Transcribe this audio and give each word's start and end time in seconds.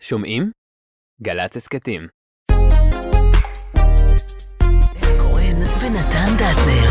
שומעים? 0.00 0.50
גל"צ 1.22 1.56
הסכתים. 1.56 2.08
כהן 5.18 5.56
ונתן 5.80 6.28
דטנר. 6.36 6.90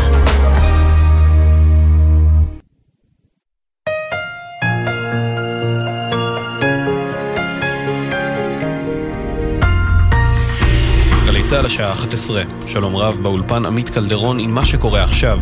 גלי 11.26 11.42
צה"ל 11.44 11.66
השעה 11.66 11.92
11, 11.92 12.42
שלום 12.66 12.96
רב 12.96 13.18
באולפן 13.22 13.66
עמית 13.66 13.90
קלדרון 13.90 14.38
עם 14.38 14.54
מה 14.54 14.64
שקורה 14.64 15.04
עכשיו. 15.04 15.38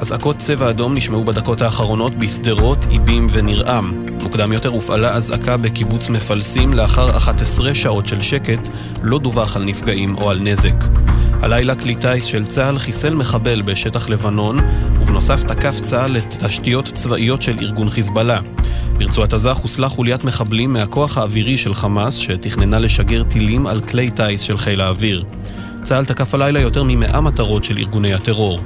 אזעקות 0.00 0.36
צבע 0.36 0.70
אדום 0.70 0.94
נשמעו 0.94 1.24
בדקות 1.24 1.62
האחרונות 1.62 2.14
בשדרות, 2.18 2.86
איבים 2.90 3.26
ונרעם. 3.32 4.06
מוקדם 4.20 4.52
יותר 4.52 4.68
הופעלה 4.68 5.14
אזעקה 5.14 5.56
בקיבוץ 5.56 6.08
מפלסים 6.08 6.72
לאחר 6.72 7.16
11 7.16 7.74
שעות 7.74 8.06
של 8.06 8.22
שקט, 8.22 8.68
לא 9.02 9.18
דווח 9.18 9.56
על 9.56 9.64
נפגעים 9.64 10.18
או 10.18 10.30
על 10.30 10.38
נזק. 10.40 10.74
הלילה 11.42 11.74
כלי 11.74 11.94
טיס 11.94 12.24
של 12.24 12.46
צה"ל 12.46 12.78
חיסל 12.78 13.14
מחבל 13.14 13.62
בשטח 13.62 14.08
לבנון, 14.08 14.58
ובנוסף 15.00 15.42
תקף 15.44 15.80
צה"ל 15.80 16.16
את 16.16 16.34
תשתיות 16.44 16.90
צבאיות 16.94 17.42
של 17.42 17.58
ארגון 17.58 17.90
חיזבאללה. 17.90 18.40
ברצועת 18.98 19.32
עזה 19.32 19.54
חוסלה 19.54 19.88
חוליית 19.88 20.24
מחבלים 20.24 20.72
מהכוח 20.72 21.18
האווירי 21.18 21.58
של 21.58 21.74
חמאס, 21.74 22.16
שתכננה 22.16 22.78
לשגר 22.78 23.22
טילים 23.22 23.66
על 23.66 23.80
כלי 23.80 24.10
טיס 24.10 24.40
של 24.40 24.58
חיל 24.58 24.80
האוויר. 24.80 25.24
צה"ל 25.82 26.04
תקף 26.04 26.34
הלילה 26.34 26.60
יותר 26.60 26.82
ממאה 26.82 27.20
מטרות 27.20 27.64
של 27.64 27.78
ארגוני 27.78 28.14
הטרור. 28.14 28.60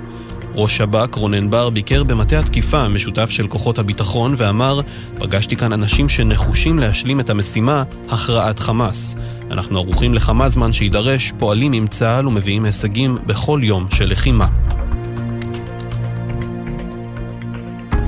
ראש 0.55 0.77
שב"כ 0.77 1.15
רונן 1.15 1.51
בר 1.51 1.71
ביקר 1.71 2.03
במטה 2.03 2.39
התקיפה 2.39 2.81
המשותף 2.81 3.31
של 3.31 3.47
כוחות 3.47 3.79
הביטחון 3.79 4.35
ואמר 4.37 4.81
פגשתי 5.15 5.57
כאן 5.57 5.73
אנשים 5.73 6.09
שנחושים 6.09 6.79
להשלים 6.79 7.21
את 7.21 7.31
המשימה, 7.31 7.83
הכרעת 8.09 8.59
חמאס. 8.59 9.17
אנחנו 9.51 9.79
ערוכים 9.79 10.15
לכמה 10.15 10.49
זמן 10.49 10.73
שיידרש, 10.73 11.33
פועלים 11.39 11.73
עם 11.73 11.87
צה"ל 11.87 12.29
ומביאים 12.29 12.65
הישגים 12.65 13.19
בכל 13.27 13.61
יום 13.63 13.87
של 13.91 14.11
לחימה. 14.11 14.49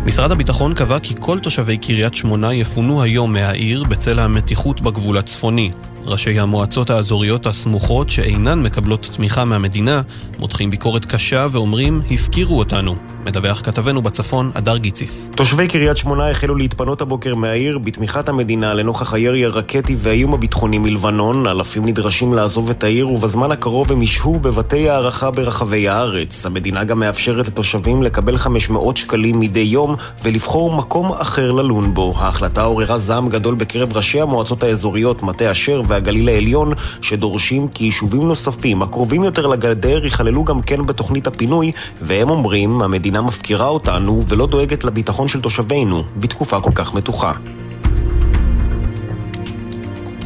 משרד 0.06 0.30
הביטחון 0.30 0.75
קבע 0.75 0.98
כי 0.98 1.14
כל 1.20 1.38
תושבי 1.38 1.78
קריית 1.78 2.14
שמונה 2.14 2.54
יפונו 2.54 3.02
היום 3.02 3.32
מהעיר 3.32 3.84
בצל 3.84 4.19
המתיחות 4.19 4.80
בגבול 4.80 5.19
הצפוני. 5.19 5.70
ראשי 6.06 6.40
המועצות 6.40 6.90
האזוריות 6.90 7.46
הסמוכות 7.46 8.08
שאינן 8.08 8.62
מקבלות 8.62 9.10
תמיכה 9.16 9.44
מהמדינה 9.44 10.02
מותחים 10.38 10.70
ביקורת 10.70 11.04
קשה 11.04 11.46
ואומרים 11.50 12.02
הפקירו 12.10 12.58
אותנו. 12.58 13.09
מדווח 13.26 13.60
כתבנו 13.60 14.02
בצפון, 14.02 14.50
הדר 14.54 14.76
גיציס. 14.76 15.30
תושבי 15.34 15.68
קריית 15.68 15.96
שמונה 15.96 16.30
החלו 16.30 16.54
להתפנות 16.54 17.00
הבוקר 17.00 17.34
מהעיר 17.34 17.78
בתמיכת 17.78 18.28
המדינה 18.28 18.74
לנוכח 18.74 19.14
הירי 19.14 19.44
הרקטי 19.44 19.94
והאיום 19.98 20.34
הביטחוני 20.34 20.78
מלבנון. 20.78 21.46
אלפים 21.46 21.86
נדרשים 21.86 22.34
לעזוב 22.34 22.70
את 22.70 22.84
העיר 22.84 23.08
ובזמן 23.08 23.52
הקרוב 23.52 23.92
הם 23.92 24.02
ישהו 24.02 24.38
בבתי 24.38 24.88
הערכה 24.88 25.30
ברחבי 25.30 25.88
הארץ. 25.88 26.46
המדינה 26.46 26.84
גם 26.84 26.98
מאפשרת 26.98 27.46
לתושבים 27.46 28.02
לקבל 28.02 28.36
500 28.36 28.96
שקלים 28.96 29.41
מדי 29.41 29.60
יום 29.60 29.94
ולבחור 30.22 30.76
מקום 30.76 31.12
אחר 31.12 31.52
ללון 31.52 31.94
בו. 31.94 32.14
ההחלטה 32.16 32.62
עוררה 32.62 32.98
זעם 32.98 33.28
גדול 33.28 33.54
בקרב 33.54 33.96
ראשי 33.96 34.20
המועצות 34.20 34.62
האזוריות 34.62 35.22
מטה 35.22 35.50
אשר 35.50 35.82
והגליל 35.86 36.28
העליון, 36.28 36.72
שדורשים 37.02 37.68
כי 37.68 37.84
יישובים 37.84 38.28
נוספים 38.28 38.82
הקרובים 38.82 39.24
יותר 39.24 39.46
לגדר 39.46 40.04
ייכללו 40.04 40.44
גם 40.44 40.62
כן 40.62 40.86
בתוכנית 40.86 41.26
הפינוי, 41.26 41.72
והם 42.00 42.30
אומרים, 42.30 42.82
המדינה 42.82 43.09
המדינה 43.11 43.27
מפקירה 43.27 43.66
אותנו 43.66 44.22
ולא 44.28 44.47
דואגת 44.47 44.84
לביטחון 44.84 45.28
של 45.28 45.41
תושבינו 45.41 46.05
בתקופה 46.16 46.61
כל 46.61 46.70
כך 46.75 46.94
מתוחה. 46.94 47.33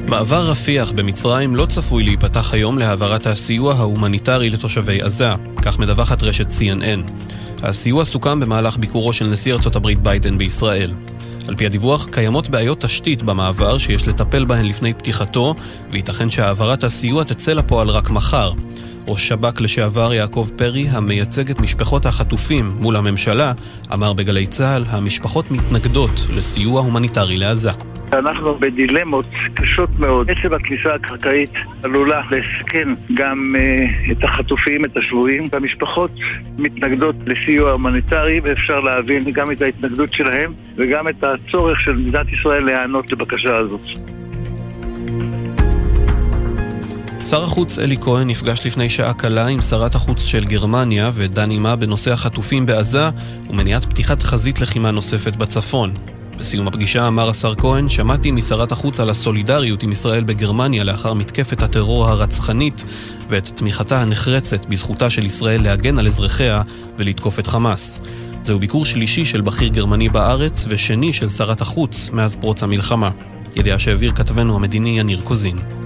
מעבר 0.09 0.51
רפיח 0.51 0.91
במצרים 0.91 1.57
לא 1.57 1.67
צפוי 1.67 2.05
להיפתח 2.05 2.55
היום 2.55 2.79
להעברת 2.79 3.27
הסיוע 3.27 3.75
ההומניטרי 3.75 4.51
לתושבי 4.51 5.03
עזה, 5.03 5.33
כך 5.62 5.79
מדווחת 5.79 6.23
רשת 6.23 6.47
CNN. 6.51 7.11
הסיוע 7.62 8.05
סוכם 8.05 8.41
במהלך 8.41 8.77
ביקורו 8.77 9.12
של 9.12 9.27
נשיא 9.27 9.53
ארצות 9.55 9.77
הברית 9.77 10.03
ביידן 10.03 10.39
בישראל. 10.39 10.93
על 11.49 11.56
פי 11.56 11.67
הדיווח, 11.67 12.09
קיימות 12.11 12.49
בעיות 12.49 12.81
תשתית 12.81 13.23
במעבר 13.23 13.78
שיש 13.78 14.09
לטפל 14.09 14.44
בהן 14.44 14.67
לפני 14.67 14.94
פתיחתו, 14.94 15.55
וייתכן 15.91 16.31
שהעברת 16.31 16.84
הסיוע 16.84 17.25
תצא 17.25 17.53
לפועל 17.53 17.89
רק 17.89 18.11
מחר. 18.11 18.53
ראש 19.06 19.28
שב"כ 19.28 19.60
לשעבר 19.60 20.12
יעקב 20.12 20.48
פרי, 20.56 20.87
המייצג 20.88 21.50
את 21.50 21.60
משפחות 21.60 22.06
החטופים 22.06 22.65
מול 22.81 22.97
הממשלה, 22.97 23.53
אמר 23.94 24.12
בגלי 24.12 24.47
צה"ל, 24.47 24.84
המשפחות 24.88 25.50
מתנגדות 25.50 26.26
לסיוע 26.37 26.81
הומניטרי 26.81 27.37
לעזה. 27.37 27.70
אנחנו 28.12 28.54
בדילמות 28.54 29.26
קשות 29.54 29.91
מאוד. 29.98 30.31
עצם 30.31 30.54
הכניסה 30.54 30.94
הקרקעית 30.94 31.50
עלולה 31.82 32.20
לסכן 32.31 32.88
גם 33.14 33.54
uh, 33.56 34.12
את 34.12 34.25
החטופים, 34.25 34.84
את 34.84 34.97
השבויים. 34.97 35.48
והמשפחות 35.53 36.10
מתנגדות 36.59 37.16
לסיוע 37.26 37.70
הומניטרי, 37.70 38.41
ואפשר 38.41 38.81
להבין 38.81 39.32
גם 39.32 39.53
את 39.53 39.62
ההתנגדות 39.62 40.12
שלהם 40.12 40.54
וגם 40.76 41.09
את 41.09 41.25
הצורך 41.25 41.81
של 41.81 41.93
מדינת 41.93 42.26
ישראל 42.32 42.64
להיענות 42.64 43.12
לבקשה 43.12 43.56
הזאת. 43.56 44.24
שר 47.27 47.45
החוץ 47.45 47.79
אלי 47.79 47.97
כהן 48.01 48.31
נפגש 48.31 48.67
לפני 48.67 48.91
שעה 48.91 49.12
קלה 49.12 49.47
עם 49.47 49.62
שרת 49.62 49.95
החוץ 49.95 50.25
של 50.25 50.45
גרמניה 50.45 51.11
ודן 51.15 51.51
עימה 51.51 51.77
בנושא 51.77 52.12
החטופים 52.12 52.67
בעזה 52.67 53.09
ומניעת 53.51 53.85
פתיחת 53.85 54.23
חזית 54.23 54.61
לחימה 54.61 54.91
נוספת 54.91 55.37
בצפון. 55.37 55.95
בסיום 56.39 56.69
הפגישה 56.69 57.09
אמר 57.09 57.29
השר 57.29 57.55
כהן, 57.55 57.89
שמעתי 57.89 58.31
משרת 58.31 58.73
החוץ 58.73 59.01
על 59.01 59.11
הסולידריות 59.11 59.83
עם 59.83 59.93
ישראל 59.93 60.25
בגרמניה 60.25 60.85
לאחר 60.85 61.15
מתקפת 61.15 61.62
הטרור 61.62 62.09
הרצחנית 62.09 62.85
ואת 63.29 63.47
תמיכתה 63.47 64.03
הנחרצת 64.03 64.67
בזכותה 64.67 65.11
של 65.11 65.27
ישראל 65.27 65.62
להגן 65.62 65.99
על 65.99 66.06
אזרחיה 66.06 66.62
ולתקוף 66.97 67.39
את 67.39 67.47
חמאס. 67.47 68.01
זהו 68.45 68.59
ביקור 68.59 68.85
שלישי 68.85 69.25
של 69.25 69.41
בכיר 69.41 69.69
גרמני 69.69 70.09
בארץ 70.09 70.65
ושני 70.69 71.12
של 71.12 71.31
שרת 71.31 71.61
החוץ 71.61 72.11
מאז 72.12 72.37
פרוץ 72.37 72.62
המלחמה. 72.62 73.11
ידיעה 73.56 73.79
שהעביר 73.79 74.12
כתבנו 74.12 74.56
המדיני 74.56 74.99
יניר 74.99 75.21
קוזין. 75.21 75.84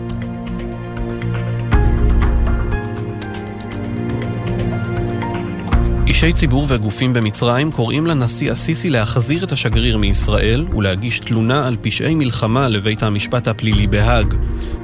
אישי 6.08 6.32
ציבור 6.32 6.66
וגופים 6.68 7.12
במצרים 7.12 7.72
קוראים 7.72 8.06
לנשיא 8.06 8.52
א-סיסי 8.52 8.90
להחזיר 8.90 9.44
את 9.44 9.52
השגריר 9.52 9.98
מישראל 9.98 10.66
ולהגיש 10.76 11.20
תלונה 11.20 11.66
על 11.66 11.76
פשעי 11.80 12.14
מלחמה 12.14 12.68
לבית 12.68 13.02
המשפט 13.02 13.48
הפלילי 13.48 13.86
בהאג. 13.86 14.34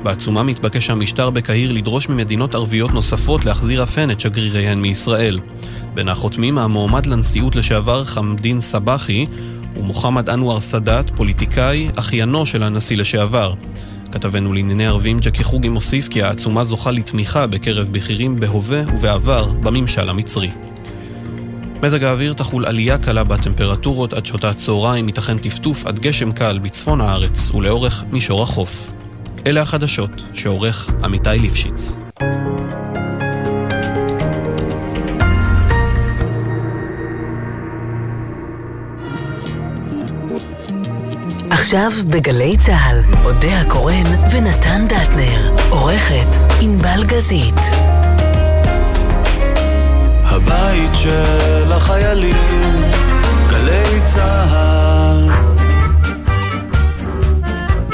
בעצומה 0.02 0.42
מתבקש 0.42 0.90
המשטר 0.90 1.30
בקהיר 1.30 1.72
לדרוש 1.72 2.08
ממדינות 2.08 2.54
ערביות 2.54 2.94
נוספות 2.94 3.44
להחזיר 3.44 3.82
אף 3.82 3.98
הן 3.98 4.10
את 4.10 4.20
שגריריהן 4.20 4.80
מישראל. 4.80 5.38
בין 5.94 6.08
החותמים 6.08 6.58
המועמד 6.58 7.06
לנשיאות 7.06 7.56
לשעבר 7.56 8.04
חמדין 8.04 8.60
סבחי 8.60 9.26
ומוחמד 9.76 10.30
אנואר 10.30 10.60
סאדאת, 10.60 11.10
פוליטיקאי, 11.16 11.88
אחיינו 11.96 12.46
של 12.46 12.62
הנשיא 12.62 12.96
לשעבר. 12.96 13.54
כתבנו 14.12 14.52
לענייני 14.52 14.86
ערבים 14.86 15.18
ג'קי 15.18 15.44
חוגי 15.44 15.68
מוסיף 15.68 16.08
כי 16.08 16.22
העצומה 16.22 16.64
זוכה 16.64 16.90
לתמיכה 16.90 17.46
בקרב 17.46 17.88
בכירים 17.90 18.40
בהווה 18.40 18.82
ובעבר 18.94 19.52
בממשל 19.52 20.08
המצרי. 20.08 20.50
מזג 21.84 22.04
האוויר 22.04 22.32
תחול 22.32 22.66
עלייה 22.66 22.98
קלה 22.98 23.24
בטמפרטורות 23.24 24.12
עד 24.12 24.26
שעות 24.26 24.44
הצהריים, 24.44 25.08
ייתכן 25.08 25.38
טפטוף 25.38 25.86
עד 25.86 25.98
גשם 25.98 26.32
קל 26.32 26.58
בצפון 26.62 27.00
הארץ 27.00 27.50
ולאורך 27.50 28.04
מישור 28.10 28.42
החוף. 28.42 28.92
אלה 29.46 29.62
החדשות 29.62 30.10
שעורך 30.34 30.90
עמיתי 31.04 31.30
ליפשיץ. 31.30 31.98
עכשיו 41.50 41.90
בגלי 42.10 42.56
צה"ל, 42.66 43.00
אודה 43.24 43.60
הקורן 43.60 44.06
ונתן 44.32 44.84
דטנר, 44.88 45.56
עורכת 45.70 46.38
ענבל 46.60 47.04
גזית. 47.06 47.93
הבית 50.34 50.90
של 50.94 51.72
החיילים, 51.72 52.36
גלי 53.50 54.00
צה"ל. 54.04 55.30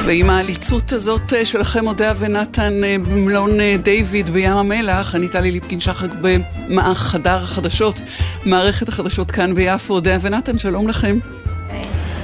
ועם 0.05 0.31
העליצות 0.31 0.93
הזאת 0.93 1.33
אה, 1.33 1.45
שלכם, 1.45 1.87
אודיה 1.87 2.15
ונתן 2.19 2.85
אה, 2.85 2.97
במלון 2.99 3.61
אה, 3.61 3.77
דיוויד 3.83 4.31
בים 4.31 4.53
המלח, 4.53 5.15
אני 5.15 5.29
טלי 5.29 5.51
ליפקין 5.51 5.81
שחק 5.81 6.09
בחדר 6.77 7.43
החדשות, 7.43 8.01
מערכת 8.47 8.89
החדשות 8.89 9.31
כאן 9.31 9.55
ביפו. 9.55 9.95
אודיה 9.95 10.19
ונתן, 10.23 10.59
שלום 10.59 10.89
לכם. 10.89 11.19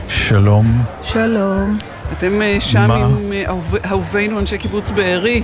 שלום. 0.09 0.83
שלום. 1.03 1.79
אתם 2.13 2.41
שם 2.59 2.89
מה? 2.89 2.95
עם 2.95 3.33
אהובינו 3.85 4.39
אנשי 4.39 4.59
קיבוץ 4.59 4.91
בארי. 4.91 5.43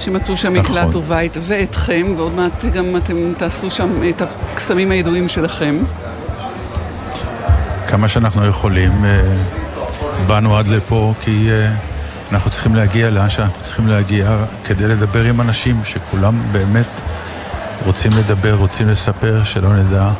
שמצאו 0.00 0.36
שם 0.36 0.52
נכון. 0.52 0.78
מקלט 0.78 0.94
ובית, 0.94 1.36
ואתכם, 1.40 2.06
ועוד 2.16 2.34
מעט 2.34 2.64
גם 2.64 2.96
אתם 2.96 3.32
תעשו 3.38 3.70
שם 3.70 3.88
את 4.08 4.22
הקסמים 4.22 4.90
הידועים 4.90 5.28
שלכם. 5.28 5.78
כמה 7.88 8.08
שאנחנו 8.08 8.46
יכולים. 8.46 9.04
באנו 10.26 10.56
עד 10.56 10.68
לפה 10.68 11.14
כי 11.20 11.48
אנחנו 12.32 12.50
צריכים 12.50 12.74
להגיע 12.74 13.10
לאן 13.10 13.30
שאנחנו 13.30 13.62
צריכים 13.62 13.88
להגיע 13.88 14.36
כדי 14.64 14.88
לדבר 14.88 15.24
עם 15.24 15.40
אנשים 15.40 15.80
שכולם 15.84 16.42
באמת 16.52 17.00
רוצים 17.86 18.10
לדבר, 18.18 18.54
רוצים 18.54 18.88
לספר, 18.88 19.44
שלא 19.44 19.76
נדע, 19.76 20.10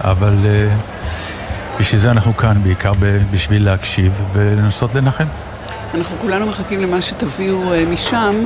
אבל 0.00 0.32
uh, 0.32 1.80
בשביל 1.80 2.00
זה 2.00 2.10
אנחנו 2.10 2.36
כאן, 2.36 2.62
בעיקר 2.62 2.92
בשביל 3.30 3.64
להקשיב 3.64 4.22
ולנסות 4.32 4.94
לנחם. 4.94 5.24
אנחנו 5.94 6.16
כולנו 6.20 6.46
מחכים 6.46 6.80
למה 6.80 7.00
שתביאו 7.00 7.72
משם. 7.90 8.44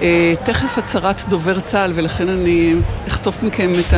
Uh, 0.00 0.02
תכף 0.44 0.78
הצהרת 0.78 1.28
דובר 1.28 1.60
צה"ל, 1.60 1.92
ולכן 1.94 2.28
אני 2.28 2.74
אחטוף 3.08 3.42
מכם 3.42 3.72
את 3.80 3.94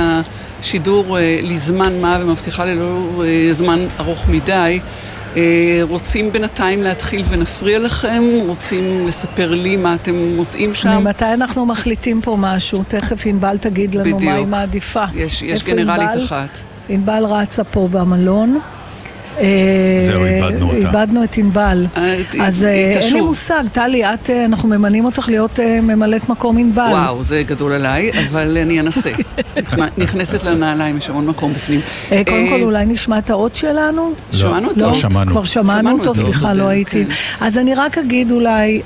השידור 0.61 1.19
uh, 1.19 1.21
לזמן 1.43 2.01
מה 2.01 2.19
ומבטיחה 2.21 2.65
ללא 2.65 3.09
uh, 3.19 3.23
זמן 3.53 3.79
ארוך 4.01 4.29
מדי. 4.29 4.81
Uh, 5.35 5.39
רוצים 5.83 6.33
בינתיים 6.33 6.83
להתחיל 6.83 7.25
ונפריע 7.29 7.79
לכם? 7.79 8.25
רוצים 8.47 9.07
לספר 9.07 9.55
לי 9.55 9.77
מה 9.77 9.95
אתם 9.95 10.15
מוצאים 10.37 10.75
שם? 10.75 10.89
ממתי 10.89 11.25
אנחנו 11.25 11.67
מחליטים 11.67 12.21
פה 12.21 12.37
משהו? 12.39 12.85
תכף 12.89 13.27
ענבל 13.27 13.59
תגיד 13.59 13.95
לנו 13.95 14.05
בדיוק. 14.05 14.23
מה 14.23 14.35
היא 14.35 14.47
מעדיפה. 14.47 15.05
יש, 15.15 15.43
יש 15.43 15.65
גנרלית 15.65 16.09
ענבל? 16.11 16.25
אחת. 16.25 16.59
ענבל 16.89 17.25
רצה 17.25 17.65
פה 17.65 17.89
במלון. 17.91 18.61
זהו, 20.07 20.25
איבדנו 20.25 20.67
אותה. 20.67 20.77
איבדנו 20.77 21.25
את 21.25 21.39
ענבל. 21.39 21.87
אה, 21.97 22.17
אז 22.41 22.65
אה, 22.65 22.69
אין 22.71 23.13
לי 23.13 23.21
מושג, 23.21 23.65
טלי, 23.73 24.05
את, 24.05 24.31
אה, 24.31 24.45
אנחנו 24.45 24.69
ממנים 24.69 25.05
אותך 25.05 25.29
להיות 25.29 25.59
ממלאת 25.83 26.29
מקום 26.29 26.59
ענבל. 26.59 26.89
וואו, 26.91 27.23
זה 27.23 27.43
גדול 27.47 27.73
עליי, 27.73 28.11
אבל 28.29 28.59
אני 28.63 28.81
אנסה. 28.81 29.11
נכנסת 29.99 30.45
לנעליים, 30.45 30.97
יש 30.99 31.09
המון 31.09 31.27
מקום 31.27 31.55
בפנים. 31.55 31.81
קודם 32.09 32.49
כל, 32.51 32.63
אולי 32.63 32.87
נשמע 32.87 33.19
את 33.19 33.31
האות 33.31 33.57
שלנו? 33.57 34.13
שמענו 34.33 34.69
אותו. 34.69 34.81
לא 34.81 34.95
שמענו. 34.95 35.31
כבר 35.31 35.45
שמענו 35.45 35.91
אותו, 35.91 36.15
סליחה, 36.15 36.53
לא 36.53 36.69
הייתי. 36.69 37.05
כן. 37.05 37.11
אז 37.41 37.59
אני 37.59 37.75
רק 37.75 37.99
אגיד 37.99 38.31
אולי, 38.31 38.83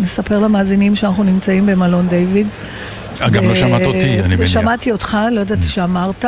נספר 0.00 0.38
למאזינים 0.38 0.96
שאנחנו 0.96 1.24
נמצאים 1.24 1.66
במלון 1.66 2.08
דיוויד. 2.08 2.46
אגב, 3.20 3.42
לא 3.42 3.54
שמעת 3.54 3.86
אותי, 3.86 4.20
אני 4.20 4.36
מניח. 4.36 4.48
שמעתי 4.48 4.92
אותך, 4.92 5.18
לא 5.32 5.40
יודעת 5.40 5.58
mm. 5.58 5.66
שאמרת. 5.66 6.24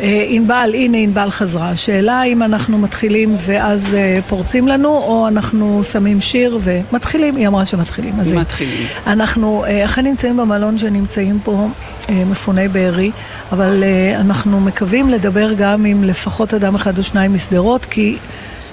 אה, 0.00 0.24
ענבל, 0.28 0.70
הנה 0.74 0.96
ענבל 0.98 1.30
חזרה. 1.30 1.70
השאלה 1.70 2.22
אם 2.22 2.42
אנחנו 2.42 2.78
מתחילים 2.78 3.36
ואז 3.38 3.94
אה, 3.94 4.18
פורצים 4.28 4.68
לנו, 4.68 4.88
או 4.88 5.28
אנחנו 5.28 5.84
שמים 5.84 6.20
שיר 6.20 6.58
ומתחילים, 6.62 7.36
היא 7.36 7.48
אמרה 7.48 7.64
שמתחילים. 7.64 8.20
אז 8.20 8.32
מתחילים. 8.32 8.86
אנחנו 9.06 9.64
אה, 9.64 9.84
אכן 9.84 10.06
נמצאים 10.06 10.36
במלון 10.36 10.78
שנמצאים 10.78 11.38
פה, 11.44 11.68
מפוני 12.10 12.68
בארי, 12.68 13.10
אבל 13.52 13.84
אנחנו 14.16 14.60
מקווים 14.60 15.10
לדבר 15.10 15.52
גם 15.52 15.84
עם 15.84 16.04
לפחות 16.04 16.54
אדם 16.54 16.74
אחד 16.74 16.98
או 16.98 17.02
שניים 17.02 17.34
משדרות, 17.34 17.84
כי 17.84 18.16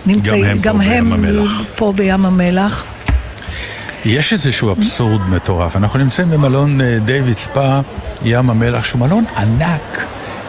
נמצאים, 0.05 0.43
גם 0.43 0.49
הם, 0.49 0.57
גם 0.61 0.77
פה, 0.77 0.83
הם 0.93 1.21
בים 1.21 1.45
פה 1.75 1.93
בים 1.95 2.25
המלח. 2.25 2.83
יש 4.05 4.33
איזשהו 4.33 4.71
אבסורד 4.71 5.21
מטורף. 5.29 5.75
אנחנו 5.75 5.99
נמצאים 5.99 6.29
במלון 6.29 6.79
דיוויד 7.05 7.37
ספא, 7.37 7.81
ים 8.23 8.49
המלח, 8.49 8.83
שהוא 8.83 9.01
מלון 9.01 9.23
ענק. 9.37 10.05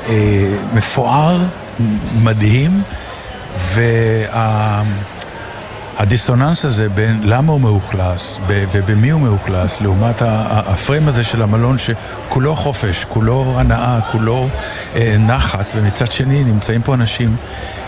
אה, 0.09 0.57
מפואר, 0.75 1.39
מדהים, 2.23 2.83
והדיסוננס 5.99 6.65
הזה 6.65 6.89
בין 6.89 7.21
למה 7.25 7.53
הוא 7.53 7.61
מאוכלס 7.61 8.39
ובמי 8.47 9.11
הוא 9.11 9.21
מאוכלס, 9.21 9.81
לעומת 9.81 10.23
הפריים 10.23 11.09
הזה 11.09 11.25
של 11.25 11.43
המלון 11.43 11.77
שכולו 11.79 12.57
חופש, 12.57 13.05
כולו 13.05 13.55
הנאה, 13.59 14.01
כולו 14.13 14.49
אה, 14.95 15.17
נחת, 15.19 15.67
ומצד 15.77 16.13
שני 16.13 16.45
נמצאים 16.45 16.83
פה 16.83 16.95
אנשים 16.95 17.37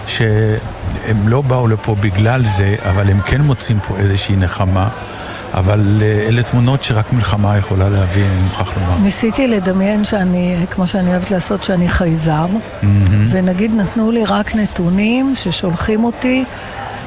שהם 0.06 1.29
לא 1.29 1.41
באו 1.41 1.69
לפה 1.69 1.94
בגלל 2.00 2.44
זה, 2.44 2.76
אבל 2.91 3.11
הם 3.11 3.20
כן 3.20 3.41
מוצאים 3.41 3.79
פה 3.88 3.97
איזושהי 3.99 4.37
נחמה. 4.37 4.88
אבל 5.54 6.02
אה, 6.02 6.28
אלה 6.28 6.43
תמונות 6.43 6.82
שרק 6.82 7.12
מלחמה 7.12 7.58
יכולה 7.58 7.88
להביא, 7.88 8.25
אני 8.25 8.43
מוכרח 8.43 8.76
לומר. 8.76 8.99
ניסיתי 8.99 9.49
לדמיין 9.49 10.04
שאני, 10.04 10.56
כמו 10.70 10.87
שאני 10.87 11.10
אוהבת 11.10 11.31
לעשות, 11.31 11.62
שאני 11.62 11.88
חייזר, 11.88 12.46
mm-hmm. 12.46 12.87
ונגיד 13.31 13.75
נתנו 13.75 14.10
לי 14.10 14.25
רק 14.25 14.54
נתונים 14.54 15.34
ששולחים 15.34 16.04
אותי 16.04 16.44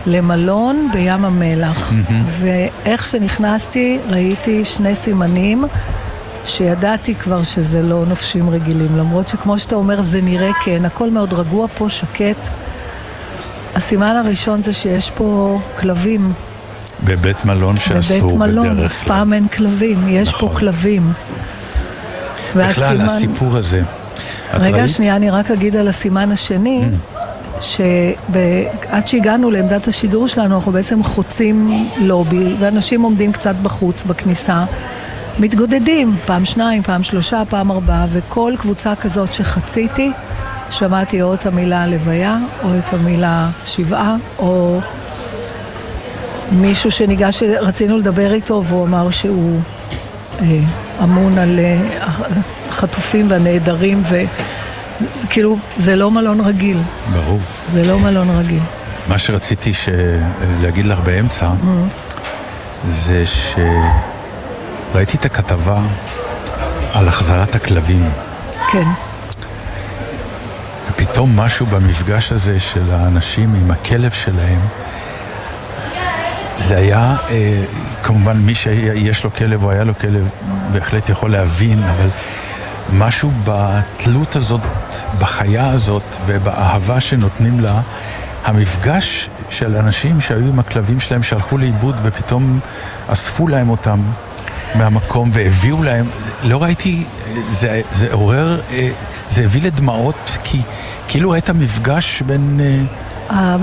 למלון 0.06 0.90
בים 0.94 1.26
המלח. 1.26 1.92
Mm-hmm. 1.92 2.14
ואיך 2.40 3.06
שנכנסתי 3.06 4.00
ראיתי 4.10 4.66
שני 4.66 4.96
סימנים. 4.96 5.66
שידעתי 6.48 7.16
כבר 7.16 7.44
שזה 7.44 7.82
לא 7.82 8.04
נופשים 8.08 8.50
רגילים, 8.50 8.98
למרות 8.98 9.28
שכמו 9.28 9.60
שאתה 9.60 9.76
אומר 9.76 10.02
זה 10.02 10.22
נראה 10.22 10.52
כן, 10.66 10.86
הכל 10.86 11.10
מאוד 11.10 11.34
רגוע 11.34 11.68
פה, 11.78 11.90
שקט. 11.90 12.50
הסימן 13.76 14.22
הראשון 14.26 14.64
זה 14.64 14.74
שיש 14.74 15.12
פה 15.12 15.60
כלבים 15.80 16.34
בבית 17.04 17.46
מלון 17.46 17.78
שאסור 17.78 18.20
בדרך 18.20 18.30
כלל. 18.30 18.52
בבית 18.52 18.64
מלון, 18.64 18.86
אף 18.86 19.04
פעם 19.08 19.34
אין 19.34 19.48
כלבים, 19.48 20.08
יש 20.08 20.30
נכון. 20.30 20.50
פה 20.50 20.60
כלבים. 20.60 21.14
בכלל, 22.56 22.84
והסימן... 22.84 23.06
הסיפור 23.06 23.58
הזה. 23.58 23.82
רגע, 24.54 24.78
ראית? 24.78 24.90
שנייה, 24.90 25.16
אני 25.16 25.30
רק 25.30 25.52
אגיד 25.52 25.76
על 25.76 25.88
הסימן 25.88 26.32
השני. 26.32 26.84
Mm. 26.84 27.16
שעד 27.62 29.08
שהגענו 29.08 29.52
לעמדת 29.52 29.88
השידור 29.88 30.28
שלנו, 30.28 30.56
אנחנו 30.56 30.72
בעצם 30.72 31.04
חוצים 31.04 31.88
לובי, 31.98 32.56
ואנשים 32.60 33.02
עומדים 33.02 33.32
קצת 33.32 33.56
בחוץ, 33.64 34.04
בכניסה, 34.04 34.66
מתגודדים, 35.40 36.16
פעם 36.26 36.46
שניים, 36.46 36.84
פעם 36.84 37.04
שלושה, 37.04 37.44
פעם 37.50 37.72
ארבעה, 37.72 38.06
וכל 38.10 38.54
קבוצה 38.60 38.96
כזאת 38.96 39.34
שחציתי, 39.34 40.12
שמעתי 40.70 41.22
או 41.22 41.34
את 41.34 41.46
המילה 41.46 41.88
לוויה, 41.88 42.38
או 42.64 42.70
את 42.78 42.94
המילה 42.94 43.50
שבעה, 43.66 44.16
או 44.40 44.80
מישהו 46.52 46.92
שניגש, 46.92 47.44
רצינו 47.44 47.98
לדבר 47.98 48.34
איתו 48.34 48.64
והוא 48.66 48.86
אמר 48.86 49.10
שהוא 49.10 49.60
אה, 50.42 50.60
אמון 51.04 51.38
על 51.38 51.60
אה, 51.60 51.80
החטופים 52.70 53.32
והנעדרים 53.32 54.04
וכאילו 55.24 55.58
זה 55.78 55.96
לא 55.96 56.12
מלון 56.12 56.40
רגיל. 56.42 56.78
ברור. 57.14 57.40
זה 57.70 57.84
לא 57.84 58.00
מלון 58.00 58.30
רגיל. 58.30 58.62
מה 59.08 59.18
שרציתי 59.18 59.74
ש... 59.74 59.90
להגיד 60.62 60.86
לך 60.86 61.00
באמצע 61.00 61.48
mm-hmm. 61.48 62.88
זה 62.88 63.24
שראיתי 63.26 65.18
את 65.18 65.26
הכתבה 65.26 65.82
על 66.94 67.08
החזרת 67.08 67.56
הכלבים. 67.56 68.10
כן. 68.72 68.88
ופתאום 70.90 71.40
משהו 71.40 71.66
במפגש 71.66 72.32
הזה 72.32 72.60
של 72.60 72.92
האנשים 72.92 73.56
עם 73.56 73.72
הכלב 73.72 74.12
שלהם 74.12 74.60
זה 76.58 76.78
היה, 76.78 77.16
אה, 77.30 77.64
כמובן 78.04 78.38
מי 78.38 78.56
שיש 78.56 79.24
לו 79.24 79.34
כלב 79.34 79.64
או 79.64 79.72
היה 79.72 79.84
לו 79.84 79.94
כלב 80.00 80.30
בהחלט 80.72 81.10
יכול 81.10 81.32
להבין, 81.32 81.84
אבל 81.84 82.10
משהו 82.94 83.32
בתלות 83.44 84.36
הזאת, 84.36 84.62
בחיה 85.20 85.70
הזאת 85.70 86.04
ובאהבה 86.26 87.00
שנותנים 87.00 87.60
לה, 87.60 87.82
המפגש 88.46 89.30
של 89.50 89.76
אנשים 89.76 90.22
שהיו 90.22 90.48
עם 90.48 90.60
הכלבים 90.60 91.00
שלהם 91.00 91.24
שהלכו 91.24 91.58
לאיבוד 91.58 91.96
ופתאום 92.04 92.60
אספו 93.08 93.48
להם 93.48 93.70
אותם 93.70 94.00
מהמקום 94.76 95.30
והביאו 95.34 95.84
להם, 95.84 96.06
לא 96.44 96.64
ראיתי, 96.64 97.04
זה, 97.52 97.82
זה 97.94 98.14
עורר, 98.14 98.62
אה, 98.72 98.90
זה 99.30 99.44
הביא 99.44 99.62
לדמעות 99.62 100.38
כי 100.44 100.62
כאילו 101.08 101.30
ראית 101.30 101.50
מפגש 101.50 102.22
בין... 102.22 102.60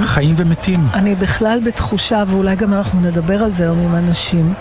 חיים 0.02 0.34
ומתים. 0.38 0.86
אני 0.94 1.14
בכלל 1.14 1.60
בתחושה, 1.64 2.24
ואולי 2.26 2.56
גם 2.56 2.74
אנחנו 2.74 3.00
נדבר 3.00 3.42
על 3.42 3.52
זה 3.52 3.62
היום 3.62 3.78
עם 3.78 3.94
אנשים, 3.94 4.54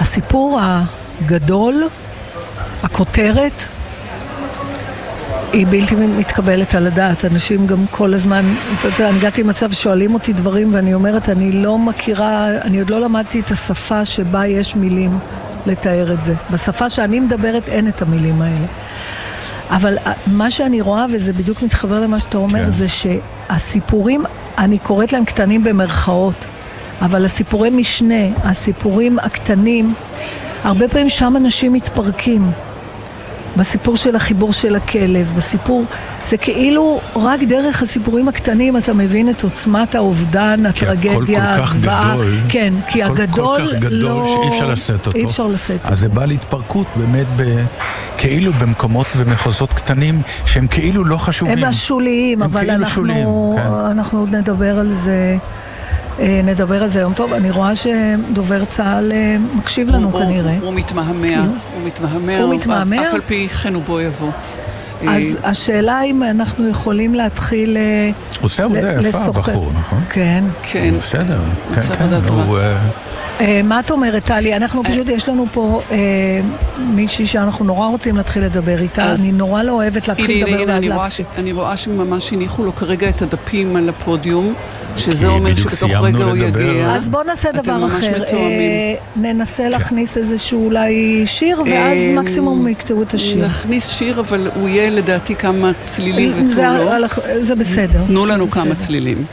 הסיפור 0.00 0.60
הגדול, 0.62 1.84
הכותרת, 2.82 3.62
היא 5.52 5.66
בלתי 5.70 5.94
מתקבלת 5.94 6.74
על 6.74 6.86
הדעת. 6.86 7.24
אנשים 7.24 7.66
גם 7.66 7.84
כל 7.90 8.14
הזמן, 8.14 8.44
אתה 8.80 8.88
יודע, 8.88 9.08
אני 9.08 9.18
הגעתי 9.18 9.42
למצב 9.42 9.72
ששואלים 9.72 10.14
אותי 10.14 10.32
דברים 10.32 10.74
ואני 10.74 10.94
אומרת, 10.94 11.28
אני 11.28 11.52
לא 11.52 11.78
מכירה, 11.78 12.48
אני 12.48 12.78
עוד 12.78 12.90
לא 12.90 13.00
למדתי 13.00 13.40
את 13.40 13.50
השפה 13.50 14.04
שבה 14.04 14.46
יש 14.46 14.76
מילים 14.76 15.18
לתאר 15.66 16.12
את 16.12 16.24
זה. 16.24 16.34
בשפה 16.50 16.90
שאני 16.90 17.20
מדברת 17.20 17.68
אין 17.68 17.88
את 17.88 18.02
המילים 18.02 18.42
האלה. 18.42 18.66
אבל 19.70 19.98
אה, 19.98 20.12
מה 20.26 20.50
שאני 20.50 20.80
רואה, 20.80 21.06
וזה 21.12 21.32
בדיוק 21.32 21.62
מתחבר 21.62 22.00
למה 22.00 22.18
שאתה 22.18 22.38
אומר, 22.38 22.64
כן. 22.64 22.70
זה 22.70 22.86
שהסיפורים, 22.88 24.24
אני 24.58 24.78
קוראת 24.78 25.12
להם 25.12 25.24
קטנים 25.24 25.64
במרכאות, 25.64 26.46
אבל 27.00 27.24
הסיפורי 27.24 27.70
משנה, 27.70 28.24
הסיפורים 28.42 29.18
הקטנים, 29.18 29.94
הרבה 30.62 30.88
פעמים 30.88 31.08
שם 31.08 31.34
אנשים 31.36 31.72
מתפרקים. 31.72 32.50
בסיפור 33.56 33.96
של 33.96 34.16
החיבור 34.16 34.52
של 34.52 34.76
הכלב, 34.76 35.32
בסיפור, 35.36 35.84
זה 36.26 36.36
כאילו 36.36 37.00
רק 37.16 37.40
דרך 37.42 37.82
הסיפורים 37.82 38.28
הקטנים 38.28 38.76
אתה 38.76 38.92
מבין 38.94 39.30
את 39.30 39.44
עוצמת 39.44 39.94
האובדן, 39.94 40.66
הטרגדיה, 40.66 41.54
הזוועה. 41.54 42.16
כן, 42.48 42.74
כי 42.88 43.04
כל, 43.04 43.12
הגדול 43.12 43.58
כל 43.58 43.74
כך 43.74 43.80
גדול 43.80 43.98
לא... 43.98 44.26
שאי 44.26 44.48
אפשר 44.48 44.70
לשאת 44.70 45.06
אותו. 45.06 45.18
אי 45.18 45.24
אפשר 45.24 45.46
לשאת 45.46 45.80
אותו. 45.80 45.92
אז 45.92 46.00
זה 46.00 46.08
בא 46.08 46.24
להתפרקות 46.24 46.86
באמת 46.96 47.26
ב... 47.36 47.64
כאילו 48.18 48.52
במקומות 48.52 49.06
ומחוזות 49.16 49.72
קטנים 49.72 50.22
שהם 50.46 50.66
כאילו 50.66 51.04
לא 51.04 51.16
חשובים. 51.16 51.58
הם 51.58 51.64
השוליים, 51.64 52.42
אבל 52.42 52.60
כאילו 52.60 52.74
אנחנו, 52.74 52.94
שוליים, 52.94 53.28
כן. 53.56 53.72
אנחנו 53.90 54.18
עוד 54.18 54.34
נדבר 54.34 54.78
על 54.78 54.92
זה. 54.92 55.36
אה, 56.20 56.40
נדבר 56.44 56.82
על 56.82 56.88
זה 56.88 56.98
היום. 56.98 57.12
טוב, 57.14 57.32
אני 57.32 57.50
רואה 57.50 57.72
שדובר 57.76 58.64
צה"ל 58.64 59.12
אה, 59.12 59.36
מקשיב 59.54 59.90
לנו 59.90 60.10
הוא- 60.10 60.20
כנראה. 60.20 60.54
הוא, 60.58 60.66
הוא 60.66 60.74
מתמהמה, 60.74 61.26
כאילו. 61.28 61.42
הוא 61.42 61.52
מתמהמה, 61.84 62.38
הוא 62.38 62.54
מתמהמה? 62.54 63.08
אף 63.08 63.14
על 63.14 63.20
פי 63.26 63.48
כן 63.48 63.74
הוא 63.74 63.82
בוא 63.82 64.00
יבוא. 64.00 64.30
אז 65.02 65.08
אה, 65.44 65.50
השאלה 65.50 66.02
אם 66.02 66.22
אנחנו 66.22 66.68
יכולים 66.68 67.14
להתחיל 67.14 67.76
אה, 67.76 68.10
הוא 68.40 68.44
עושה 68.46 68.64
עבודה 68.64 69.08
יפה. 69.08 69.18
הבחור, 69.18 69.72
נכון? 69.78 70.00
כן. 70.10 70.44
כן, 70.62 70.94
בסדר. 71.00 71.38
כן, 71.74 71.76
עושה 71.76 71.96
כן, 71.96 72.02
עבודה 72.04 72.28
טובה. 72.28 72.44
הוא, 72.44 72.58
מה 73.64 73.80
את 73.80 73.90
אומרת, 73.90 74.24
טלי? 74.24 74.56
אנחנו 74.56 74.84
פשוט, 74.84 75.08
יש 75.08 75.28
לנו 75.28 75.46
פה 75.52 75.80
אה, 75.90 75.96
מישהי 76.78 77.26
שאנחנו 77.26 77.64
נורא 77.64 77.86
רוצים 77.88 78.16
להתחיל 78.16 78.44
לדבר 78.44 78.78
איתה. 78.80 79.04
אז- 79.04 79.20
אני 79.20 79.32
נורא 79.32 79.62
לא 79.62 79.72
אוהבת 79.72 80.08
להתחיל 80.08 80.44
לדבר 80.46 80.64
ואז 80.68 80.78
אני 80.78 80.88
רואה, 80.88 80.98
ש... 80.98 81.02
להפסיק. 81.20 81.26
אני 81.38 81.52
רואה 81.52 81.76
שממש 81.76 82.32
הניחו 82.32 82.64
לו 82.64 82.72
כרגע 82.76 83.08
את 83.08 83.22
הדפים 83.22 83.76
על 83.76 83.88
הפודיום, 83.88 84.54
שזה 84.96 85.26
אומר 85.26 85.56
שבתוך 85.56 85.90
רגע 85.90 86.24
הוא 86.24 86.32
לדבר. 86.36 86.60
יגיע. 86.60 86.86
אז 86.94 87.08
בואו 87.08 87.22
נעשה 87.22 87.52
דבר 87.52 87.86
אחר. 87.86 88.22
אה, 88.32 88.94
ננסה 89.16 89.68
להכניס 89.68 90.16
איזשהו 90.16 90.64
אולי 90.64 91.22
שיר, 91.26 91.60
ואז 91.60 91.72
אה, 91.98 92.12
מקסימום 92.14 92.68
יקטעו 92.68 93.02
את 93.02 93.14
השיר. 93.14 93.44
נכניס 93.44 93.88
שיר, 93.88 94.20
אבל 94.20 94.48
הוא 94.54 94.68
יהיה 94.68 94.90
לדעתי 94.90 95.34
כמה 95.34 95.70
צלילים 95.80 96.48
זה. 96.48 96.68
על- 96.68 97.04
זה 97.42 97.54
בסדר. 97.54 98.00
תנו 98.06 98.26
לנו 98.26 98.46
בסדר. 98.46 98.60
כמה 98.64 98.74
צלילים. 98.74 99.24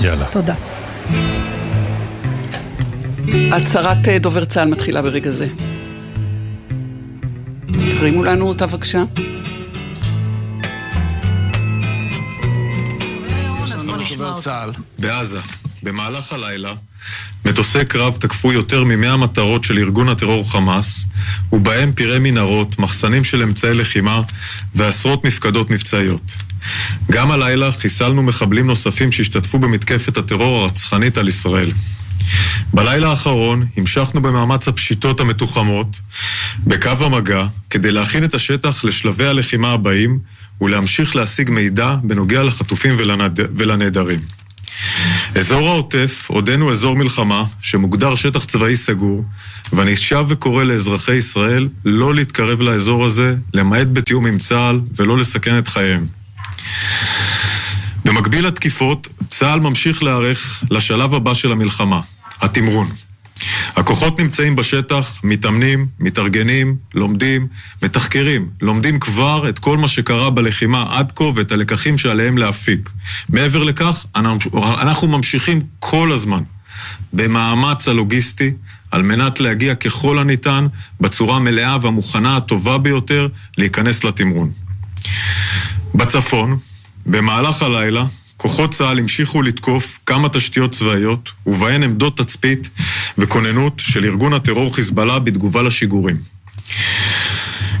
יאללה. 0.00 0.24
תודה. 0.30 0.54
הצהרת 3.32 4.08
אה, 4.08 4.18
דובר 4.18 4.44
צה"ל 4.44 4.68
מתחילה 4.68 5.02
ברגע 5.02 5.30
זה. 5.30 5.48
תרימו 7.98 8.24
לנו 8.24 8.48
אותה 8.48 8.66
בבקשה. 8.66 9.04
דובר 14.16 14.34
צה"ל 14.40 14.70
בעזה. 14.98 15.38
במהלך 15.82 16.32
הלילה, 16.32 16.72
מטוסי 17.44 17.84
קרב 17.84 18.16
תקפו 18.20 18.52
יותר 18.52 18.84
מ-100 18.84 19.16
מטרות 19.16 19.64
של 19.64 19.78
ארגון 19.78 20.08
הטרור 20.08 20.50
חמאס, 20.50 21.06
ובהם 21.52 21.92
פירי 21.92 22.18
מנהרות, 22.18 22.78
מחסנים 22.78 23.24
של 23.24 23.42
אמצעי 23.42 23.74
לחימה 23.74 24.20
ועשרות 24.74 25.24
מפקדות 25.24 25.70
מבצעיות. 25.70 26.32
גם 27.10 27.30
הלילה 27.30 27.72
חיסלנו 27.72 28.22
מחבלים 28.22 28.66
נוספים 28.66 29.12
שהשתתפו 29.12 29.58
במתקפת 29.58 30.16
הטרור 30.16 30.62
הרצחנית 30.62 31.18
על 31.18 31.28
ישראל. 31.28 31.72
בלילה 32.74 33.10
האחרון 33.10 33.66
המשכנו 33.76 34.22
במאמץ 34.22 34.68
הפשיטות 34.68 35.20
המתוחמות 35.20 36.00
בקו 36.66 36.90
המגע 37.00 37.46
כדי 37.70 37.92
להכין 37.92 38.24
את 38.24 38.34
השטח 38.34 38.84
לשלבי 38.84 39.26
הלחימה 39.26 39.72
הבאים 39.72 40.18
ולהמשיך 40.60 41.16
להשיג 41.16 41.50
מידע 41.50 41.96
בנוגע 42.02 42.42
לחטופים 42.42 42.94
ולנד... 42.98 43.40
ולנעדרים. 43.56 44.20
אזור 45.34 45.68
העוטף 45.68 46.26
עודנו 46.28 46.70
אזור 46.70 46.96
מלחמה 46.96 47.44
שמוגדר 47.60 48.14
שטח 48.14 48.44
צבאי 48.44 48.76
סגור 48.76 49.24
ואני 49.72 49.96
שב 49.96 50.24
וקורא 50.28 50.64
לאזרחי 50.64 51.14
ישראל 51.14 51.68
לא 51.84 52.14
להתקרב 52.14 52.60
לאזור 52.60 53.04
הזה 53.04 53.36
למעט 53.54 53.86
בתיאום 53.92 54.26
עם 54.26 54.38
צה"ל 54.38 54.80
ולא 54.96 55.18
לסכן 55.18 55.58
את 55.58 55.68
חייהם. 55.68 56.06
במקביל 58.04 58.46
לתקיפות, 58.46 59.08
צה"ל 59.30 59.60
ממשיך 59.60 60.02
להיערך 60.02 60.64
לשלב 60.70 61.14
הבא 61.14 61.34
של 61.34 61.52
המלחמה, 61.52 62.00
התמרון. 62.40 62.90
הכוחות 63.76 64.20
נמצאים 64.20 64.56
בשטח, 64.56 65.20
מתאמנים, 65.24 65.86
מתארגנים, 66.00 66.76
לומדים, 66.94 67.46
מתחקרים, 67.82 68.48
לומדים 68.60 69.00
כבר 69.00 69.48
את 69.48 69.58
כל 69.58 69.78
מה 69.78 69.88
שקרה 69.88 70.30
בלחימה 70.30 70.84
עד 70.90 71.12
כה 71.16 71.24
ואת 71.34 71.52
הלקחים 71.52 71.98
שעליהם 71.98 72.38
להפיק. 72.38 72.90
מעבר 73.28 73.62
לכך, 73.62 74.06
אנחנו 74.16 75.08
ממשיכים 75.08 75.60
כל 75.78 76.12
הזמן 76.12 76.42
במאמץ 77.12 77.88
הלוגיסטי 77.88 78.52
על 78.90 79.02
מנת 79.02 79.40
להגיע 79.40 79.74
ככל 79.74 80.18
הניתן 80.18 80.66
בצורה 81.00 81.36
המלאה 81.36 81.76
והמוכנה 81.80 82.36
הטובה 82.36 82.78
ביותר 82.78 83.28
להיכנס 83.58 84.04
לתמרון. 84.04 84.52
בצפון, 85.94 86.58
במהלך 87.06 87.62
הלילה, 87.62 88.04
כוחות 88.44 88.74
צה"ל 88.74 88.98
המשיכו 88.98 89.42
לתקוף 89.42 89.98
כמה 90.06 90.28
תשתיות 90.28 90.72
צבאיות, 90.72 91.30
ובהן 91.46 91.82
עמדות 91.82 92.16
תצפית 92.16 92.70
וכוננות 93.18 93.72
של 93.78 94.04
ארגון 94.04 94.32
הטרור 94.32 94.74
חיזבאללה 94.74 95.18
בתגובה 95.18 95.62
לשיגורים. 95.62 96.16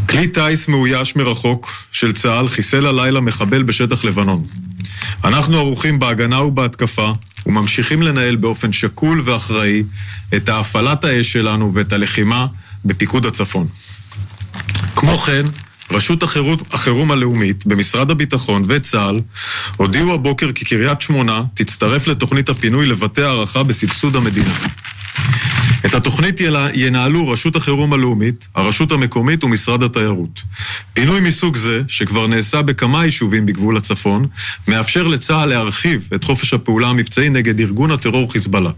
כלי 0.08 0.28
טיס 0.28 0.68
מאויש 0.68 1.16
מרחוק 1.16 1.72
של 1.92 2.12
צה"ל 2.12 2.48
חיסל 2.48 2.86
הלילה 2.86 3.20
מחבל 3.20 3.62
בשטח 3.62 4.04
לבנון. 4.04 4.44
אנחנו 5.24 5.58
ערוכים 5.58 5.98
בהגנה 5.98 6.42
ובהתקפה 6.42 7.12
וממשיכים 7.46 8.02
לנהל 8.02 8.36
באופן 8.36 8.72
שקול 8.72 9.22
ואחראי 9.24 9.82
את 10.36 10.48
הפעלת 10.48 11.04
האש 11.04 11.32
שלנו 11.32 11.74
ואת 11.74 11.92
הלחימה 11.92 12.46
בפיקוד 12.84 13.26
הצפון. 13.26 13.66
כמו 14.96 15.18
כן, 15.18 15.42
רשות 15.90 16.22
החירום, 16.22 16.56
החירום 16.72 17.10
הלאומית 17.10 17.66
במשרד 17.66 18.10
הביטחון 18.10 18.62
וצה"ל 18.68 19.20
הודיעו 19.76 20.14
הבוקר 20.14 20.52
כי 20.52 20.64
קריית 20.64 21.00
שמונה 21.00 21.42
תצטרף 21.54 22.06
לתוכנית 22.06 22.48
הפינוי 22.48 22.86
לבתי 22.86 23.22
הערכה 23.22 23.62
בסבסוד 23.62 24.16
המדינה. 24.16 24.54
את 25.86 25.94
התוכנית 25.94 26.40
ינהלו 26.74 27.28
רשות 27.28 27.56
החירום 27.56 27.92
הלאומית, 27.92 28.48
הרשות 28.54 28.92
המקומית 28.92 29.44
ומשרד 29.44 29.82
התיירות. 29.82 30.42
פינוי 30.94 31.20
מסוג 31.20 31.56
זה, 31.56 31.82
שכבר 31.88 32.26
נעשה 32.26 32.62
בכמה 32.62 33.04
יישובים 33.04 33.46
בגבול 33.46 33.76
הצפון, 33.76 34.26
מאפשר 34.68 35.06
לצה"ל 35.06 35.48
להרחיב 35.48 36.08
את 36.14 36.24
חופש 36.24 36.54
הפעולה 36.54 36.88
המבצעי 36.88 37.28
נגד 37.28 37.60
ארגון 37.60 37.90
הטרור 37.90 38.32
חיזבאללה. 38.32 38.70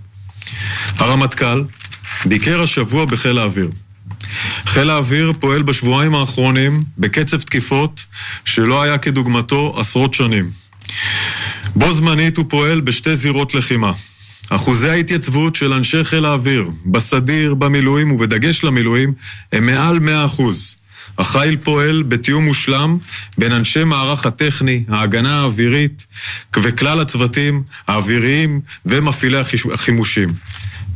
הרמטכ"ל 0.98 1.64
ביקר 2.24 2.62
השבוע 2.62 3.04
בחיל 3.04 3.38
האוויר. 3.38 3.68
חיל 4.66 4.90
האוויר 4.90 5.32
פועל 5.40 5.62
בשבועיים 5.62 6.14
האחרונים 6.14 6.82
בקצב 6.98 7.40
תקיפות 7.40 8.04
שלא 8.44 8.82
היה 8.82 8.98
כדוגמתו 8.98 9.74
עשרות 9.78 10.14
שנים. 10.14 10.50
בו 11.74 11.92
זמנית 11.92 12.36
הוא 12.36 12.44
פועל 12.48 12.80
בשתי 12.80 13.16
זירות 13.16 13.54
לחימה. 13.54 13.92
אחוזי 14.48 14.88
ההתייצבות 14.88 15.56
של 15.56 15.72
אנשי 15.72 16.04
חיל 16.04 16.24
האוויר, 16.24 16.70
בסדיר, 16.86 17.54
במילואים 17.54 18.12
ובדגש 18.12 18.64
למילואים, 18.64 19.12
הם 19.52 19.66
מעל 19.66 19.98
100%. 20.38 20.42
החיל 21.18 21.56
פועל 21.56 22.02
בתיאום 22.02 22.44
מושלם 22.44 22.98
בין 23.38 23.52
אנשי 23.52 23.84
מערך 23.84 24.26
הטכני, 24.26 24.84
ההגנה 24.88 25.40
האווירית 25.40 26.06
וכלל 26.56 27.00
הצוותים 27.00 27.62
האוויריים 27.88 28.60
ומפעילי 28.86 29.38
החימושים. 29.72 30.28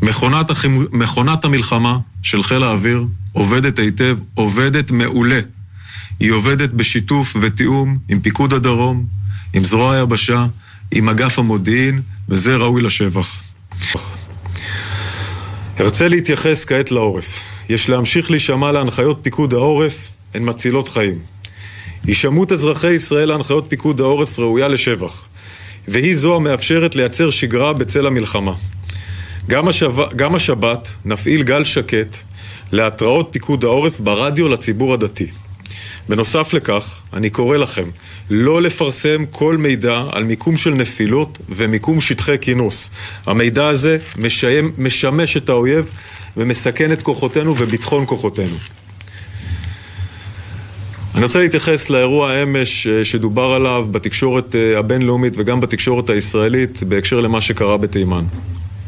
מכונת, 0.02 0.50
החימ... 0.50 0.86
מכונת 0.92 1.44
המלחמה 1.44 1.98
של 2.22 2.42
חיל 2.42 2.62
האוויר 2.62 3.04
עובדת 3.32 3.78
היטב, 3.78 4.18
עובדת 4.34 4.90
מעולה. 4.90 5.40
היא 6.20 6.30
עובדת 6.30 6.70
בשיתוף 6.70 7.36
ותיאום 7.40 7.98
עם 8.08 8.20
פיקוד 8.20 8.52
הדרום, 8.52 9.06
עם 9.52 9.64
זרוע 9.64 9.94
היבשה, 9.94 10.46
עם 10.90 11.08
אגף 11.08 11.38
המודיעין, 11.38 12.02
וזה 12.28 12.56
ראוי 12.56 12.82
לשבח. 12.82 13.42
ארצה 15.80 16.08
להתייחס 16.08 16.64
כעת 16.64 16.90
לעורף. 16.90 17.40
יש 17.68 17.88
להמשיך 17.88 18.30
להישמע 18.30 18.72
להנחיות 18.72 19.18
פיקוד 19.22 19.54
העורף, 19.54 20.08
הן 20.34 20.48
מצילות 20.48 20.88
חיים. 20.88 21.18
הישמעות 22.06 22.52
אזרחי 22.52 22.92
ישראל 22.92 23.28
להנחיות 23.28 23.66
פיקוד 23.68 24.00
העורף 24.00 24.38
ראויה 24.38 24.68
לשבח, 24.68 25.26
והיא 25.88 26.16
זו 26.16 26.36
המאפשרת 26.36 26.96
לייצר 26.96 27.30
שגרה 27.30 27.72
בצל 27.72 28.06
המלחמה. 28.06 28.52
גם, 29.48 29.68
השב... 29.68 29.92
גם 30.16 30.34
השבת 30.34 30.90
נפעיל 31.04 31.42
גל 31.42 31.64
שקט 31.64 32.16
להתראות 32.72 33.28
פיקוד 33.32 33.64
העורף 33.64 34.00
ברדיו 34.00 34.48
לציבור 34.48 34.94
הדתי. 34.94 35.26
בנוסף 36.08 36.52
לכך, 36.52 37.00
אני 37.12 37.30
קורא 37.30 37.56
לכם 37.56 37.90
לא 38.30 38.62
לפרסם 38.62 39.24
כל 39.30 39.56
מידע 39.56 40.02
על 40.12 40.24
מיקום 40.24 40.56
של 40.56 40.70
נפילות 40.70 41.38
ומיקום 41.48 42.00
שטחי 42.00 42.38
כינוס. 42.40 42.90
המידע 43.26 43.66
הזה 43.68 43.98
משיים, 44.16 44.72
משמש 44.78 45.36
את 45.36 45.48
האויב 45.48 45.90
ומסכן 46.36 46.92
את 46.92 47.02
כוחותינו 47.02 47.54
וביטחון 47.58 48.06
כוחותינו. 48.06 48.56
אני 51.14 51.24
רוצה 51.24 51.38
להתייחס 51.38 51.90
לאירוע 51.90 52.42
אמש 52.42 52.86
שדובר 52.88 53.52
עליו 53.52 53.86
בתקשורת 53.90 54.54
הבינלאומית 54.78 55.34
וגם 55.36 55.60
בתקשורת 55.60 56.10
הישראלית 56.10 56.82
בהקשר 56.82 57.20
למה 57.20 57.40
שקרה 57.40 57.76
בתימן. 57.76 58.24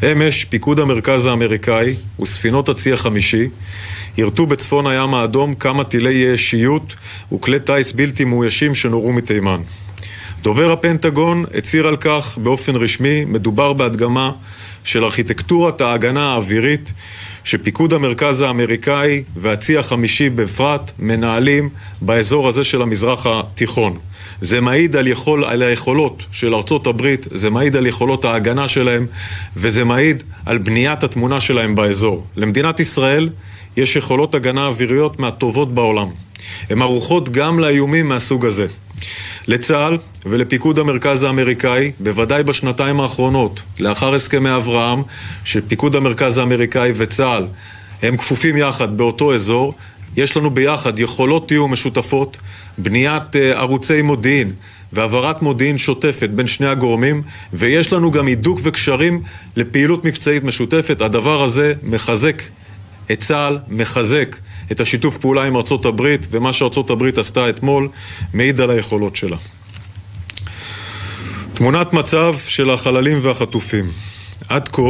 אמש 0.02 0.44
פיקוד 0.44 0.80
המרכז 0.80 1.26
האמריקאי 1.26 1.94
וספינות 2.20 2.68
הצי 2.68 2.92
החמישי 2.92 3.48
ירתו 4.18 4.46
בצפון 4.46 4.86
הים 4.86 5.14
האדום 5.14 5.54
כמה 5.54 5.84
טילי 5.84 6.38
שיוט 6.38 6.92
וכלי 7.32 7.60
טיס 7.60 7.92
בלתי 7.92 8.24
מאוישים 8.24 8.74
שנורו 8.74 9.12
מתימן. 9.12 9.60
דובר 10.42 10.72
הפנטגון 10.72 11.44
הצהיר 11.54 11.86
על 11.86 11.96
כך 11.96 12.38
באופן 12.42 12.76
רשמי, 12.76 13.24
מדובר 13.24 13.72
בהדגמה 13.72 14.32
של 14.84 15.04
ארכיטקטורת 15.04 15.80
ההגנה 15.80 16.32
האווירית 16.32 16.92
שפיקוד 17.44 17.92
המרכז 17.92 18.40
האמריקאי 18.40 19.22
והצי 19.36 19.78
החמישי 19.78 20.30
בפרט 20.30 20.90
מנהלים 20.98 21.68
באזור 22.00 22.48
הזה 22.48 22.64
של 22.64 22.82
המזרח 22.82 23.26
התיכון. 23.26 23.98
זה 24.42 24.60
מעיד 24.60 24.96
על, 24.96 25.08
יכול, 25.08 25.44
על 25.44 25.62
היכולות 25.62 26.22
של 26.32 26.54
ארצות 26.54 26.86
הברית, 26.86 27.26
זה 27.30 27.50
מעיד 27.50 27.76
על 27.76 27.86
יכולות 27.86 28.24
ההגנה 28.24 28.68
שלהם 28.68 29.06
וזה 29.56 29.84
מעיד 29.84 30.22
על 30.46 30.58
בניית 30.58 31.04
התמונה 31.04 31.40
שלהם 31.40 31.74
באזור. 31.74 32.26
למדינת 32.36 32.80
ישראל 32.80 33.28
יש 33.76 33.96
יכולות 33.96 34.34
הגנה 34.34 34.66
אוויריות 34.66 35.18
מהטובות 35.20 35.74
בעולם. 35.74 36.08
הן 36.70 36.82
ערוכות 36.82 37.28
גם 37.28 37.58
לאיומים 37.58 38.08
מהסוג 38.08 38.46
הזה. 38.46 38.66
לצה"ל 39.48 39.98
ולפיקוד 40.26 40.78
המרכז 40.78 41.22
האמריקאי, 41.22 41.92
בוודאי 42.00 42.42
בשנתיים 42.42 43.00
האחרונות, 43.00 43.60
לאחר 43.80 44.14
הסכמי 44.14 44.54
אברהם, 44.56 45.02
שפיקוד 45.44 45.96
המרכז 45.96 46.38
האמריקאי 46.38 46.92
וצה"ל 46.96 47.46
הם 48.02 48.16
כפופים 48.16 48.56
יחד 48.56 48.96
באותו 48.96 49.34
אזור, 49.34 49.74
יש 50.16 50.36
לנו 50.36 50.50
ביחד 50.50 50.98
יכולות 50.98 51.48
תיאום 51.48 51.72
משותפות, 51.72 52.36
בניית 52.78 53.22
uh, 53.22 53.38
ערוצי 53.38 54.02
מודיעין 54.02 54.52
והעברת 54.92 55.42
מודיעין 55.42 55.78
שוטפת 55.78 56.30
בין 56.30 56.46
שני 56.46 56.66
הגורמים, 56.66 57.22
ויש 57.52 57.92
לנו 57.92 58.10
גם 58.10 58.26
הידוק 58.26 58.60
וקשרים 58.62 59.22
לפעילות 59.56 60.04
מבצעית 60.04 60.44
משותפת. 60.44 61.00
הדבר 61.00 61.42
הזה 61.42 61.74
מחזק 61.82 62.42
את 63.12 63.20
צה"ל, 63.20 63.58
מחזק 63.68 64.36
את 64.72 64.80
השיתוף 64.80 65.16
פעולה 65.16 65.44
עם 65.44 65.56
ארצות 65.56 65.84
הברית, 65.86 66.26
ומה 66.30 66.52
שארצות 66.52 66.90
הברית 66.90 67.18
עשתה 67.18 67.48
אתמול 67.48 67.88
מעיד 68.34 68.60
על 68.60 68.70
היכולות 68.70 69.16
שלה. 69.16 69.36
תמונת 71.54 71.92
מצב 71.92 72.34
של 72.46 72.70
החללים 72.70 73.18
והחטופים. 73.22 73.90
עד 74.48 74.68
כה 74.68 74.82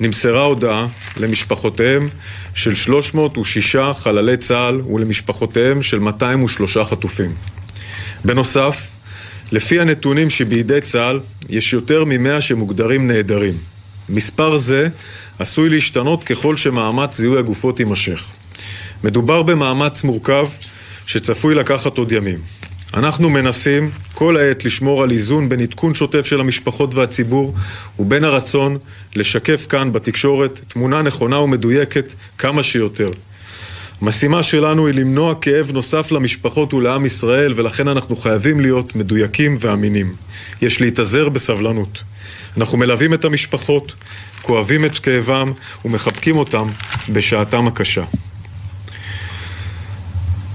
נמסרה 0.00 0.42
הודעה 0.42 0.86
למשפחותיהם 1.16 2.08
של 2.58 2.74
306 2.74 3.76
חללי 3.94 4.36
צה"ל 4.36 4.80
ולמשפחותיהם 4.80 5.82
של 5.82 5.98
203 5.98 6.76
חטופים. 6.76 7.34
בנוסף, 8.24 8.86
לפי 9.52 9.80
הנתונים 9.80 10.30
שבידי 10.30 10.80
צה"ל, 10.80 11.20
יש 11.48 11.72
יותר 11.72 12.04
מ-100 12.04 12.40
שמוגדרים 12.40 13.08
נעדרים. 13.08 13.54
מספר 14.08 14.58
זה 14.58 14.88
עשוי 15.38 15.68
להשתנות 15.68 16.24
ככל 16.24 16.56
שמאמץ 16.56 17.16
זיהוי 17.16 17.38
הגופות 17.38 17.80
יימשך. 17.80 18.26
מדובר 19.04 19.42
במאמץ 19.42 20.04
מורכב 20.04 20.48
שצפוי 21.06 21.54
לקחת 21.54 21.98
עוד 21.98 22.12
ימים. 22.12 22.38
אנחנו 22.94 23.30
מנסים 23.30 23.90
כל 24.14 24.36
העת 24.36 24.64
לשמור 24.64 25.02
על 25.02 25.10
איזון 25.10 25.48
בין 25.48 25.60
עדכון 25.60 25.94
שוטף 25.94 26.26
של 26.26 26.40
המשפחות 26.40 26.94
והציבור 26.94 27.54
ובין 27.98 28.24
הרצון 28.24 28.78
לשקף 29.16 29.66
כאן 29.68 29.92
בתקשורת 29.92 30.60
תמונה 30.68 31.02
נכונה 31.02 31.38
ומדויקת 31.38 32.12
כמה 32.38 32.62
שיותר. 32.62 33.10
המשימה 34.00 34.42
שלנו 34.42 34.86
היא 34.86 34.94
למנוע 34.94 35.34
כאב 35.40 35.70
נוסף 35.72 36.12
למשפחות 36.12 36.74
ולעם 36.74 37.06
ישראל 37.06 37.52
ולכן 37.56 37.88
אנחנו 37.88 38.16
חייבים 38.16 38.60
להיות 38.60 38.96
מדויקים 38.96 39.56
ואמינים. 39.60 40.14
יש 40.62 40.80
להתאזר 40.80 41.28
בסבלנות. 41.28 41.98
אנחנו 42.56 42.78
מלווים 42.78 43.14
את 43.14 43.24
המשפחות, 43.24 43.92
כואבים 44.42 44.84
את 44.84 44.98
כאבם 44.98 45.52
ומחבקים 45.84 46.36
אותם 46.36 46.68
בשעתם 47.08 47.66
הקשה. 47.66 48.04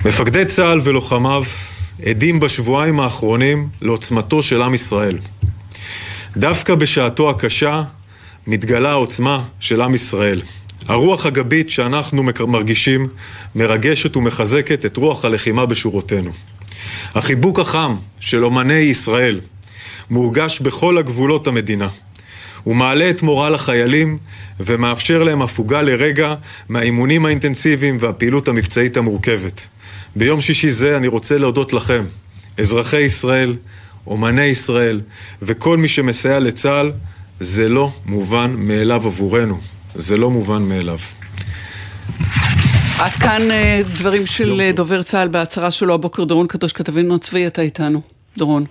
מפקדי 0.06 0.46
צה"ל 0.46 0.82
ולוחמיו 0.84 1.44
עדים 2.02 2.40
בשבועיים 2.40 3.00
האחרונים 3.00 3.70
לעוצמתו 3.82 4.44
של 4.44 4.62
עם 4.62 4.74
ישראל. 4.74 5.18
דווקא 6.38 6.76
בשעתו 6.76 7.30
הקשה 7.30 7.84
מתגלה 8.48 8.92
העוצמה 8.92 9.44
של 9.60 9.82
עם 9.82 9.96
ישראל. 9.96 10.42
הרוח 10.88 11.26
הגבית 11.26 11.70
שאנחנו 11.70 12.24
מרגישים 12.48 13.08
מרגשת 13.56 14.16
ומחזקת 14.16 14.86
את 14.86 14.98
רוח 14.98 15.26
הלחימה 15.26 15.66
בשורותינו. 15.66 16.32
החיבוק 17.16 17.60
החם 17.60 17.96
של 18.20 18.46
אומני 18.46 18.74
ישראל 18.74 19.42
מורגש 20.10 20.60
בכל 20.60 20.98
הגבולות 20.98 21.48
המדינה. 21.48 21.88
הוא 22.64 22.76
מעלה 22.76 23.10
את 23.10 23.22
מורל 23.22 23.56
החיילים 23.56 24.18
ומאפשר 24.60 25.24
להם 25.24 25.42
הפוגה 25.42 25.82
לרגע 25.82 26.34
מהאימונים 26.70 27.26
האינטנסיביים 27.26 27.98
והפעילות 28.00 28.48
המבצעית 28.48 28.98
המורכבת. 28.98 29.66
ביום 30.16 30.42
שישי 30.42 30.70
זה 30.70 30.98
אני 30.98 31.08
רוצה 31.08 31.38
להודות 31.38 31.74
לכם, 31.74 32.06
אזרחי 32.58 33.02
ישראל, 33.02 33.56
אומני 34.08 34.44
ישראל 34.44 35.02
וכל 35.42 35.78
מי 35.78 35.88
שמסייע 35.88 36.40
לצה"ל, 36.40 36.92
זה 37.40 37.70
לא 37.70 37.92
מובן 38.06 38.54
מאליו 38.58 39.06
עבורנו. 39.06 39.60
זה 39.96 40.18
לא 40.18 40.30
מובן 40.30 40.62
מאליו. 40.62 41.00
עד 43.00 43.12
כאן 43.12 43.52
אה, 43.52 43.82
דברים 43.94 44.26
של 44.26 44.62
אה, 44.62 44.72
דובר 44.72 45.04
צה"ל 45.04 45.28
בהצהרה 45.28 45.72
שלו 45.72 45.94
הבוקר, 45.94 46.24
דורון 46.24 46.48
קדוש, 46.48 46.74
כתבינו 46.74 47.16
הצבאי, 47.16 47.48
אתה 47.48 47.62
איתנו. 47.62 48.02
דורון. 48.38 48.66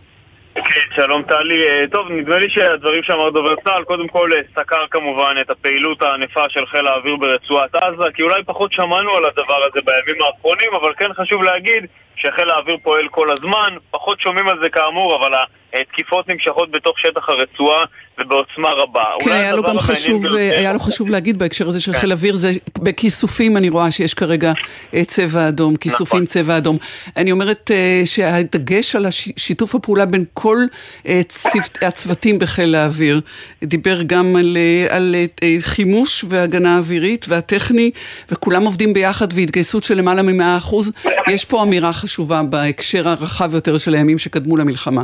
שלום 0.95 1.23
טלי. 1.23 1.69
אה, 1.69 1.85
טוב, 1.91 2.11
נדמה 2.11 2.39
לי 2.39 2.51
שהדברים 2.51 3.03
שאמר 3.03 3.31
דובר 3.31 3.55
צה"ל, 3.65 3.85
קודם 3.85 4.09
כל 4.09 4.31
אה, 4.33 4.41
סקר 4.55 4.87
כמובן 4.91 5.37
את 5.41 5.51
הפעילות 5.51 6.03
הענפה 6.03 6.49
של 6.49 6.67
חיל 6.67 6.87
האוויר 6.87 7.17
ברצועת 7.17 7.75
עזה, 7.75 8.05
כי 8.15 8.23
אולי 8.23 8.45
פחות 8.45 8.73
שמענו 8.73 9.11
על 9.11 9.25
הדבר 9.25 9.65
הזה 9.67 9.81
בימים 9.85 10.23
האחרונים, 10.23 10.71
אבל 10.81 10.93
כן 10.95 11.13
חשוב 11.13 11.43
להגיד 11.43 11.87
שחיל 12.17 12.51
האוויר 12.51 12.77
פועל 12.83 13.09
כל 13.11 13.33
הזמן, 13.33 13.77
פחות 13.91 14.21
שומעים 14.21 14.49
על 14.49 14.59
זה 14.63 14.69
כאמור, 14.69 15.17
אבל 15.17 15.33
התקיפות 15.81 16.29
נמשכות 16.29 16.71
בתוך 16.71 16.99
שטח 16.99 17.29
הרצועה 17.29 17.85
ובעוצמה 18.19 18.69
רבה. 18.71 19.05
כן, 19.21 19.33
היה 19.33 19.55
לו 19.55 19.63
גם 19.63 19.79
חשוב, 19.79 20.25
היה 20.35 20.73
לו 20.73 20.79
חשוב 20.79 21.11
להגיד 21.11 21.39
בהקשר 21.39 21.69
הזה 21.69 21.81
של 21.81 21.93
כן. 21.93 21.99
חיל 21.99 22.13
אוויר, 22.13 22.35
זה 22.35 22.53
בכיסופים 22.79 23.57
אני 23.57 23.69
רואה 23.69 23.91
שיש 23.91 24.15
כרגע 24.15 24.53
אה, 24.95 25.05
צבע 25.05 25.49
אדום, 25.49 25.77
כיסופים 25.77 26.23
נכון. 26.23 26.27
צבע 26.27 26.57
אדום. 26.57 26.77
אני 27.17 27.33
אומרת 27.33 27.71
אה, 27.75 28.03
שהדגש 28.05 28.97
על 28.97 29.07
שיתוף 29.37 29.75
הפעולה 29.75 30.07
בין 30.07 30.25
כל 30.35 30.57
אה, 31.07 31.21
צוות, 31.29 31.79
הצוותים 31.83 32.39
בחיל 32.39 32.75
האוויר, 32.75 33.21
דיבר 33.65 34.03
גם 34.03 34.37
על, 34.37 34.57
על 34.91 35.15
חימוש 35.61 36.25
והגנה 36.29 36.79
אווירית 36.79 37.27
והטכני, 37.29 37.91
וכולם 38.31 38.63
עובדים 38.63 38.93
ביחד 38.93 39.29
והתגייסות 39.35 39.85
של 39.85 39.95
למעלה 39.95 40.23
מ-100%. 40.23 40.75
יש 41.31 41.45
פה 41.45 41.63
אמירה 41.63 41.93
חשובה 41.93 42.12
בהקשר 42.51 43.09
הרחב 43.09 43.55
יותר 43.55 43.79
של 43.79 43.95
הימים 43.95 44.19
שקדמו 44.19 44.57
למלחמה. 44.57 45.03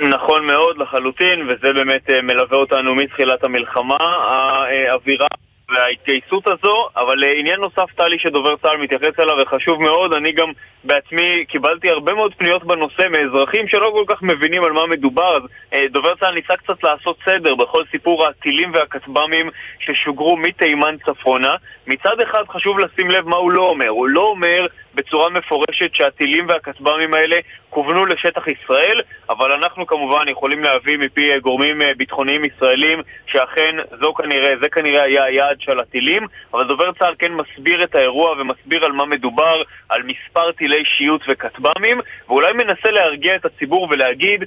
נכון 0.00 0.46
מאוד 0.46 0.78
לחלוטין, 0.78 1.42
וזה 1.42 1.72
באמת 1.72 2.10
אה, 2.10 2.22
מלווה 2.22 2.58
אותנו 2.58 2.94
מתחילת 2.94 3.44
המלחמה. 3.44 3.96
האווירה 3.96 5.26
וההתגייסות 5.68 6.46
הזו, 6.46 6.88
אבל 6.96 7.24
אה, 7.24 7.32
עניין 7.38 7.60
נוסף, 7.60 7.92
טלי, 7.96 8.18
שדובר 8.18 8.56
צה"ל 8.56 8.76
מתייחס 8.76 9.20
אליו, 9.20 9.36
וחשוב 9.42 9.82
מאוד, 9.82 10.12
אני 10.12 10.32
גם 10.32 10.52
בעצמי 10.84 11.44
קיבלתי 11.48 11.90
הרבה 11.90 12.14
מאוד 12.14 12.34
פניות 12.34 12.64
בנושא 12.64 13.02
מאזרחים 13.10 13.68
שלא 13.68 13.92
כל 13.94 14.14
כך 14.14 14.22
מבינים 14.22 14.64
על 14.64 14.72
מה 14.72 14.86
מדובר, 14.86 15.36
אז 15.36 15.42
אה, 15.72 15.84
דובר 15.90 16.14
צה"ל 16.14 16.34
ניסה 16.34 16.56
קצת 16.56 16.84
לעשות 16.84 17.16
סדר 17.24 17.54
בכל 17.54 17.82
סיפור 17.90 18.26
הטילים 18.26 18.72
והכטב"מים 18.74 19.50
ששוגרו 19.78 20.36
מתימן 20.36 20.96
צפונה. 21.06 21.54
מצד 21.86 22.20
אחד 22.20 22.42
חשוב 22.48 22.78
לשים 22.78 23.10
לב 23.10 23.28
מה 23.28 23.36
הוא 23.36 23.52
לא 23.52 23.62
אומר, 23.62 23.88
הוא 23.88 24.08
לא 24.08 24.20
אומר 24.20 24.66
בצורה 24.94 25.30
מפורשת 25.30 25.94
שהטילים 25.94 26.48
והכטב"מים 26.48 27.14
האלה 27.14 27.36
כוונו 27.70 28.06
לשטח 28.06 28.48
ישראל, 28.48 29.00
אבל 29.30 29.52
אנחנו 29.52 29.86
כמובן 29.86 30.28
יכולים 30.28 30.62
להביא 30.62 30.96
מפי 30.96 31.40
גורמים 31.40 31.82
אה, 31.82 31.92
ביטחוניים 31.96 32.44
ישראלים 32.44 33.02
שאכן 33.26 33.76
זו 34.00 34.14
כנראה, 34.14 34.54
זה 34.60 34.68
כנראה 34.68 35.02
היה 35.02 35.24
היעד 35.24 35.60
של 35.60 35.80
הטילים, 35.80 36.26
אבל 36.54 36.68
דובר 36.68 36.92
צה"ל 36.92 37.14
כן 37.18 37.32
מסביר 37.32 37.84
את 37.84 37.94
האירוע 37.94 38.32
ומסביר 38.32 38.84
על 38.84 38.92
מה 38.92 39.06
מדובר, 39.06 39.62
על 39.88 40.02
מספר 40.02 40.52
טילי 40.52 40.84
שיוט 40.84 41.24
וכטב"מים, 41.28 42.00
ואולי 42.28 42.52
מנסה 42.52 42.90
להרגיע 42.90 43.36
את 43.36 43.44
הציבור 43.44 43.88
ולהגיד, 43.90 44.44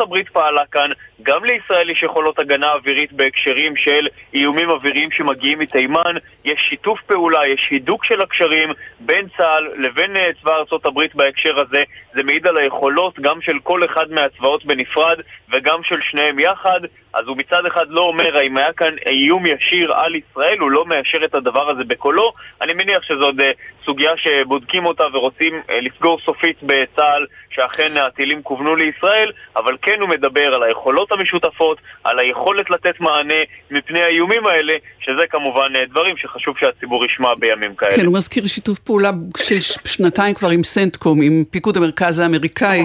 הברית 0.00 0.28
פעלה 0.28 0.62
כאן, 0.72 0.90
גם 1.22 1.44
לישראל 1.44 1.90
יש 1.90 2.02
יכולות 2.02 2.38
הגנה 2.38 2.72
אווירית 2.72 3.12
בהקשרים 3.12 3.76
של 3.76 4.08
איומים 4.34 4.70
אוויריים 4.70 5.10
שמגיעים 5.10 5.58
מתימן, 5.58 6.14
יש 6.44 6.60
שיתוף 6.68 7.00
פעולה, 7.06 7.46
יש 7.46 7.68
הידוק 7.70 8.04
של 8.04 8.20
הקשרים 8.20 8.68
בין 9.00 9.26
צה"ל 9.36 9.68
לבין 9.78 10.16
אה, 10.16 10.30
צבא 10.42 10.56
ארצות 10.56 10.86
הברית 10.86 11.14
בהקשר 11.14 11.60
הזה, 11.60 11.82
זה 12.14 12.22
מעיד 12.22 12.46
על 12.46 12.56
היכולות 12.56 13.20
גם 13.20 13.40
של 13.40 13.58
כל 13.62 13.84
אחד 13.84 14.10
מהצבאות 14.10 14.64
בנפרד 14.64 15.18
וגם 15.52 15.82
של 15.82 15.96
שניהם 16.10 16.38
יחד, 16.38 16.80
אז 17.14 17.26
הוא 17.26 17.36
מצד 17.36 17.66
אחד 17.66 17.86
לא 17.88 18.00
אומר 18.00 18.36
האם 18.36 18.56
היה 18.56 18.72
כאן 18.72 18.94
איום 19.06 19.46
ישיר 19.46 19.92
על 19.92 20.14
ישראל, 20.14 20.58
הוא 20.58 20.70
לא 20.70 20.86
מאשר 20.86 21.24
את 21.24 21.34
הדבר 21.34 21.70
הזה 21.70 21.84
בקולו. 21.84 22.32
אני 22.62 22.72
מניח 22.72 23.02
שזו 23.02 23.24
עוד 23.24 23.40
אה, 23.40 23.50
סוגיה 23.84 24.16
שבודקים 24.16 24.86
אותה 24.86 25.04
ורוצים 25.12 25.62
אה, 25.70 25.80
לסגור 25.80 26.18
סופית 26.24 26.56
בצה"ל 26.62 27.26
שאכן 27.58 27.96
הטילים 27.96 28.42
כוונו 28.42 28.76
לישראל, 28.76 29.30
אבל 29.56 29.76
כן 29.82 30.00
הוא 30.00 30.08
מדבר 30.08 30.54
על 30.54 30.62
היכולות 30.62 31.12
המשותפות, 31.12 31.78
על 32.04 32.18
היכולת 32.18 32.70
לתת 32.70 33.00
מענה 33.00 33.42
מפני 33.70 34.00
האיומים 34.00 34.46
האלה, 34.46 34.74
שזה 35.00 35.22
כמובן 35.30 35.72
אה, 35.76 35.84
דברים 35.90 36.16
שחשוב 36.16 36.54
שהציבור 36.60 37.04
ישמע 37.04 37.34
בימים 37.34 37.74
כאלה. 37.74 37.96
כן, 37.96 38.06
הוא 38.06 38.14
מזכיר 38.14 38.46
שיתוף 38.46 38.78
פעולה 38.78 39.10
של 39.36 39.60
שנתיים 39.84 40.34
כבר 40.34 40.50
עם 40.50 40.62
סנטקום, 40.62 41.22
עם 41.22 41.44
פיקוד 41.50 41.76
המרכז 41.76 42.18
האמריקאי 42.18 42.84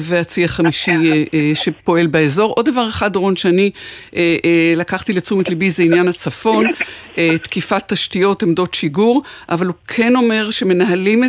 והצי 0.00 0.44
החמישי 0.44 1.24
שפועל 1.54 2.06
באזור. 2.06 2.52
עוד 2.56 2.68
דבר 2.68 2.88
אחד, 2.88 3.12
דורון, 3.12 3.36
שאני 3.36 3.70
אה, 4.16 4.36
אה, 4.44 4.72
לקחתי 4.76 5.12
לתשומת 5.12 5.48
ליבי 5.48 5.70
זה 5.70 5.82
עניין 5.82 6.08
הצפון, 6.08 6.66
אה, 7.18 7.38
תקיפת 7.38 7.92
תשתיות, 7.92 8.42
עמדות 8.42 8.74
שיגור, 8.74 9.22
אבל 9.48 9.66
הוא 9.66 9.74
כן 9.88 10.16
אומר 10.16 10.50
שמנהלים 10.50 11.24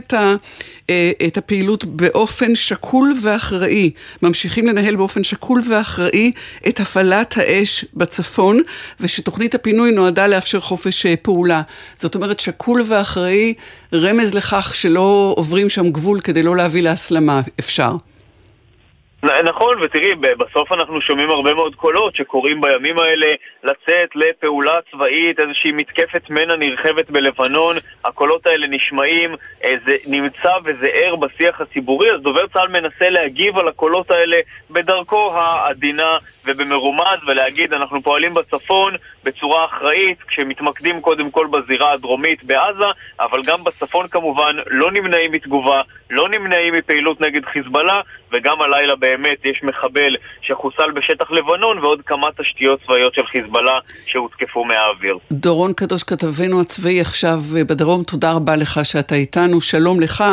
אה, 0.90 1.12
את 1.28 1.38
הפעילות 1.38 1.86
באופן 1.86 2.55
שקול 2.56 3.14
ואחראי. 3.24 3.92
ממשיכים 4.22 4.68
לנהל 4.68 4.96
באופן 4.96 5.24
שקול 5.24 5.62
ואחראי 5.70 6.32
את 6.68 6.80
הפעלת 6.80 7.38
האש 7.38 7.86
בצפון, 7.94 8.62
ושתוכנית 9.00 9.56
הפינוי 9.56 9.92
נועדה 9.92 10.28
לאפשר 10.28 10.60
חופש 10.60 11.06
אה, 11.06 11.14
פעולה. 11.22 11.62
זאת 11.94 12.16
אומרת, 12.16 12.40
שקול 12.40 12.82
ואחראי, 12.90 13.54
רמז 13.94 14.34
לכך 14.34 14.76
שלא 14.76 15.34
עוברים 15.38 15.70
שם 15.70 15.90
גבול 15.90 16.20
כדי 16.20 16.44
לא 16.44 16.56
להביא 16.56 16.82
להסלמה, 16.82 17.42
אפשר. 17.60 17.92
נכון, 19.44 19.82
ותראי, 19.82 20.16
בסוף 20.16 20.72
אנחנו 20.72 21.02
שומעים 21.02 21.30
הרבה 21.30 21.54
מאוד 21.54 21.76
קולות 21.76 22.16
שקוראים 22.16 22.62
בימים 22.62 23.00
האלה 23.00 23.28
לצאת 23.66 24.16
לפעולה 24.16 24.80
צבאית, 24.92 25.40
איזושהי 25.40 25.72
מתקפת 25.72 26.30
מנע 26.30 26.56
נרחבת 26.56 27.10
בלבנון, 27.10 27.76
הקולות 28.06 28.48
האלה 28.48 28.68
נשמעים, 28.68 29.36
אה, 29.64 29.76
זה 29.86 29.96
נמצא 30.08 30.52
וזה 30.66 30.88
ער 30.94 31.16
בשיח 31.16 31.62
הציבורי, 31.62 32.12
אז 32.12 32.22
דובר 32.22 32.48
צה"ל 32.48 32.68
מנסה 32.68 33.10
להגיב 33.10 33.58
על 33.58 33.68
הקולות 33.68 34.12
האלה 34.12 34.38
בדרכו 34.72 35.32
העדינה 35.34 36.18
ובמרומז 36.46 37.20
ולהגיד 37.28 37.74
אנחנו 37.74 38.02
פועלים 38.02 38.34
בצפון 38.34 38.94
בצורה 39.24 39.66
אחראית 39.66 40.18
כשמתמקדים 40.28 41.02
קודם 41.02 41.32
כל 41.32 41.48
בזירה 41.48 41.94
הדרומית 41.94 42.44
בעזה 42.44 42.86
אבל 43.20 43.42
גם 43.46 43.64
בצפון 43.64 44.08
כמובן 44.08 44.56
לא 44.68 44.92
נמנעים 44.92 45.32
מתגובה, 45.32 45.82
לא 46.10 46.30
נמנעים 46.30 46.74
מפעילות 46.74 47.22
נגד 47.22 47.46
חיזבאללה 47.46 48.02
וגם 48.32 48.62
הלילה 48.62 48.96
באמת 48.96 49.46
יש 49.46 49.64
מחבל 49.64 50.16
שחוסל 50.42 50.92
בשטח 50.92 51.32
לבנון 51.32 51.78
ועוד 51.80 52.02
כמה 52.06 52.28
תשתיות 52.38 52.82
צבאיות 52.84 53.14
של 53.14 53.26
חיזבאללה 53.26 53.55
שהותקפו 54.06 54.66
מהאוויר. 54.66 55.18
דורון 55.32 55.74
קדוש 55.74 56.04
כתבנו 56.04 56.62
הצבאי 56.62 57.02
עכשיו 57.02 57.42
אה, 57.56 57.64
בדרום, 57.64 58.04
תודה 58.04 58.32
רבה 58.32 58.56
לך 58.56 58.80
שאתה 58.84 59.16
איתנו, 59.16 59.62
שלום 59.62 60.00
לך 60.00 60.24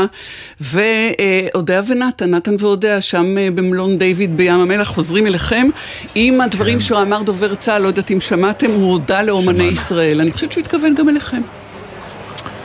ואודיה 0.61 1.81
ונתן, 1.89 2.31
נתן 2.31 2.55
ואודיה 2.59 3.01
שם 3.01 3.39
אה, 3.39 3.49
במלון 3.55 3.99
דיוויד 3.99 4.37
בים 4.37 4.61
המלח 4.61 4.89
חוזרים 4.89 5.27
אליכם 5.27 5.67
עם 6.15 6.41
הדברים 6.41 6.79
כן. 6.79 6.81
שאמר 6.81 7.23
דובר 7.23 7.55
צה"ל, 7.55 7.83
לא 7.83 7.87
יודעת 7.87 8.11
אם 8.11 8.21
שמעתם, 8.21 8.71
הוא 8.71 8.93
הודה 8.93 9.23
לאומני 9.23 9.65
ישראל. 9.65 10.21
אני 10.21 10.33
חושבת 10.33 10.53
שהוא 10.53 10.63
התכוון 10.63 10.95
גם 10.95 11.09
אליכם. 11.09 11.43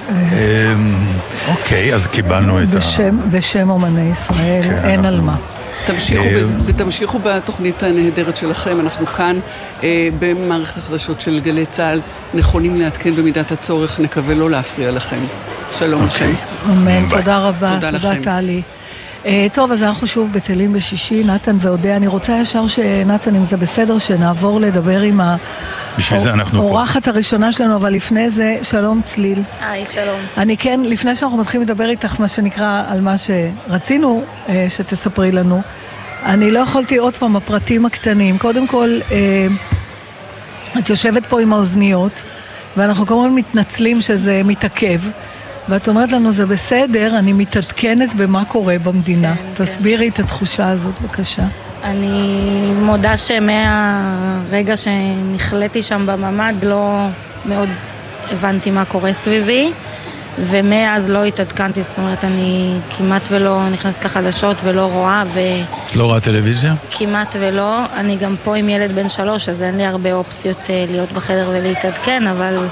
אמ, 0.10 0.16
אוקיי, 1.48 1.94
אז 1.94 2.08
קיבלנו 2.08 2.64
את 2.64 2.68
ה... 2.74 2.80
בשם 3.32 3.70
אומני 3.70 4.12
ישראל, 4.12 4.64
כן, 4.64 4.86
אין 4.86 5.06
על 5.06 5.22
מה. 5.22 5.36
תמשיכו, 5.86 6.24
אמ, 6.24 6.62
ותמשיכו 6.66 7.20
בתוכנית 7.24 7.84
הנהדרת 7.84 8.38
שלכם, 8.38 8.80
אנחנו 8.80 9.06
כאן 9.06 9.40
אה, 9.84 10.10
במערכת 10.20 10.78
החדשות 10.78 11.22
של 11.22 11.40
גלי 11.40 11.66
צה"ל, 11.66 12.02
נכונים 12.34 12.80
לעדכן 12.80 13.16
במידת 13.16 13.52
הצורך, 13.52 14.00
נקווה 14.00 14.36
לא 14.36 14.50
להפריע 14.50 14.92
לכם. 14.92 15.20
שלום 15.78 16.04
אוקיי. 16.04 16.32
לכם. 16.32 16.72
אמן, 16.72 17.10
תודה 17.10 17.40
רבה, 17.40 17.78
תודה 17.92 18.16
טלי. 18.24 18.62
Uh, 19.28 19.30
טוב, 19.54 19.72
אז 19.72 19.84
אנחנו 19.84 20.08
שוב 20.08 20.34
בטלים 20.34 20.74
בשישי, 20.74 21.24
נתן 21.24 21.58
ואודיה. 21.60 21.96
אני 21.96 22.08
רוצה 22.08 22.34
ישר 22.42 22.68
שנתן, 22.68 23.36
אם 23.36 23.46
זה 23.46 23.58
בסדר, 23.58 23.98
שנעבור 23.98 24.62
לדבר 24.62 25.02
עם 25.02 25.22
ה... 25.22 25.36
בשביל 25.98 26.20
זה 26.20 26.34
אנחנו 26.34 26.62
פה. 26.62 26.68
האורחת 26.68 27.08
הראשונה 27.08 27.54
שלנו, 27.54 27.76
אבל 27.76 27.94
לפני 27.94 28.30
זה, 28.30 28.58
שלום 28.64 29.02
צליל. 29.04 29.44
היי, 29.62 29.86
שלום. 29.86 30.20
אני 30.38 30.58
כן, 30.58 30.80
לפני 30.84 31.16
שאנחנו 31.16 31.38
מתחילים 31.38 31.68
לדבר 31.68 31.90
איתך, 31.90 32.20
מה 32.20 32.28
שנקרא, 32.28 32.84
על 32.88 33.02
מה 33.02 33.16
שרצינו 33.18 34.24
uh, 34.48 34.50
שתספרי 34.68 35.32
לנו, 35.32 35.62
אני 36.26 36.52
לא 36.52 36.60
יכולתי 36.60 36.98
עוד 36.98 37.18
פעם, 37.18 37.36
הפרטים 37.36 37.86
הקטנים. 37.86 38.38
קודם 38.38 38.68
כל, 38.68 39.00
uh, 39.10 39.14
את 40.80 40.90
יושבת 40.90 41.26
פה 41.26 41.42
עם 41.42 41.54
האוזניות, 41.54 42.24
ואנחנו 42.78 43.06
כמובן 43.06 43.30
מתנצלים 43.30 44.02
שזה 44.02 44.42
מתעכב. 44.46 45.00
ואת 45.70 45.88
אומרת 45.88 46.12
לנו, 46.12 46.32
זה 46.32 46.46
בסדר, 46.46 47.18
אני 47.18 47.34
מתעדכנת 47.34 48.16
במה 48.16 48.46
קורה 48.46 48.76
במדינה. 48.84 49.36
כן, 49.36 49.64
תסבירי 49.64 50.12
כן. 50.12 50.14
את 50.14 50.20
התחושה 50.20 50.70
הזאת, 50.70 50.94
בבקשה. 51.02 51.44
אני 51.84 52.72
מודה 52.82 53.18
שמהרגע 53.18 54.78
שנכלאתי 54.78 55.82
שם 55.82 56.04
בממ"ד 56.06 56.56
לא 56.64 57.08
מאוד 57.46 57.70
הבנתי 58.32 58.72
מה 58.72 58.86
קורה 58.86 59.14
סביבי, 59.14 59.72
ומאז 60.40 61.10
לא 61.10 61.24
התעדכנתי, 61.24 61.82
זאת 61.82 61.98
אומרת, 61.98 62.24
אני 62.24 62.80
כמעט 62.98 63.22
ולא 63.30 63.70
נכנסת 63.70 64.06
לחדשות 64.06 64.58
ולא 64.64 64.86
רואה, 64.86 65.24
ו... 65.34 65.40
את 65.90 65.96
לא 65.96 66.04
רואה 66.04 66.20
טלוויזיה? 66.20 66.74
כמעט 66.92 67.36
ולא. 67.40 67.80
אני 67.96 68.18
גם 68.18 68.36
פה 68.44 68.56
עם 68.56 68.70
ילד 68.70 68.92
בן 68.92 69.10
שלוש, 69.10 69.50
אז 69.50 69.64
אין 69.64 69.78
לי 69.78 69.86
הרבה 69.86 70.14
אופציות 70.14 70.70
אה, 70.70 70.86
להיות 70.90 71.12
בחדר 71.12 71.50
ולהתעדכן, 71.54 72.28
אבל... 72.28 72.68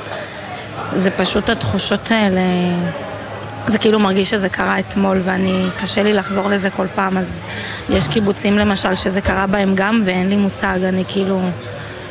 זה 0.94 1.12
פשוט 1.12 1.50
התחושות 1.50 2.12
האלה, 2.12 2.42
זה 3.68 3.78
כאילו 3.78 4.00
מרגיש 4.00 4.32
שזה 4.32 4.50
קרה 4.50 4.80
אתמול 4.80 5.22
ואני, 5.24 5.68
קשה 5.82 6.04
לי 6.04 6.14
לחזור 6.14 6.50
לזה 6.50 6.70
כל 6.70 6.88
פעם, 6.96 7.18
אז 7.18 7.42
יש 7.90 8.08
קיבוצים 8.08 8.58
למשל 8.58 8.94
שזה 8.94 9.22
קרה 9.22 9.48
בהם 9.48 9.74
גם 9.76 10.02
ואין 10.06 10.30
לי 10.30 10.38
מושג, 10.38 10.80
אני 10.84 11.04
כאילו... 11.08 11.42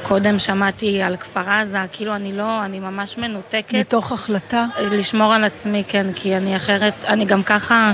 קודם 0.08 0.38
שמעתי 0.38 1.02
על 1.02 1.16
כפר 1.16 1.50
עזה, 1.50 1.78
כאילו 1.92 2.14
אני 2.14 2.32
לא, 2.32 2.64
אני 2.64 2.80
ממש 2.80 3.18
מנותקת. 3.18 3.74
מתוך 3.74 4.12
החלטה? 4.12 4.66
לשמור 4.80 5.34
על 5.34 5.44
עצמי, 5.44 5.84
כן, 5.88 6.06
כי 6.14 6.36
אני 6.36 6.56
אחרת, 6.56 7.04
אני 7.08 7.24
גם 7.24 7.42
ככה 7.42 7.92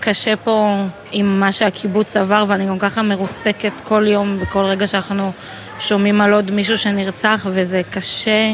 קשה 0.00 0.36
פה 0.36 0.76
עם 1.12 1.40
מה 1.40 1.52
שהקיבוץ 1.52 2.16
עבר, 2.16 2.44
ואני 2.48 2.66
גם 2.66 2.78
ככה 2.78 3.02
מרוסקת 3.02 3.72
כל 3.84 4.06
יום 4.06 4.36
וכל 4.40 4.60
רגע 4.60 4.86
שאנחנו 4.86 5.32
שומעים 5.78 6.20
על 6.20 6.32
עוד 6.32 6.50
מישהו 6.50 6.78
שנרצח, 6.78 7.46
וזה 7.50 7.82
קשה. 7.90 8.52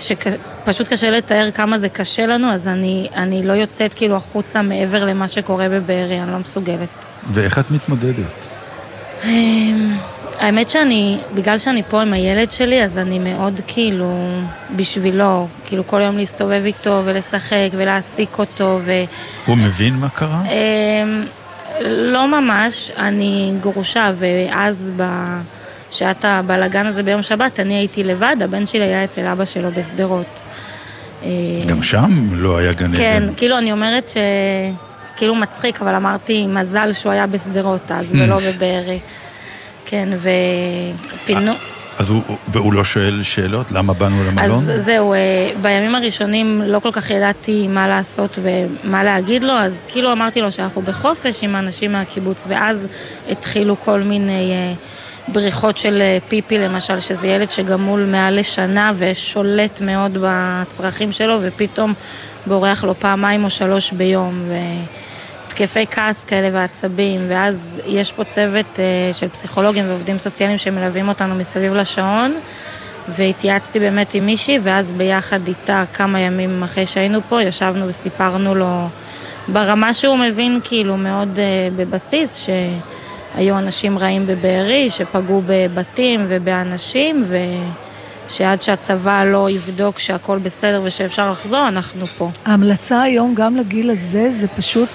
שפשוט 0.00 0.88
קשה 0.92 1.10
לתאר 1.10 1.50
כמה 1.50 1.78
זה 1.78 1.88
קשה 1.88 2.26
לנו, 2.26 2.52
אז 2.52 2.68
אני, 2.68 3.08
אני 3.14 3.42
לא 3.42 3.52
יוצאת 3.52 3.94
כאילו 3.94 4.16
החוצה 4.16 4.62
מעבר 4.62 5.04
למה 5.04 5.28
שקורה 5.28 5.68
בבארי, 5.68 6.22
אני 6.22 6.32
לא 6.32 6.38
מסוגלת. 6.38 7.06
ואיך 7.32 7.58
את 7.58 7.70
מתמודדת? 7.70 8.48
אמ, 9.24 9.92
האמת 10.38 10.70
שאני, 10.70 11.18
בגלל 11.34 11.58
שאני 11.58 11.82
פה 11.88 12.02
עם 12.02 12.12
הילד 12.12 12.52
שלי, 12.52 12.84
אז 12.84 12.98
אני 12.98 13.18
מאוד 13.18 13.60
כאילו 13.66 14.28
בשבילו, 14.76 15.48
כאילו 15.66 15.86
כל 15.86 16.00
יום 16.00 16.16
להסתובב 16.16 16.62
איתו 16.64 17.02
ולשחק 17.04 17.68
ולהעסיק 17.72 18.38
אותו 18.38 18.80
ו... 18.84 18.92
הוא 19.46 19.56
מבין 19.56 19.94
מה 19.94 20.08
קרה? 20.08 20.42
אמ, 20.44 21.24
לא 21.84 22.28
ממש, 22.28 22.90
אני 22.96 23.52
גרושה, 23.60 24.12
ואז 24.16 24.92
ב... 24.96 25.02
שעת 25.90 26.24
הבלאגן 26.24 26.86
הזה 26.86 27.02
ביום 27.02 27.22
שבת, 27.22 27.60
אני 27.60 27.74
הייתי 27.74 28.04
לבד, 28.04 28.36
הבן 28.40 28.66
שלי 28.66 28.82
היה 28.82 29.04
אצל 29.04 29.26
אבא 29.26 29.44
שלו 29.44 29.70
בשדרות. 29.70 30.42
גם 31.66 31.82
שם 31.82 32.28
לא 32.32 32.58
היה 32.58 32.72
גן 32.72 32.86
עדן. 32.86 32.96
כן, 32.96 33.22
כאילו 33.36 33.58
אני 33.58 33.72
אומרת 33.72 34.08
ש... 34.08 34.16
כאילו 35.16 35.34
מצחיק, 35.34 35.82
אבל 35.82 35.94
אמרתי, 35.94 36.46
מזל 36.46 36.92
שהוא 36.92 37.12
היה 37.12 37.26
בשדרות 37.26 37.92
אז, 37.92 38.06
ולא 38.12 38.36
בבארי. 38.36 38.98
כן, 39.86 40.08
ופינו... 41.24 41.52
אז 41.98 42.10
הוא, 42.10 42.22
והוא 42.48 42.72
לא 42.72 42.84
שואל 42.84 43.22
שאלות? 43.22 43.72
למה 43.72 43.92
באנו 43.92 44.24
למלון? 44.24 44.70
אז 44.70 44.84
זהו, 44.84 45.12
אה, 45.12 45.18
בימים 45.62 45.94
הראשונים 45.94 46.62
לא 46.66 46.78
כל 46.78 46.92
כך 46.92 47.10
ידעתי 47.10 47.68
מה 47.68 47.88
לעשות 47.88 48.38
ומה 48.42 49.04
להגיד 49.04 49.42
לו, 49.42 49.52
אז 49.52 49.86
כאילו 49.88 50.12
אמרתי 50.12 50.40
לו 50.40 50.52
שאנחנו 50.52 50.82
בחופש 50.82 51.44
עם 51.44 51.56
אנשים 51.56 51.92
מהקיבוץ, 51.92 52.44
ואז 52.48 52.86
התחילו 53.30 53.76
כל 53.80 54.00
מיני... 54.00 54.54
אה, 55.28 55.32
בריחות 55.32 55.76
של 55.76 55.98
אה, 56.00 56.18
פיפי 56.28 56.58
למשל, 56.58 57.00
שזה 57.00 57.28
ילד 57.28 57.50
שגמול 57.50 58.04
מעל 58.04 58.38
לשנה 58.38 58.92
ושולט 58.94 59.80
מאוד 59.80 60.16
בצרכים 60.20 61.12
שלו, 61.12 61.38
ופתאום 61.42 61.94
בורח 62.46 62.84
לו 62.84 62.94
פעמיים 62.94 63.44
או 63.44 63.50
שלוש 63.50 63.92
ביום, 63.92 64.42
והתקפי 65.46 65.86
כעס 65.90 66.24
כאלה 66.24 66.48
ועצבים, 66.52 67.20
ואז 67.28 67.80
יש 67.86 68.12
פה 68.12 68.24
צוות 68.24 68.66
אה, 68.78 69.12
של 69.12 69.28
פסיכולוגים 69.28 69.88
ועובדים 69.88 70.18
סוציאליים 70.18 70.58
שמלווים 70.58 71.08
אותנו 71.08 71.34
מסביב 71.34 71.74
לשעון. 71.74 72.34
והתייעצתי 73.08 73.78
באמת 73.78 74.14
עם 74.14 74.26
מישהי, 74.26 74.58
ואז 74.62 74.92
ביחד 74.92 75.48
איתה 75.48 75.84
כמה 75.92 76.20
ימים 76.20 76.62
אחרי 76.62 76.86
שהיינו 76.86 77.20
פה, 77.28 77.42
ישבנו 77.42 77.88
וסיפרנו 77.88 78.54
לו 78.54 78.88
ברמה 79.48 79.94
שהוא 79.94 80.16
מבין 80.16 80.60
כאילו 80.64 80.96
מאוד 80.96 81.28
uh, 81.36 81.40
בבסיס, 81.76 82.36
ש... 82.36 82.50
היו 83.36 83.58
אנשים 83.58 83.98
רעים 83.98 84.26
בבארי 84.26 84.90
שפגעו 84.90 85.42
בבתים 85.46 86.24
ובאנשים, 86.28 87.24
ושעד 88.28 88.62
שהצבא 88.62 89.24
לא 89.24 89.50
יבדוק 89.50 89.98
שהכל 89.98 90.38
בסדר 90.38 90.80
ושאפשר 90.84 91.30
לחזור, 91.30 91.68
אנחנו 91.68 92.06
פה. 92.06 92.30
ההמלצה 92.44 93.02
היום 93.02 93.34
גם 93.34 93.56
לגיל 93.56 93.90
הזה 93.90 94.30
זה 94.32 94.48
פשוט 94.48 94.88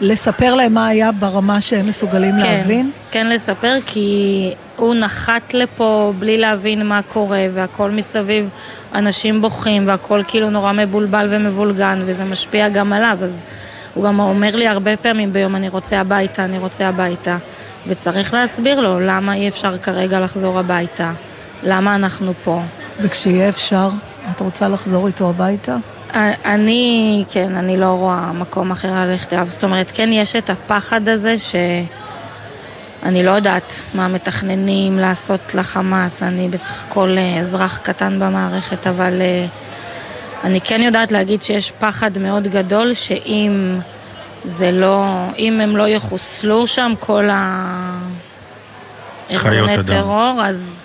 לספר 0.00 0.54
להם 0.54 0.74
מה 0.74 0.86
היה 0.86 1.12
ברמה 1.12 1.60
שהם 1.60 1.86
מסוגלים 1.86 2.34
כן, 2.38 2.38
להבין? 2.38 2.90
כן, 3.10 3.26
לספר, 3.26 3.76
כי 3.86 4.50
הוא 4.76 4.94
נחת 4.94 5.54
לפה 5.54 6.12
בלי 6.18 6.38
להבין 6.38 6.86
מה 6.86 7.00
קורה, 7.02 7.46
והכל 7.54 7.90
מסביב, 7.90 8.48
אנשים 8.94 9.40
בוכים, 9.40 9.86
והכל 9.86 10.22
כאילו 10.28 10.50
נורא 10.50 10.72
מבולבל 10.72 11.28
ומבולגן, 11.30 12.02
וזה 12.04 12.24
משפיע 12.24 12.68
גם 12.68 12.92
עליו, 12.92 13.18
אז... 13.22 13.40
הוא 13.94 14.04
גם 14.04 14.20
אומר 14.20 14.56
לי 14.56 14.68
הרבה 14.68 14.96
פעמים 14.96 15.32
ביום, 15.32 15.56
אני 15.56 15.68
רוצה 15.68 16.00
הביתה, 16.00 16.44
אני 16.44 16.58
רוצה 16.58 16.88
הביתה. 16.88 17.36
וצריך 17.86 18.34
להסביר 18.34 18.80
לו 18.80 19.00
למה 19.00 19.34
אי 19.34 19.48
אפשר 19.48 19.78
כרגע 19.78 20.20
לחזור 20.20 20.58
הביתה, 20.58 21.12
למה 21.62 21.94
אנחנו 21.94 22.32
פה. 22.44 22.62
וכשיהיה 23.00 23.48
אפשר, 23.48 23.90
את 24.30 24.40
רוצה 24.40 24.68
לחזור 24.68 25.06
איתו 25.06 25.30
הביתה? 25.30 25.76
אני, 26.44 27.24
כן, 27.30 27.56
אני 27.56 27.76
לא 27.76 27.86
רואה 27.86 28.32
מקום 28.32 28.70
אחר 28.70 28.92
ללכת 28.94 29.32
אליו. 29.32 29.46
זאת 29.48 29.64
אומרת, 29.64 29.90
כן 29.94 30.08
יש 30.12 30.36
את 30.36 30.50
הפחד 30.50 31.08
הזה 31.08 31.38
ש... 31.38 31.54
אני 33.02 33.22
לא 33.22 33.30
יודעת 33.30 33.80
מה 33.94 34.08
מתכננים 34.08 34.98
לעשות 34.98 35.54
לחמאס, 35.54 36.22
אני 36.22 36.48
בסך 36.48 36.84
הכל 36.88 37.14
אה, 37.18 37.38
אזרח 37.38 37.78
קטן 37.78 38.20
במערכת, 38.20 38.86
אבל 38.86 39.20
אה, 39.20 39.46
אני 40.44 40.60
כן 40.60 40.80
יודעת 40.80 41.12
להגיד 41.12 41.42
שיש 41.42 41.70
פחד 41.70 42.18
מאוד 42.18 42.48
גדול 42.48 42.94
שאם 42.94 43.78
זה 44.44 44.72
לא, 44.72 45.04
אם 45.38 45.60
הם 45.60 45.76
לא 45.76 45.88
יחוסלו 45.88 46.66
שם 46.66 46.92
כל 47.00 47.28
הארגוני 49.30 49.76
טרור, 49.86 50.40
אז 50.44 50.82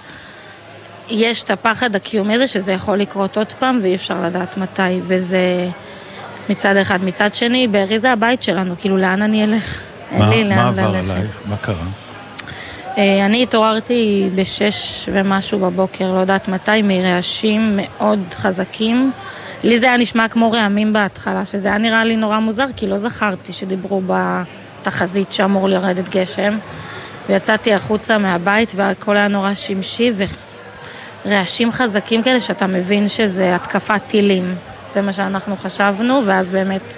יש 1.10 1.44
את 1.44 1.52
הפחד 1.52 1.96
הקיומי 1.96 2.36
הזה 2.36 2.48
שזה 2.48 2.72
יכול 2.72 2.98
לקרות 2.98 3.38
עוד 3.38 3.54
פעם 3.60 3.80
ואי 3.82 3.96
אפשר 3.96 4.24
לדעת 4.24 4.58
מתי, 4.58 5.00
וזה 5.02 5.70
מצד 6.50 6.76
אחד. 6.76 7.04
מצד 7.04 7.34
שני, 7.34 7.68
בארי 7.68 8.00
זה 8.00 8.12
הבית 8.12 8.44
שלנו, 8.44 8.76
כאילו 8.80 8.98
לאן 8.98 9.22
אני 9.22 9.44
אלך? 9.44 9.82
מה, 10.12 10.44
מה 10.44 10.68
עבר 10.68 10.96
עלייך? 10.96 11.42
מה 11.46 11.58
קרה? 11.58 11.76
אה, 12.98 13.26
אני 13.26 13.44
התעוררתי 13.44 14.30
בשש 14.36 15.10
ומשהו 15.14 15.60
בבוקר, 15.60 16.14
לא 16.14 16.20
יודעת 16.20 16.48
מתי, 16.48 16.82
מרעשים 16.84 17.80
מאוד 17.82 18.20
חזקים. 18.34 19.12
לי 19.64 19.80
זה 19.80 19.86
היה 19.86 19.98
נשמע 19.98 20.28
כמו 20.28 20.52
רעמים 20.52 20.94
בהתחלה, 20.94 21.46
שזה 21.46 21.68
היה 21.68 21.78
נראה 21.78 22.04
לי 22.04 22.16
נורא 22.16 22.40
מוזר, 22.40 22.66
כי 22.76 22.88
לא 22.88 22.98
זכרתי 22.98 23.54
שדיברו 23.54 24.02
בתחזית 24.08 25.32
שאמור 25.32 25.70
לרדת 25.70 26.10
גשם. 26.10 26.58
ויצאתי 27.30 27.74
החוצה 27.74 28.18
מהבית 28.18 28.72
והכל 28.76 29.18
היה 29.18 29.28
נורא 29.28 29.54
שמשי 29.54 30.12
ורעשים 31.26 31.72
חזקים 31.72 32.24
כאלה 32.24 32.40
שאתה 32.40 32.68
מבין 32.68 33.08
שזה 33.08 33.56
התקפת 33.56 34.02
טילים. 34.08 34.56
זה 34.94 35.02
מה 35.02 35.14
שאנחנו 35.14 35.56
חשבנו, 35.56 36.22
ואז 36.26 36.52
באמת 36.52 36.96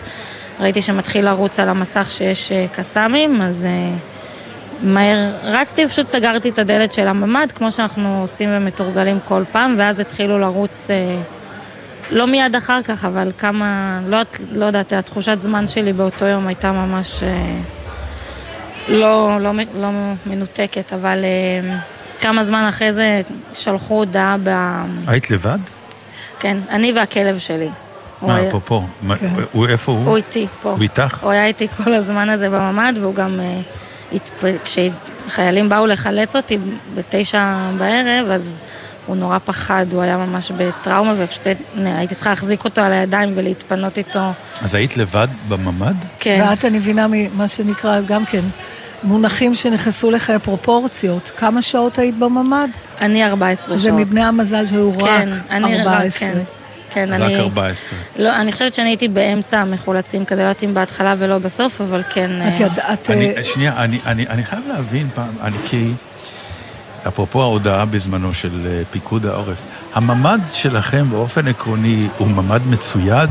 ראיתי 0.60 0.82
שמתחיל 0.82 1.26
לרוץ 1.26 1.60
על 1.60 1.69
המסך 1.69 2.12
שיש 2.12 2.52
אה, 2.52 2.65
קסאמים, 2.76 3.41
אז... 3.41 3.65
אה, 3.65 3.93
מהר 4.84 5.32
רצתי 5.43 5.86
ופשוט 5.86 6.08
סגרתי 6.08 6.50
את 6.50 6.60
הדלת 6.60 6.93
של 6.93 7.08
הממ"ד, 7.08 7.52
כמו 7.56 7.71
שאנחנו 7.71 8.21
עושים 8.21 8.50
ומתורגלים 8.52 9.19
כל 9.28 9.43
פעם, 9.52 9.76
ואז 9.78 10.00
התחילו 10.00 10.39
לרוץ, 10.39 10.88
אה, 10.89 11.21
לא 12.12 12.28
מיד 12.28 12.56
אחר 12.56 12.82
כך, 12.82 13.06
אבל 13.06 13.32
כמה, 13.38 14.00
לא, 14.08 14.17
לא 14.52 14.65
יודעת, 14.65 14.93
התחושת 14.93 15.41
זמן 15.41 15.67
שלי 15.67 15.93
באותו 15.93 16.26
יום 16.26 16.47
הייתה 16.47 16.71
ממש 16.71 17.24
אה, 17.24 17.58
לא, 18.88 19.38
לא, 19.41 19.52
לא 19.76 19.89
מנותקת, 20.26 20.93
אבל 20.93 21.19
אה, 21.24 21.78
כמה 22.19 22.43
זמן 22.43 22.65
אחרי 22.69 22.93
זה 22.93 23.21
שלחו 23.54 23.93
הודעה 23.93 24.36
ב... 24.43 24.50
היית 25.08 25.32
לבד? 25.32 25.60
כן, 26.39 26.58
אני 26.69 26.93
והכלב 26.93 27.38
שלי. 27.38 27.69
מה, 28.21 28.38
פה, 28.52 28.60
פה. 28.65 28.84
כן. 29.19 29.28
הוא, 29.52 29.67
איפה 29.67 29.91
הוא? 29.91 30.06
הוא 30.06 30.17
איתי, 30.17 30.47
פה. 30.62 30.69
הוא 30.69 30.82
איתך? 30.82 31.24
הוא 31.24 31.32
היה 31.32 31.45
איתי 31.45 31.67
כל 31.67 31.93
הזמן 31.93 32.30
הזה 32.30 32.50
בממ"ד, 32.50 32.93
והוא 33.02 33.15
גם... 33.15 33.39
כשחיילים 34.63 35.69
באו 35.69 35.86
לחלץ 35.86 36.36
אותי 36.36 36.58
בתשע 36.95 37.56
בערב, 37.78 38.30
אז 38.32 38.62
הוא 39.12 39.17
נורא 39.17 39.38
פחד, 39.45 39.86
הוא 39.91 40.02
היה 40.02 40.17
ממש 40.17 40.52
בטראומה, 40.52 41.13
ופשוט 41.17 41.47
הייתי 41.76 42.15
צריכה 42.15 42.30
להחזיק 42.30 42.65
אותו 42.65 42.82
על 42.82 42.91
הידיים 42.91 43.32
ולהתפנות 43.36 43.97
איתו. 43.97 44.32
אז 44.62 44.76
היית 44.76 44.97
לבד 44.97 45.28
בממ"ד? 45.50 45.95
כן. 46.19 46.45
ואת, 46.50 46.65
אני 46.65 46.78
מבינה 46.78 47.08
ממה 47.10 47.47
שנקרא 47.47 48.02
גם 48.02 48.26
כן, 48.26 48.41
מונחים 49.04 49.56
שנכנסו 49.56 50.12
לך 50.12 50.34
פרופורציות. 50.43 51.32
כמה 51.38 51.62
שעות 51.62 52.00
היית 52.00 52.17
בממ"ד? 52.17 52.69
אני 53.02 53.26
14 53.26 53.65
שעות. 53.65 53.80
זה 53.80 53.91
מבני 53.91 54.24
המזל 54.24 54.65
שהיו 54.65 54.91
כן, 55.00 55.30
רק 55.50 55.63
14. 55.63 56.30
כן. 56.30 56.39
כן, 56.93 57.13
רק 57.13 57.21
אני... 57.21 57.39
14. 57.39 58.00
לא, 58.17 58.36
אני 58.36 58.52
חושבת 58.52 58.74
שאני 58.74 58.89
הייתי 58.89 59.08
באמצע 59.08 59.60
המחולצים, 59.60 60.26
כזה 60.26 60.41
לא 60.41 60.47
יודעת 60.47 60.63
אם 60.63 60.74
בהתחלה 60.74 61.15
ולא 61.17 61.38
בסוף, 61.38 61.82
אבל 61.82 62.02
כן... 62.10 62.32
את 62.47 62.60
יודעת... 62.60 63.10
אני, 63.10 63.34
שנייה, 63.43 63.74
אני, 63.78 64.00
אני, 64.06 64.28
אני 64.28 64.43
חייב 64.43 64.63
להבין 64.67 65.08
פעם, 65.15 65.34
אני 65.41 65.58
כי... 65.69 65.91
אפרופו 67.08 67.42
ההודעה 67.42 67.86
בזמנו 67.86 68.34
של 68.34 68.68
אה, 68.68 68.82
פיקוד 68.92 69.26
העורף, 69.26 69.62
הממ"ד 69.94 70.40
שלכם 70.54 71.06
באופן 71.10 71.48
עקרוני 71.48 72.08
הוא 72.18 72.28
ממ"ד 72.28 72.68
מצויד? 72.68 73.30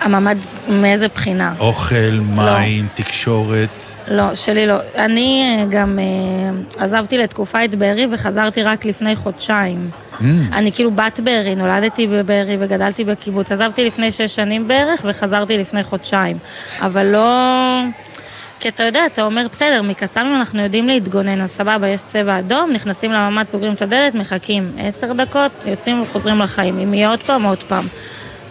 הממ"ד 0.00 0.36
מאיזה 0.68 1.08
בחינה? 1.08 1.54
אוכל, 1.58 2.20
מים, 2.20 2.84
לא. 2.84 2.88
תקשורת. 2.94 3.68
לא, 4.08 4.34
שלי 4.34 4.66
לא. 4.66 4.76
אני 4.96 5.58
אה, 5.60 5.64
גם 5.70 5.98
אה, 5.98 6.84
עזבתי 6.84 7.18
לתקופה 7.18 7.64
את 7.64 7.74
בארי 7.74 8.06
וחזרתי 8.10 8.62
רק 8.62 8.84
לפני 8.84 9.16
חודשיים. 9.16 9.90
Mm. 10.20 10.24
אני 10.52 10.72
כאילו 10.72 10.90
בת 10.90 11.20
בארי, 11.24 11.54
נולדתי 11.54 12.06
בבארי 12.06 12.56
וגדלתי 12.60 13.04
בקיבוץ. 13.04 13.52
עזבתי 13.52 13.84
לפני 13.84 14.12
שש 14.12 14.34
שנים 14.34 14.68
בערך 14.68 15.00
וחזרתי 15.04 15.58
לפני 15.58 15.82
חודשיים. 15.82 16.38
אבל 16.80 17.06
לא... 17.06 17.28
כי 18.62 18.68
אתה 18.68 18.82
יודע, 18.82 19.06
אתה 19.06 19.22
אומר, 19.22 19.46
בסדר, 19.50 19.82
מקסאמים 19.82 20.34
אנחנו 20.34 20.62
יודעים 20.62 20.88
להתגונן, 20.88 21.40
אז 21.40 21.50
סבבה, 21.50 21.88
יש 21.88 22.02
צבע 22.02 22.38
אדום, 22.38 22.70
נכנסים 22.72 23.12
לממ"ד, 23.12 23.46
סוגרים 23.46 23.72
את 23.72 23.82
הדלת, 23.82 24.14
מחכים 24.14 24.72
עשר 24.78 25.12
דקות, 25.12 25.66
יוצאים 25.66 26.02
וחוזרים 26.02 26.38
לחיים. 26.38 26.78
אם 26.78 26.94
יהיה 26.94 27.10
עוד 27.10 27.22
פעם, 27.22 27.42
עוד 27.42 27.62
פעם. 27.62 27.86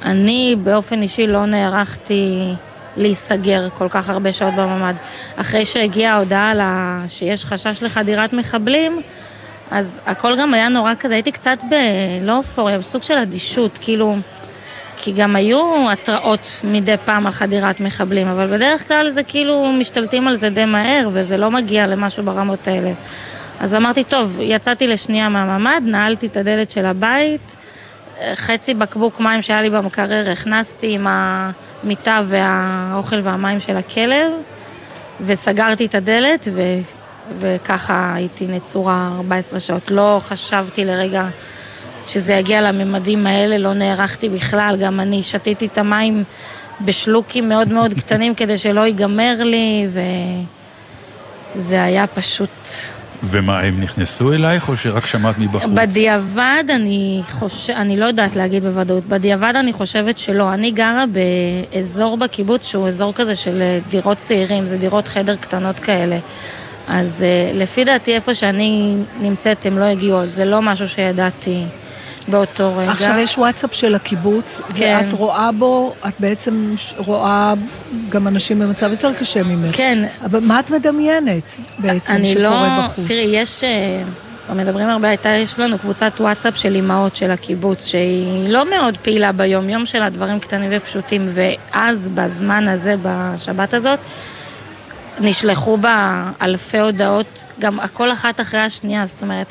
אני 0.06 0.56
באופן 0.64 1.02
אישי 1.02 1.28
לא 1.28 1.46
נערכתי 1.46 2.54
להיסגר 2.98 3.70
כל 3.78 3.90
כך 3.90 4.10
הרבה 4.10 4.32
שעות 4.32 4.54
בממ"ד. 4.54 4.94
אחרי 5.36 5.66
שהגיעה 5.66 6.14
ההודעה 6.14 6.54
לה... 6.54 7.04
שיש 7.08 7.46
חשש 7.46 7.84
לחדירת 7.84 8.34
מחבלים, 8.34 9.02
אז 9.72 10.00
הכל 10.06 10.36
גם 10.40 10.54
היה 10.54 10.70
נורא 10.70 10.94
כזה, 11.00 11.14
הייתי 11.14 11.32
קצת 11.32 11.58
ב... 11.70 11.76
לא 12.22 12.38
אופוריה, 12.38 12.78
בסוג 12.78 13.04
של 13.04 13.18
אדישות, 13.18 13.80
כאילו... 13.82 14.16
כי 15.02 15.12
גם 15.12 15.36
היו 15.36 15.92
התראות 15.92 16.62
מדי 16.64 16.96
פעם 17.06 17.26
על 17.26 17.32
חדירת 17.32 17.80
מחבלים, 17.80 18.28
אבל 18.28 18.48
בדרך 18.48 18.88
כלל 18.88 19.10
זה 19.10 19.24
כאילו 19.24 19.72
משתלטים 19.80 20.28
על 20.28 20.36
זה 20.36 20.50
די 20.50 20.66
מהר, 20.66 21.10
וזה 21.12 21.38
לא 21.38 21.52
מגיע 21.52 21.88
למשהו 21.88 22.24
ברמות 22.24 22.68
האלה. 22.68 22.92
אז 23.60 23.76
אמרתי, 23.76 24.04
טוב, 24.04 24.40
יצאתי 24.42 24.88
לשנייה 24.88 25.30
מהממ"ד, 25.30 25.82
נעלתי 25.86 26.28
את 26.28 26.38
הדלת 26.38 26.70
של 26.70 26.86
הבית, 26.86 27.56
חצי 28.36 28.74
בקבוק 28.74 29.20
מים 29.20 29.42
שהיה 29.42 29.62
לי 29.62 29.70
במקרר 29.70 30.30
הכנסתי 30.32 30.94
עם 30.94 31.08
המיטה 31.10 32.22
והאוכל 32.24 33.20
והמים 33.24 33.60
של 33.60 33.78
הכלב, 33.78 34.32
וסגרתי 35.22 35.86
את 35.86 35.96
הדלת, 35.96 36.48
ו... 36.54 36.62
וככה 37.40 38.14
הייתי 38.14 38.48
נצורה 38.48 39.10
14 39.16 39.60
שעות. 39.60 39.92
לא 39.92 40.20
חשבתי 40.24 40.86
לרגע 40.86 41.26
שזה 42.08 42.34
יגיע 42.34 42.62
לממדים 42.62 43.28
האלה, 43.28 43.58
לא 43.58 43.74
נערכתי 43.74 44.30
בכלל, 44.30 44.78
גם 44.80 45.00
אני 45.00 45.24
שתיתי 45.24 45.66
את 45.66 45.78
המים 45.78 46.24
בשלוקים 46.86 47.50
מאוד 47.50 47.68
מאוד 47.68 47.94
קטנים 47.94 48.36
כדי 48.36 48.58
שלא 48.58 48.82
ייגמר 48.82 49.44
לי, 49.44 49.88
וזה 51.56 51.84
היה 51.84 52.08
פשוט 52.08 52.50
ומה, 53.24 53.60
הם 53.60 53.82
נכנסו 53.82 54.34
אלייך 54.34 54.70
או 54.70 54.78
שרק 54.78 55.06
שמעת 55.06 55.38
מבחוץ? 55.38 55.72
בדיעבד 55.74 56.64
אני 56.70 57.22
חושבת, 57.30 57.76
אני 57.78 57.98
לא 57.98 58.06
יודעת 58.06 58.36
להגיד 58.36 58.64
בוודאות, 58.64 59.06
בדיעבד 59.06 59.54
אני 59.56 59.74
חושבת 59.74 60.20
שלא. 60.20 60.54
אני 60.54 60.72
גרה 60.72 61.04
באזור 61.72 62.18
בקיבוץ 62.18 62.66
שהוא 62.66 62.88
אזור 62.88 63.14
כזה 63.14 63.36
של 63.36 63.62
אה, 63.62 63.80
דירות 63.90 64.18
צעירים, 64.18 64.66
זה 64.66 64.78
דירות 64.78 65.08
חדר 65.08 65.36
קטנות 65.36 65.80
כאלה. 65.80 66.18
אז 66.88 67.24
אה, 67.24 67.52
לפי 67.54 67.84
דעתי 67.84 68.16
איפה 68.16 68.34
שאני 68.34 68.96
נמצאת 69.22 69.66
הם 69.66 69.78
לא 69.78 69.86
הגיעו, 69.86 70.26
זה 70.26 70.46
לא 70.46 70.62
משהו 70.62 70.88
שידעתי. 70.88 71.64
באותו 72.28 72.78
רגע. 72.78 72.92
עכשיו 72.92 73.16
יש 73.20 73.38
וואטסאפ 73.38 73.74
של 73.74 73.96
הקיבוץ, 73.96 74.62
כן. 74.76 75.00
ואת 75.04 75.14
רואה 75.14 75.52
בו, 75.52 75.94
את 76.08 76.14
בעצם 76.20 76.76
רואה 76.98 77.54
גם 78.10 78.28
אנשים 78.28 78.60
במצב 78.60 78.92
יותר 78.92 79.14
קשה 79.14 79.44
ממך. 79.44 79.78
כן. 79.78 80.08
אבל 80.26 80.40
מה 80.40 80.60
את 80.60 80.70
מדמיינת 80.70 81.56
בעצם 81.80 82.26
שקורה 82.26 82.78
לא, 82.78 82.84
בחוץ? 82.84 83.08
תראי, 83.08 83.30
יש... 83.32 83.64
אה, 83.64 84.04
מדברים 84.56 84.90
הרבה, 84.90 85.08
הייתה, 85.08 85.30
יש 85.30 85.60
לנו 85.60 85.80
קבוצת 85.80 86.12
וואטסאפ 86.20 86.58
של 86.58 86.76
אימהות 86.76 87.16
של 87.16 87.32
הקיבוץ, 87.32 87.86
שהיא 87.86 88.50
לא 88.50 88.70
מאוד 88.70 88.98
פעילה 88.98 89.32
ביום-יום 89.32 89.86
שלה, 89.86 90.10
דברים 90.10 90.40
קטנים 90.40 90.70
ופשוטים, 90.74 91.30
ואז, 91.32 92.10
בזמן 92.14 92.68
הזה, 92.68 92.96
בשבת 93.02 93.74
הזאת, 93.74 94.00
נשלחו 95.22 95.78
בה 95.78 96.24
אלפי 96.42 96.80
הודעות, 96.80 97.44
גם 97.60 97.80
הכל 97.80 98.12
אחת 98.12 98.42
אחרי 98.42 98.60
השנייה, 98.60 99.06
זאת 99.06 99.22
אומרת, 99.22 99.48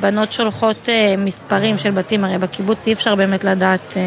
בנות 0.00 0.32
שולחות 0.32 0.88
אה, 0.88 1.14
מספרים 1.18 1.78
של 1.78 1.90
בתים, 1.90 2.24
הרי 2.24 2.38
בקיבוץ 2.38 2.86
אי 2.86 2.92
אפשר 2.92 3.14
באמת 3.14 3.44
לדעת, 3.44 3.96
אה, 3.96 4.02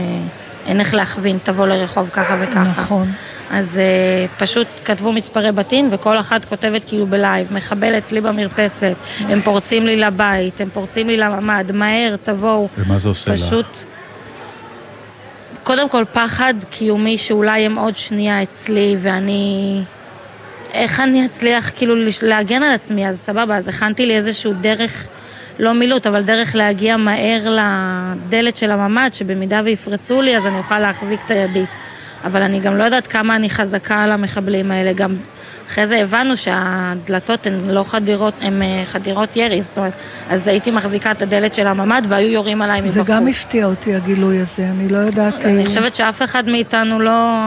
אין 0.65 0.79
איך 0.79 0.93
להכווין, 0.93 1.37
תבוא 1.43 1.67
לרחוב 1.67 2.09
ככה 2.09 2.37
וככה. 2.39 2.61
נכון. 2.61 3.07
אז 3.51 3.77
אה, 3.77 4.25
פשוט 4.37 4.67
כתבו 4.85 5.11
מספרי 5.11 5.51
בתים, 5.51 5.87
וכל 5.91 6.19
אחת 6.19 6.45
כותבת 6.45 6.83
כאילו 6.87 7.05
בלייב, 7.05 7.53
מחבל 7.53 7.97
אצלי 7.97 8.21
במרפסת, 8.21 8.95
הם 9.19 9.41
פורצים 9.41 9.85
לי 9.85 9.95
לבית, 9.95 10.61
הם 10.61 10.69
פורצים 10.73 11.07
לי 11.07 11.17
לממ"ד, 11.17 11.71
מהר, 11.71 12.15
תבואו. 12.23 12.67
ומה 12.77 12.99
זה 12.99 13.09
עושה 13.09 13.33
פשוט... 13.33 13.65
לך? 13.65 13.85
קודם 15.63 15.89
כל 15.89 16.03
פחד 16.13 16.53
קיומי 16.69 17.17
שאולי 17.17 17.65
הם 17.65 17.77
עוד 17.77 17.97
שנייה 17.97 18.43
אצלי 18.43 18.95
ואני 18.99 19.81
איך 20.77 20.99
אני 20.99 21.25
אצליח 21.25 21.71
כאילו 21.75 21.95
להגן 22.21 22.63
על 22.63 22.71
עצמי, 22.71 23.07
אז 23.07 23.19
סבבה, 23.19 23.57
אז 23.57 23.67
הכנתי 23.67 24.05
לי 24.05 24.15
איזשהו 24.15 24.53
דרך, 24.61 25.07
לא 25.59 25.73
מילוט, 25.73 26.07
אבל 26.07 26.23
דרך 26.23 26.55
להגיע 26.55 26.97
מהר 26.97 27.49
לדלת 27.49 28.55
של 28.55 28.71
הממ"ד, 28.71 29.09
שבמידה 29.13 29.61
ויפרצו 29.65 30.21
לי, 30.21 30.37
אז 30.37 30.45
אני 30.45 30.57
אוכל 30.57 30.79
להחזיק 30.79 31.19
את 31.25 31.31
הידית. 31.31 31.69
אבל 32.23 32.41
אני 32.41 32.59
גם 32.59 32.77
לא 32.77 32.83
יודעת 32.83 33.07
כמה 33.07 33.35
אני 33.35 33.49
חזקה 33.49 34.03
על 34.03 34.11
המחבלים 34.11 34.71
האלה, 34.71 34.93
גם 34.93 35.15
אחרי 35.67 35.87
זה 35.87 35.97
הבנו 35.97 36.37
שהדלתות 36.37 37.47
הן 37.47 37.69
לא 37.69 37.83
חדירות, 37.83 38.33
הן 38.41 38.61
אה, 38.61 38.83
חדירות 38.85 39.35
ירי, 39.35 39.63
זאת 39.63 39.77
אומרת, 39.77 39.93
אז 40.29 40.47
הייתי 40.47 40.71
מחזיקה 40.71 41.11
את 41.11 41.21
הדלת 41.21 41.53
של 41.53 41.67
הממ"ד 41.67 42.01
והיו 42.07 42.31
יורים 42.31 42.61
עליי 42.61 42.81
מבחוץ. 42.81 42.93
זה 43.07 43.13
גם 43.13 43.27
הפתיע 43.27 43.65
אותי, 43.65 43.95
הגילוי 43.95 44.39
הזה, 44.39 44.69
אני 44.69 44.89
לא 44.89 44.97
יודעת... 44.97 45.45
אני 45.45 45.61
אה, 45.61 45.65
חושבת 45.65 45.95
שאף 45.95 46.21
אחד 46.21 46.49
מאיתנו 46.49 46.99
לא, 46.99 47.39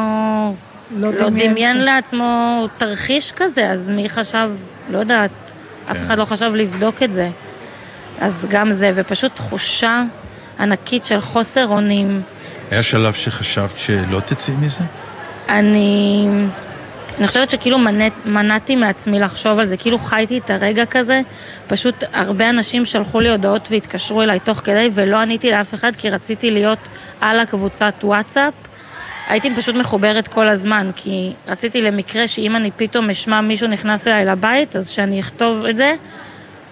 לא 0.96 1.12
לא 1.14 1.30
דמיין 1.30 1.50
דמיין 1.50 1.76
ש- 1.80 1.82
לעצמו 1.84 2.66
תרחיש 2.78 3.32
כזה, 3.32 3.70
אז 3.70 3.90
מי 3.90 4.08
חשב, 4.08 4.50
לא 4.90 4.98
יודעת, 4.98 5.30
אף 5.90 5.96
כן. 5.96 6.04
אחד 6.04 6.18
לא 6.18 6.24
חשב 6.24 6.52
לבדוק 6.54 7.02
את 7.02 7.12
זה. 7.12 7.28
אז 8.20 8.46
גם 8.50 8.72
זה, 8.72 8.90
ופשוט 8.94 9.34
תחושה 9.34 10.02
ענקית 10.60 11.04
של 11.04 11.20
חוסר 11.20 11.66
אונים. 11.66 12.22
היה 12.70 12.82
שלב 12.82 13.12
שחשבת 13.14 13.78
שלא 13.78 14.20
תצאי 14.20 14.54
מזה? 14.60 14.84
אני... 15.48 16.28
אני 17.18 17.26
חושבת 17.28 17.50
שכאילו 17.50 17.78
מנעת, 17.78 18.12
מנעתי 18.26 18.76
מעצמי 18.76 19.18
לחשוב 19.20 19.58
על 19.58 19.66
זה, 19.66 19.76
כאילו 19.76 19.98
חייתי 19.98 20.38
את 20.38 20.50
הרגע 20.50 20.86
כזה, 20.86 21.20
פשוט 21.66 22.04
הרבה 22.12 22.50
אנשים 22.50 22.84
שלחו 22.84 23.20
לי 23.20 23.30
הודעות 23.30 23.68
והתקשרו 23.70 24.22
אליי 24.22 24.40
תוך 24.40 24.58
כדי 24.58 24.88
ולא 24.92 25.16
עניתי 25.16 25.50
לאף 25.50 25.74
אחד 25.74 25.96
כי 25.96 26.10
רציתי 26.10 26.50
להיות 26.50 26.78
על 27.20 27.38
הקבוצת 27.38 27.94
וואטסאפ. 28.02 28.52
הייתי 29.30 29.54
פשוט 29.54 29.74
מחוברת 29.74 30.28
כל 30.28 30.48
הזמן, 30.48 30.90
כי 30.96 31.32
רציתי 31.48 31.82
למקרה 31.82 32.28
שאם 32.28 32.56
אני 32.56 32.70
פתאום 32.76 33.10
אשמע 33.10 33.40
מישהו 33.40 33.68
נכנס 33.68 34.06
אליי 34.06 34.24
לבית, 34.24 34.76
אז 34.76 34.88
שאני 34.88 35.20
אכתוב 35.20 35.64
את 35.64 35.76
זה, 35.76 35.94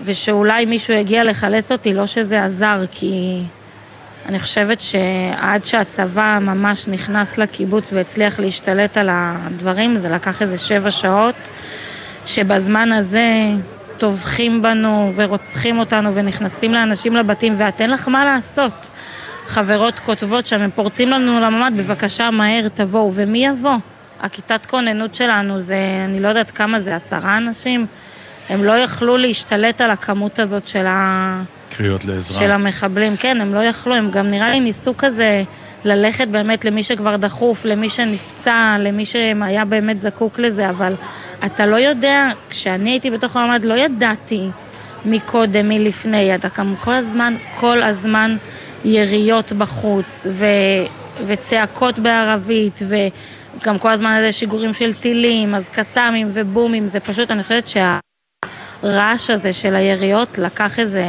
ושאולי 0.02 0.64
מישהו 0.64 0.94
יגיע 0.94 1.24
לחלץ 1.24 1.72
אותי, 1.72 1.94
לא 1.94 2.06
שזה 2.06 2.44
עזר, 2.44 2.84
כי 2.90 3.40
אני 4.26 4.38
חושבת 4.38 4.80
שעד 4.80 5.64
שהצבא 5.64 6.38
ממש 6.40 6.88
נכנס 6.88 7.38
לקיבוץ 7.38 7.92
והצליח 7.92 8.40
להשתלט 8.40 8.96
על 8.96 9.08
הדברים, 9.12 9.98
זה 9.98 10.08
לקח 10.08 10.42
איזה 10.42 10.58
שבע 10.58 10.90
שעות, 10.90 11.48
שבזמן 12.26 12.92
הזה 12.92 13.28
טובחים 13.98 14.62
בנו 14.62 15.12
ורוצחים 15.16 15.78
אותנו 15.78 16.14
ונכנסים 16.14 16.74
לאנשים 16.74 17.16
לבתים 17.16 17.54
ואת 17.56 17.80
אין 17.80 17.90
לך 17.90 18.08
מה 18.08 18.24
לעשות. 18.24 18.88
חברות 19.48 19.98
כותבות 19.98 20.46
שם, 20.46 20.60
הם 20.60 20.70
פורצים 20.74 21.08
לנו 21.08 21.40
לממ"ד, 21.40 21.72
בבקשה 21.76 22.30
מהר 22.30 22.68
תבואו, 22.68 23.12
ומי 23.14 23.46
יבוא? 23.46 23.76
הכיתת 24.20 24.66
כוננות 24.66 25.14
שלנו 25.14 25.60
זה, 25.60 25.76
אני 26.04 26.20
לא 26.20 26.28
יודעת 26.28 26.50
כמה 26.50 26.80
זה, 26.80 26.96
עשרה 26.96 27.36
אנשים? 27.36 27.86
הם 28.48 28.64
לא 28.64 28.72
יכלו 28.72 29.16
להשתלט 29.16 29.80
על 29.80 29.90
הכמות 29.90 30.38
הזאת 30.38 30.68
של 30.68 30.86
ה... 30.86 31.42
קריאות 31.76 32.04
לעזרה. 32.04 32.38
של 32.38 32.50
המחבלים, 32.50 33.16
כן, 33.16 33.40
הם 33.40 33.54
לא 33.54 33.60
יכלו, 33.60 33.94
הם 33.94 34.10
גם 34.10 34.30
נראה 34.30 34.50
לי 34.50 34.60
ניסו 34.60 34.96
כזה 34.98 35.42
ללכת 35.84 36.28
באמת 36.28 36.64
למי 36.64 36.82
שכבר 36.82 37.16
דחוף, 37.16 37.64
למי 37.64 37.90
שנפצע, 37.90 38.76
למי 38.78 39.04
שהיה 39.04 39.64
באמת 39.64 40.00
זקוק 40.00 40.38
לזה, 40.38 40.70
אבל 40.70 40.94
אתה 41.46 41.66
לא 41.66 41.76
יודע, 41.76 42.28
כשאני 42.50 42.90
הייתי 42.90 43.10
בתוך 43.10 43.36
המעמד 43.36 43.64
לא 43.64 43.74
ידעתי 43.74 44.48
מי 45.04 45.20
קודם, 45.20 45.68
מי 45.68 45.78
לפני, 45.78 46.34
אתה 46.34 46.48
גם 46.58 46.74
כל 46.80 46.94
הזמן, 46.94 47.34
כל 47.60 47.82
הזמן 47.82 48.36
יריות 48.84 49.52
בחוץ, 49.52 50.26
ו... 50.30 50.46
וצעקות 51.26 51.98
בערבית, 51.98 52.80
וגם 52.88 53.78
כל 53.78 53.90
הזמן 53.90 54.16
איזה 54.16 54.32
שיגורים 54.32 54.74
של 54.74 54.94
טילים, 54.94 55.54
אז 55.54 55.68
קסאמים 55.68 56.28
ובומים, 56.32 56.86
זה 56.86 57.00
פשוט, 57.00 57.30
אני 57.30 57.42
חושבת 57.42 57.68
שהרעש 58.82 59.30
הזה 59.30 59.52
של 59.52 59.76
היריות 59.76 60.38
לקח 60.38 60.78
איזה... 60.78 61.06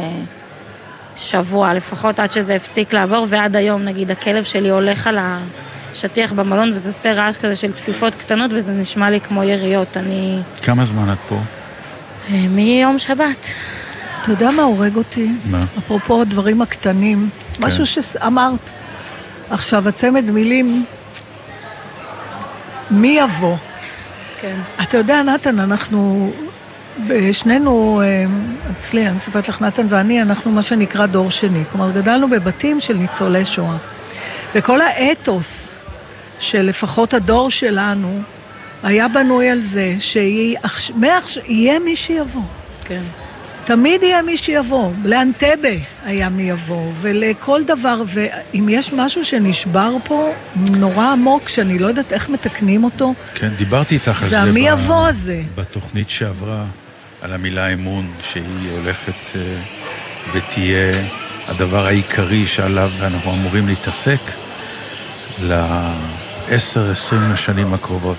שבוע 1.20 1.74
לפחות 1.74 2.18
עד 2.18 2.32
שזה 2.32 2.54
הפסיק 2.54 2.92
לעבור, 2.92 3.26
ועד 3.28 3.56
היום 3.56 3.84
נגיד 3.84 4.10
הכלב 4.10 4.44
שלי 4.44 4.68
הולך 4.68 5.06
על 5.06 5.18
השטיח 5.92 6.32
במלון 6.32 6.72
וזה 6.72 6.88
עושה 6.88 7.12
רעש 7.12 7.36
כזה 7.36 7.56
של 7.56 7.72
תפיפות 7.72 8.14
קטנות 8.14 8.50
וזה 8.54 8.72
נשמע 8.72 9.10
לי 9.10 9.20
כמו 9.20 9.42
יריות. 9.42 9.96
אני... 9.96 10.40
כמה 10.62 10.84
זמן 10.84 11.12
את 11.12 11.18
פה? 11.28 11.38
אה, 12.30 12.48
מיום 12.48 12.98
שבת. 12.98 13.46
אתה 14.22 14.30
יודע 14.30 14.50
מה 14.50 14.62
הורג 14.62 14.96
אותי? 14.96 15.32
מה? 15.50 15.64
אפרופו 15.78 16.20
הדברים 16.20 16.62
הקטנים, 16.62 17.28
כן. 17.52 17.66
משהו 17.66 17.86
שאמרת. 17.86 18.70
עכשיו, 19.50 19.88
הצמד 19.88 20.30
מילים, 20.30 20.84
מי 22.90 23.18
יבוא? 23.20 23.56
כן. 24.40 24.56
אתה 24.82 24.98
יודע, 24.98 25.22
נתן, 25.22 25.58
אנחנו, 25.58 26.32
שנינו, 27.32 28.00
אה, 28.04 28.24
אצלי, 28.78 29.06
אני 29.06 29.16
מספרת 29.16 29.48
לך, 29.48 29.62
נתן 29.62 29.86
ואני, 29.88 30.22
אנחנו 30.22 30.52
מה 30.52 30.62
שנקרא 30.62 31.06
דור 31.06 31.30
שני. 31.30 31.64
כלומר, 31.72 31.90
גדלנו 31.90 32.30
בבתים 32.30 32.80
של 32.80 32.94
ניצולי 32.94 33.44
שואה. 33.44 33.76
וכל 34.54 34.80
האתוס 34.80 35.68
של 36.38 36.62
לפחות 36.62 37.14
הדור 37.14 37.50
שלנו, 37.50 38.20
היה 38.82 39.08
בנוי 39.08 39.50
על 39.50 39.60
זה 39.60 39.94
שיהיה 39.98 41.78
מי 41.84 41.96
שיבוא. 41.96 42.42
כן. 42.84 43.02
תמיד 43.64 44.02
יהיה 44.02 44.22
מי 44.22 44.36
שיבוא, 44.36 44.92
לאנטבה 45.04 45.68
היה 46.04 46.28
מי 46.28 46.42
יבוא, 46.42 46.92
ולכל 47.00 47.62
דבר, 47.64 48.02
ואם 48.06 48.68
יש 48.68 48.92
משהו 48.92 49.24
שנשבר 49.24 49.96
פה 50.04 50.32
נורא 50.56 51.06
עמוק, 51.06 51.48
שאני 51.48 51.78
לא 51.78 51.86
יודעת 51.86 52.12
איך 52.12 52.28
מתקנים 52.28 52.84
אותו, 52.84 53.14
כן, 53.34 53.48
דיברתי 53.48 53.94
איתך 53.94 54.22
על 54.22 54.28
זה. 54.28 54.36
זה 54.36 54.42
המי 54.42 54.68
יבוא 54.68 55.08
הזה. 55.08 55.42
בתוכנית 55.54 56.10
שעברה, 56.10 56.64
על 57.22 57.32
המילה 57.32 57.72
אמון, 57.72 58.12
שהיא 58.22 58.70
הולכת 58.80 59.36
אה, 59.36 59.40
ותהיה 60.32 60.92
הדבר 61.48 61.86
העיקרי 61.86 62.46
שעליו 62.46 62.90
אנחנו 63.00 63.32
אמורים 63.32 63.66
להתעסק 63.66 64.20
לעשר, 65.42 66.90
עשרים 66.90 67.32
השנים 67.32 67.74
הקרובות. 67.74 68.18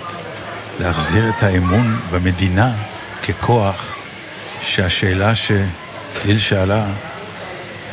להחזיר 0.80 1.28
את 1.28 1.42
האמון 1.42 2.00
במדינה 2.10 2.72
ככוח, 3.28 3.96
שהשאלה 4.62 5.32
שצליל 5.34 6.38
שאלה, 6.38 6.84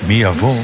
מי 0.07 0.13
יבוא, 0.13 0.55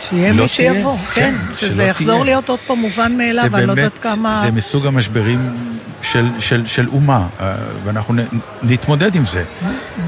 שיהיה 0.00 0.32
לא 0.32 0.42
מי 0.42 0.48
תהיה, 0.56 0.74
שיבוא, 0.74 0.96
כן, 1.14 1.34
כן, 1.48 1.54
שזה 1.54 1.84
יחזור 1.84 2.12
תהיה. 2.12 2.24
להיות 2.24 2.48
עוד 2.48 2.58
פעם 2.66 2.78
מובן 2.78 3.16
מאליו, 3.16 3.56
אני 3.56 3.66
לא 3.66 3.72
יודעת 3.72 3.98
כמה... 3.98 4.36
זה 4.42 4.50
מסוג 4.50 4.86
המשברים 4.86 5.56
של, 6.02 6.28
של, 6.38 6.66
של 6.66 6.88
אומה, 6.88 7.26
אה, 7.40 7.54
ואנחנו 7.84 8.14
נ, 8.14 8.18
נתמודד 8.62 9.14
עם 9.14 9.24
זה. 9.24 9.44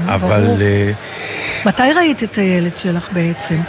אבל 0.05 0.41
ברור. 0.41 0.61
אה, 0.61 0.91
מתי 1.65 1.93
ראית 1.95 2.23
את 2.23 2.35
הילד 2.37 2.77
שלך 2.77 3.09
בעצם? 3.13 3.61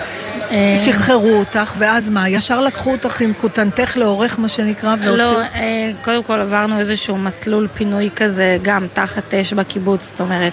אה, 0.50 0.74
שחררו 0.84 1.32
אותך, 1.32 1.72
ואז 1.78 2.10
מה? 2.10 2.28
ישר 2.28 2.60
לקחו 2.60 2.92
אותך 2.92 3.20
עם 3.20 3.32
כותנתך 3.40 3.96
לעורך, 3.96 4.38
מה 4.38 4.48
שנקרא, 4.48 4.90
והוציאו... 4.90 5.16
לא, 5.16 5.42
אה, 5.42 5.90
קודם 6.04 6.22
כל 6.22 6.40
עברנו 6.40 6.78
איזשהו 6.78 7.18
מסלול 7.18 7.68
פינוי 7.74 8.10
כזה, 8.16 8.58
גם 8.62 8.86
תחת 8.94 9.34
אש 9.34 9.52
בקיבוץ, 9.52 10.08
זאת 10.08 10.20
אומרת, 10.20 10.52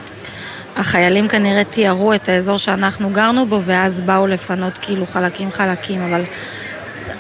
החיילים 0.76 1.28
כנראה 1.28 1.64
תיארו 1.64 2.14
את 2.14 2.30
האזור 2.30 2.58
שאנחנו 2.58 3.10
גרנו 3.10 3.46
בו, 3.46 3.62
ואז 3.64 4.02
באו 4.02 4.28
לפנות 4.28 4.78
כאילו 4.82 5.06
חלקים 5.06 5.52
חלקים, 5.52 6.02
אבל 6.02 6.24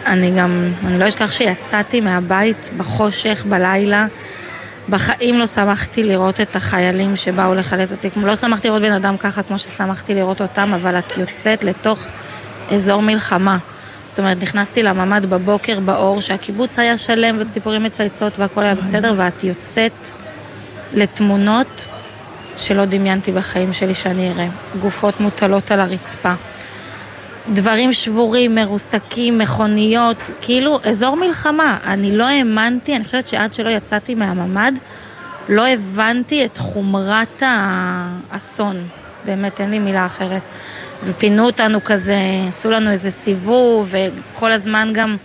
אני 0.05 0.31
גם, 0.37 0.69
אני 0.85 0.99
לא 0.99 1.07
אשכח 1.07 1.31
שיצאתי 1.31 2.01
מהבית 2.01 2.69
בחושך, 2.77 3.45
בלילה. 3.49 4.05
בחיים 4.89 5.39
לא 5.39 5.47
שמחתי 5.47 6.03
לראות 6.03 6.41
את 6.41 6.55
החיילים 6.55 7.15
שבאו 7.15 7.55
לחלץ 7.55 7.91
אותי, 7.91 8.09
לא 8.15 8.35
שמחתי 8.35 8.67
לראות 8.67 8.81
בן 8.81 8.91
אדם 8.91 9.17
ככה 9.17 9.43
כמו 9.43 9.57
ששמחתי 9.57 10.13
לראות 10.13 10.41
אותם, 10.41 10.73
אבל 10.73 10.99
את 10.99 11.17
יוצאת 11.17 11.63
לתוך 11.63 12.05
אזור 12.71 13.01
מלחמה. 13.01 13.57
זאת 14.05 14.19
אומרת, 14.19 14.41
נכנסתי 14.41 14.83
לממ"ד 14.83 15.25
בבוקר 15.25 15.79
באור, 15.79 16.21
שהקיבוץ 16.21 16.79
היה 16.79 16.97
שלם 16.97 17.37
וציפורים 17.39 17.83
מצייצות 17.83 18.39
והכל 18.39 18.63
היה 18.63 18.75
בסדר, 18.75 19.13
ואת 19.17 19.43
יוצאת 19.43 20.09
לתמונות 20.93 21.85
שלא 22.57 22.85
דמיינתי 22.85 23.31
בחיים 23.31 23.73
שלי 23.73 23.93
שאני 23.93 24.31
אראה. 24.31 24.47
גופות 24.81 25.19
מוטלות 25.19 25.71
על 25.71 25.79
הרצפה. 25.79 26.33
דברים 27.53 27.93
שבורים, 27.93 28.55
מרוסקים, 28.55 29.37
מכוניות, 29.37 30.31
כאילו 30.41 30.79
אזור 30.83 31.15
מלחמה. 31.15 31.77
אני 31.85 32.17
לא 32.17 32.23
האמנתי, 32.23 32.95
אני 32.95 33.03
חושבת 33.03 33.27
שעד 33.27 33.53
שלא 33.53 33.69
יצאתי 33.69 34.15
מהממ"ד, 34.15 34.71
לא 35.49 35.67
הבנתי 35.67 36.45
את 36.45 36.57
חומרת 36.57 37.43
האסון. 37.45 38.87
באמת, 39.25 39.61
אין 39.61 39.69
לי 39.69 39.79
מילה 39.79 40.05
אחרת. 40.05 40.41
ופינו 41.05 41.45
אותנו 41.45 41.83
כזה, 41.83 42.17
עשו 42.47 42.71
לנו 42.71 42.91
איזה 42.91 43.11
סיבוב, 43.11 43.93
וכל 44.35 44.51
הזמן 44.51 44.89
גם 44.93 45.17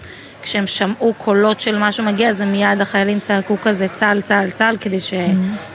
כשהם 0.48 0.66
שמעו 0.66 1.14
קולות 1.14 1.60
של 1.60 1.78
משהו 1.78 2.04
מגיע, 2.04 2.28
אז 2.28 2.42
מיד 2.42 2.80
החיילים 2.80 3.20
צעקו 3.20 3.56
כזה 3.62 3.88
צה"ל, 3.88 4.20
צה"ל, 4.20 4.50
צה"ל, 4.50 4.76
כדי 4.80 5.00
ש... 5.00 5.14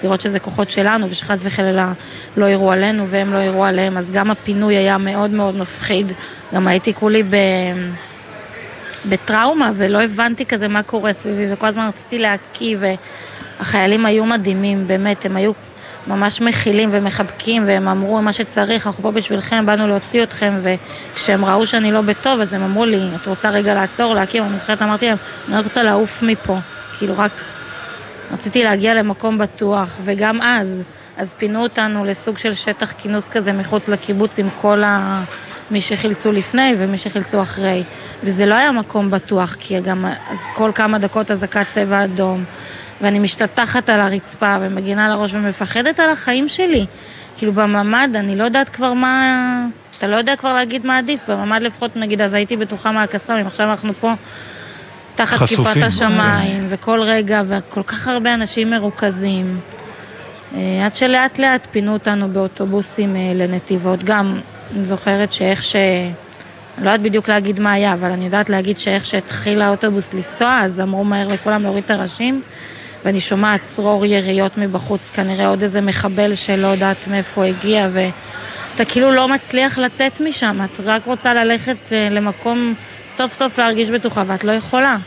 לראות 0.04 0.22
שזה 0.22 0.40
כוחות 0.40 0.70
שלנו, 0.70 1.10
ושחס 1.10 1.42
וחלילה 1.44 1.94
לא 2.38 2.46
יראו 2.46 2.72
עלינו 2.72 3.08
והם 3.08 3.34
לא 3.34 3.38
יראו 3.38 3.66
עליהם, 3.66 3.98
אז 3.98 4.12
גם 4.12 4.32
הפינוי 4.32 4.76
היה 4.76 4.98
מאוד 4.98 5.32
מאוד 5.32 5.58
מפחיד. 5.58 6.12
גם 6.54 6.68
הייתי 6.68 6.94
כולי 6.94 7.24
ב... 7.24 7.36
בטראומה, 9.10 9.72
ולא 9.76 10.02
הבנתי 10.02 10.46
כזה 10.46 10.68
מה 10.68 10.84
קורה 10.84 11.14
סביבי, 11.14 11.54
וכל 11.54 11.68
הזמן 11.68 11.88
רציתי 11.88 12.20
להקיא, 12.20 12.78
החיילים 13.60 14.06
היו 14.06 14.26
מדהימים, 14.26 14.88
באמת, 14.88 15.26
הם 15.26 15.36
היו 15.36 15.52
ממש 16.08 16.42
מכילים 16.42 16.90
ומחבקים, 16.92 17.64
והם 17.66 17.88
אמרו 17.88 18.22
מה 18.22 18.34
שצריך, 18.34 18.88
אנחנו 18.88 19.04
פה 19.04 19.12
בשבילכם, 19.12 19.66
באנו 19.66 19.88
להוציא 19.88 20.24
אתכם, 20.24 20.54
וכשהם 20.62 21.46
ראו 21.46 21.68
שאני 21.68 21.92
לא 21.92 22.02
בטוב, 22.02 22.40
אז 22.40 22.54
הם 22.54 22.64
אמרו 22.64 22.86
לי, 22.86 23.00
את 23.22 23.28
רוצה 23.28 23.50
רגע 23.50 23.74
לעצור, 23.74 24.14
להקים? 24.14 24.44
אני 24.44 24.58
זוכרת, 24.58 24.82
אמרתי 24.82 25.08
להם, 25.08 25.18
אני 25.48 25.58
רק 25.58 25.64
רוצה 25.64 25.84
לעוף 25.84 26.24
מפה, 26.24 26.58
כאילו 26.98 27.14
רק 27.18 27.32
רציתי 28.34 28.64
להגיע 28.64 28.94
למקום 28.94 29.38
בטוח, 29.38 29.98
וגם 30.04 30.42
אז, 30.42 30.82
אז 31.18 31.34
פינו 31.38 31.64
אותנו 31.64 32.06
לסוג 32.06 32.38
של 32.38 32.54
שטח 32.54 32.94
כינוס 32.98 33.30
כזה 33.30 33.54
מחוץ 33.54 33.90
לקיבוץ 33.90 34.40
עם 34.40 34.48
כל 34.62 34.84
ה... 34.84 35.24
מי 35.72 35.82
שחילצו 35.82 36.32
לפני 36.32 36.76
ומי 36.78 36.98
שחילצו 36.98 37.42
אחרי. 37.42 37.84
וזה 38.24 38.46
לא 38.46 38.56
היה 38.56 38.72
מקום 38.72 39.12
בטוח, 39.12 39.56
כי 39.60 39.82
גם 39.82 40.06
אז 40.30 40.48
כל 40.54 40.72
כמה 40.76 40.98
דקות 40.98 41.32
אזעקת 41.32 41.68
צבע 41.68 42.04
אדום, 42.04 42.44
ואני 43.02 43.20
משתטחת 43.20 43.90
על 43.90 44.00
הרצפה 44.00 44.58
ומגינה 44.62 45.06
על 45.06 45.12
הראש 45.12 45.34
ומפחדת 45.34 46.00
על 46.00 46.10
החיים 46.10 46.48
שלי. 46.48 46.86
כאילו 47.38 47.54
בממ"ד, 47.54 48.10
אני 48.16 48.36
לא 48.36 48.44
יודעת 48.44 48.70
כבר 48.70 48.94
מה... 48.94 49.66
אתה 49.98 50.08
לא 50.08 50.16
יודע 50.16 50.36
כבר 50.36 50.54
להגיד 50.54 50.86
מה 50.86 50.98
עדיף, 50.98 51.20
בממ"ד 51.28 51.62
לפחות 51.62 51.96
נגיד, 51.96 52.22
אז 52.22 52.34
הייתי 52.34 52.58
בטוחה 52.58 52.92
מהקסאמים, 52.92 53.48
עכשיו 53.48 53.72
אנחנו 53.72 53.94
פה 54.00 54.14
תחת 55.16 55.38
חשופים. 55.38 55.74
כיפת 55.74 55.88
השמיים, 55.88 56.66
וכל 56.70 57.02
רגע, 57.02 57.42
וכל 57.48 57.84
כך 57.84 58.08
הרבה 58.08 58.34
אנשים 58.34 58.70
מרוכזים. 58.70 59.60
אה, 60.56 60.86
עד 60.86 60.94
שלאט 60.94 61.40
לאט 61.40 61.68
פינו 61.72 61.94
אותנו 61.94 62.30
באוטובוסים 62.30 63.16
אה, 63.16 63.32
לנתיבות. 63.36 64.04
גם, 64.04 64.40
אני 64.76 64.86
זוכרת 64.86 65.34
שאיך 65.34 65.64
ש... 65.64 65.76
אני 66.78 66.86
לא 66.86 66.90
יודעת 66.90 67.02
בדיוק 67.02 67.30
להגיד 67.30 67.60
מה 67.60 67.72
היה, 67.72 67.94
אבל 67.94 68.12
אני 68.12 68.26
יודעת 68.26 68.50
להגיד 68.50 68.78
שאיך 68.78 69.06
שהתחיל 69.06 69.62
האוטובוס 69.62 70.14
לנסוע, 70.14 70.60
אז 70.64 70.80
אמרו 70.80 71.04
מהר 71.04 71.28
לכולם 71.28 71.64
להוריד 71.64 71.84
את 71.84 71.92
הראשים, 71.92 72.42
ואני 73.06 73.20
שומעת 73.20 73.62
צרור 73.62 74.06
יריות 74.06 74.58
מבחוץ, 74.58 75.12
כנראה 75.16 75.48
עוד 75.48 75.62
איזה 75.62 75.82
מחבל 75.82 76.36
שלא 76.36 76.68
יודעת 76.68 77.08
מאיפה 77.08 77.42
הוא 77.42 77.50
הגיע, 77.50 77.88
ואתה 77.94 78.86
כאילו 78.86 79.12
לא 79.12 79.28
מצליח 79.28 79.78
לצאת 79.78 80.22
משם, 80.22 80.60
את 80.64 80.80
רק 80.86 81.06
רוצה 81.06 81.34
ללכת 81.34 81.78
אה, 81.92 82.08
למקום 82.12 82.74
סוף 83.08 83.34
סוף 83.34 83.58
להרגיש 83.58 83.90
בטוחה, 83.90 84.24
ואת 84.28 84.44
לא 84.44 84.52
יכולה. 84.52 84.98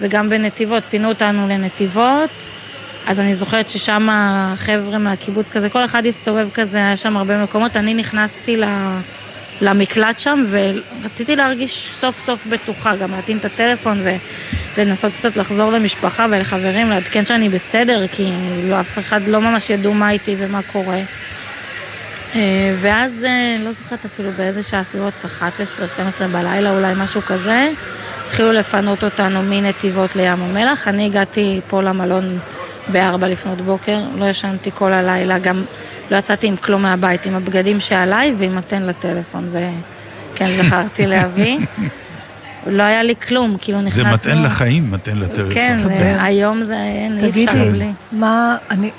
וגם 0.00 0.30
בנתיבות, 0.30 0.82
פינו 0.90 1.08
אותנו 1.08 1.48
לנתיבות, 1.48 2.30
אז 3.06 3.20
אני 3.20 3.34
זוכרת 3.34 3.70
ששם 3.70 4.08
החבר'ה 4.10 4.98
מהקיבוץ 4.98 5.48
כזה, 5.48 5.68
כל 5.68 5.84
אחד 5.84 6.06
הסתובב 6.06 6.48
כזה, 6.54 6.78
היה 6.78 6.96
שם 6.96 7.16
הרבה 7.16 7.42
מקומות, 7.42 7.76
אני 7.76 7.94
נכנסתי 7.94 8.56
ל... 8.56 8.64
למקלט 9.62 10.18
שם, 10.18 10.44
ורציתי 10.50 11.36
להרגיש 11.36 11.90
סוף 11.94 12.24
סוף 12.24 12.46
בטוחה, 12.46 12.96
גם 12.96 13.10
להטעין 13.10 13.38
את 13.38 13.44
הטלפון 13.44 13.98
ולנסות 14.76 15.12
קצת 15.12 15.36
לחזור 15.36 15.72
למשפחה 15.72 16.26
ולחברים, 16.30 16.90
לעדכן 16.90 17.24
שאני 17.24 17.48
בסדר, 17.48 18.06
כי 18.06 18.32
לא, 18.64 18.80
אף 18.80 18.98
אחד 18.98 19.20
לא 19.26 19.40
ממש 19.40 19.70
ידעו 19.70 19.94
מה 19.94 20.10
איתי 20.10 20.36
ומה 20.38 20.60
קורה. 20.72 21.00
אה, 22.34 22.74
ואז, 22.80 23.24
אה, 23.24 23.54
לא 23.64 23.72
זוכרת 23.72 24.04
אפילו 24.04 24.30
באיזה 24.36 24.62
שעה, 24.62 24.84
סביבות 24.84 25.24
11-12 25.24 26.22
בלילה, 26.32 26.70
אולי 26.76 26.92
משהו 26.96 27.22
כזה, 27.22 27.68
התחילו 28.26 28.52
לפנות 28.52 29.04
אותנו 29.04 29.42
מנתיבות 29.42 30.16
לים 30.16 30.42
המלח. 30.42 30.88
אני 30.88 31.06
הגעתי 31.06 31.60
פה 31.68 31.82
למלון 31.82 32.38
בארבע 32.88 33.28
לפנות 33.28 33.60
בוקר, 33.60 33.98
לא 34.18 34.24
ישנתי 34.24 34.70
כל 34.74 34.92
הלילה, 34.92 35.38
גם 35.38 35.64
לא 36.12 36.16
יצאתי 36.16 36.46
עם 36.46 36.56
כלום 36.56 36.82
מהבית, 36.82 37.26
עם 37.26 37.34
הבגדים 37.34 37.80
שעליי 37.80 38.34
ועם 38.38 38.56
מתן 38.56 38.82
לטלפון, 38.82 39.48
זה 39.48 39.70
כן 40.34 40.46
זכרתי 40.62 41.06
להביא. 41.06 41.58
לא 42.66 42.82
היה 42.82 43.02
לי 43.02 43.14
כלום, 43.28 43.56
כאילו 43.60 43.80
נכנסנו... 43.80 44.04
זה 44.04 44.10
מתן 44.10 44.42
לחיים, 44.42 44.90
מתן 44.90 45.16
לטלפון. 45.18 45.54
כן, 45.54 45.76
זה- 45.78 46.22
היום 46.22 46.64
זה 46.64 46.74
אין, 46.76 47.12
אי 47.18 47.28
אפשר 47.30 47.30
תגידי, 47.52 47.70
בלי. 47.70 47.88
מה, 48.12 48.56
אני, 48.70 48.90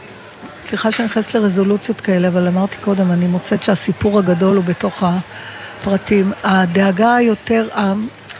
סליחה 0.59 0.91
שאני 0.91 1.05
נכנסת 1.05 1.35
לרזולוציות 1.35 2.01
כאלה, 2.01 2.27
אבל 2.27 2.47
אמרתי 2.47 2.77
קודם, 2.81 3.11
אני 3.11 3.27
מוצאת 3.27 3.63
שהסיפור 3.63 4.19
הגדול 4.19 4.55
הוא 4.55 4.63
בתוך 4.63 5.03
הפרטים. 5.03 6.31
הדאגה 6.43 7.15
היותר, 7.15 7.67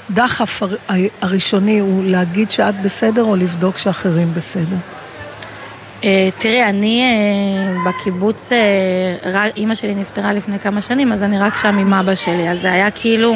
הדחף 0.09 0.63
הר- 0.63 0.76
הראשוני 1.21 1.80
הוא 1.80 2.03
להגיד 2.05 2.51
שאת 2.51 2.82
בסדר 2.82 3.24
או 3.24 3.36
לבדוק 3.36 3.78
שאחרים 3.78 4.34
בסדר. 4.34 4.76
אה, 6.04 6.30
תראי, 6.38 6.64
אני 6.64 7.01
אה, 7.04 7.91
בקיבוץ, 7.91 8.49
אה, 8.51 9.47
אימא 9.58 9.76
שלי 9.76 9.95
נפטרה 9.95 10.34
לפני 10.34 10.60
כמה 10.60 10.82
שנים, 10.82 11.14
אז 11.14 11.24
אני 11.24 11.39
רק 11.39 11.58
שם 11.58 11.78
עם 11.78 11.93
אבא 11.93 12.16
שלי, 12.16 12.49
אז 12.49 12.62
זה 12.62 12.72
היה 12.72 12.91
כאילו, 12.91 13.36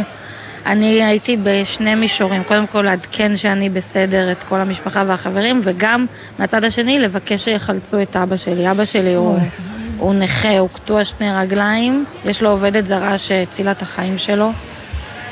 אני 0.65 1.03
הייתי 1.03 1.37
בשני 1.43 1.95
מישורים, 1.95 2.43
קודם 2.43 2.67
כל 2.67 2.81
לעדכן 2.81 3.37
שאני 3.37 3.69
בסדר, 3.69 4.31
את 4.31 4.43
כל 4.43 4.55
המשפחה 4.55 5.03
והחברים, 5.07 5.59
וגם 5.63 6.05
מהצד 6.39 6.63
השני 6.63 6.99
לבקש 6.99 7.43
שיחלצו 7.43 8.01
את 8.01 8.15
אבא 8.15 8.35
שלי. 8.35 8.71
אבא 8.71 8.85
שלי 8.85 9.13
הוא, 9.13 9.39
הוא 9.97 10.13
נכה, 10.13 10.59
הוא 10.59 10.69
קטוע 10.73 11.03
שני 11.03 11.31
רגליים, 11.31 12.05
יש 12.25 12.43
לו 12.43 12.49
עובדת 12.49 12.85
זרה 12.85 13.17
שהצילה 13.17 13.71
את 13.71 13.81
החיים 13.81 14.17
שלו. 14.17 14.51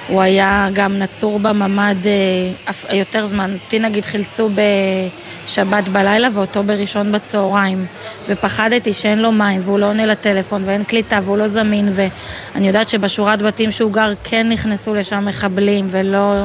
הוא 0.08 0.22
היה 0.22 0.68
גם 0.74 1.00
נצור 1.00 1.40
בממ"ד 1.40 2.08
אה, 2.08 2.96
יותר 2.96 3.26
זמן. 3.26 3.54
אותי 3.54 3.80
נגיד 3.80 4.06
חילצו 4.06 4.50
בשבת 4.50 5.88
בלילה 5.88 6.28
ואותו 6.34 6.64
בראשון 6.64 7.12
בצהריים. 7.12 7.86
ופחדתי 8.28 8.94
שאין 8.94 9.20
לו 9.20 9.32
מים 9.32 9.62
והוא 9.64 9.80
לא 9.80 9.86
עונה 9.86 10.06
לטלפון 10.06 10.64
ואין 10.66 10.84
קליטה 10.84 11.20
והוא 11.24 11.38
לא 11.38 11.48
זמין 11.48 11.90
ואני 11.94 12.68
יודעת 12.68 12.90
שבשורת 12.90 13.42
בתים 13.42 13.72
שהוא 13.72 13.92
גר 13.92 14.14
כן 14.24 14.48
נכנסו 14.50 14.96
לשם 14.96 15.26
מחבלים 15.26 15.88
ולא... 15.92 16.44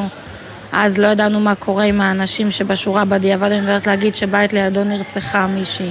אז 0.73 0.99
לא 0.99 1.07
ידענו 1.07 1.41
מה 1.41 1.55
קורה 1.55 1.85
עם 1.85 2.01
האנשים 2.01 2.51
שבשורה 2.51 3.05
בדיעבד, 3.05 3.53
אני 3.53 3.61
יודעת 3.61 3.87
להגיד 3.87 4.15
שבית 4.15 4.53
לידו 4.53 4.85
נרצחה 4.85 5.47
מישהי 5.47 5.91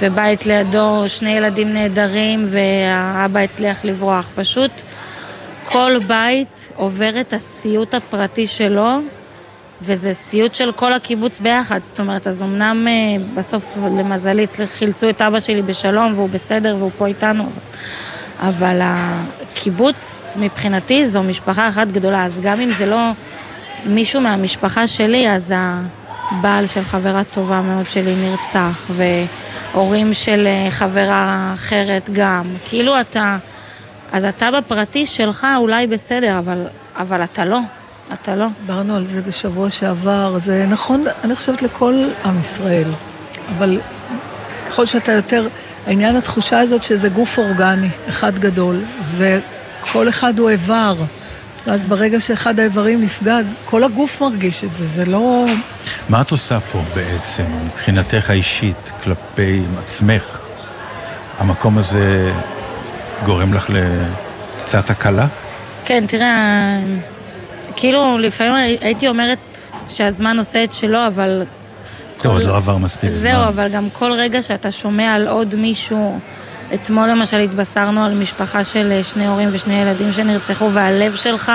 ובית 0.00 0.46
לידו 0.46 1.04
שני 1.06 1.30
ילדים 1.30 1.72
נהדרים 1.72 2.46
והאבא 2.48 3.40
הצליח 3.40 3.84
לברוח. 3.84 4.28
פשוט 4.34 4.70
כל 5.72 5.98
בית 6.06 6.72
עובר 6.76 7.20
את 7.20 7.32
הסיוט 7.32 7.94
הפרטי 7.94 8.46
שלו, 8.46 8.98
וזה 9.82 10.14
סיוט 10.14 10.54
של 10.54 10.72
כל 10.72 10.92
הקיבוץ 10.92 11.38
ביחד. 11.38 11.82
זאת 11.82 12.00
אומרת, 12.00 12.26
אז 12.26 12.42
אמנם 12.42 12.86
אה, 12.88 13.24
בסוף, 13.34 13.78
למזלי, 13.98 14.46
חילצו 14.66 15.08
את 15.08 15.22
אבא 15.22 15.40
שלי 15.40 15.62
בשלום, 15.62 16.12
והוא 16.14 16.28
בסדר, 16.28 16.76
והוא 16.78 16.90
פה 16.98 17.06
איתנו, 17.06 17.44
אבל 18.40 18.80
הקיבוץ, 18.82 20.36
מבחינתי, 20.40 21.08
זו 21.08 21.22
משפחה 21.22 21.68
אחת 21.68 21.88
גדולה. 21.88 22.24
אז 22.24 22.40
גם 22.42 22.60
אם 22.60 22.70
זה 22.70 22.86
לא 22.86 23.10
מישהו 23.86 24.20
מהמשפחה 24.20 24.86
שלי, 24.86 25.30
אז 25.30 25.54
הבעל 25.56 26.66
של 26.66 26.82
חברה 26.82 27.24
טובה 27.24 27.60
מאוד 27.60 27.90
שלי 27.90 28.14
נרצח, 28.16 28.90
והורים 28.90 30.14
של 30.14 30.46
אה, 30.46 30.70
חברה 30.70 31.50
אחרת 31.54 32.10
גם. 32.12 32.44
כאילו 32.68 33.00
אתה... 33.00 33.36
אז 34.12 34.24
אתה 34.24 34.50
בפרטי 34.50 35.06
שלך 35.06 35.46
אולי 35.56 35.86
בסדר, 35.86 36.38
אבל, 36.38 36.66
אבל 36.96 37.24
אתה 37.24 37.44
לא. 37.44 37.58
אתה 38.12 38.36
לא. 38.36 38.46
דיברנו 38.60 38.96
על 38.96 39.06
זה 39.06 39.22
בשבוע 39.22 39.70
שעבר, 39.70 40.38
זה 40.38 40.66
נכון, 40.68 41.04
אני 41.24 41.36
חושבת 41.36 41.62
לכל 41.62 42.04
עם 42.24 42.40
ישראל, 42.40 42.90
אבל 43.56 43.80
ככל 44.68 44.86
שאתה 44.86 45.12
יותר, 45.12 45.48
העניין 45.86 46.16
התחושה 46.16 46.58
הזאת 46.60 46.82
שזה 46.82 47.08
גוף 47.08 47.38
אורגני, 47.38 47.88
אחד 48.08 48.38
גדול, 48.38 48.80
וכל 49.16 50.08
אחד 50.08 50.38
הוא 50.38 50.50
איבר, 50.50 50.94
ואז 51.66 51.86
ברגע 51.86 52.20
שאחד 52.20 52.60
האיברים 52.60 53.02
נפגע, 53.02 53.38
כל 53.64 53.84
הגוף 53.84 54.22
מרגיש 54.22 54.64
את 54.64 54.76
זה, 54.76 54.86
זה 54.86 55.04
לא... 55.04 55.44
מה 56.08 56.20
את 56.20 56.30
עושה 56.30 56.60
פה 56.60 56.82
בעצם, 56.94 57.44
מבחינתך 57.64 58.30
האישית, 58.30 58.92
כלפי 59.04 59.62
עצמך? 59.78 60.38
המקום 61.38 61.78
הזה 61.78 62.32
גורם 63.24 63.54
לך 63.54 63.70
לקצת 63.70 64.90
הקלה? 64.90 65.26
כן, 65.84 66.04
תראה, 66.08 66.78
כאילו 67.76 68.18
לפעמים 68.18 68.54
הייתי 68.80 69.08
אומרת 69.08 69.38
שהזמן 69.88 70.38
עושה 70.38 70.64
את 70.64 70.72
שלו, 70.72 71.06
אבל... 71.06 71.42
טוב, 72.18 72.32
עוד 72.32 72.42
לא 72.42 72.56
עבר 72.56 72.76
מספיק 72.76 73.10
זמן. 73.10 73.18
זהו, 73.18 73.42
אבל 73.48 73.68
גם 73.68 73.88
כל 73.92 74.12
רגע 74.12 74.42
שאתה 74.42 74.72
שומע 74.72 75.14
על 75.14 75.28
עוד 75.28 75.54
מישהו, 75.54 76.18
אתמול 76.74 77.08
למשל 77.08 77.40
התבשרנו 77.40 78.04
על 78.04 78.14
משפחה 78.14 78.64
של 78.64 78.92
אה, 78.92 79.02
שני 79.02 79.26
הורים 79.26 79.48
ושני 79.52 79.82
ילדים 79.82 80.12
שנרצחו, 80.12 80.70
והלב 80.72 81.14
שלך, 81.14 81.52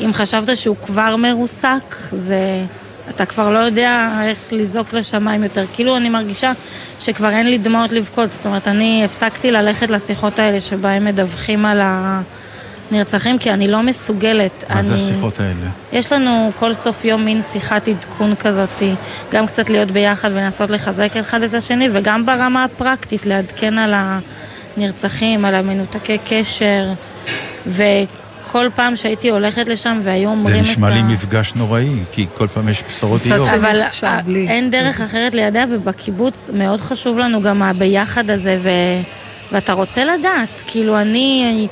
אם 0.00 0.10
חשבת 0.12 0.56
שהוא 0.56 0.76
כבר 0.86 1.16
מרוסק, 1.16 1.96
זה... 2.10 2.64
אתה 3.10 3.26
כבר 3.26 3.50
לא 3.50 3.58
יודע 3.58 4.10
איך 4.24 4.38
לזעוק 4.52 4.92
לשמיים 4.92 5.44
יותר. 5.44 5.64
כאילו 5.72 5.96
אני 5.96 6.08
מרגישה 6.08 6.52
שכבר 7.00 7.30
אין 7.30 7.46
לי 7.46 7.58
דמעות 7.58 7.92
לבכות. 7.92 8.32
זאת 8.32 8.46
אומרת, 8.46 8.68
אני 8.68 9.02
הפסקתי 9.04 9.50
ללכת 9.50 9.90
לשיחות 9.90 10.38
האלה 10.38 10.60
שבהם 10.60 11.04
מדווחים 11.04 11.66
על 11.66 11.80
הנרצחים, 12.90 13.38
כי 13.38 13.50
אני 13.50 13.68
לא 13.68 13.82
מסוגלת. 13.82 14.64
מה 14.68 14.82
זה 14.82 14.94
אני... 14.94 15.02
השיחות 15.02 15.40
האלה? 15.40 15.70
יש 15.92 16.12
לנו 16.12 16.50
כל 16.58 16.74
סוף 16.74 17.04
יום 17.04 17.24
מין 17.24 17.42
שיחת 17.52 17.88
עדכון 17.88 18.34
כזאת, 18.34 18.82
גם 19.32 19.46
קצת 19.46 19.70
להיות 19.70 19.90
ביחד 19.90 20.30
ולנסות 20.32 20.70
לחזק 20.70 21.16
אחד 21.16 21.42
את 21.42 21.54
השני, 21.54 21.88
וגם 21.92 22.26
ברמה 22.26 22.64
הפרקטית 22.64 23.26
לעדכן 23.26 23.78
על 23.78 23.94
הנרצחים, 24.76 25.44
על 25.44 25.54
המנותקי 25.54 26.18
קשר, 26.28 26.84
כל 28.52 28.68
פעם 28.74 28.96
שהייתי 28.96 29.30
הולכת 29.30 29.68
לשם 29.68 29.98
והיו 30.02 30.22
זה 30.22 30.26
אומרים 30.26 30.62
את 30.62 30.68
ה... 30.68 30.70
נשמע 30.70 30.90
לי 30.90 31.02
מפגש 31.02 31.54
נוראי, 31.54 31.88
כי 32.12 32.26
כל 32.34 32.46
פעם 32.46 32.68
יש 32.68 32.82
בשורות 32.88 33.20
איוב. 33.26 33.48
אבל 33.48 33.82
אין 34.48 34.70
דרך 34.70 35.00
אחרת 35.00 35.34
לידע, 35.34 35.64
ובקיבוץ 35.70 36.50
מאוד 36.54 36.80
חשוב 36.80 37.18
לנו 37.18 37.42
גם 37.42 37.62
הביחד 37.62 38.30
הזה, 38.30 38.58
ו... 38.60 38.70
ואתה 39.52 39.72
רוצה 39.72 40.04
לדעת. 40.04 40.62
כאילו, 40.66 41.00
אני, 41.00 41.68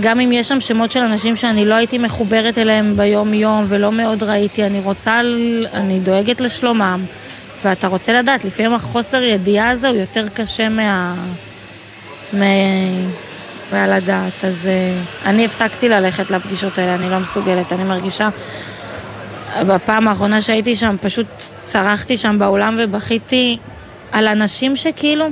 גם 0.00 0.20
אם 0.20 0.32
יש 0.32 0.48
שם 0.48 0.60
שמות 0.60 0.90
של 0.90 1.00
אנשים 1.00 1.36
שאני 1.36 1.64
לא 1.64 1.74
הייתי 1.74 1.98
מחוברת 1.98 2.58
אליהם 2.58 2.96
ביום-יום 2.96 3.64
ולא 3.68 3.92
מאוד 3.92 4.22
ראיתי, 4.22 4.66
אני 4.66 4.80
רוצה, 4.80 5.20
אני 5.74 6.00
דואגת 6.00 6.40
לשלומם, 6.40 7.04
ואתה 7.64 7.86
רוצה 7.86 8.12
לדעת, 8.12 8.44
לפעמים 8.44 8.74
החוסר 8.74 9.22
ידיעה 9.22 9.70
הזה 9.70 9.88
הוא 9.88 9.96
יותר 9.96 10.28
קשה 10.28 10.68
מה... 10.68 11.14
מה... 12.32 12.46
מהלדעת. 13.72 14.44
אז 14.44 14.68
uh, 14.68 15.26
אני 15.28 15.44
הפסקתי 15.44 15.88
ללכת 15.88 16.30
לפגישות 16.30 16.78
האלה, 16.78 16.94
אני 16.94 17.10
לא 17.10 17.18
מסוגלת, 17.18 17.72
אני 17.72 17.84
מרגישה... 17.84 18.28
בפעם 19.66 20.08
האחרונה 20.08 20.40
שהייתי 20.40 20.74
שם, 20.74 20.96
פשוט 21.00 21.26
צרחתי 21.64 22.16
שם 22.16 22.38
באולם 22.38 22.78
ובכיתי 22.80 23.58
על 24.12 24.28
אנשים 24.28 24.76
שכאילו, 24.76 25.26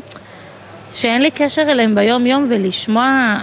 שאין 0.94 1.22
לי 1.22 1.30
קשר 1.30 1.62
אליהם 1.62 1.94
ביום-יום, 1.94 2.46
ולשמוע 2.50 3.36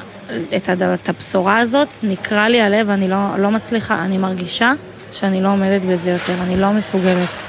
את. 0.55 0.69
את 0.93 1.09
הבשורה 1.09 1.59
הזאת, 1.59 1.87
נקרע 2.03 2.49
לי 2.49 2.61
הלב, 2.61 2.89
אני 2.89 3.07
לא, 3.07 3.17
לא 3.37 3.51
מצליחה, 3.51 4.01
אני 4.05 4.17
מרגישה 4.17 4.73
שאני 5.13 5.41
לא 5.41 5.47
עומדת 5.47 5.81
בזה 5.81 6.09
יותר, 6.09 6.33
אני 6.43 6.57
לא 6.57 6.71
מסוגלת. 6.71 7.43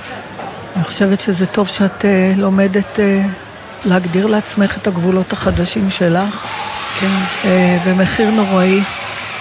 אני 0.76 0.84
חושבת 0.84 1.20
שזה 1.20 1.47
טוב 1.47 1.68
שאת 1.68 2.03
uh, 2.03 2.38
לומדת 2.40 2.97
uh, 2.97 3.88
להגדיר 3.88 4.26
לעצמך 4.26 4.76
את 4.76 4.86
הגבולות 4.86 5.32
החדשים 5.32 5.90
שלך. 5.90 6.62
כן. 7.03 7.09
Uh, 7.42 7.88
במחיר 7.88 8.30
נוראי. 8.30 8.80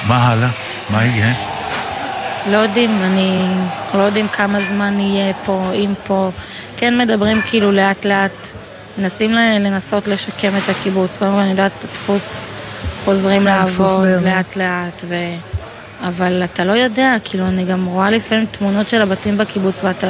מה 0.07 0.27
הלאה? 0.27 0.49
מה 0.89 1.05
יהיה? 1.05 1.33
לא 2.51 2.57
יודעים, 2.57 2.99
אני... 3.03 3.47
לא 3.93 4.01
יודעים 4.01 4.27
כמה 4.27 4.59
זמן 4.59 4.99
יהיה 4.99 5.33
פה, 5.45 5.71
אם 5.75 5.93
פה. 6.07 6.29
כן 6.77 6.97
מדברים 6.97 7.41
כאילו 7.41 7.71
לאט 7.71 8.05
לאט, 8.05 8.47
מנסים 8.97 9.33
לנסות 9.33 10.07
לשקם 10.07 10.51
את 10.57 10.69
הקיבוץ. 10.69 11.17
קודם 11.17 11.31
כל 11.31 11.37
אני 11.37 11.49
יודעת, 11.49 11.71
הדפוס 11.83 12.37
חוזרים 13.05 13.45
לעבוד 13.45 14.07
לאט 14.23 14.55
לאט, 14.55 15.03
ו... 15.07 15.15
אבל 16.07 16.41
אתה 16.43 16.63
לא 16.63 16.73
יודע, 16.73 17.15
כאילו 17.23 17.47
אני 17.47 17.65
גם 17.65 17.85
רואה 17.85 18.11
לפעמים 18.11 18.45
תמונות 18.51 18.89
של 18.89 19.01
הבתים 19.01 19.37
בקיבוץ 19.37 19.83
ואתה 19.83 20.07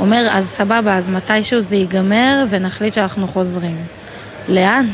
אומר, 0.00 0.28
אז 0.30 0.48
סבבה, 0.48 0.96
אז 0.96 1.08
מתישהו 1.08 1.60
זה 1.60 1.76
ייגמר 1.76 2.44
ונחליט 2.50 2.94
שאנחנו 2.94 3.28
חוזרים. 3.28 3.76
לאן? 4.48 4.86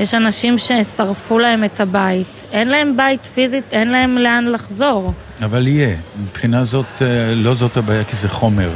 יש 0.00 0.14
אנשים 0.14 0.58
ששרפו 0.58 1.38
להם 1.38 1.64
את 1.64 1.80
הבית, 1.80 2.44
אין 2.52 2.68
להם 2.68 2.96
בית 2.96 3.26
פיזית, 3.26 3.64
אין 3.72 3.90
להם 3.90 4.18
לאן 4.18 4.46
לחזור. 4.46 5.12
אבל 5.44 5.66
יהיה. 5.66 5.96
מבחינה 6.22 6.64
זאת, 6.64 6.86
אה, 7.02 7.34
לא 7.34 7.54
זאת 7.54 7.76
הבעיה, 7.76 8.04
כי 8.04 8.16
זה 8.16 8.28
חומר. 8.28 8.70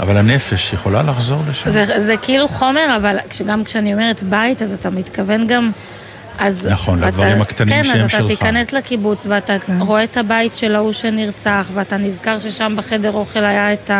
אבל 0.00 0.16
הנפש 0.16 0.72
יכולה 0.72 1.02
לחזור 1.02 1.42
לשם. 1.48 1.70
זה, 1.70 2.00
זה 2.00 2.16
כאילו 2.16 2.48
חומר, 2.48 2.96
אבל 2.96 3.16
גם 3.46 3.64
כשאני 3.64 3.92
אומרת 3.94 4.22
בית, 4.22 4.62
אז 4.62 4.72
אתה 4.72 4.90
מתכוון 4.90 5.46
גם... 5.46 5.70
אז 6.38 6.66
נכון, 6.66 6.98
אתה, 6.98 7.06
לדברים 7.06 7.42
הקטנים 7.42 7.82
כן, 7.82 7.84
שהם 7.84 8.08
שלך. 8.08 8.10
כן, 8.10 8.24
אז 8.24 8.24
אתה 8.24 8.36
תיכנס 8.36 8.72
לקיבוץ 8.72 9.26
ואתה 9.28 9.58
כן. 9.58 9.80
רואה 9.80 10.04
את 10.04 10.16
הבית 10.16 10.56
של 10.56 10.74
ההוא 10.74 10.92
שנרצח, 10.92 11.70
ואתה 11.74 11.96
נזכר 11.96 12.38
ששם 12.38 12.74
בחדר 12.76 13.12
אוכל 13.12 13.44
היה 13.44 13.72
את 13.72 13.90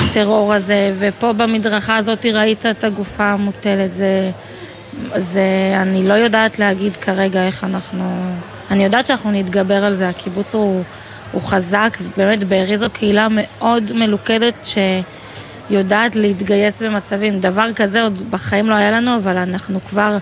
הטרור 0.00 0.54
הזה, 0.54 0.92
ופה 0.98 1.32
במדרכה 1.32 1.96
הזאת 1.96 2.26
ראית 2.26 2.66
את 2.66 2.84
הגופה 2.84 3.24
המוטלת. 3.24 3.94
זה... 3.94 4.30
זה, 5.16 5.42
אני 5.82 6.08
לא 6.08 6.14
יודעת 6.14 6.58
להגיד 6.58 6.96
כרגע 6.96 7.46
איך 7.46 7.64
אנחנו... 7.64 8.34
אני 8.70 8.84
יודעת 8.84 9.06
שאנחנו 9.06 9.30
נתגבר 9.30 9.84
על 9.84 9.94
זה, 9.94 10.08
הקיבוץ 10.08 10.54
הוא, 10.54 10.82
הוא 11.32 11.42
חזק, 11.42 11.98
באמת 12.16 12.44
בארי 12.44 12.78
זו 12.78 12.86
קהילה 12.92 13.28
מאוד 13.30 13.92
מלוכדת 13.92 14.68
שיודעת 15.70 16.16
להתגייס 16.16 16.82
במצבים. 16.82 17.40
דבר 17.40 17.72
כזה 17.72 18.02
עוד 18.02 18.30
בחיים 18.30 18.68
לא 18.68 18.74
היה 18.74 18.90
לנו, 18.90 19.16
אבל 19.16 19.36
אנחנו 19.36 19.80
כבר, 19.88 20.16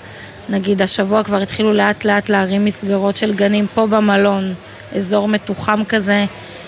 נגיד 0.49 0.83
השבוע 0.83 1.23
כבר 1.23 1.37
התחילו 1.43 1.73
לאט 1.73 2.05
לאט 2.05 2.29
להרים 2.29 2.65
מסגרות 2.65 3.17
של 3.17 3.35
גנים 3.35 3.67
פה 3.75 3.87
במלון, 3.87 4.55
אזור 4.97 5.29
מתוחם 5.29 5.83
כזה, 5.89 6.25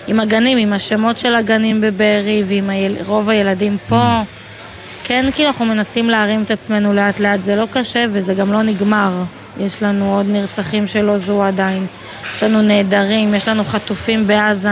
עם 0.06 0.20
הגנים, 0.20 0.58
עם 0.58 0.72
השמות 0.72 1.18
של 1.18 1.34
הגנים 1.34 1.80
בבארי 1.80 2.42
ועם 2.46 2.70
היל... 2.70 2.96
רוב 3.06 3.30
הילדים 3.30 3.76
פה. 3.88 4.20
כן, 5.04 5.30
כאילו 5.34 5.48
אנחנו 5.48 5.64
מנסים 5.64 6.10
להרים 6.10 6.42
את 6.42 6.50
עצמנו 6.50 6.92
לאט 6.92 7.20
לאט, 7.20 7.42
זה 7.42 7.56
לא 7.56 7.66
קשה 7.72 8.04
וזה 8.12 8.34
גם 8.34 8.52
לא 8.52 8.62
נגמר. 8.62 9.12
יש 9.60 9.82
לנו 9.82 10.16
עוד 10.16 10.26
נרצחים 10.28 10.86
שלא 10.86 11.18
זוהו 11.18 11.42
עדיין, 11.42 11.86
יש 12.36 12.42
לנו 12.42 12.62
נעדרים, 12.62 13.34
יש 13.34 13.48
לנו 13.48 13.64
חטופים 13.64 14.26
בעזה. 14.26 14.70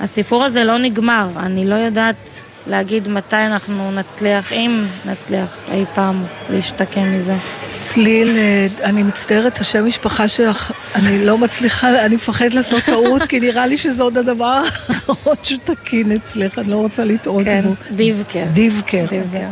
הסיפור 0.00 0.44
הזה 0.44 0.64
לא 0.64 0.78
נגמר, 0.78 1.28
אני 1.36 1.66
לא 1.66 1.74
יודעת 1.74 2.40
להגיד 2.66 3.08
מתי 3.08 3.36
אנחנו 3.36 3.92
נצליח, 3.92 4.52
אם 4.52 4.84
נצליח 5.06 5.58
אי 5.72 5.84
פעם 5.94 6.24
להשתקם 6.50 7.18
מזה. 7.18 7.34
צליל, 7.80 8.36
אני 8.82 9.02
מצטערת, 9.02 9.60
השם 9.60 9.86
משפחה 9.86 10.28
שלך, 10.28 10.72
אני 10.94 11.24
לא 11.24 11.38
מצליחה, 11.38 12.04
אני 12.06 12.14
מפחדת 12.14 12.54
לעשות 12.54 12.82
טעות, 12.82 13.22
כי 13.22 13.40
נראה 13.40 13.66
לי 13.66 13.78
שזה 13.78 14.02
עוד 14.02 14.18
הדבר 14.18 14.44
האחרון 14.44 15.36
שתקין 15.42 16.12
אצלך, 16.12 16.58
אני 16.58 16.70
לא 16.70 16.76
רוצה 16.76 17.04
לטעות 17.04 17.44
כן, 17.44 17.60
בו. 17.62 17.74
דיבקר. 17.90 18.44
דיבקר. 18.52 19.06
דיבקר. 19.10 19.46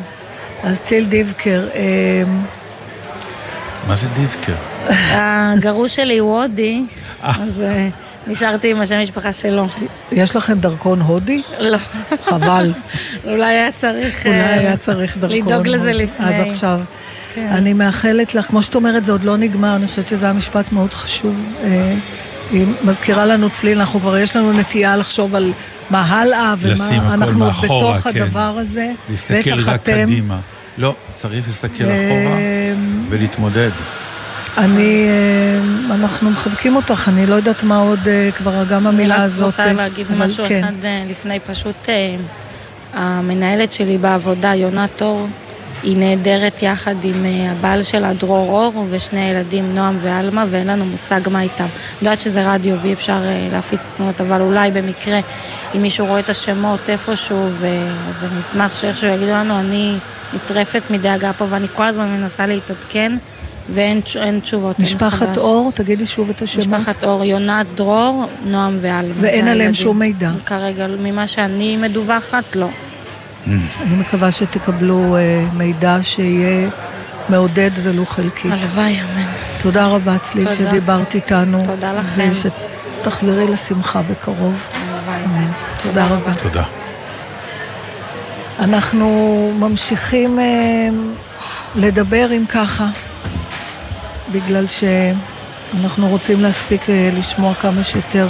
אז 0.63 0.83
צליל 0.83 1.05
דיבקר. 1.05 1.69
מה 3.89 3.95
זה 3.95 4.07
דיבקר? 4.09 4.55
הגרוש 4.89 5.97
שלי 5.97 6.19
הוא 6.19 6.43
הודי, 6.43 6.83
אז 7.23 7.61
אה, 7.61 7.89
נשארתי 8.29 8.71
עם 8.71 8.81
השם 8.81 9.01
משפחה 9.03 9.33
שלו. 9.33 9.67
יש 10.13 10.37
לכם 10.37 10.59
דרכון 10.59 11.01
הודי? 11.01 11.43
לא. 11.59 11.79
חבל. 12.25 12.73
אולי 13.31 13.45
היה 13.47 13.73
צריך... 13.73 14.27
אולי 14.27 14.37
היה 14.39 14.77
צריך 14.77 15.17
דרכון. 15.19 15.37
לדאוג 15.39 15.67
לזה 15.69 15.93
לפני. 15.93 16.27
אז 16.27 16.49
עכשיו. 16.51 16.81
כן. 17.35 17.47
אני 17.51 17.73
מאחלת 17.73 18.35
לך, 18.35 18.47
כמו 18.47 18.63
שאת 18.63 18.75
אומרת, 18.75 19.05
זה 19.05 19.13
עוד 19.13 19.25
לא 19.25 19.37
נגמר, 19.37 19.77
אני 19.77 19.87
חושבת 19.87 20.07
שזה 20.07 20.25
היה 20.25 20.33
משפט 20.33 20.73
מאוד 20.73 20.93
חשוב. 20.93 21.45
אה, 21.63 21.95
היא 22.51 22.67
מזכירה 22.85 23.27
לנו 23.27 23.51
צליל, 23.51 23.79
אנחנו 23.79 24.01
כבר 24.01 24.19
יש 24.19 24.37
לנו 24.37 24.53
נטייה 24.53 24.97
לחשוב 24.97 25.35
על 25.35 25.53
מה 25.91 26.03
הלאה, 26.03 26.55
ומה 26.59 27.15
אנחנו 27.15 27.39
מאחורה, 27.39 27.93
בתוך 27.95 28.09
כן. 28.09 28.23
הדבר 28.23 28.55
הזה. 28.59 28.91
להסתכל 29.11 29.55
רק 29.61 29.75
אתם- 29.83 29.93
קדימה. 30.05 30.39
לא, 30.79 30.95
צריך 31.13 31.47
להסתכל 31.47 31.85
אה, 31.85 32.07
אחורה 32.07 32.37
ולהתמודד. 33.09 33.71
אני, 34.59 35.09
אה, 35.09 35.95
אנחנו 35.95 36.31
מחבקים 36.31 36.77
אותך, 36.77 37.09
אני 37.09 37.27
לא 37.27 37.35
יודעת 37.35 37.63
מה 37.63 37.79
עוד, 37.79 38.09
אה, 38.09 38.31
כבר 38.37 38.65
גם 38.71 38.87
המילה 38.87 39.23
הזאת. 39.23 39.61
אני 39.61 39.69
רק 39.69 39.69
רוצה 39.69 39.83
להגיד 39.83 40.07
אבל 40.11 40.27
משהו 40.27 40.45
כן. 40.49 40.65
אחד 40.65 40.85
אה, 40.85 41.05
לפני, 41.11 41.41
פשוט 41.41 41.89
אה, 41.89 42.17
המנהלת 42.95 43.73
שלי 43.73 43.99
בעבודה, 43.99 44.55
יונת 44.55 45.03
אור, 45.03 45.27
היא 45.83 45.97
נהדרת 45.97 46.63
יחד 46.63 46.95
עם 47.05 47.25
אה, 47.25 47.53
הבעל 47.53 47.83
שלה, 47.83 48.13
דרור 48.13 48.51
אור, 48.51 48.87
ושני 48.91 49.21
הילדים, 49.21 49.75
נועם 49.75 49.99
ועלמה, 50.03 50.45
ואין 50.51 50.67
לנו 50.67 50.85
מושג 50.85 51.21
מה 51.31 51.43
איתם. 51.43 51.65
אני 51.65 51.71
יודעת 52.03 52.21
שזה 52.21 52.53
רדיו 52.53 52.77
ואי 52.83 52.93
אפשר 52.93 53.21
אה, 53.25 53.49
להפיץ 53.53 53.91
תמונות, 53.97 54.21
אבל 54.21 54.41
אולי 54.41 54.71
במקרה, 54.71 55.21
אם 55.75 55.83
מישהו 55.83 56.07
רואה 56.07 56.21
את 56.21 56.29
השמות 56.29 56.91
איפשהו, 56.91 57.49
אז 58.09 58.25
אני 58.25 58.41
אשמח 58.41 58.81
שאיכשהו 58.81 59.09
יגידו 59.09 59.31
לנו, 59.31 59.61
אני 59.61 59.95
נטרפת 60.35 60.83
מדאגה 60.91 61.33
פה, 61.33 61.47
ואני 61.51 61.67
כל 61.75 61.87
הזמן 61.87 62.09
מנסה 62.09 62.47
להתעדכן, 62.47 63.13
ואין 63.75 64.01
תש- 64.01 64.17
אין 64.17 64.41
תשובות. 64.41 64.79
משפחת. 64.79 65.37
אור, 65.37 65.73
תגידי 65.75 66.07
שוב 66.07 66.31
את 66.31 66.43
השמות. 66.43 66.67
משפחת 66.67 67.05
אור, 67.05 67.25
יונת 67.25 67.67
דרור, 67.75 68.25
נועם 68.45 68.79
ועלמה. 68.81 69.15
ואין 69.21 69.41
עליהם 69.41 69.57
הילדים. 69.61 69.75
שום 69.75 69.99
מידע. 69.99 70.31
כרגע, 70.47 70.87
ממה 70.87 71.27
שאני 71.27 71.77
מדווחת, 71.77 72.57
לא. 72.57 72.69
אני 73.47 73.57
מקווה 74.01 74.31
שתקבלו 74.31 75.17
אה, 75.17 75.45
מידע 75.57 75.99
שיהיה 76.03 76.69
מעודד 77.29 77.71
ולו 77.83 78.07
חלקית. 78.07 78.53
הלוואי, 78.53 79.01
אמן. 79.01 79.27
תודה 79.63 79.87
רבה, 79.87 80.19
צליל. 80.19 80.53
שדיברת 80.53 81.15
איתנו. 81.15 81.63
תודה 81.67 81.93
לכם. 81.93 82.31
ושתחזרי 83.01 83.47
לשמחה 83.49 84.03
בקרוב. 84.03 84.69
הלוואי. 84.75 85.25
אמן. 85.25 85.51
תודה 85.83 86.07
רבה. 86.07 86.35
תודה. 86.35 86.63
אנחנו 88.61 89.09
ממשיכים 89.59 90.39
אה, 90.39 90.89
לדבר 91.77 92.29
אם 92.37 92.45
ככה, 92.49 92.87
בגלל 94.33 94.65
שאנחנו 94.67 96.09
רוצים 96.09 96.41
להספיק 96.41 96.91
אה, 96.91 97.11
לשמוע 97.13 97.55
כמה 97.55 97.83
שיותר. 97.85 98.29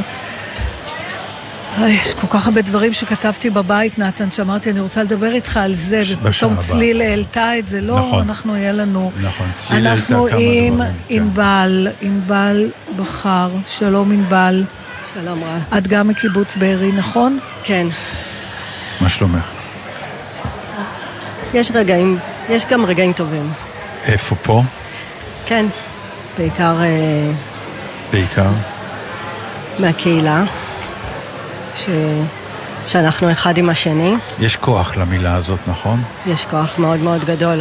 אה, 1.79 1.89
יש 1.89 2.15
כל 2.15 2.27
כך 2.27 2.47
הרבה 2.47 2.63
דברים 2.63 2.93
שכתבתי 2.93 3.51
בבית, 3.51 3.99
נתן, 3.99 4.31
שאמרתי, 4.31 4.71
אני 4.71 4.81
רוצה 4.81 5.03
לדבר 5.03 5.35
איתך 5.35 5.57
על 5.57 5.75
זה, 5.75 6.03
ופתאום. 6.23 6.57
צליל 6.59 7.01
העלתה 7.01 7.59
את 7.59 7.69
זה. 7.69 7.81
לא, 7.81 7.99
נכון. 7.99 8.23
אנחנו, 8.29 8.57
יהיה 8.57 8.73
לנו... 8.73 9.13
נכון, 9.23 9.47
צליל 9.55 9.87
העלתה 9.87 10.15
אנחנו 10.15 10.27
כמה 10.29 10.39
עם 10.39 10.75
דברים, 10.75 10.79
כן. 10.79 10.91
ענבל, 11.09 11.89
ענבל 12.01 12.71
בכר, 12.97 13.51
שלום 13.67 14.13
ענבל. 14.13 14.65
שלום 15.15 15.45
רב. 15.45 15.79
את 15.79 15.87
גם 15.87 16.09
מקיבוץ 16.09 16.57
בארי, 16.57 16.93
נכון? 16.93 17.39
כן. 17.65 17.87
מה 19.01 19.09
שלומך? 19.09 19.45
יש 21.55 21.71
רגעים, 21.75 22.19
יש 22.49 22.65
גם 22.67 22.85
רגעים 22.85 23.13
טובים. 23.13 23.51
איפה 24.05 24.35
פה? 24.35 24.63
כן. 25.47 25.67
בעיקר, 26.39 26.83
אה, 26.83 27.31
בעיקר? 28.13 28.51
מהקהילה, 29.79 30.45
ש... 31.77 31.87
שאנחנו 32.89 33.31
אחד 33.31 33.59
עם 33.59 33.71
השני. 33.71 34.15
יש 34.41 34.57
כוח 34.57 34.97
למילה 34.97 35.37
הזאת, 35.37 35.59
נכון? 35.67 36.03
יש 36.27 36.45
כוח 36.45 36.79
מאוד 36.79 37.01
מאוד 37.01 37.25
גדול, 37.25 37.61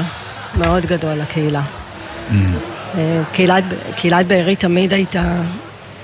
מאוד 0.57 0.85
גדול 0.85 1.13
לקהילה. 1.13 1.61
Mm. 2.29 2.33
אה, 2.97 3.21
קהילת, 3.31 3.63
קהילת 3.95 4.27
בארי 4.27 4.55
תמיד 4.55 4.93
הייתה 4.93 5.41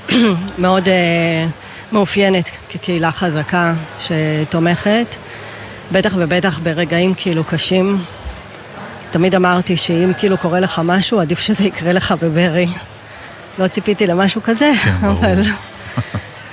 מאוד 0.57 0.89
אה, 0.89 1.45
מאופיינת 1.91 2.51
כקהילה 2.69 3.11
חזקה 3.11 3.74
שתומכת, 3.99 5.15
בטח 5.91 6.13
ובטח 6.15 6.59
ברגעים 6.63 7.13
כאילו 7.13 7.43
קשים. 7.43 8.03
תמיד 9.14 9.36
אמרתי 9.36 9.78
שאם 9.78 10.11
כאילו 10.18 10.38
קורה 10.38 10.59
לך 10.59 10.82
משהו, 10.84 11.20
עדיף 11.20 11.39
שזה 11.39 11.64
יקרה 11.64 11.93
לך 11.93 12.14
בברי. 12.22 12.68
לא 13.59 13.68
ציפיתי 13.68 14.07
למשהו 14.07 14.41
כזה, 14.43 14.72
כן. 14.84 15.05
אבל 15.07 15.41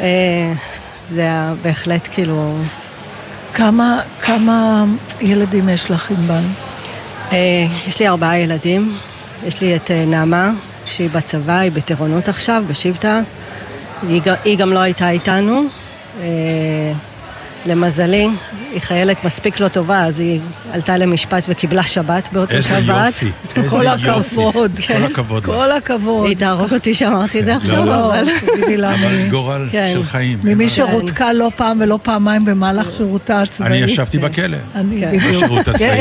אה, 0.00 0.52
זה 1.10 1.20
היה 1.20 1.54
בהחלט 1.62 2.08
כאילו... 2.12 2.56
כמה, 3.54 4.00
כמה 4.22 4.84
ילדים 5.20 5.68
יש 5.68 5.90
לך, 5.90 6.10
ענבל? 6.10 6.42
אה, 7.32 7.66
יש 7.86 8.00
לי 8.00 8.08
ארבעה 8.08 8.38
ילדים. 8.38 8.96
יש 9.46 9.60
לי 9.60 9.76
את 9.76 9.90
אה, 9.90 10.04
נעמה, 10.06 10.50
שהיא 10.84 11.10
בצבא, 11.10 11.58
היא 11.58 11.72
בטירונות 11.72 12.28
עכשיו, 12.28 12.64
בשבטה. 12.68 13.20
היא, 14.08 14.22
היא 14.44 14.58
גם 14.58 14.72
לא 14.72 14.78
הייתה 14.78 15.10
איתנו. 15.10 15.62
למזלי, 17.66 18.28
היא 18.72 18.80
חיילת 18.80 19.24
מספיק 19.24 19.60
לא 19.60 19.68
טובה, 19.68 20.04
אז 20.04 20.20
היא 20.20 20.40
עלתה 20.72 20.96
למשפט 20.96 21.42
וקיבלה 21.48 21.82
שבת 21.82 22.28
באותו 22.32 22.56
איזה 22.56 22.68
שבת. 22.68 23.06
יופי, 23.06 23.26
איזה 23.56 23.68
כל 23.68 23.84
יופי. 23.84 24.10
הכבוד. 24.10 24.70
כל 24.88 25.04
הכבוד. 25.04 25.44
כל 25.46 25.72
הכבוד. 25.72 26.26
היא 26.26 26.36
תהרוג 26.36 26.74
אותי 26.74 26.94
שאמרתי 26.94 27.40
את 27.40 27.44
זה 27.44 27.56
עכשיו, 27.56 27.84
לא, 27.84 28.06
אבל... 28.06 28.24
אבל 28.84 29.16
מי- 29.16 29.28
גורל 29.30 29.68
כן. 29.72 29.90
של 29.92 30.04
חיים. 30.04 30.38
ממי 30.44 30.64
לעשות. 30.64 30.88
שרותקה 30.88 31.32
לא 31.32 31.50
פעם 31.56 31.78
ולא 31.80 31.98
פעמיים 32.02 32.44
במהלך 32.44 32.86
שירותה 32.96 33.42
הצבאי. 33.42 33.66
אני 33.68 33.76
ישבתי 33.76 34.18
בכלא. 34.18 34.56
אני 34.74 35.00
כן. 35.00 35.12
בדיוק. 35.12 35.52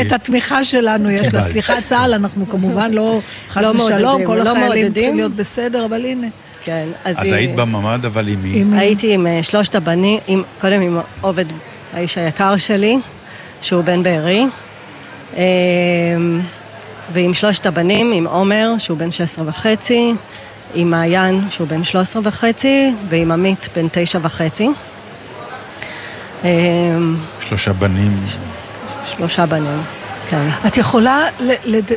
את 0.06 0.12
התמיכה 0.12 0.64
שלנו 0.64 1.10
יש 1.10 1.34
לה. 1.34 1.42
סליחה 1.42 1.80
צה"ל, 1.80 2.14
אנחנו 2.14 2.48
כמובן 2.48 2.90
לא, 2.92 3.20
חס 3.48 3.62
לא 3.62 3.68
ושלום, 3.68 4.24
כל 4.26 4.34
לא 4.44 4.50
החיילים. 4.52 4.92
צריכים 4.92 5.16
להיות 5.16 5.32
בסדר, 5.36 5.84
אבל 5.84 6.04
הנה. 6.04 6.26
כן, 6.64 6.88
אז 7.04 7.16
היא- 7.22 7.34
היית 7.34 7.54
בממ"ד, 7.54 8.04
אבל 8.04 8.28
עם 8.28 8.42
מי? 8.42 8.60
עם- 8.60 8.72
הייתי 8.74 9.14
עם 9.14 9.26
אה, 9.26 9.42
שלושת 9.42 9.74
הבנים, 9.74 10.18
עם, 10.26 10.42
קודם 10.60 10.80
עם 10.80 10.98
עובד, 11.20 11.44
האיש 11.94 12.18
היקר 12.18 12.56
שלי, 12.56 12.98
שהוא 13.62 13.84
בן 13.84 14.02
בארי, 14.02 14.44
אה, 15.36 15.42
ועם 17.12 17.34
שלושת 17.34 17.66
הבנים, 17.66 18.12
עם 18.12 18.26
עומר, 18.26 18.72
שהוא 18.78 18.98
בן 18.98 19.10
16 19.10 19.44
וחצי, 19.48 20.12
עם 20.74 20.90
מעיין, 20.90 21.40
שהוא 21.50 21.68
בן 21.68 21.84
13 21.84 22.22
וחצי, 22.24 22.92
ועם 23.08 23.32
עמית, 23.32 23.68
בן 23.76 23.86
9 23.92 24.18
וחצי. 24.22 24.68
אה, 26.44 26.50
שלושה 27.40 27.72
בנים. 27.72 28.20
שלושה 29.04 29.46
בנים, 29.46 29.82
כן. 30.30 30.48
את 30.66 30.76
יכולה 30.76 31.24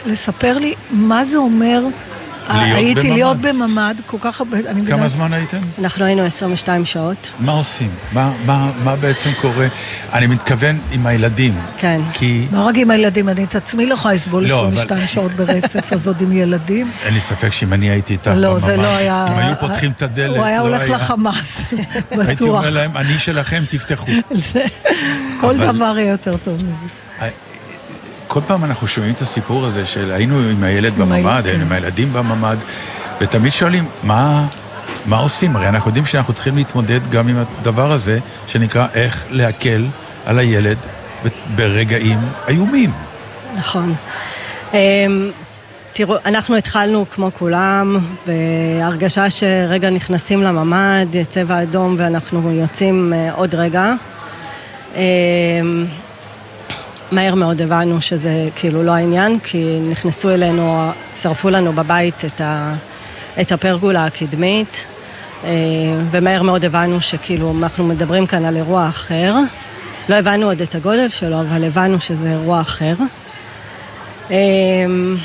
לספר 0.05 0.57
לי 0.57 0.73
מה 0.91 1.25
זה 1.25 1.37
אומר 1.37 1.81
הייתי 2.49 2.93
בממ"ד? 3.01 3.13
להיות 3.13 3.37
בממ"ד 3.37 3.95
כל 4.05 4.17
כך 4.21 4.39
הרבה, 4.39 4.57
אני 4.57 4.81
מבינה. 4.81 4.97
כמה 4.97 5.07
זמן 5.07 5.33
הייתם? 5.33 5.57
אנחנו 5.79 6.05
היינו 6.05 6.21
22 6.23 6.85
שעות. 6.85 7.31
מה 7.39 7.51
עושים? 7.51 7.89
מה, 8.11 8.31
מה, 8.45 8.71
מה 8.83 8.95
בעצם 8.95 9.29
קורה? 9.41 9.67
אני 10.13 10.27
מתכוון 10.27 10.79
עם 10.91 11.05
הילדים. 11.07 11.59
כן. 11.77 12.01
כי 12.13 12.45
לא 12.53 12.59
רק 12.59 12.75
עם 12.77 12.91
הילדים, 12.91 13.29
אני 13.29 13.43
את 13.43 13.55
עצמי 13.55 13.85
לא 13.85 13.93
יכולה 13.93 14.13
לסבול 14.13 14.47
לא, 14.47 14.61
22 14.67 14.99
אבל- 14.99 15.07
שעות 15.07 15.31
ברצף, 15.31 15.93
אז 15.93 16.07
עוד 16.07 16.21
עם 16.21 16.31
ילדים. 16.31 16.91
אין 17.05 17.13
לי 17.13 17.19
ספק 17.19 17.49
שאם 17.49 17.73
אני 17.73 17.89
הייתי 17.89 18.13
איתך 18.13 18.31
לא, 18.35 18.59
זה 18.59 18.67
בממ"ד, 18.67 18.83
לא 18.83 18.95
היה... 18.95 19.27
אם 19.33 19.47
היו 19.47 19.55
פותחים 19.59 19.91
את 19.91 20.01
הדלת, 20.01 20.37
הוא 20.37 20.45
היה 20.45 20.57
לא 20.57 20.63
הולך 20.63 20.83
לחמאס, 20.89 21.61
הייתי 22.11 22.33
בטוח. 22.33 22.57
אומר 22.59 22.69
להם, 22.69 22.97
אני 22.97 23.19
שלכם, 23.19 23.63
תפתחו. 23.69 24.11
זה- 24.53 24.65
כל 25.41 25.55
אבל- 25.61 25.71
דבר 25.75 25.95
יהיה 25.97 26.11
יותר 26.11 26.37
טוב 26.37 26.53
מזה. 26.55 27.23
כל 28.33 28.41
פעם 28.47 28.63
אנחנו 28.63 28.87
שומעים 28.87 29.13
את 29.13 29.21
הסיפור 29.21 29.65
הזה 29.65 29.85
של 29.85 30.11
היינו 30.11 30.39
עם 30.39 30.63
הילד 30.63 30.93
בממ"ד, 30.95 31.41
כן. 31.43 31.49
היינו 31.49 31.63
עם 31.63 31.71
הילדים 31.71 32.13
בממ"ד, 32.13 32.57
ותמיד 33.21 33.51
שואלים, 33.51 33.85
מה, 34.03 34.47
מה 35.05 35.17
עושים? 35.17 35.55
הרי 35.55 35.69
אנחנו 35.69 35.89
יודעים 35.89 36.05
שאנחנו 36.05 36.33
צריכים 36.33 36.55
להתמודד 36.55 36.99
גם 37.09 37.27
עם 37.27 37.37
הדבר 37.37 37.91
הזה, 37.91 38.19
שנקרא 38.47 38.87
איך 38.93 39.25
להקל 39.29 39.85
על 40.25 40.39
הילד 40.39 40.77
ברגעים 41.55 42.19
איומים. 42.47 42.91
נכון. 43.55 43.95
אמ, 44.73 45.31
תראו, 45.93 46.15
אנחנו 46.25 46.55
התחלנו 46.55 47.05
כמו 47.11 47.31
כולם, 47.39 47.97
בהרגשה 48.25 49.29
שרגע 49.29 49.89
נכנסים 49.89 50.43
לממ"ד, 50.43 51.23
צבע 51.29 51.61
אדום 51.61 51.95
ואנחנו 51.97 52.51
יוצאים 52.51 53.13
אה, 53.13 53.31
עוד 53.33 53.55
רגע. 53.55 53.93
מהר 57.13 57.35
מאוד 57.35 57.61
הבנו 57.61 58.01
שזה 58.01 58.49
כאילו 58.55 58.83
לא 58.83 58.91
העניין, 58.91 59.39
כי 59.39 59.79
נכנסו 59.89 60.29
אלינו, 60.29 60.91
שרפו 61.15 61.49
לנו 61.49 61.73
בבית 61.73 62.25
את, 62.25 62.41
ה, 62.41 62.75
את 63.41 63.51
הפרגולה 63.51 64.05
הקדמית, 64.05 64.85
אה, 65.43 65.49
ומהר 66.11 66.43
מאוד 66.43 66.65
הבנו 66.65 67.01
שכאילו 67.01 67.53
אנחנו 67.59 67.83
מדברים 67.83 68.27
כאן 68.27 68.45
על 68.45 68.55
אירוע 68.55 68.89
אחר. 68.89 69.35
לא 70.09 70.15
הבנו 70.15 70.45
עוד 70.45 70.61
את 70.61 70.75
הגודל 70.75 71.09
שלו, 71.09 71.41
אבל 71.41 71.63
הבנו 71.63 72.01
שזה 72.01 72.31
אירוע 72.31 72.61
אחר. 72.61 72.93
אמ, 74.31 75.17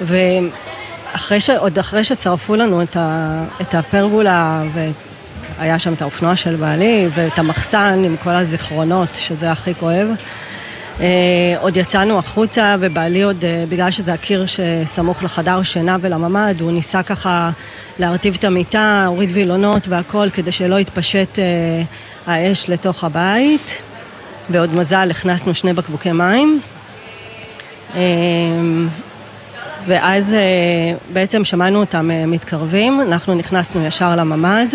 ואחרי 0.00 1.40
ש... 1.40 1.50
עוד 1.50 1.78
אחרי 1.78 2.04
ששרפו 2.04 2.56
לנו 2.56 2.82
את, 2.82 2.96
ה... 2.96 3.44
את 3.60 3.74
הפרגולה, 3.74 4.62
והיה 5.58 5.78
שם 5.78 5.92
את 5.92 6.02
האופנוע 6.02 6.36
של 6.36 6.56
בעלי, 6.56 7.08
ואת 7.14 7.38
המחסן 7.38 8.02
עם 8.04 8.16
כל 8.16 8.30
הזיכרונות, 8.30 9.14
שזה 9.14 9.52
הכי 9.52 9.74
כואב, 9.74 10.08
אה, 10.08 10.14
עוד 11.60 11.76
יצאנו 11.76 12.18
החוצה, 12.18 12.76
ובעלי 12.80 13.22
עוד, 13.22 13.44
אה, 13.44 13.64
בגלל 13.68 13.90
שזה 13.90 14.12
הקיר 14.12 14.46
שסמוך 14.46 15.22
לחדר 15.22 15.62
שינה 15.62 15.96
ולממ"ד, 16.00 16.54
הוא 16.60 16.72
ניסה 16.72 17.02
ככה 17.02 17.50
להרטיב 17.98 18.36
את 18.38 18.44
המיטה, 18.44 19.04
הוריד 19.06 19.30
וילונות 19.32 19.88
והכל, 19.88 20.28
כדי 20.32 20.52
שלא 20.52 20.80
יתפשט 20.80 21.38
אה, 21.38 21.82
האש 22.26 22.68
לתוך 22.68 23.04
הבית. 23.04 23.82
בעוד 24.48 24.74
מזל 24.74 25.10
הכנסנו 25.10 25.54
שני 25.54 25.72
בקבוקי 25.72 26.12
מים. 26.12 26.60
אמ, 27.96 28.88
ואז 29.86 30.34
אה, 30.34 30.38
בעצם 31.12 31.44
שמענו 31.44 31.80
אותם 31.80 32.10
אה, 32.10 32.26
מתקרבים, 32.26 33.00
אנחנו 33.00 33.34
נכנסנו 33.34 33.86
ישר 33.86 34.16
לממ"ד, 34.16 34.74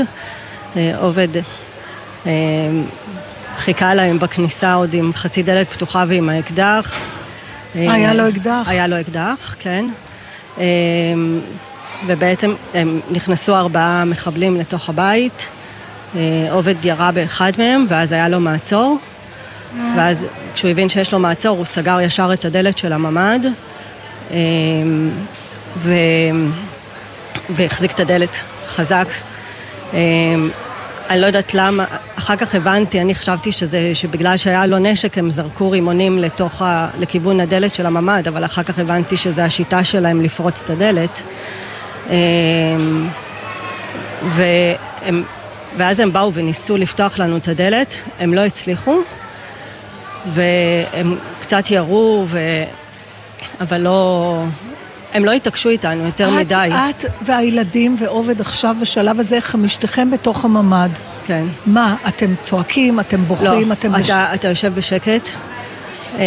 אה, 0.78 0.98
עובד 0.98 1.28
אה, 2.26 2.32
חיכה 3.58 3.94
להם 3.94 4.20
בכניסה 4.20 4.74
עוד 4.74 4.94
עם 4.94 5.12
חצי 5.14 5.44
דלת 5.44 5.70
פתוחה 5.70 6.04
ועם 6.08 6.30
האקדח. 6.30 7.00
אה, 7.76 7.94
היה 7.94 8.14
לו 8.14 8.30
אקדח? 8.30 8.64
היה 8.68 8.88
לו 8.88 9.00
אקדח, 9.00 9.56
כן. 9.60 9.86
אה, 10.60 10.64
ובעצם 12.08 12.54
הם 12.74 13.00
נכנסו 13.12 13.56
ארבעה 13.56 14.06
מחבלים 14.06 14.60
לתוך 14.60 14.90
הבית, 14.90 15.48
אה, 16.16 16.22
עובד 16.52 16.86
ירה 16.86 17.12
באחד 17.12 17.52
מהם 17.58 17.86
ואז 17.90 18.12
היה 18.12 18.30
לו 18.30 18.40
מעצור. 18.40 18.98
ואז 19.98 20.26
כשהוא 20.54 20.72
הבין 20.72 20.90
שיש 20.90 21.14
לו 21.14 21.20
מעצור, 21.20 21.58
הוא 21.58 21.66
סגר 21.66 22.02
ישר 22.02 22.30
את 22.34 22.46
הדלת 22.46 22.78
של 22.78 22.94
הממ"ד 22.94 23.46
ו... 25.78 25.94
והחזיק 27.50 27.92
את 27.92 28.00
הדלת 28.00 28.38
חזק. 28.68 29.08
אני 31.10 31.22
לא 31.22 31.26
יודעת 31.26 31.54
למה, 31.54 31.86
אחר 32.16 32.36
כך 32.36 32.56
הבנתי, 32.56 33.02
אני 33.02 33.16
חשבתי 33.16 33.52
שזה, 33.52 33.92
שבגלל 33.94 34.38
שהיה 34.38 34.66
לו 34.66 34.78
נשק 34.78 35.18
הם 35.18 35.30
זרקו 35.30 35.72
רימונים 35.72 36.20
לתוך 36.20 36.62
ה... 36.62 36.90
לכיוון 37.00 37.40
הדלת 37.40 37.74
של 37.74 37.86
הממ"ד, 37.86 38.28
אבל 38.28 38.46
אחר 38.46 38.64
כך 38.64 38.80
הבנתי 38.80 39.18
שזו 39.18 39.42
השיטה 39.42 39.84
שלהם 39.84 40.22
לפרוץ 40.22 40.62
את 40.62 40.70
הדלת. 40.70 41.24
אמ, 42.10 43.10
והם... 44.24 45.24
ואז 45.78 46.00
הם 46.00 46.14
באו 46.14 46.34
וניסו 46.34 46.78
לפתוח 46.78 47.20
לנו 47.20 47.38
את 47.38 47.48
הדלת, 47.48 48.04
הם 48.20 48.34
לא 48.34 48.42
הצליחו, 48.42 49.00
והם 50.34 51.18
קצת 51.40 51.72
ירו, 51.72 52.26
ו... 52.28 52.40
אבל 53.62 53.78
לא... 53.78 54.44
הם 55.16 55.26
לא 55.26 55.32
התעקשו 55.32 55.70
איתנו 55.70 56.06
יותר 56.06 56.28
את, 56.30 56.34
מדי. 56.34 56.70
את 56.90 57.06
והילדים 57.22 57.96
ועובד 58.00 58.42
עכשיו 58.42 58.76
בשלב 58.82 59.20
הזה, 59.20 59.42
חמישתכם 59.42 60.12
בתוך 60.12 60.46
הממ"ד. 60.46 60.90
כן. 61.28 61.46
מה, 61.66 61.96
אתם 62.08 62.34
צועקים, 62.42 63.00
אתם 63.00 63.24
בוכים, 63.26 63.68
לא, 63.70 63.74
אתם... 63.74 63.96
אתה, 63.96 64.34
אתה 64.34 64.48
יושב 64.48 64.76
בשקט. 64.76 65.30
אמ, 66.16 66.20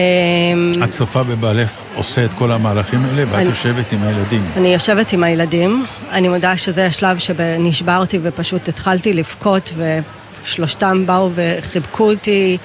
את 0.84 0.92
צופה 0.92 1.22
בבעלך 1.22 1.68
עושה 1.94 2.24
את 2.24 2.30
כל 2.38 2.52
המהלכים 2.52 3.04
האלה, 3.04 3.22
ואת 3.30 3.34
אני- 3.40 3.48
יושבת 3.48 3.92
עם 3.92 3.98
הילדים. 4.02 4.44
אני 4.56 4.72
יושבת 4.74 5.12
עם 5.12 5.22
הילדים, 5.24 5.84
אני 6.12 6.28
מודה 6.28 6.56
שזה 6.56 6.86
השלב 6.86 7.18
שנשברתי 7.18 8.18
ופשוט 8.22 8.68
התחלתי 8.68 9.12
לבכות 9.12 9.72
ושלושתם 10.44 11.06
באו 11.06 11.30
וחיבקו 11.34 12.10
אותי. 12.10 12.58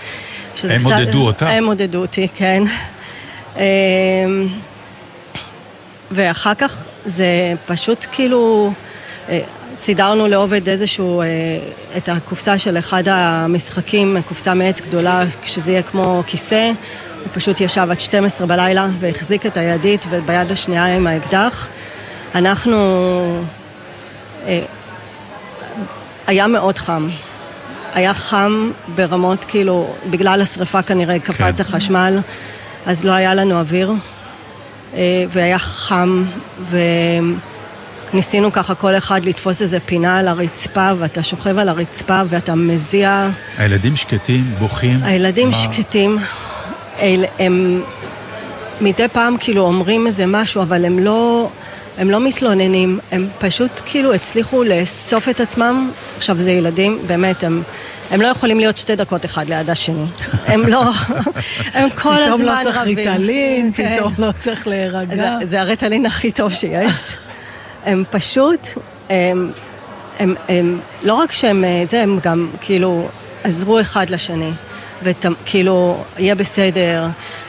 הם 0.64 0.80
קצת- 0.80 0.92
עודדו 0.92 1.26
אותך? 1.26 1.46
הם 1.50 1.66
עודדו 1.66 1.98
אותי, 2.02 2.28
כן. 2.36 2.64
ואחר 6.14 6.54
כך 6.54 6.76
זה 7.06 7.54
פשוט 7.66 8.06
כאילו, 8.12 8.72
אה, 9.30 9.42
סידרנו 9.76 10.28
לעובד 10.28 10.70
איזשהו, 10.70 11.22
אה, 11.22 11.28
את 11.98 12.10
הקופסה 12.10 12.58
של 12.58 12.78
אחד 12.78 13.04
המשחקים, 13.08 14.18
קופסה 14.28 14.54
מעץ 14.54 14.82
גדולה, 14.82 15.24
שזה 15.44 15.72
יהיה 15.72 15.82
כמו 15.82 16.24
כיסא. 16.28 16.72
הוא 17.24 17.30
פשוט 17.34 17.62
ישב 17.62 17.88
עד 17.92 18.00
12 18.00 18.48
בלילה 18.48 18.88
והחזיק 19.00 19.46
את 19.46 19.58
הידית 19.58 20.06
וביד 20.10 20.52
השנייה 20.52 20.96
עם 20.96 21.08
האקדח. 21.08 21.68
אנחנו... 22.36 22.78
אה, 24.48 24.62
היה 26.28 26.48
מאוד 26.48 26.78
חם. 26.78 27.10
היה 27.94 28.14
חם 28.14 28.72
ברמות, 28.96 29.46
כאילו, 29.46 29.94
בגלל 30.10 30.42
השריפה 30.42 30.82
כנראה 30.82 31.20
קפץ 31.20 31.38
כן. 31.38 31.62
החשמל, 31.62 32.20
אז 32.86 33.04
לא 33.04 33.12
היה 33.12 33.34
לנו 33.34 33.60
אוויר, 33.60 33.94
והיה 35.30 35.60
חם, 35.60 36.24
וניסינו 38.14 38.52
ככה 38.52 38.76
כל 38.76 38.96
אחד 38.96 39.26
לתפוס 39.26 39.62
איזה 39.62 39.80
פינה 39.80 40.18
על 40.20 40.28
הרצפה, 40.28 40.90
ואתה 41.00 41.24
שוכב 41.24 41.58
על 41.58 41.70
הרצפה 41.70 42.22
ואתה 42.30 42.56
מזיע. 42.56 43.30
הילדים 43.58 43.96
שקטים, 43.96 44.44
בוכים. 44.60 45.00
הילדים 45.04 45.50
מה- 45.50 45.54
שקטים, 45.58 46.18
אל, 47.00 47.26
הם 47.40 47.82
מדי 48.82 49.08
פעם 49.08 49.36
כאילו 49.40 49.62
אומרים 49.62 50.08
איזה 50.08 50.26
משהו, 50.26 50.62
אבל 50.62 50.86
הם 50.86 51.00
לא, 51.00 51.50
הם 51.98 52.10
לא 52.10 52.20
מתלוננים, 52.20 53.00
הם 53.12 53.28
פשוט 53.40 53.82
כאילו 53.86 54.14
הצליחו 54.14 54.64
לאסוף 54.64 55.30
את 55.30 55.40
עצמם. 55.40 55.92
עכשיו 56.18 56.38
זה 56.38 56.52
ילדים, 56.52 57.00
באמת, 57.08 57.44
הם, 57.44 57.62
הם 58.12 58.22
לא 58.22 58.28
יכולים 58.28 58.60
להיות 58.60 58.78
שתי 58.78 58.96
דקות 58.96 59.26
אחד 59.26 59.50
ליד 59.50 59.70
השני. 59.70 60.06
הם 60.48 60.68
לא, 60.68 60.84
הם 61.74 61.90
כל 61.90 62.24
הזמן 62.24 62.34
רבים. 62.34 62.46
פתאום 62.46 62.58
לא 62.58 62.64
צריך 62.64 62.78
ריטלין, 62.78 63.72
כן. 63.74 63.96
פתאום 63.96 64.14
לא 64.18 64.32
צריך 64.38 64.68
להירגע. 64.68 65.16
זה, 65.16 65.48
זה 65.50 65.62
הריטלין 65.62 66.06
הכי 66.06 66.32
טוב 66.32 66.54
שיש. 66.54 67.16
הם 67.86 68.04
פשוט, 68.12 68.68
הם, 69.10 69.52
הם, 70.20 70.36
הם, 70.48 70.80
לא 71.04 71.14
רק 71.14 71.32
שהם 71.32 71.64
אה, 71.64 71.84
זה, 71.90 72.02
הם 72.02 72.20
גם 72.24 72.50
כאילו 72.62 73.08
עזרו 73.44 73.82
אחד 73.82 74.10
לשני. 74.10 74.52
וכאילו, 75.04 76.04
יהיה 76.18 76.36
בסדר, 76.36 77.08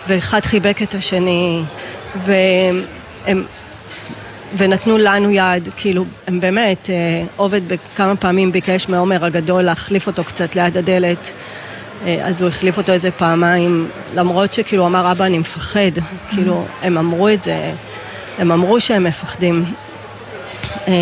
ואחד 0.09 0.41
חיבק 0.45 0.83
את 0.83 0.95
השני, 0.95 1.63
והם... 2.25 3.45
ונתנו 4.57 4.99
לנו 4.99 5.31
יד, 5.31 5.69
כאילו, 5.77 6.05
הם 6.27 6.41
באמת, 6.41 6.91
אה, 6.91 7.23
עובד 7.37 7.61
בכמה 7.69 8.17
פעמים 8.17 8.53
ביקש 8.53 8.89
מעומר 8.89 9.25
הגדול 9.25 9.63
להחליף 9.63 10.07
אותו 10.07 10.25
קצת 10.25 10.57
ליד 10.57 10.77
הדלת, 10.77 11.33
אה, 12.07 12.21
אז 12.25 12.43
הוא 12.43 12.49
החליף 12.49 12.79
אותו 12.79 12.93
איזה 12.93 13.11
פעמיים, 13.11 13.89
למרות 14.15 14.53
שכאילו 14.53 14.87
אמר, 14.87 15.13
אבא, 15.13 15.25
אני 15.25 15.39
מפחד, 15.39 15.91
כאילו, 16.29 16.65
הם 16.83 16.99
אמרו 16.99 17.29
את 17.29 17.43
זה, 17.43 17.73
הם 18.39 18.53
אמרו 18.53 18.81
שהם 18.81 19.05
מפחדים. 19.05 19.65
אה, 20.89 20.93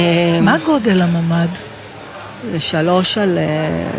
מה 0.43 0.57
גודל 0.65 1.03
הממ"ד? 1.03 1.49
זה 2.51 2.61
שלוש 2.61 3.19
על 3.19 3.39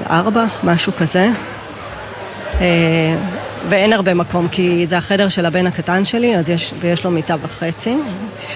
ארבע, 0.10 0.46
משהו 0.64 0.94
כזה. 0.98 1.30
ואין 3.70 3.94
הרבה 3.94 4.14
מקום, 4.14 4.48
כי 4.48 4.88
זה 4.88 4.98
החדר 4.98 5.30
של 5.30 5.46
הבן 5.46 5.68
הקטן 5.68 6.06
שלי, 6.06 6.38
אז 6.38 6.50
יש, 6.50 6.74
ויש 6.80 7.06
לו 7.06 7.12
מיטה 7.12 7.36
וחצי, 7.42 7.96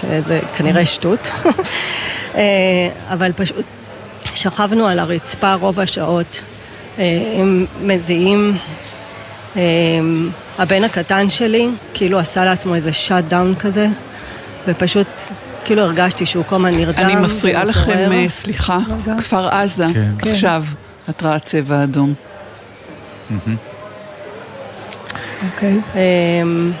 שזה 0.00 0.40
כנראה 0.56 0.84
שטות. 0.84 1.30
אה, 2.34 2.88
אבל 3.08 3.32
פשוט 3.32 3.64
שכבנו 4.34 4.86
על 4.86 4.98
הרצפה 4.98 5.54
רוב 5.54 5.80
השעות, 5.80 6.42
אה, 6.98 7.04
עם 7.34 7.66
מזיעים. 7.82 8.56
אה, 9.56 9.62
הבן 10.58 10.84
הקטן 10.84 11.30
שלי, 11.30 11.68
כאילו 11.94 12.18
עשה 12.18 12.44
לעצמו 12.44 12.74
איזה 12.74 12.92
שאט 12.92 13.24
דאון 13.24 13.54
כזה, 13.54 13.88
ופשוט, 14.68 15.08
כאילו 15.64 15.82
הרגשתי 15.82 16.26
שהוא 16.26 16.44
כל 16.44 16.54
הזמן 16.56 16.70
נרדם. 16.70 17.04
אני 17.04 17.16
מפריעה 17.16 17.64
לכם, 17.64 18.28
סליחה, 18.28 18.78
כפר 19.18 19.48
עזה, 19.48 19.86
כן. 19.94 20.30
עכשיו, 20.30 20.64
התרעת 21.08 21.44
צבע 21.44 21.84
אדום. 21.84 22.14
אוקיי. 25.46 25.80
אמ, 25.94 26.72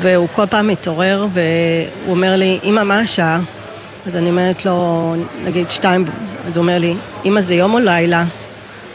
והוא 0.00 0.28
כל 0.32 0.46
פעם 0.46 0.68
מתעורר 0.68 1.26
והוא 1.32 2.14
אומר 2.14 2.36
לי, 2.36 2.58
אמא, 2.64 2.82
מה 2.82 2.98
השעה? 2.98 3.40
אז 4.06 4.16
אני 4.16 4.30
אומרת 4.30 4.64
לו, 4.64 5.14
נגיד 5.44 5.70
שתיים, 5.70 6.04
אז 6.48 6.56
הוא 6.56 6.62
אומר 6.62 6.78
לי, 6.78 6.94
אמא, 7.24 7.40
זה 7.40 7.54
יום 7.54 7.74
או 7.74 7.78
לילה? 7.78 8.24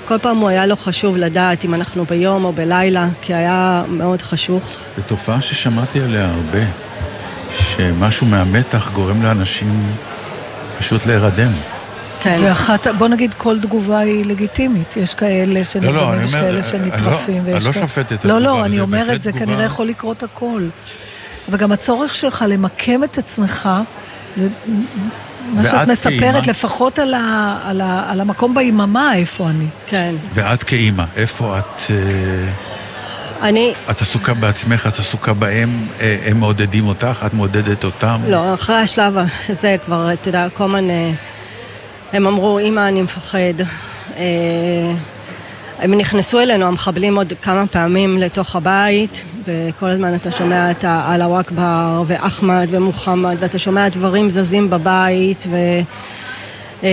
כל 0.08 0.18
פעם 0.18 0.38
הוא 0.38 0.50
היה 0.50 0.66
לו 0.66 0.78
חשוב 0.78 1.18
לדעת 1.18 1.66
אם 1.66 1.74
אנחנו 1.74 2.06
ביום 2.06 2.46
או 2.46 2.54
בלילה, 2.54 3.08
כי 3.22 3.34
היה 3.34 3.84
מאוד 3.88 4.22
חשוך. 4.22 4.64
זו 4.96 5.02
תופעה 5.06 5.42
ששמעתי 5.42 6.00
עליה 6.02 6.30
הרבה, 6.30 6.66
שמשהו 7.52 8.28
מהמתח 8.28 8.92
גורם 8.94 9.24
לאנשים 9.24 9.84
פשוט 10.80 11.06
להירדם. 11.06 11.52
כן. 12.22 12.38
זה 12.38 12.52
אחת, 12.52 12.88
בוא 12.88 13.08
נגיד 13.08 13.34
כל 13.34 13.60
תגובה 13.62 14.00
היא 14.00 14.26
לגיטימית. 14.26 14.98
יש 14.98 15.14
כאלה 15.14 15.64
שנרדמים, 15.66 15.96
לא, 15.96 16.14
אני 16.14 16.24
יש 16.24 16.34
אומר, 16.34 16.44
כאלה 16.46 16.60
אני 16.60 16.64
שנטרפים. 16.64 17.38
לא- 17.46 17.54
ויש 17.54 17.66
אני 17.66 17.76
לא 17.76 17.82
שופט 17.82 18.06
את 18.06 18.26
לא, 18.26 18.38
התגובה, 18.38 18.40
לא, 18.40 18.54
אבל 18.60 18.64
אני 18.64 18.80
אומרת, 18.80 19.24
זה 19.24 19.32
תגובה- 19.32 19.46
כנראה 19.46 19.64
יכול 19.66 19.88
לקרות 19.88 20.24
הכל. 20.24 20.64
וגם 21.50 21.72
הצורך 21.72 22.16
שלך 22.16 22.46
למקם 22.48 23.04
את 23.04 23.18
עצמך, 23.18 23.70
זה 24.38 24.48
מה 25.54 25.64
שאת 25.64 25.88
מספרת, 25.88 26.20
כאימא? 26.20 26.38
לפחות 26.48 27.00
על, 27.00 27.14
ה, 27.14 27.58
על, 27.64 27.82
ה, 27.82 28.12
על 28.12 28.22
המקום 28.22 28.56
ביממה, 28.56 29.16
איפה 29.16 29.50
אני. 29.50 29.66
כן. 29.88 30.16
ואת 30.34 30.64
כאימא, 30.64 31.04
איפה 31.16 31.60
את... 31.60 31.82
אה, 31.92 31.96
אני, 33.48 33.74
את 33.90 34.02
עסוקה 34.02 34.34
בעצמך, 34.34 34.88
את 34.88 35.00
עסוקה 35.00 35.34
בהם, 35.34 35.70
אה, 36.02 36.18
הם 36.26 36.40
מעודדים 36.40 36.88
אותך, 36.88 37.24
את 37.26 37.34
מעודדת 37.34 37.84
אותם. 37.84 38.22
לא, 38.28 38.54
אחרי 38.54 38.76
השלב 38.76 39.14
הזה 39.50 39.76
כבר, 39.86 40.14
אתה 40.14 40.30
יודע, 40.30 40.48
כל 40.54 40.64
הזמן 40.64 40.90
אה, 40.90 41.12
הם 42.14 42.28
אמרו, 42.28 42.60
אמא, 42.60 42.88
אני 42.88 43.02
מפחד. 43.02 43.54
אה, 44.18 44.94
הם 45.80 45.94
נכנסו 45.94 46.40
אלינו, 46.40 46.66
המחבלים 46.66 47.18
עוד 47.18 47.34
כמה 47.42 47.68
פעמים 47.68 48.18
לתוך 48.18 48.56
הבית, 48.56 49.26
וכל 49.46 49.90
הזמן 49.90 50.16
אתה 50.16 50.32
שומע 50.32 50.72
את 50.72 50.84
האללה 50.84 51.42
אכבר, 51.42 52.04
ואחמד 52.08 52.68
ומוחמד, 52.72 53.36
ואתה 53.40 53.60
שומע 53.60 53.90
דברים 53.90 54.30
זזים 54.30 54.70
בבית, 54.70 55.48
ו... 55.50 55.56
אה, 56.84 56.90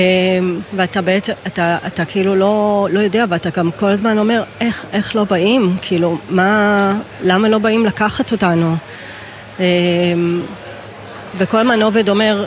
ואתה 0.77 1.03
בעצם, 1.03 1.33
אתה, 1.47 1.79
אתה 1.87 2.05
כאילו 2.05 2.35
לא, 2.35 2.89
לא 2.91 3.01
יודע, 3.01 3.25
ואתה 3.29 3.51
גם 3.51 3.71
כל 3.79 3.87
הזמן 3.87 4.19
אומר, 4.19 4.43
איך, 4.61 4.87
איך 4.93 5.17
לא 5.17 5.25
באים? 5.25 5.77
כאילו, 5.83 6.19
מה, 6.31 6.93
למה 7.23 7.49
לא 7.49 7.59
באים 7.59 7.87
לקחת 7.87 8.33
אותנו? 8.33 8.77
אה, 9.61 9.65
וכל 11.39 11.59
הזמן 11.59 11.83
עובד 11.83 12.09
אומר, 12.09 12.47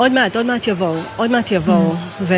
עוד 0.00 0.12
מעט, 0.12 0.36
עוד 0.36 0.46
מעט 0.46 0.66
יבואו, 0.66 0.96
עוד 1.16 1.30
מעט 1.30 1.52
יבואו. 1.52 1.94
ו... 2.20 2.34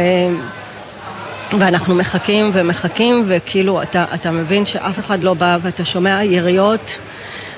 ואנחנו 1.58 1.94
מחכים 1.94 2.50
ומחכים, 2.52 3.24
וכאילו 3.26 3.82
אתה, 3.82 4.04
אתה 4.14 4.30
מבין 4.30 4.66
שאף 4.66 4.98
אחד 4.98 5.22
לא 5.22 5.34
בא, 5.34 5.58
ואתה 5.62 5.84
שומע 5.84 6.24
יריות 6.24 6.98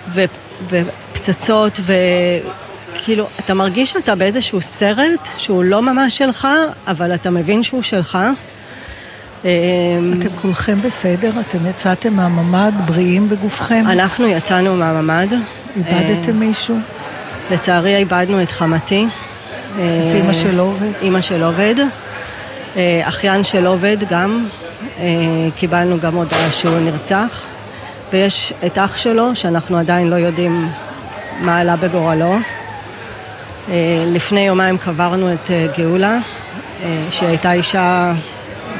ו, 0.09 0.25
ופצצות, 0.69 1.81
וכאילו, 1.81 3.27
אתה 3.41 3.55
מרגיש 3.55 3.91
שאתה 3.91 4.15
באיזשהו 4.15 4.61
סרט 4.61 5.29
שהוא 5.37 5.65
לא 5.65 5.83
ממש 5.83 6.19
שלך, 6.19 6.49
אבל 6.87 7.15
אתה 7.15 7.31
מבין 7.31 7.63
שהוא 7.63 7.83
שלך. 7.83 8.19
אמ, 9.45 9.49
אתם 10.19 10.29
כולכם 10.43 10.79
בסדר? 10.83 11.31
אתם 11.41 11.67
יצאתם 11.67 12.15
מהממ"ד 12.15 12.73
בריאים 12.87 13.29
בגופכם? 13.29 13.85
אנחנו 13.89 14.27
יצאנו 14.27 14.77
מהממ"ד. 14.77 15.33
איבדתם 15.77 16.29
אה, 16.29 16.33
מישהו? 16.33 16.79
לצערי 17.51 17.97
איבדנו 17.97 18.43
את 18.43 18.53
חמתי. 18.53 19.07
את 19.75 20.15
אימא 20.15 20.33
של 20.33 20.59
עובד? 20.59 20.93
אימא 21.03 21.21
של 21.21 21.43
עובד. 21.43 21.75
אה, 22.77 23.01
אחיין 23.05 23.45
של 23.45 23.67
עובד 23.67 23.97
גם. 24.11 24.47
אה, 25.01 25.05
קיבלנו 25.57 26.01
גם 26.01 26.15
הודעה 26.15 26.51
שהוא 26.53 26.79
נרצח. 26.79 27.43
ויש 28.13 28.53
את 28.67 28.79
אח 28.79 28.97
שלו, 28.97 29.37
שאנחנו 29.37 29.79
עדיין 29.79 30.11
לא 30.11 30.17
יודעים 30.17 30.69
מה 31.41 31.59
עלה 31.59 31.77
בגורלו. 31.77 32.37
אה, 33.69 34.05
לפני 34.07 34.41
יומיים 34.41 34.79
קברנו 34.79 35.33
את 35.33 35.51
אה, 35.51 35.67
גאולה, 35.79 36.19
אה, 36.83 37.05
שהיא 37.11 37.29
הייתה 37.29 37.53
אישה 37.53 38.13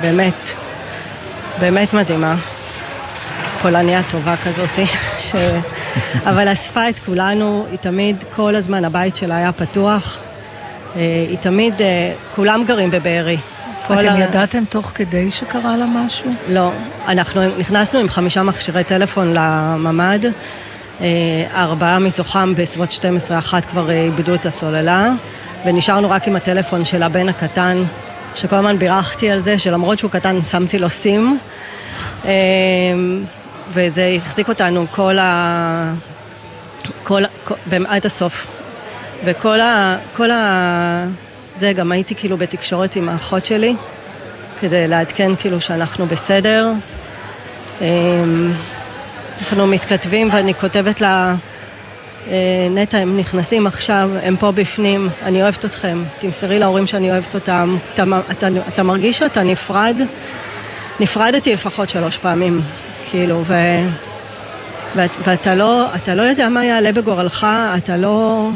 באמת, 0.01 0.53
באמת 1.61 1.95
מדהימה. 1.95 2.37
פולניה 3.63 4.03
טובה 4.11 4.35
כזאתי, 4.37 4.87
ש... 5.27 5.35
אבל 6.27 6.53
אספה 6.53 6.89
את 6.89 6.99
כולנו, 6.99 7.67
היא 7.71 7.79
תמיד, 7.79 8.25
כל 8.37 8.57
הזמן 8.57 8.85
הבית 8.85 9.17
שלה 9.17 9.37
היה 9.37 9.53
פתוח. 9.53 10.19
אה, 10.97 11.01
היא 11.29 11.39
תמיד, 11.39 11.75
אה, 11.81 12.13
כולם 12.35 12.65
גרים 12.67 12.91
בבארי. 12.91 13.37
אתם 13.87 13.93
ה- 13.99 14.19
ידעתם 14.21 14.65
תוך 14.69 14.93
כדי 14.95 15.31
שקרה 15.31 15.77
לה 15.77 15.85
משהו? 15.87 16.31
לא, 16.49 16.71
אנחנו 17.09 17.43
נכנסנו 17.59 17.99
עם 18.01 18.09
חמישה 18.09 18.43
מכשירי 18.43 18.85
טלפון 18.85 19.33
לממ"ד, 19.35 20.25
אה, 21.01 21.07
ארבעה 21.55 21.99
מתוכם 21.99 22.55
בסביבות 22.55 22.93
12 22.93 23.39
אחת 23.39 23.65
כבר 23.65 23.91
איבדו 23.91 24.35
את 24.35 24.47
הסוללה, 24.47 25.11
ונשארנו 25.67 26.11
רק 26.11 26.29
עם 26.29 26.37
הטלפון 26.37 26.85
של 26.85 27.03
הבן 27.03 27.29
הקטן, 27.29 27.83
שכל 28.35 28.57
הזמן 28.57 28.79
בירכתי 28.79 29.31
על 29.31 29.41
זה, 29.41 29.59
שלמרות 29.59 29.99
שהוא 29.99 30.11
קטן 30.11 30.43
שמתי 30.43 30.79
לו 30.79 30.89
סים, 30.91 31.39
וזה 33.73 34.17
החזיק 34.17 34.49
אותנו 34.49 34.87
כל 34.91 35.19
ה... 35.19 35.93
כל, 37.03 37.23
כל, 37.45 37.55
עד 37.89 38.07
הסוף. 38.07 38.47
וכל 39.25 39.61
ה... 39.61 39.99
כל 40.17 40.31
ה... 40.31 41.07
זה, 41.57 41.73
גם 41.73 41.93
הייתי 41.93 42.15
כאילו 42.15 42.37
בתקשורת 42.37 42.97
עם 42.97 43.09
האחות 43.09 43.45
שלי, 43.45 43.75
כדי 44.61 44.89
לעדכן 44.89 45.37
כאילו 45.37 45.61
שאנחנו 45.61 46.07
בסדר. 46.07 46.73
אמ, 47.81 48.53
אנחנו 49.41 49.67
מתכתבים 49.67 50.29
ואני 50.33 50.55
כותבת 50.55 51.01
לה, 51.01 51.35
אה, 52.31 52.69
נטע, 52.71 52.99
הם 52.99 53.19
נכנסים 53.19 53.67
עכשיו, 53.67 54.11
הם 54.23 54.37
פה 54.37 54.53
בפנים, 54.53 55.09
אני 55.23 55.43
אוהבת 55.43 55.65
אתכם, 55.65 56.03
תמסרי 56.19 56.59
להורים 56.59 56.87
שאני 56.87 57.11
אוהבת 57.11 57.35
אותם, 57.35 57.77
אתה, 57.95 58.05
אתה, 58.31 58.49
אתה 58.69 58.83
מרגיש 58.83 59.19
שאתה 59.19 59.43
נפרד? 59.43 59.97
נפרדתי 61.01 61.53
לפחות 61.53 61.89
שלוש 61.89 62.17
פעמים, 62.17 62.61
כאילו, 63.11 63.43
ו... 63.47 63.55
ואתה 64.97 65.55
לא, 65.55 65.87
לא 66.15 66.23
יודע 66.23 66.49
מה 66.49 66.65
יעלה 66.65 66.93
בגורלך, 66.93 67.47
אתה 67.77 67.97
לא, 67.97 68.49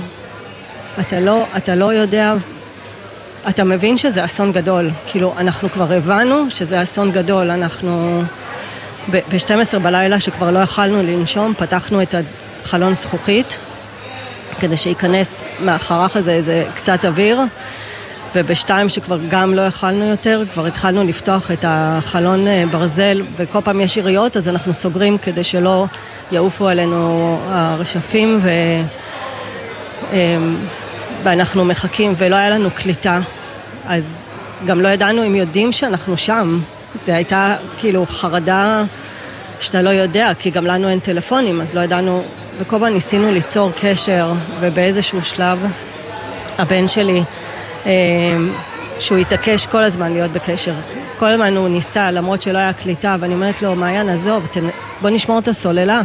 אתה 1.01 1.20
לא, 1.20 1.46
אתה 1.57 1.74
לא 1.74 1.92
יודע, 1.92 2.34
אתה 3.49 3.64
מבין 3.64 3.99
שזה 3.99 4.24
אסון 4.24 4.53
גדול. 4.53 4.90
כאילו, 5.07 5.34
אנחנו 5.38 5.68
כבר 5.68 5.92
הבנו 5.92 6.51
שזה 6.51 6.82
אסון 6.82 7.12
גדול, 7.12 7.51
אנחנו 7.51 8.22
ב-12 9.11 9.78
בלילה 9.78 10.20
שכבר 10.20 10.51
לא 10.51 10.59
יכלנו 10.59 11.03
לנשום, 11.03 11.55
פתחנו 11.59 12.03
את 12.03 12.14
החלון 12.64 12.94
זכוכית 12.94 13.59
כדי 14.61 14.76
שייכנס 14.76 15.49
מהחרך 15.61 16.16
הזה 16.16 16.32
איזה 16.32 16.64
קצת 16.74 17.05
אוויר. 17.05 17.40
ובשתיים 18.34 18.88
שכבר 18.88 19.18
גם 19.28 19.55
לא 19.55 19.62
יכלנו 19.62 20.05
יותר, 20.05 20.42
כבר 20.53 20.66
התחלנו 20.66 21.05
לפתוח 21.05 21.51
את 21.51 21.64
החלון 21.68 22.46
אה, 22.46 22.64
ברזל 22.70 23.22
וכל 23.36 23.59
פעם 23.64 23.80
יש 23.80 23.96
יריות 23.96 24.36
אז 24.36 24.49
אנחנו 24.49 24.74
סוגרים 24.74 25.18
כדי 25.18 25.44
שלא 25.44 25.86
יעופו 26.32 26.68
עלינו 26.68 27.38
הרשפים 27.49 28.40
ו... 28.42 28.49
ואנחנו 31.22 31.64
מחכים 31.64 32.14
ולא 32.18 32.36
היה 32.36 32.50
לנו 32.50 32.70
קליטה 32.70 33.20
אז 33.88 34.12
גם 34.66 34.80
לא 34.80 34.88
ידענו 34.88 35.26
אם 35.26 35.34
יודעים 35.34 35.72
שאנחנו 35.72 36.16
שם 36.16 36.60
זה 37.04 37.14
הייתה 37.14 37.56
כאילו 37.78 38.06
חרדה 38.08 38.82
שאתה 39.60 39.82
לא 39.82 39.90
יודע 39.90 40.30
כי 40.38 40.50
גם 40.50 40.66
לנו 40.66 40.88
אין 40.88 41.00
טלפונים 41.00 41.60
אז 41.60 41.74
לא 41.74 41.80
ידענו 41.80 42.22
וכל 42.58 42.78
פעם 42.78 42.92
ניסינו 42.92 43.32
ליצור 43.32 43.70
קשר 43.80 44.32
ובאיזשהו 44.60 45.22
שלב 45.22 45.66
הבן 46.58 46.88
שלי 46.88 47.22
אמ, 47.86 47.90
שהוא 48.98 49.18
התעקש 49.18 49.66
כל 49.66 49.84
הזמן 49.84 50.12
להיות 50.12 50.30
בקשר. 50.30 50.74
כל 51.18 51.32
הזמן 51.32 51.56
הוא 51.56 51.68
ניסה, 51.68 52.10
למרות 52.10 52.42
שלא 52.42 52.58
היה 52.58 52.72
קליטה, 52.72 53.16
ואני 53.20 53.34
אומרת 53.34 53.62
לו, 53.62 53.74
מעיין, 53.74 54.08
עזוב, 54.08 54.48
בוא 55.02 55.10
נשמור 55.10 55.38
את 55.38 55.48
הסוללה. 55.48 56.00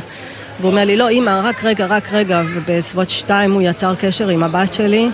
והוא 0.60 0.72
אומר 0.72 0.86
לי, 0.86 0.98
לא, 0.98 1.10
אמא, 1.10 1.42
רק 1.44 1.64
רגע, 1.64 1.86
רק 1.86 2.10
רגע. 2.12 2.42
ובסביבות 2.54 3.10
שתיים 3.10 3.52
הוא 3.52 3.62
יצר 3.62 3.96
קשר 3.96 4.28
עם 4.28 4.44
הבת 4.44 4.74
שלי, 4.74 5.10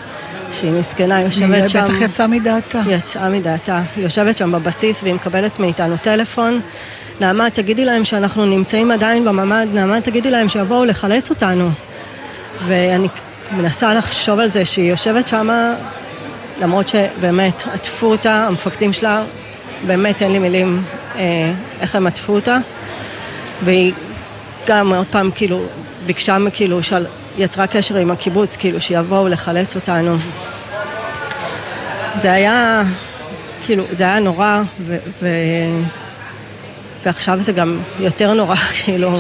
שהיא 0.52 0.72
מסכנה, 0.72 1.22
יושבת 1.22 1.70
שם... 1.70 1.78
היא 1.78 1.84
בטח 1.84 2.02
יצאה 2.02 2.28
מדעתה. 2.28 2.82
יצאה 2.88 3.30
מדעתה. 3.30 3.82
היא 3.96 4.04
יושבת 4.04 4.38
שם 4.38 4.52
בבסיס 4.52 5.04
והיא 5.04 5.14
מקבלת 5.14 5.60
מאיתנו 5.60 5.98
טלפון. 5.98 6.62
נעמה, 7.22 7.50
תגידי 7.50 7.86
להם 7.86 8.06
שאנחנו 8.06 8.46
נמצאים 8.46 8.92
עדיין 8.92 9.26
בממ"ד, 9.26 9.68
נעמה, 9.74 10.02
תגידי 10.02 10.32
להם 10.32 10.50
שיבואו 10.50 10.86
לחלץ 10.86 11.30
אותנו. 11.30 11.70
ואני 12.68 13.08
מנסה 13.52 13.94
לחשוב 13.94 14.40
על 14.40 14.48
זה 14.48 14.66
שהיא 14.66 14.90
יושבת 14.90 15.28
שמה 15.28 15.74
למרות 16.62 16.88
שבאמת 16.88 17.64
עטפו 17.74 18.08
אותה, 18.08 18.46
המפקדים 18.48 18.94
שלה, 18.94 19.24
באמת 19.88 20.22
אין 20.22 20.32
לי 20.32 20.40
מילים 20.40 20.84
אה, 21.16 21.52
איך 21.82 21.96
הם 21.96 22.08
עטפו 22.08 22.34
אותה. 22.34 22.58
והיא 23.64 23.94
גם 24.70 24.94
עוד 24.94 25.08
פעם 25.12 25.32
כאילו 25.36 25.62
ביקשה 26.06 26.38
כאילו, 26.54 26.84
של, 26.84 27.06
יצרה 27.38 27.68
קשר 27.68 27.96
עם 27.96 28.12
הקיבוץ, 28.12 28.56
כאילו 28.56 28.82
שיבואו 28.82 29.28
לחלץ 29.28 29.76
אותנו. 29.76 30.18
זה 32.22 32.32
היה, 32.32 32.84
כאילו, 33.66 33.84
זה 33.92 34.04
היה 34.04 34.20
נורא, 34.20 34.62
ו, 34.88 34.98
ו, 35.22 35.28
ועכשיו 37.06 37.40
זה 37.40 37.52
גם 37.52 37.80
יותר 38.00 38.34
נורא, 38.34 38.56
כאילו, 38.84 39.20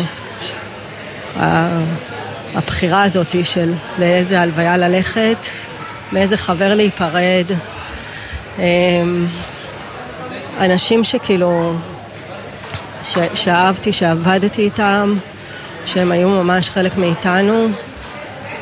הבחירה 2.56 3.04
הזאת 3.04 3.46
של 3.46 3.74
לאיזה 4.00 4.42
הלוויה 4.42 4.78
ללכת. 4.78 5.46
מאיזה 6.12 6.38
חבר 6.38 6.76
להיפרד. 6.76 7.46
אמ, 8.60 9.26
אנשים 10.60 11.04
שכאילו, 11.04 11.74
ש, 13.04 13.18
שאהבתי, 13.34 13.94
שעבדתי 13.94 14.62
איתם, 14.62 15.14
שהם 15.90 16.12
היו 16.12 16.30
ממש 16.30 16.70
חלק 16.70 16.98
מאיתנו. 16.98 17.68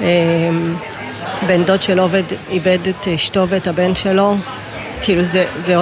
אמ, 0.02 0.76
בן 1.48 1.64
דוד 1.64 1.82
של 1.82 2.00
עובד 2.00 2.24
איבד 2.50 2.78
את 2.88 3.08
אשתו 3.08 3.46
ואת 3.50 3.68
הבן 3.68 3.96
שלו. 3.96 4.36
כאילו 5.02 5.24
זה, 5.24 5.46
זה, 5.66 5.76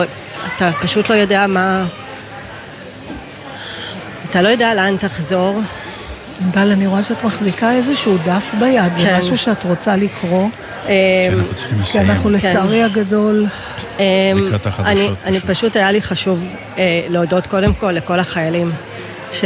אתה 0.56 0.72
פשוט 0.82 1.10
לא 1.10 1.16
יודע 1.16 1.48
מה... 1.48 1.86
אתה 4.30 4.42
לא 4.42 4.50
יודע 4.50 4.74
לאן 4.74 4.98
תחזור. 4.98 5.62
ענבל, 6.42 6.72
אני 6.72 6.88
רואה 6.88 7.04
שאת 7.04 7.24
מחזיקה 7.24 7.72
איזשהו 7.72 8.18
דף 8.26 8.52
ביד, 8.60 8.94
כן. 8.98 9.00
זה 9.00 9.18
משהו 9.18 9.38
שאת 9.38 9.64
רוצה 9.64 9.96
לקרוא. 9.96 10.50
כי 10.86 10.92
אנחנו 11.34 11.54
צריכים 11.54 11.80
לסיים. 11.80 12.06
כי 12.06 12.12
אנחנו 12.12 12.30
לצערי 12.30 12.84
הגדול... 12.84 13.46
לקראת 14.00 14.68
החדשות. 14.68 14.86
אני, 14.86 15.10
אני 15.26 15.40
פשוט 15.40 15.76
היה 15.76 15.92
לי 15.92 16.02
חשוב 16.02 16.46
אה, 16.78 17.02
להודות 17.10 17.48
קודם 17.48 17.74
כל 17.74 17.92
לכל 17.92 18.20
החיילים 18.20 18.72
ש, 19.32 19.46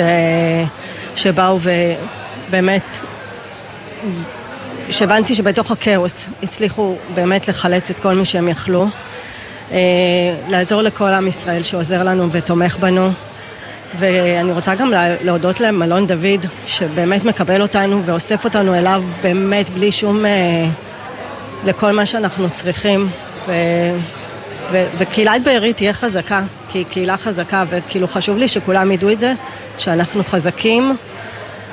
שבאו 1.16 1.60
ובאמת, 2.50 2.98
שהבנתי 4.90 5.36
שבתוך 5.36 5.72
הכאוס 5.72 6.30
הצליחו 6.44 6.96
באמת 7.14 7.48
לחלץ 7.48 7.90
את 7.90 8.00
כל 8.00 8.14
מי 8.14 8.26
שהם 8.26 8.48
יכלו. 8.48 8.88
אה, 9.72 9.78
לעזור 10.48 10.82
לכל 10.82 11.10
עם 11.10 11.28
ישראל 11.28 11.64
שעוזר 11.64 12.04
לנו 12.04 12.32
ותומך 12.32 12.78
בנו. 12.80 13.12
ואני 14.00 14.52
רוצה 14.52 14.76
גם 14.76 14.94
להודות 15.24 15.60
למלון 15.60 16.08
דוד, 16.08 16.46
שבאמת 16.66 17.26
מקבל 17.26 17.62
אותנו 17.62 18.04
ואוסף 18.06 18.46
אותנו 18.46 18.76
אליו 18.76 19.04
באמת 19.22 19.70
בלי 19.70 19.92
שום... 19.92 20.26
אה, 20.26 20.66
לכל 21.66 21.92
מה 21.92 22.06
שאנחנו 22.06 22.50
צריכים. 22.50 23.10
ו... 23.48 23.52
ו... 24.72 24.86
וקהילת 24.98 25.44
בארי 25.44 25.74
תהיה 25.74 25.94
חזקה, 25.94 26.42
כי 26.70 26.78
היא 26.78 26.86
קהילה 26.86 27.18
חזקה, 27.18 27.64
וכאילו 27.70 28.08
חשוב 28.08 28.38
לי 28.38 28.48
שכולם 28.48 28.92
ידעו 28.92 29.12
את 29.12 29.20
זה, 29.20 29.34
שאנחנו 29.78 30.24
חזקים, 30.24 30.96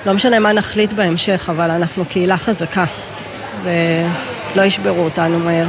לא 0.07 0.15
משנה 0.15 0.39
מה 0.39 0.53
נחליט 0.53 0.93
בהמשך, 0.93 1.49
אבל 1.51 1.71
אנחנו 1.71 2.05
קהילה 2.05 2.37
חזקה, 2.37 2.85
ולא 3.65 4.63
ישברו 4.63 5.05
אותנו 5.05 5.39
מהר. 5.39 5.67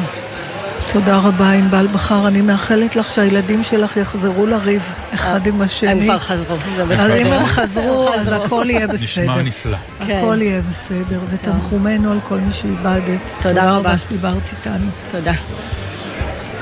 תודה 0.91 1.17
רבה, 1.17 1.51
ענבל 1.51 1.87
בכר. 1.87 2.27
אני 2.27 2.41
מאחלת 2.41 2.95
לך 2.95 3.09
שהילדים 3.09 3.63
שלך 3.63 3.97
יחזרו 3.97 4.45
לריב 4.45 4.91
אחד 5.13 5.47
עם 5.47 5.61
השני. 5.61 5.89
הם 5.89 6.03
כבר 6.03 6.19
חזרו, 6.19 6.55
זה 6.75 6.85
בסדר. 6.85 7.03
אז 7.03 7.11
אם 7.11 7.33
הם 7.33 7.45
חזרו, 7.45 8.13
אז 8.13 8.33
הכל 8.33 8.65
יהיה 8.69 8.87
בסדר. 8.87 9.03
נשמע 9.03 9.41
נפלא. 9.41 9.77
הכל 9.99 10.37
יהיה 10.41 10.61
בסדר, 10.61 11.19
ותנחומינו 11.29 12.11
על 12.11 12.19
כל 12.27 12.37
מי 12.37 12.51
שאיבדת. 12.51 13.19
תודה 13.41 13.71
רבה. 13.71 13.77
תודה 13.77 13.97
שדיברת 13.97 14.51
איתנו. 14.51 14.89
תודה. 15.11 15.33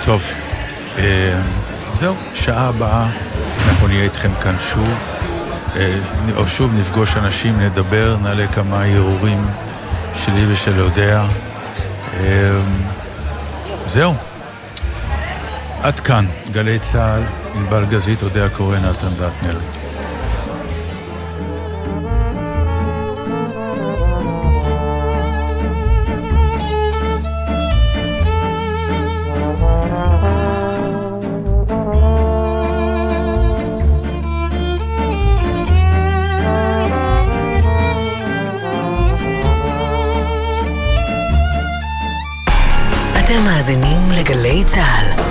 טוב, 0.03 0.32
זהו, 1.93 2.16
שעה 2.34 2.68
הבאה 2.68 3.08
אנחנו 3.68 3.88
נהיה 3.88 4.04
איתכם 4.04 4.32
כאן 4.41 4.56
שוב. 4.60 4.89
אה, 5.76 6.00
או 6.36 6.48
שוב 6.48 6.74
נפגוש 6.74 7.18
אנשים, 7.18 7.60
נדבר, 7.60 8.18
נעלה 8.22 8.48
כמה 8.48 8.84
הרהורים 8.84 9.46
שלי 10.14 10.54
ושל 10.54 10.78
יודע. 10.78 11.26
אה, 12.14 12.60
זהו. 13.86 14.14
עד 15.82 16.00
כאן, 16.00 16.26
גלי 16.52 16.80
צה"ל, 16.80 17.24
ענבל 17.56 17.86
גזית, 17.86 18.24
אודיה 18.24 18.50
קורא, 18.50 18.78
נתן 18.78 19.16
דטנר. 19.16 19.58
מאזינים 43.66 44.11
לגלי 44.11 44.63
צה"ל. 44.66 45.22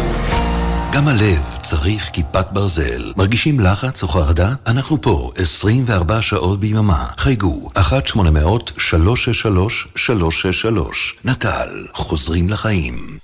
גם 0.93 1.09
הלב 1.09 1.59
צריך 1.63 2.11
כיפת 2.13 2.47
ברזל. 2.53 3.13
מרגישים 3.17 3.61
לחץ 3.61 4.03
או 4.03 4.09
חרדה? 4.09 4.55
אנחנו 4.67 5.03
פה 5.03 5.31
24 5.37 6.23
שעות 6.23 6.61
ביממה. 6.61 7.07
חייגו 7.19 7.71
1-800-363-363. 7.77 7.79
נט"ל, 11.25 11.87
חוזרים 11.93 12.51
לחיים. 12.51 13.19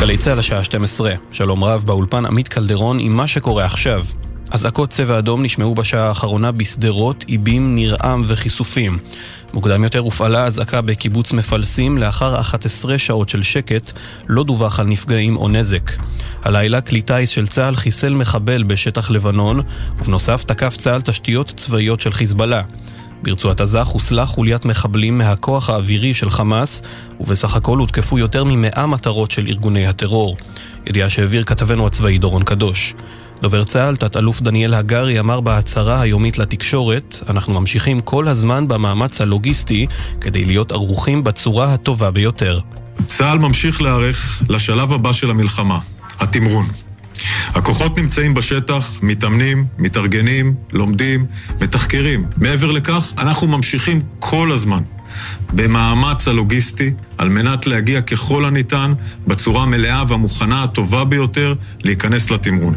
גלי 0.00 0.16
צה"ל 0.16 0.38
השעה 0.38 0.64
12, 0.64 1.14
שלום 1.30 1.64
רב 1.64 1.82
באולפן 1.86 2.26
עמית 2.26 2.48
קלדרון 2.48 2.98
עם 3.00 3.16
מה 3.16 3.26
שקורה 3.26 3.64
עכשיו. 3.64 4.04
אזעקות 4.50 4.90
צבע 4.90 5.18
אדום 5.18 5.42
נשמעו 5.42 5.74
בשעה 5.74 6.08
האחרונה 6.08 6.52
בשדרות, 6.52 7.24
איבים, 7.28 7.74
נרעם 7.74 8.24
וכיסופים. 8.26 8.98
מוקדם 9.54 9.84
יותר 9.84 9.98
הופעלה 9.98 10.44
אזעקה 10.44 10.80
בקיבוץ 10.80 11.32
מפלסים 11.32 11.98
לאחר 11.98 12.40
11 12.40 12.98
שעות 12.98 13.28
של 13.28 13.42
שקט, 13.42 13.92
לא 14.28 14.44
דווח 14.44 14.80
על 14.80 14.86
נפגעים 14.86 15.36
או 15.36 15.48
נזק. 15.48 15.90
הלילה 16.42 16.80
כלי 16.80 17.02
טיס 17.02 17.30
של 17.30 17.46
צה"ל 17.46 17.76
חיסל 17.76 18.14
מחבל 18.14 18.62
בשטח 18.62 19.10
לבנון, 19.10 19.60
ובנוסף 19.98 20.44
תקף 20.44 20.76
צה"ל 20.76 21.00
תשתיות 21.00 21.52
צבאיות 21.56 22.00
של 22.00 22.12
חיזבאללה. 22.12 22.62
ברצועת 23.22 23.60
עזה 23.60 23.84
חוסלה 23.84 24.26
חוליית 24.26 24.64
מחבלים 24.64 25.18
מהכוח 25.18 25.70
האווירי 25.70 26.14
של 26.14 26.30
חמאס, 26.30 26.82
ובסך 27.20 27.56
הכל 27.56 27.78
הותקפו 27.78 28.18
יותר 28.18 28.44
ממאה 28.44 28.86
מטרות 28.86 29.30
של 29.30 29.46
ארגוני 29.46 29.86
הטרור. 29.86 30.36
ידיעה 30.86 31.10
שהעביר 31.10 31.44
כתבנו 31.44 31.86
הצבאי 31.86 32.18
דורון 32.18 32.44
קדוש. 32.44 32.94
דובר 33.44 33.64
צה"ל, 33.64 33.96
תת-אלוף 33.96 34.40
דניאל 34.40 34.74
הגרי, 34.74 35.20
אמר 35.20 35.40
בהצהרה 35.40 36.00
היומית 36.00 36.38
לתקשורת, 36.38 37.16
אנחנו 37.28 37.60
ממשיכים 37.60 38.00
כל 38.00 38.28
הזמן 38.28 38.68
במאמץ 38.68 39.20
הלוגיסטי 39.20 39.86
כדי 40.20 40.44
להיות 40.44 40.72
ערוכים 40.72 41.24
בצורה 41.24 41.74
הטובה 41.74 42.10
ביותר. 42.10 42.60
צה"ל 43.06 43.38
ממשיך 43.38 43.82
להיערך 43.82 44.42
לשלב 44.48 44.92
הבא 44.92 45.12
של 45.12 45.30
המלחמה, 45.30 45.78
התמרון. 46.20 46.66
הכוחות 47.48 47.98
נמצאים 47.98 48.34
בשטח, 48.34 48.98
מתאמנים, 49.02 49.66
מתארגנים, 49.78 50.54
לומדים, 50.72 51.26
מתחקרים. 51.60 52.26
מעבר 52.36 52.70
לכך, 52.70 53.12
אנחנו 53.18 53.46
ממשיכים 53.48 54.00
כל 54.18 54.52
הזמן 54.52 54.82
במאמץ 55.52 56.28
הלוגיסטי 56.28 56.92
על 57.18 57.28
מנת 57.28 57.66
להגיע 57.66 58.00
ככל 58.00 58.44
הניתן 58.44 58.92
בצורה 59.26 59.62
המלאה 59.62 60.02
והמוכנה 60.08 60.62
הטובה 60.62 61.04
ביותר 61.04 61.54
להיכנס 61.82 62.30
לתמרון. 62.30 62.74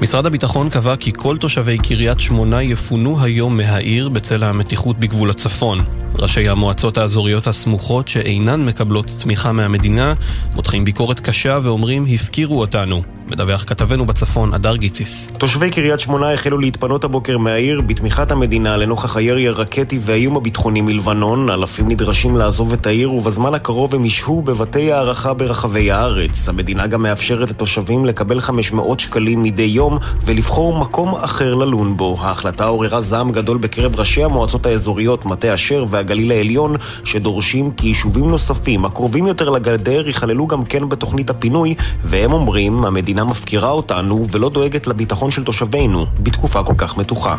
משרד 0.00 0.26
הביטחון 0.26 0.70
קבע 0.70 0.96
כי 0.96 1.12
כל 1.16 1.36
תושבי 1.36 1.78
קריית 1.78 2.20
שמונה 2.20 2.62
יפונו 2.62 3.22
היום 3.22 3.56
מהעיר 3.56 4.08
בצל 4.08 4.42
המתיחות 4.42 4.98
בגבול 4.98 5.30
הצפון. 5.30 5.78
ראשי 6.18 6.48
המועצות 6.48 6.98
האזוריות 6.98 7.46
הסמוכות 7.46 8.08
שאינן 8.08 8.64
מקבלות 8.64 9.10
תמיכה 9.22 9.52
מהמדינה 9.52 10.14
מותחים 10.54 10.84
ביקורת 10.84 11.20
קשה 11.20 11.58
ואומרים 11.62 12.06
הפקירו 12.14 12.60
אותנו. 12.60 13.02
מדווח 13.26 13.64
כתבנו 13.64 14.06
בצפון, 14.06 14.54
הדר 14.54 14.76
גיציס. 14.76 15.30
תושבי 15.38 15.70
קריית 15.70 16.00
שמונה 16.00 16.32
החלו 16.32 16.58
להתפנות 16.58 17.04
הבוקר 17.04 17.38
מהעיר 17.38 17.80
בתמיכת 17.80 18.30
המדינה 18.30 18.76
לנוכח 18.76 19.16
הירי 19.16 19.48
הרקטי 19.48 19.98
והאיום 20.00 20.36
הביטחוני 20.36 20.80
מלבנון. 20.80 21.50
אלפים 21.50 21.88
נדרשים 21.88 22.36
לעזוב 22.36 22.72
את 22.72 22.86
העיר 22.86 23.12
ובזמן 23.12 23.54
הקרוב 23.54 23.94
הם 23.94 24.04
ישהו 24.04 24.42
בבתי 24.42 24.92
הערכה 24.92 25.34
ברחבי 25.34 25.90
הארץ. 25.90 26.48
המדינה 26.48 26.86
גם 26.86 27.02
מאפשרת 27.02 27.50
לתושבים 27.50 28.04
לקבל 28.04 28.40
500 28.40 29.00
שקלים 29.00 29.42
מדי 29.42 29.62
יום 29.62 29.98
ולבחור 30.24 30.78
מקום 30.78 31.14
אחר 31.14 31.54
ללון 31.54 31.96
בו. 31.96 32.16
ההחלטה 32.20 32.64
עוררה 32.64 33.00
זעם 33.00 33.32
גדול 33.32 33.58
בקרב 33.58 33.96
ראשי 33.96 34.24
המועצות 34.24 34.66
האזוריות 34.66 35.24
מטה 35.24 35.54
אשר 35.54 35.84
והגליל 35.90 36.03
העליון, 36.10 36.76
שדורשים 37.04 37.70
כי 37.70 37.86
יישובים 37.86 38.28
נוספים 38.30 38.84
הקרובים 38.84 39.26
יותר 39.26 39.50
לגדר 39.50 40.06
ייכללו 40.06 40.46
גם 40.46 40.64
כן 40.64 40.88
בתוכנית 40.88 41.30
הפינוי, 41.30 41.74
והם 42.04 42.32
אומרים, 42.32 42.84
המדינה 42.84 43.24
מפקירה 43.24 43.70
אותנו 43.70 44.24
ולא 44.30 44.48
דואגת 44.48 44.86
לביטחון 44.86 45.30
של 45.30 45.44
תושבינו 45.44 46.06
בתקופה 46.20 46.62
כל 46.62 46.74
כך 46.76 46.96
מתוחה. 46.96 47.36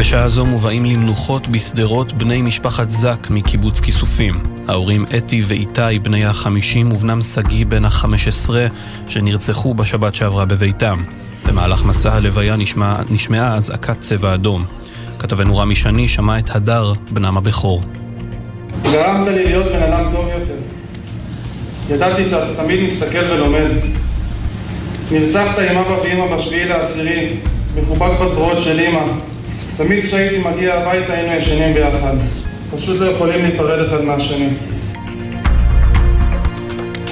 בשעה 0.00 0.28
זו 0.28 0.46
מובאים 0.46 0.84
למנוחות 0.84 1.48
בשדרות 1.48 2.12
בני 2.12 2.42
משפחת 2.42 2.90
זק 2.90 3.26
מקיבוץ 3.30 3.80
כיסופים. 3.80 4.40
ההורים 4.68 5.04
אתי 5.16 5.42
ואיתי 5.46 5.98
בני 6.02 6.24
החמישים 6.24 6.92
ובנם 6.92 7.22
שגיא 7.22 7.66
בן 7.66 7.84
החמש 7.84 8.28
עשרה 8.28 8.66
שנרצחו 9.08 9.74
בשבת 9.74 10.14
שעברה 10.14 10.44
בביתם. 10.44 11.02
במהלך 11.46 11.84
מסע 11.84 12.14
הלוויה 12.14 12.56
נשמע, 12.56 12.96
נשמעה 13.10 13.54
אזעקת 13.54 14.00
צבע 14.00 14.34
אדום. 14.34 14.64
כתבנו 15.20 15.56
רמי 15.56 15.76
שני 15.76 16.08
שמע 16.08 16.38
את 16.38 16.56
הדר, 16.56 16.92
בנם 17.10 17.36
הבכור. 17.36 17.82
גרמת 18.82 19.28
לי 19.28 19.44
להיות 19.44 19.66
בן 19.66 19.82
אדם 19.82 20.04
טוב 20.12 20.28
יותר. 20.28 20.54
ידעתי 21.94 22.28
שאתה 22.28 22.62
תמיד 22.62 22.84
מסתכל 22.84 23.24
ולומד. 23.30 23.70
נרצחת 25.12 25.58
עם 25.58 25.78
אבא 25.78 25.96
ואמא 26.02 26.36
בשביעי 26.36 26.68
לעשירי, 26.68 27.36
מחובק 27.80 28.20
בזרועות 28.20 28.58
של 28.58 28.80
אמא. 28.80 29.12
תמיד 29.76 30.04
כשהייתי 30.04 30.38
מגיע 30.38 30.74
הביתה 30.74 31.12
היינו 31.12 31.32
ישנים 31.32 31.74
ביחד. 31.74 32.14
פשוט 32.76 33.00
לא 33.00 33.06
יכולים 33.06 33.42
להיפרד 33.42 33.78
אחד 33.86 34.04
מהשני. 34.04 34.48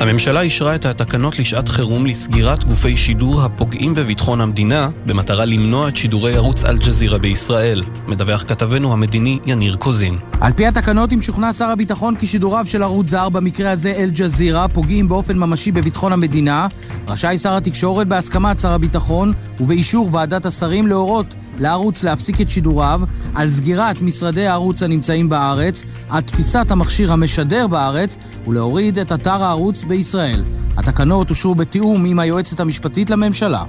הממשלה 0.00 0.40
אישרה 0.40 0.74
את 0.74 0.86
התקנות 0.86 1.38
לשעת 1.38 1.68
חירום 1.68 2.06
לסגירת 2.06 2.64
גופי 2.64 2.96
שידור 2.96 3.42
הפוגעים 3.42 3.94
בביטחון 3.94 4.40
המדינה, 4.40 4.90
במטרה 5.06 5.44
למנוע 5.44 5.88
את 5.88 5.96
שידורי 5.96 6.36
ערוץ 6.36 6.64
אל-ג'זירה 6.64 7.18
בישראל. 7.18 7.84
מדווח 8.06 8.44
כתבנו 8.48 8.92
המדיני 8.92 9.38
יניר 9.46 9.76
קוזין. 9.76 10.18
על 10.40 10.52
פי 10.52 10.66
התקנות, 10.66 11.12
אם 11.12 11.22
שוכנע 11.22 11.52
שר 11.52 11.64
הביטחון 11.64 12.14
כי 12.14 12.26
שידוריו 12.26 12.66
של 12.66 12.82
ערוץ 12.82 13.08
זר, 13.08 13.28
במקרה 13.28 13.70
הזה 13.70 13.92
אל-ג'זירה, 13.96 14.68
פוגעים 14.68 15.08
באופן 15.08 15.38
ממשי 15.38 15.72
בביטחון 15.72 16.12
המדינה, 16.12 16.66
רשאי 17.08 17.38
שר 17.38 17.56
התקשורת 17.56 18.06
בהסכמת 18.06 18.58
שר 18.58 18.72
הביטחון 18.72 19.32
ובאישור 19.60 20.08
ועדת 20.12 20.46
השרים 20.46 20.86
להורות 20.86 21.34
לערוץ 21.58 22.04
להפסיק 22.04 22.40
את 22.40 22.48
שידוריו, 22.48 23.00
על 23.34 23.48
סגירת 23.48 24.02
משרדי 24.02 24.46
הערוץ 24.46 24.82
הנמצאים 24.82 25.28
בארץ, 25.28 25.82
על 26.08 26.20
תפיסת 26.20 26.70
המכשיר 26.70 27.12
המשדר 27.12 27.66
בארץ 27.66 28.16
ולהוריד 28.46 28.98
את 28.98 29.12
אתר 29.12 29.42
הערוץ 29.42 29.82
בישראל. 29.82 30.44
התקנות 30.76 31.30
אושרו 31.30 31.54
בתיאום 31.54 32.04
עם 32.04 32.18
היועצת 32.18 32.60
המשפטית 32.60 33.10
לממשלה. 33.10 33.64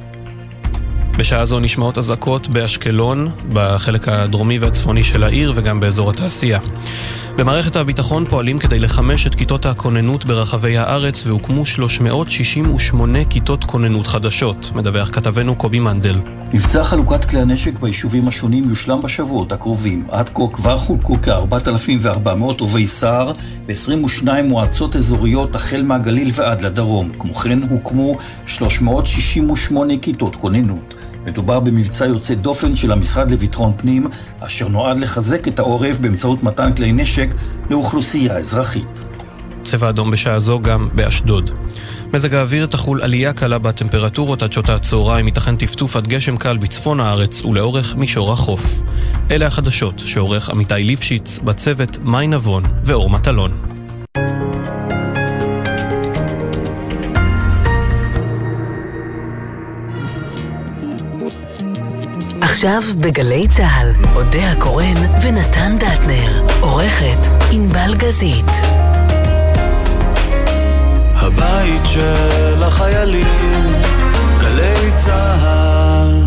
בשעה 1.17 1.45
זו 1.45 1.59
נשמעות 1.59 1.97
אזעקות 1.97 2.47
באשקלון, 2.47 3.29
בחלק 3.53 4.07
הדרומי 4.07 4.59
והצפוני 4.59 5.03
של 5.03 5.23
העיר 5.23 5.53
וגם 5.55 5.79
באזור 5.79 6.09
התעשייה. 6.09 6.59
במערכת 7.39 7.75
הביטחון 7.75 8.25
פועלים 8.29 8.59
כדי 8.59 8.79
לחמש 8.79 9.27
את 9.27 9.35
כיתות 9.35 9.65
הכוננות 9.65 10.25
ברחבי 10.25 10.77
הארץ 10.77 11.27
והוקמו 11.27 11.65
368 11.65 13.25
כיתות 13.25 13.63
כוננות 13.63 14.07
חדשות, 14.07 14.71
מדווח 14.75 15.09
כתבנו 15.09 15.55
קובי 15.55 15.79
מנדל. 15.79 16.15
מבצע 16.53 16.83
חלוקת 16.83 17.25
כלי 17.25 17.41
הנשק 17.41 17.79
ביישובים 17.79 18.27
השונים 18.27 18.69
יושלם 18.69 19.01
בשבועות 19.01 19.51
הקרובים. 19.51 20.07
עד 20.11 20.29
כה 20.29 20.43
כבר 20.53 20.77
חולקו 20.77 21.17
כ-4,400 21.21 22.61
רובי 22.61 22.87
סער 22.87 23.31
ב-22 23.65 24.27
מועצות 24.43 24.95
אזוריות 24.95 25.55
החל 25.55 25.81
מהגליל 25.81 26.31
ועד 26.33 26.61
לדרום. 26.61 27.09
כמו 27.19 27.35
כן 27.35 27.59
הוקמו 27.69 28.17
368 28.45 29.93
כיתות 30.01 30.35
כוננות. 30.35 30.95
מדובר 31.30 31.59
במבצע 31.59 32.05
יוצא 32.05 32.34
דופן 32.34 32.75
של 32.75 32.91
המשרד 32.91 33.32
לביטחון 33.32 33.73
פנים, 33.77 34.07
אשר 34.39 34.67
נועד 34.67 34.97
לחזק 34.97 35.47
את 35.47 35.59
העורף 35.59 35.97
באמצעות 35.97 36.43
מתן 36.43 36.73
כלי 36.73 36.91
נשק 36.91 37.27
לאוכלוסייה 37.69 38.38
אזרחית. 38.38 39.03
צבע 39.63 39.89
אדום 39.89 40.11
בשעה 40.11 40.39
זו 40.39 40.59
גם 40.59 40.89
באשדוד. 40.95 41.51
מזג 42.13 42.34
האוויר 42.34 42.65
תחול 42.65 43.01
עלייה 43.01 43.34
קלה 43.34 43.59
בטמפרטורות 43.59 44.43
עד 44.43 44.53
שעות 44.53 44.69
הצהריים, 44.69 45.25
ייתכן 45.25 45.55
טפטוף 45.55 45.95
עד 45.95 46.07
גשם 46.07 46.38
קל 46.38 46.57
בצפון 46.57 46.99
הארץ 46.99 47.45
ולאורך 47.45 47.95
מישור 47.95 48.34
החוף. 48.34 48.82
אלה 49.32 49.47
החדשות 49.47 50.01
שעורך 50.05 50.49
עמיתי 50.49 50.84
ליפשיץ, 50.84 51.39
בצוות 51.39 51.97
מאי 52.03 52.27
נבון 52.27 52.63
ואור 52.84 53.09
מטלון. 53.09 53.78
עכשיו 62.60 62.82
בגלי 63.01 63.47
צה"ל, 63.47 63.91
אודה 64.16 64.51
הקורן 64.51 64.97
ונתן 65.24 65.76
דטנר, 65.76 66.45
עורכת 66.60 67.28
ענבל 67.51 67.95
גזית. 67.97 68.45
הבית 71.16 71.82
של 71.86 72.64
החיילים, 72.64 73.28
גלי 74.41 74.91
צה"ל. 74.95 76.24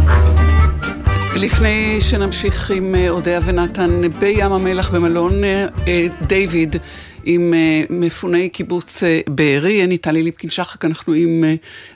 לפני 1.36 2.00
שנמשיך 2.00 2.70
עם 2.70 2.94
אה, 2.94 3.10
אודיה 3.10 3.40
ונתן 3.44 4.00
בים 4.18 4.52
המלח 4.52 4.90
במלון 4.90 5.44
אה, 5.44 5.66
אה, 5.88 6.06
דיוויד 6.26 6.76
עם 7.24 7.54
מפוני 7.90 8.48
קיבוץ 8.48 9.02
בארי, 9.28 9.84
אני 9.84 9.98
טלי 9.98 10.22
ליפקין 10.22 10.50
שחק, 10.50 10.84
אנחנו 10.84 11.12
עם 11.12 11.44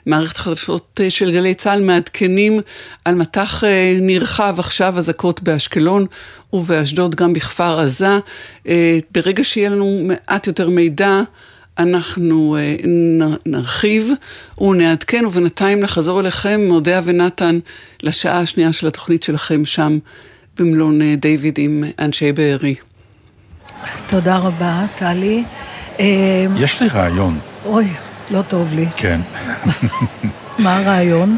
מערכת 0.05 0.37
חדשות 0.37 0.99
של 1.09 1.31
גלי 1.31 1.53
צה"ל 1.53 1.83
מעדכנים 1.83 2.59
על 3.05 3.15
מטח 3.15 3.63
נרחב 4.01 4.55
עכשיו 4.59 4.97
אזעקות 4.97 5.43
באשקלון 5.43 6.05
ובאשדוד 6.53 7.15
גם 7.15 7.33
בכפר 7.33 7.79
עזה. 7.79 8.19
ברגע 9.11 9.43
שיהיה 9.43 9.69
לנו 9.69 10.01
מעט 10.03 10.47
יותר 10.47 10.69
מידע 10.69 11.21
אנחנו 11.79 12.57
נרחיב 13.45 14.11
ונעדכן, 14.61 15.25
ובינתיים 15.25 15.79
נחזור 15.79 16.19
אליכם, 16.19 16.61
מודיה 16.67 17.01
ונתן, 17.03 17.59
לשעה 18.03 18.39
השנייה 18.39 18.71
של 18.71 18.87
התוכנית 18.87 19.23
שלכם 19.23 19.65
שם 19.65 19.97
במלון 20.59 21.15
דיוויד 21.15 21.55
עם 21.57 21.83
אנשי 21.99 22.31
בארי. 22.31 22.75
תודה 24.07 24.37
רבה, 24.37 24.81
טלי. 24.95 25.43
יש 26.55 26.81
לי 26.81 26.87
רעיון. 26.87 27.39
אוי, 27.65 27.87
לא 28.31 28.41
טוב 28.41 28.73
לי. 28.73 28.87
כן. 28.95 29.21
מה 30.63 30.77
הרעיון? 30.77 31.37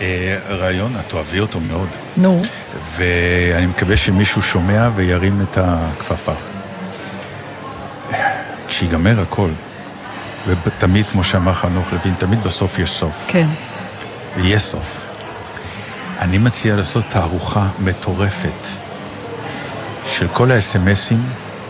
רעיון, 0.50 0.96
את 1.00 1.14
אוהבי 1.14 1.40
אותו 1.40 1.60
מאוד. 1.60 1.88
נו. 2.18 2.42
ואני 2.96 3.66
מקווה 3.66 3.98
שמישהו 3.98 4.42
שומע 4.42 4.90
וירים 4.96 5.42
את 5.42 5.58
הכפפה. 5.62 6.34
כשיגמר 8.68 9.22
הכל, 9.22 9.50
ותמיד, 10.48 11.06
כמו 11.06 11.24
שאמר 11.24 11.54
חנוך 11.54 11.94
לוין, 11.94 12.14
תמיד 12.18 12.44
בסוף 12.44 12.80
יש 12.80 12.90
סוף. 12.90 13.26
כן. 13.28 13.48
ויש 14.36 14.64
סוף. 14.64 15.06
אני 16.20 16.38
מציע 16.38 16.76
לעשות 16.76 17.06
תערוכה 17.10 17.68
מטורפת 17.80 18.68
של 20.08 20.28
כל 20.28 20.52
האס.אם.אסים 20.52 21.24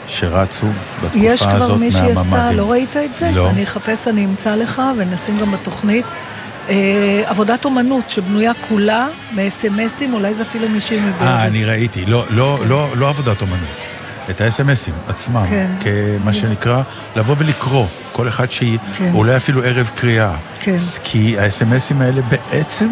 שרצו 0.09 0.67
בתקופה 1.03 1.09
הזאת 1.11 1.15
מהממ"דים. 1.15 1.23
יש 1.23 1.41
כבר 1.41 1.75
מי 1.75 1.91
שעשתה, 1.91 2.51
לא 2.51 2.71
ראית 2.71 2.97
את 2.97 3.15
זה? 3.15 3.31
לא. 3.31 3.49
אני 3.49 3.63
אחפש, 3.63 4.07
אני 4.07 4.25
אמצא 4.25 4.55
לך, 4.55 4.81
ונשים 4.97 5.37
גם 5.37 5.51
בתוכנית. 5.51 6.05
אה, 6.69 7.23
עבודת 7.25 7.65
אומנות 7.65 8.09
שבנויה 8.09 8.51
כולה 8.69 9.07
מאס.אם.אסים, 9.35 10.13
אולי 10.13 10.33
זה 10.33 10.43
אפילו 10.43 10.69
מישהי 10.69 10.99
מבאר. 10.99 11.27
אה, 11.27 11.47
אני 11.47 11.65
ראיתי. 11.65 12.05
לא, 12.05 12.25
לא, 12.29 12.57
כן. 12.61 12.67
לא, 12.67 12.87
לא 12.97 13.09
עבודת 13.09 13.41
אומנות. 13.41 13.69
את 14.29 14.41
האס.אם.אסים 14.41 14.93
עצמם, 15.07 15.45
כן. 15.49 15.67
כמה 16.21 16.33
שנקרא, 16.33 16.81
לבוא 17.15 17.35
ולקרוא, 17.37 17.85
כל 18.11 18.27
אחד 18.27 18.51
שהיא, 18.51 18.79
כן. 18.97 19.11
אולי 19.13 19.35
אפילו 19.35 19.63
ערב 19.63 19.91
קריאה. 19.95 20.31
כן. 20.59 20.75
כי 21.03 21.39
האס.אם.אסים 21.39 22.01
האלה 22.01 22.21
בעצם 22.21 22.89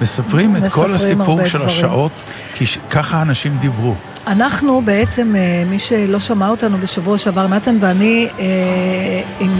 מספרים 0.00 0.56
את 0.56 0.72
כל 0.72 0.94
הסיפור 0.94 1.44
של 1.46 1.58
דברים. 1.58 1.68
השעות, 1.76 2.22
כי. 2.54 2.64
ככה 2.90 3.22
אנשים 3.22 3.56
דיברו. 3.60 3.94
אנחנו 4.26 4.82
בעצם, 4.84 5.36
אה, 5.36 5.64
מי 5.66 5.78
שלא 5.78 6.20
שמע 6.20 6.48
אותנו 6.48 6.78
בשבוע 6.78 7.18
שעבר, 7.18 7.46
נתן 7.46 7.76
ואני 7.80 8.28
אה, 8.38 9.22
עם 9.40 9.50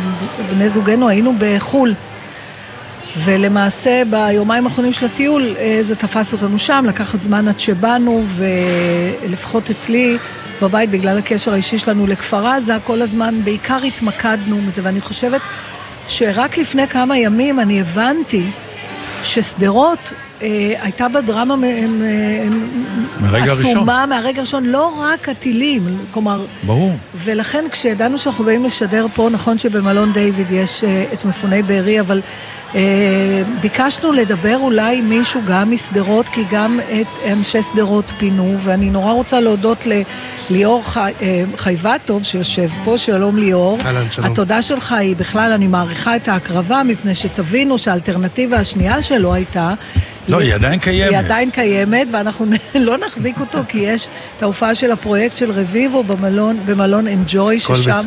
בני 0.51 0.69
זוגנו 0.69 1.09
היינו 1.09 1.33
בחו"ל. 1.39 1.95
ולמעשה 3.17 4.03
ביומיים 4.11 4.67
האחרונים 4.67 4.93
של 4.93 5.07
הטיול 5.07 5.55
אה, 5.59 5.79
זה 5.81 5.97
תפס 5.97 6.33
אותנו 6.33 6.59
שם, 6.59 6.85
לקחת 6.89 7.23
זמן 7.23 7.49
עד 7.49 7.61
שבאנו, 7.61 8.25
ולפחות 8.27 9.71
אצלי 9.71 10.19
בבית 10.63 10.91
בגלל 10.91 11.19
הקשר 11.19 11.53
האישי 11.53 11.79
שלנו 11.79 12.07
לכפר 12.07 12.47
עזה, 12.47 12.77
כל 12.85 13.03
הזמן 13.03 13.35
בעיקר 13.45 13.79
התמקדנו 13.83 14.57
בזה, 14.67 14.81
ואני 14.85 15.01
חושבת 15.01 15.41
שרק 16.07 16.59
לפני 16.59 16.89
כמה 16.89 17.19
ימים 17.19 17.61
אני 17.61 17.81
הבנתי 17.81 18.47
ששדרות 19.23 20.13
אה, 20.43 20.75
הייתה 20.83 21.09
בדרמה 21.09 21.57
מהרגע 21.57 23.53
עצומה 23.53 24.03
הראשון. 24.03 24.09
מהרגע 24.09 24.39
הראשון, 24.39 24.65
לא 24.65 24.95
רק 24.99 25.29
הטילים, 25.29 25.99
כלומר... 26.11 26.45
ברור. 26.63 26.97
ולכן 27.15 27.65
כשידענו 27.71 28.19
שאנחנו 28.19 28.45
באים 28.45 28.65
לשדר 28.65 29.07
פה, 29.15 29.29
נכון 29.33 29.59
שבמלון 29.59 30.13
דיוויד 30.13 30.47
יש 30.51 30.85
אה, 30.85 31.05
את 31.13 31.25
מפוני 31.25 31.63
בארי, 31.63 32.01
אבל 32.01 32.21
אה, 32.75 33.43
ביקשנו 33.61 34.13
לדבר 34.13 34.57
אולי 34.57 34.99
עם 34.99 35.09
מישהו 35.09 35.41
גם 35.47 35.71
משדרות, 35.71 36.29
כי 36.29 36.45
גם 36.51 36.81
את 36.81 37.07
אנשי 37.33 37.63
שדרות 37.63 38.13
פינו, 38.19 38.57
ואני 38.61 38.91
נורא 38.91 39.13
רוצה 39.13 39.41
להודות 39.41 39.87
לליאור 40.51 40.85
חי, 40.85 41.13
אה, 41.23 41.45
חייבטוב 41.57 42.23
שיושב 42.25 42.69
פה, 42.85 42.99
שלום 42.99 43.39
ליאור. 43.39 43.79
אהלן, 43.85 44.11
שלום. 44.11 44.27
התודה 44.27 44.63
שלך 44.63 44.93
היא 44.93 45.17
בכלל, 45.17 45.53
אני 45.53 45.67
מעריכה 45.67 46.17
את 46.17 46.29
ההקרבה, 46.29 46.83
מפני 46.83 47.15
שתבינו 47.15 47.79
שהאלטרנטיבה 47.79 48.57
השנייה 48.57 49.03
שלו 49.03 49.35
הייתה... 49.35 49.75
לא, 50.29 50.41
היא 50.41 50.55
עדיין 50.55 50.79
קיימת. 50.79 51.11
היא 51.11 51.19
עדיין 51.19 51.51
קיימת, 51.51 52.07
ואנחנו 52.13 52.47
לא 52.75 52.97
נחזיק 53.07 53.41
אותו, 53.41 53.59
כי 53.69 53.79
יש 53.79 54.09
את 54.37 54.43
ההופעה 54.43 54.75
של 54.75 54.93
הפרויקט 54.93 55.37
של 55.37 55.51
רביבו 55.51 56.03
במלון, 56.03 56.61
במלון 56.65 57.09
אנג'וי, 57.09 57.61
ששם... 57.61 58.01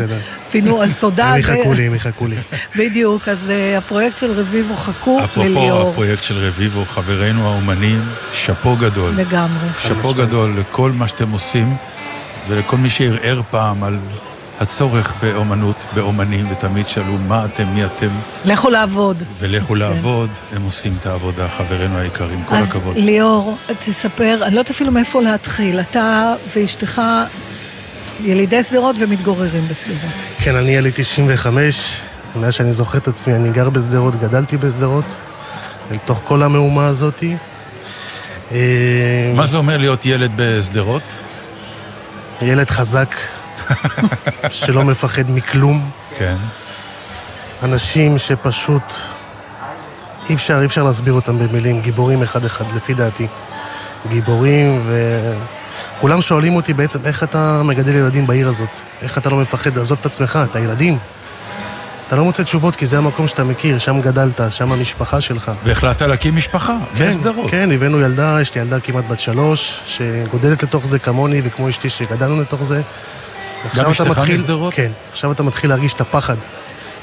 פינו, 0.52 0.84
אז 0.84 0.98
תודה. 0.98 1.34
הם 1.34 1.40
יחכו 1.40 1.74
לי, 1.74 1.88
הם 1.88 1.96
יחכו 1.96 2.28
לי. 2.28 2.36
בדיוק, 2.80 3.28
אז 3.28 3.38
uh, 3.48 3.78
הפרויקט 3.78 4.18
של 4.18 4.32
רביבו 4.32 4.76
חכו 4.76 5.20
לליאור. 5.38 5.70
אפרופו 5.70 5.90
הפרויקט 5.90 6.24
של 6.24 6.38
רביבו, 6.38 6.86
חברינו 6.86 7.48
האומנים, 7.48 8.02
שאפו 8.34 8.76
גדול. 8.76 9.12
לגמרי. 9.16 9.68
שאפו 9.80 10.14
גדול 10.14 10.58
לכל 10.60 10.92
מה 10.92 11.08
שאתם 11.08 11.32
עושים, 11.32 11.76
ולכל 12.48 12.78
מי 12.78 12.90
שערער 12.90 13.42
פעם 13.52 13.84
על 13.84 13.98
הצורך 14.60 15.14
באומנות, 15.22 15.86
באומנים, 15.94 16.52
ותמיד 16.52 16.88
שאלו 16.88 17.18
מה 17.28 17.46
אתם, 17.46 17.68
מי 17.68 17.86
אתם. 17.86 18.10
לכו 18.46 18.70
לעבוד. 18.70 19.24
ולכו 19.40 19.68
כן. 19.68 19.76
לעבוד, 19.76 20.30
הם 20.56 20.64
עושים 20.64 20.98
את 21.00 21.06
העבודה, 21.06 21.48
חברינו 21.48 21.98
היקרים, 21.98 22.44
כל 22.44 22.56
אז 22.56 22.68
הכבוד. 22.68 22.98
אז 22.98 23.04
ליאור, 23.04 23.58
תספר, 23.80 24.40
אני 24.44 24.56
לא 24.56 24.60
יודעת 24.60 24.70
אפילו 24.70 24.92
מאיפה 24.92 25.22
להתחיל. 25.22 25.80
אתה 25.80 26.34
ואשתך 26.56 27.02
ילידי 28.20 28.64
שדרות 28.64 28.96
ומתגוררים 29.00 29.68
בשדרות. 29.68 30.12
כן, 30.40 30.56
אני 30.56 30.72
יליד 30.72 30.94
95, 30.96 32.00
מאז 32.36 32.54
שאני 32.54 32.74
זוכר 32.74 32.98
את 32.98 33.08
עצמי, 33.08 33.36
אני 33.36 33.50
גר 33.52 33.70
בשדרות, 33.70 34.20
גדלתי 34.20 34.58
בשדרות, 34.58 35.06
לתוך 35.92 36.22
כל 36.26 36.44
המהומה 36.44 36.88
הזאתי. 36.88 37.36
מה 39.36 39.46
זה 39.46 39.58
אומר 39.58 39.78
להיות 39.78 40.06
ילד 40.06 40.32
בשדרות? 40.36 41.02
ילד 42.42 42.70
חזק, 42.70 43.16
שלא 44.50 44.84
מפחד 44.84 45.32
מכלום. 45.32 45.90
כן. 46.18 46.36
אנשים 47.64 48.18
שפשוט 48.18 48.94
אי 50.30 50.36
אפשר, 50.36 50.60
אי 50.62 50.66
אפשר 50.66 50.84
להסביר 50.84 51.14
אותם 51.14 51.40
במילים, 51.40 51.82
גיבורים 51.82 52.22
אחד-אחד, 52.22 52.66
לפי 52.76 52.94
דעתי. 52.94 53.28
גיבורים, 54.10 54.82
וכולם 55.98 56.22
שואלים 56.22 56.56
אותי 56.56 56.74
בעצם, 56.74 57.00
איך 57.06 57.24
אתה 57.24 57.62
מגדל 57.64 57.96
ילדים 57.96 58.28
בעיר 58.28 58.48
הזאת? 58.48 58.70
איך 59.02 59.18
אתה 59.18 59.30
לא 59.30 59.38
מפחד 59.38 59.78
לעזוב 59.78 59.98
את 60.02 60.06
עצמך, 60.06 60.40
את 60.52 60.56
הילדים? 60.56 60.98
אתה 62.08 62.16
לא 62.16 62.24
מוצא 62.24 62.44
תשובות 62.44 62.76
כי 62.76 62.86
זה 62.86 62.98
המקום 62.98 63.28
שאתה 63.28 63.44
מכיר, 63.44 63.78
שם 63.78 64.02
גדלת, 64.02 64.42
שם 64.50 64.72
המשפחה 64.72 65.22
שלך. 65.22 65.52
והחלטת 65.64 66.02
להקים 66.02 66.36
משפחה, 66.36 66.78
כן, 66.98 67.08
בסדרות. 67.08 67.52
כן, 67.52 67.72
הבאנו 67.72 68.02
ילדה, 68.02 68.38
יש 68.42 68.56
לי 68.56 68.62
ילדה 68.62 68.80
כמעט 68.80 69.06
בת 69.10 69.20
שלוש, 69.20 69.82
שגודלת 69.86 70.64
לתוך 70.64 70.86
זה 70.86 71.00
כמוני, 71.00 71.42
וכמו 71.44 71.70
אשתי 71.70 71.90
שגדלנו 71.90 72.42
לתוך 72.42 72.64
זה. 72.64 72.82
גם 73.76 73.90
אשתך 73.90 74.20
משדרות? 74.34 74.74
כן, 74.74 74.92
עכשיו 75.12 75.32
אתה 75.32 75.44
מתחיל 75.44 75.70
להרגיש 75.70 75.94
את 75.94 76.02
הפחד. 76.02 76.36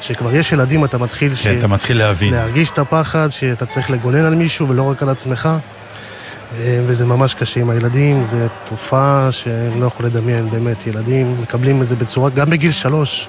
שכבר 0.01 0.35
יש 0.35 0.53
ילדים, 0.53 0.85
אתה 0.85 0.99
מתחיל... 0.99 1.29
כן, 1.29 1.37
ש... 1.37 1.47
אתה 1.47 1.67
מתחיל 1.67 1.99
להבין. 1.99 2.35
להרגיש 2.35 2.71
את 2.71 2.79
הפחד, 2.79 3.29
שאתה 3.29 3.67
צריך 3.67 3.91
לגונן 3.91 4.25
על 4.25 4.35
מישהו 4.35 4.69
ולא 4.69 4.91
רק 4.91 5.03
על 5.03 5.09
עצמך. 5.09 5.49
וזה 6.87 7.07
ממש 7.07 7.35
קשה 7.35 7.61
עם 7.61 7.71
הילדים, 7.71 8.25
זו 8.25 8.37
תופעה 8.69 9.33
שאני 9.33 9.81
לא 9.81 9.87
יכול 9.87 10.07
לדמיין, 10.07 10.51
באמת. 10.51 10.87
ילדים 10.87 11.37
מקבלים 11.43 11.83
את 11.83 11.87
זה 11.87 11.97
בצורה, 11.97 12.31
גם 12.31 12.51
בגיל 12.51 12.71
שלוש, 12.71 13.29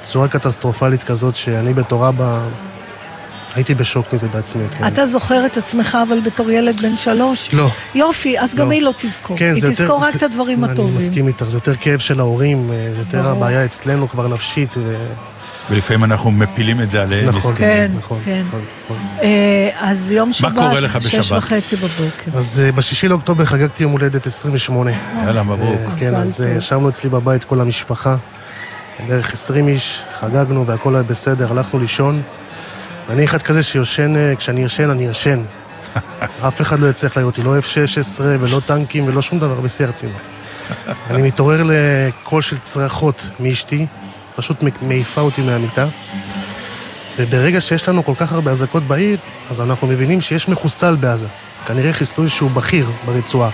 בצורה 0.00 0.28
קטסטרופלית 0.28 1.02
כזאת, 1.02 1.36
שאני 1.36 1.74
בתור 1.74 2.08
אבא... 2.08 2.40
הייתי 3.54 3.74
בשוק 3.74 4.12
מזה 4.12 4.28
בעצמי, 4.28 4.62
כן. 4.78 4.86
אתה 4.86 5.06
זוכר 5.06 5.46
את 5.46 5.56
עצמך 5.56 5.98
אבל 6.08 6.20
בתור 6.20 6.50
ילד 6.50 6.80
בן 6.80 6.96
שלוש? 6.96 7.50
לא. 7.52 7.68
יופי, 7.94 8.38
אז 8.40 8.54
גם 8.54 8.66
לא. 8.66 8.72
היא 8.72 8.82
לא 8.82 8.94
תזכור. 8.96 9.36
כן, 9.36 9.54
היא 9.54 9.62
תזכור 9.62 9.84
יותר, 9.84 10.06
רק 10.06 10.12
זה, 10.12 10.18
את 10.18 10.22
הדברים 10.22 10.64
אני 10.64 10.72
הטובים. 10.72 10.96
אני 10.96 11.04
מסכים 11.04 11.28
איתך, 11.28 11.44
זה 11.44 11.56
יותר 11.56 11.74
כאב 11.76 11.98
של 11.98 12.20
ההורים, 12.20 12.70
זה 12.72 12.98
יותר 12.98 13.22
ברור. 13.22 13.32
הבעיה 13.32 13.64
אצלנו 13.64 14.08
כבר 14.08 14.28
נפשית, 14.28 14.74
ו... 14.76 14.96
ולפעמים 15.70 16.04
אנחנו 16.04 16.30
מפילים 16.30 16.80
את 16.80 16.90
זה 16.90 17.02
עליהם. 17.02 17.28
נכון, 17.28 17.54
כן, 17.56 17.90
נכון, 17.98 18.18
כן. 18.24 18.42
נכון, 18.48 18.60
נכון. 18.84 18.96
אה, 19.22 19.70
אז 19.80 20.10
יום 20.10 20.32
שבת, 20.32 20.52
קורה 20.52 20.80
לך 20.80 20.98
שש 21.02 21.14
בשבת? 21.14 21.38
וחצי 21.38 21.76
בבוקר. 21.76 22.38
אז 22.38 22.62
אה, 22.64 22.72
בשישי 22.72 23.08
לאוקטובר 23.08 23.44
חגגתי 23.44 23.82
יום 23.82 23.92
הולדת 23.92 24.26
28. 24.26 24.90
יאללה, 25.24 25.42
מברוק. 25.42 25.80
אה, 25.80 25.98
כן, 25.98 26.14
אז 26.14 26.42
אה, 26.42 26.50
ישבנו 26.50 26.88
אצלי 26.88 27.10
בבית 27.10 27.44
כל 27.44 27.60
המשפחה, 27.60 28.16
בערך 29.08 29.32
20 29.32 29.68
איש, 29.68 30.02
חגגנו 30.20 30.66
והכל 30.66 30.94
היה 30.94 31.02
בסדר, 31.02 31.50
הלכנו 31.50 31.78
לישון. 31.78 32.22
אני 33.08 33.24
אחד 33.24 33.42
כזה 33.42 33.62
שיושן, 33.62 34.16
אה, 34.16 34.36
כשאני 34.36 34.64
ישן, 34.64 34.90
אני 34.90 35.06
ישן. 35.06 35.42
אף 36.48 36.60
אחד 36.60 36.80
לא 36.80 36.86
יצליח 36.86 37.16
להעיר 37.16 37.26
אותי, 37.26 37.42
לא 37.42 37.58
F-16 37.58 38.20
ולא 38.20 38.60
טנקים 38.66 39.08
ולא 39.08 39.22
שום 39.22 39.38
דבר 39.38 39.60
בשיא 39.60 39.84
הרצינות. 39.84 40.20
אני 41.10 41.22
מתעורר 41.22 41.62
לקול 41.64 42.42
של 42.42 42.58
צרחות 42.58 43.26
מאשתי, 43.40 43.86
פשוט 44.36 44.56
מעיפה 44.82 45.20
אותי 45.20 45.42
מהמיטה. 45.42 45.86
וברגע 47.18 47.60
שיש 47.60 47.88
לנו 47.88 48.04
כל 48.04 48.14
כך 48.16 48.32
הרבה 48.32 48.50
אזעקות 48.50 48.82
בעיר, 48.82 49.18
אז 49.50 49.60
אנחנו 49.60 49.86
מבינים 49.86 50.20
שיש 50.20 50.48
מחוסל 50.48 50.94
בעזה. 50.94 51.26
כנראה 51.66 51.92
חיסלו 51.92 52.24
איזשהו 52.24 52.48
בכיר 52.48 52.86
ברצועה. 53.06 53.50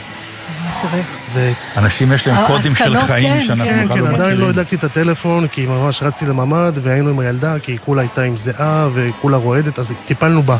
תראה. 0.82 1.53
אנשים 1.77 2.12
יש 2.12 2.27
להם 2.28 2.47
קודים 2.47 2.74
של 2.74 3.01
חיים 3.07 3.32
כן, 3.32 3.43
שאנחנו 3.43 3.65
כן, 3.73 3.85
בכלל 3.85 3.97
כן, 3.97 4.03
לא 4.05 4.09
עדיין 4.09 4.20
לא 4.20 4.35
מכירים. 4.35 4.49
הדלקתי 4.51 4.77
את 4.77 4.85
הטלפון, 4.85 5.47
כי 5.49 5.66
ממש 5.66 6.03
רצתי 6.03 6.27
לממ"ד, 6.27 6.73
והיינו 6.82 7.11
עם 7.11 7.19
הילדה, 7.19 7.55
כי 7.62 7.73
היא 7.73 7.78
כולה 7.85 8.03
הייתה 8.03 8.23
עם 8.23 8.36
זיעה, 8.36 8.89
וכולה 8.95 9.36
רועדת, 9.36 9.78
אז 9.78 9.95
טיפלנו 10.05 10.43
בה. 10.43 10.57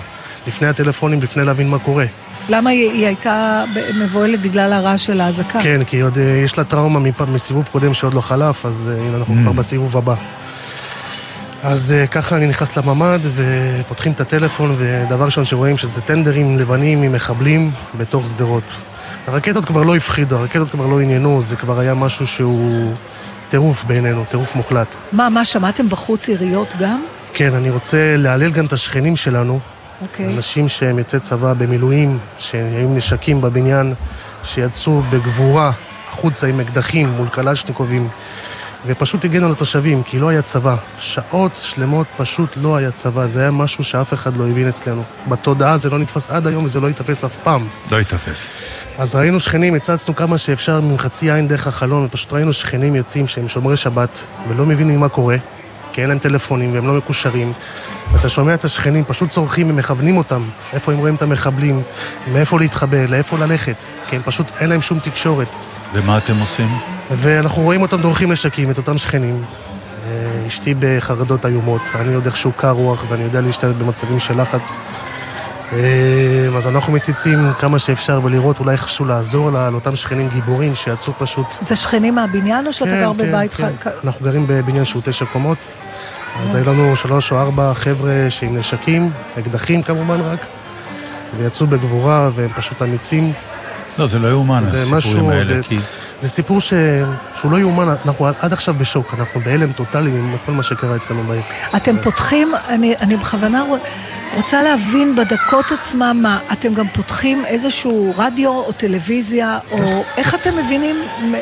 לפני 0.47 0.69
הטלפונים, 0.69 1.23
לפני 1.23 1.45
להבין 1.45 1.69
מה 1.69 1.79
קורה. 1.79 2.05
למה 2.49 2.71
היא, 2.71 2.91
היא 2.91 3.07
הייתה 3.07 3.65
מבוהלת 3.95 4.41
בגלל 4.43 4.73
הרעש 4.73 5.07
של 5.07 5.21
האזעקה? 5.21 5.61
כן, 5.63 5.81
כי 5.87 6.01
עוד 6.01 6.19
אה, 6.19 6.23
יש 6.45 6.59
לה 6.59 6.65
טראומה 6.65 6.99
מפ- 7.01 7.21
מסיבוב 7.29 7.69
קודם 7.73 7.95
שעוד 7.95 8.15
לא 8.15 8.21
חלף, 8.21 8.67
אז 8.67 8.91
אה, 8.95 9.07
הנה, 9.07 9.17
אנחנו 9.17 9.35
Mm. 9.35 9.43
כבר 9.43 9.53
בסיבוב 9.53 9.97
הבא. 9.97 10.15
אז 11.63 11.93
אה, 11.97 12.07
ככה 12.07 12.37
אני 12.37 12.47
נכנס 12.47 12.77
לממ"ד, 12.77 13.19
ופותחים 13.35 14.13
את 14.13 14.21
הטלפון, 14.21 14.75
ודבר 14.79 15.25
ראשון 15.25 15.45
שרואים 15.45 15.77
שזה 15.77 16.01
טנדרים 16.01 16.57
לבנים 16.57 17.01
ממחבלים 17.03 17.71
בתוך 17.99 18.27
שדרות. 18.27 18.63
הרקטות 19.29 19.65
כבר 19.65 19.83
לא 19.83 19.97
הפחידו, 19.97 20.37
הרקטות 20.37 20.71
כבר 20.71 20.87
לא 20.87 21.01
עניינו, 21.01 21.41
זה 21.41 21.57
כבר 21.57 21.79
היה 21.79 21.95
משהו 21.95 22.27
שהוא 22.27 22.95
טירוף 23.49 23.85
בעינינו, 23.85 24.25
טירוף 24.31 24.55
מוחלט. 24.55 24.97
מה, 25.13 25.29
מה, 25.29 25.45
שמעתם 25.45 25.89
בחוץ 25.89 26.29
יריות 26.29 26.69
גם? 26.81 27.05
כן, 27.35 27.55
אני 27.55 27.71
רוצה 27.71 28.15
להלל 28.17 28.51
גם 28.51 28.67
את 28.67 28.73
השכנים 28.73 29.17
שלנו, 29.17 29.61
אוקיי. 30.03 30.35
אנשים 30.35 30.69
שהם 30.69 30.99
יוצאי 30.99 31.21
צבא 31.21 31.55
במילואים, 31.55 32.19
שהיו 32.39 32.89
נשקים 32.89 33.41
בבניין, 33.41 33.95
שיצאו 34.43 35.03
בגבורה 35.11 35.73
החוצה 36.05 36.47
עם 36.47 36.61
אקדחים 36.61 37.09
מול 37.09 37.29
קלצ'ניקובים, 37.29 38.09
ופשוט 38.87 39.25
הגנו 39.25 39.47
על 39.47 39.53
התושבים, 39.53 40.03
כי 40.03 40.19
לא 40.19 40.29
היה 40.29 40.43
צבא. 40.43 40.77
שעות 40.99 41.53
שלמות 41.63 42.07
פשוט 42.17 42.51
לא 42.57 42.77
היה 42.77 42.91
צבא, 42.91 43.27
זה 43.27 43.41
היה 43.41 43.51
משהו 43.51 43.85
שאף 43.85 44.15
אחד 44.15 44.37
לא 44.37 44.49
הבין 44.49 44.69
אצלנו. 44.69 45.03
בתודעה 45.29 45.77
זה 45.77 45.91
לא 45.91 45.99
נתפס 45.99 46.31
עד 46.31 46.47
היום 46.47 46.65
וזה 46.65 46.81
לא 46.81 46.87
ייתפס 46.87 47.25
אף 47.25 47.37
פעם. 47.37 47.69
לא 47.91 47.97
ייתפס. 47.97 48.49
אז 48.99 49.15
ראינו 49.15 49.41
שכנים, 49.41 49.75
הצצנו 49.75 50.17
כמה 50.17 50.39
שאפשר 50.39 50.77
עם 50.77 50.99
חצי 50.99 51.33
עין 51.33 51.49
דרך 51.49 51.67
החלון, 51.67 52.05
ופשוט 52.05 52.33
ראינו 52.33 52.53
שכנים 52.53 52.95
יוצאים 52.95 53.27
שהם 53.27 53.49
שומרי 53.49 53.77
שבת, 53.77 54.09
ולא 54.49 54.67
מבינים 54.67 55.01
מה 55.01 55.09
קורה, 55.09 55.37
כי 55.93 56.01
אין 56.01 56.09
להם 56.09 56.19
טלפונים 56.19 56.75
והם 56.75 56.87
לא 56.87 56.95
מקושרים. 56.95 57.53
ואתה 58.13 58.29
שומע 58.29 58.55
את 58.55 58.65
השכנים 58.65 59.05
פשוט 59.05 59.31
צורכים 59.31 59.71
ומכוונים 59.71 60.17
אותם, 60.17 60.43
איפה 60.73 60.93
הם 60.93 60.99
רואים 60.99 61.15
את 61.15 61.23
המחבלים, 61.23 61.83
מאיפה 62.33 62.59
להתחבא, 62.59 63.05
לאיפה 63.09 63.39
ללכת, 63.39 63.85
כי 64.09 64.17
הם 64.17 64.23
פשוט, 64.25 64.47
אין 64.61 64.71
להם 64.71 64.81
שום 64.81 64.99
תקשורת. 64.99 65.49
ומה 65.93 66.19
אתם 66.19 66.39
עושים? 66.41 66.69
ואנחנו 67.11 67.63
רואים 67.63 67.83
אותם 67.83 68.01
דורכים 68.01 68.33
נשקים, 68.33 68.71
את 68.71 68.79
אותם 68.79 68.99
שכנים. 68.99 69.45
אה, 70.07 70.47
אשתי 70.47 70.75
בחרדות 70.79 71.47
איומות, 71.47 71.83
אני 71.95 72.15
עוד 72.15 72.27
איכשהו 72.27 72.53
קר 72.53 72.71
רוח 72.71 73.05
ואני 73.09 73.25
יודע 73.25 73.41
להשתלט 73.41 73.77
במצבים 73.77 74.21
של 74.21 74.41
לחץ. 74.41 74.79
אה, 75.73 76.57
אז 76.57 76.67
אנחנו 76.67 76.93
מציצים 76.93 77.53
כמה 77.59 77.79
שאפשר 77.79 78.21
ולראות 78.25 78.61
אולי 78.61 78.73
איכשהו 78.73 79.05
לעזור 79.05 79.51
לאותם 79.51 79.97
שכנים 79.97 80.29
גיבורים 80.29 80.75
שיצאו 80.75 81.13
פשוט... 81.19 81.47
זה 81.61 81.77
שכנים 81.77 82.15
מהבניין 82.15 82.67
או 82.67 82.73
שאתה 82.73 82.91
כן, 82.91 83.01
גר 83.01 83.13
כן, 83.19 83.29
בבית 83.29 83.55
כן. 83.55 83.71
ח... 83.83 83.87
אנחנו 84.05 84.25
גרים 84.25 84.45
בבניין 84.49 84.85
שהוא 84.85 85.03
תשע 85.05 85.25
קומות, 85.25 85.59
אז 86.43 86.57
אה. 86.57 86.61
היו 86.61 86.71
לנו 86.71 86.97
שלוש 86.97 87.33
או 87.33 87.39
ארבע 87.39 87.75
חבר'ה 87.75 88.27
שעם 88.29 88.57
נשקים, 88.57 89.11
אקדחים 89.39 89.83
כמובן 89.83 90.21
רק, 90.21 90.47
ויצאו 91.39 91.67
בגבורה 91.67 92.31
והם 92.35 92.51
פשוט 92.57 92.83
אמיצים. 92.83 93.33
לא, 93.99 94.07
זה 94.07 94.19
לא 94.19 94.29
יאומן, 94.29 94.65
זה 94.65 94.77
הסיפורים 94.77 94.97
משהו, 94.97 95.31
האלה, 95.31 95.45
זה, 95.45 95.61
כי... 95.63 95.77
זה 96.21 96.29
סיפור 96.29 96.61
ש... 96.61 96.73
שהוא 97.35 97.53
לא 97.53 97.59
יאומן, 97.59 97.89
אנחנו 98.07 98.27
עד 98.27 98.53
עכשיו 98.53 98.75
בשוק, 98.75 99.15
אנחנו 99.19 99.41
בהלם 99.41 99.73
טוטאלי 99.73 100.11
עם 100.11 100.37
כל 100.47 100.53
מה 100.53 100.63
שקרה 100.63 100.97
אצלנו 100.97 101.23
בעיר. 101.23 101.43
אתם 101.77 101.97
פותחים, 102.03 102.53
אני, 102.69 102.95
אני 103.01 103.17
בכוונה 103.17 103.63
רוצ- 103.71 104.18
רוצה 104.37 104.63
להבין 104.63 105.17
בדקות 105.17 105.73
עצמם 105.73 106.19
מה, 106.23 106.39
אתם 106.53 106.75
גם 106.75 106.89
פותחים 106.89 107.45
איזשהו 107.47 108.15
רדיו 108.17 108.51
או 108.51 108.73
טלוויזיה, 108.73 109.59
או 109.71 110.05
איך 110.17 110.35
אתם 110.35 110.51
מבינים, 110.65 110.97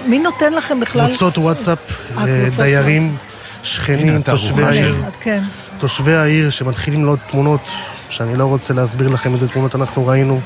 מי 0.06 0.18
נותן 0.18 0.52
לכם 0.52 0.80
בכלל... 0.80 1.06
קבוצות 1.08 1.38
וואטסאפ, 1.38 1.78
אה, 2.16 2.24
אה, 2.26 2.48
דיירים, 2.56 3.16
שכנים, 3.62 4.22
תושבי 4.22 4.64
העיר. 4.64 5.02
כן. 5.20 5.42
תושבי 5.78 6.14
העיר 6.14 6.50
שמתחילים 6.50 7.04
לעוד 7.04 7.18
תמונות, 7.30 7.68
שאני 8.10 8.36
לא 8.36 8.44
רוצה 8.44 8.74
להסביר 8.74 9.08
לכם 9.08 9.32
איזה 9.32 9.48
תמונות 9.48 9.74
אנחנו 9.74 10.06
ראינו. 10.06 10.40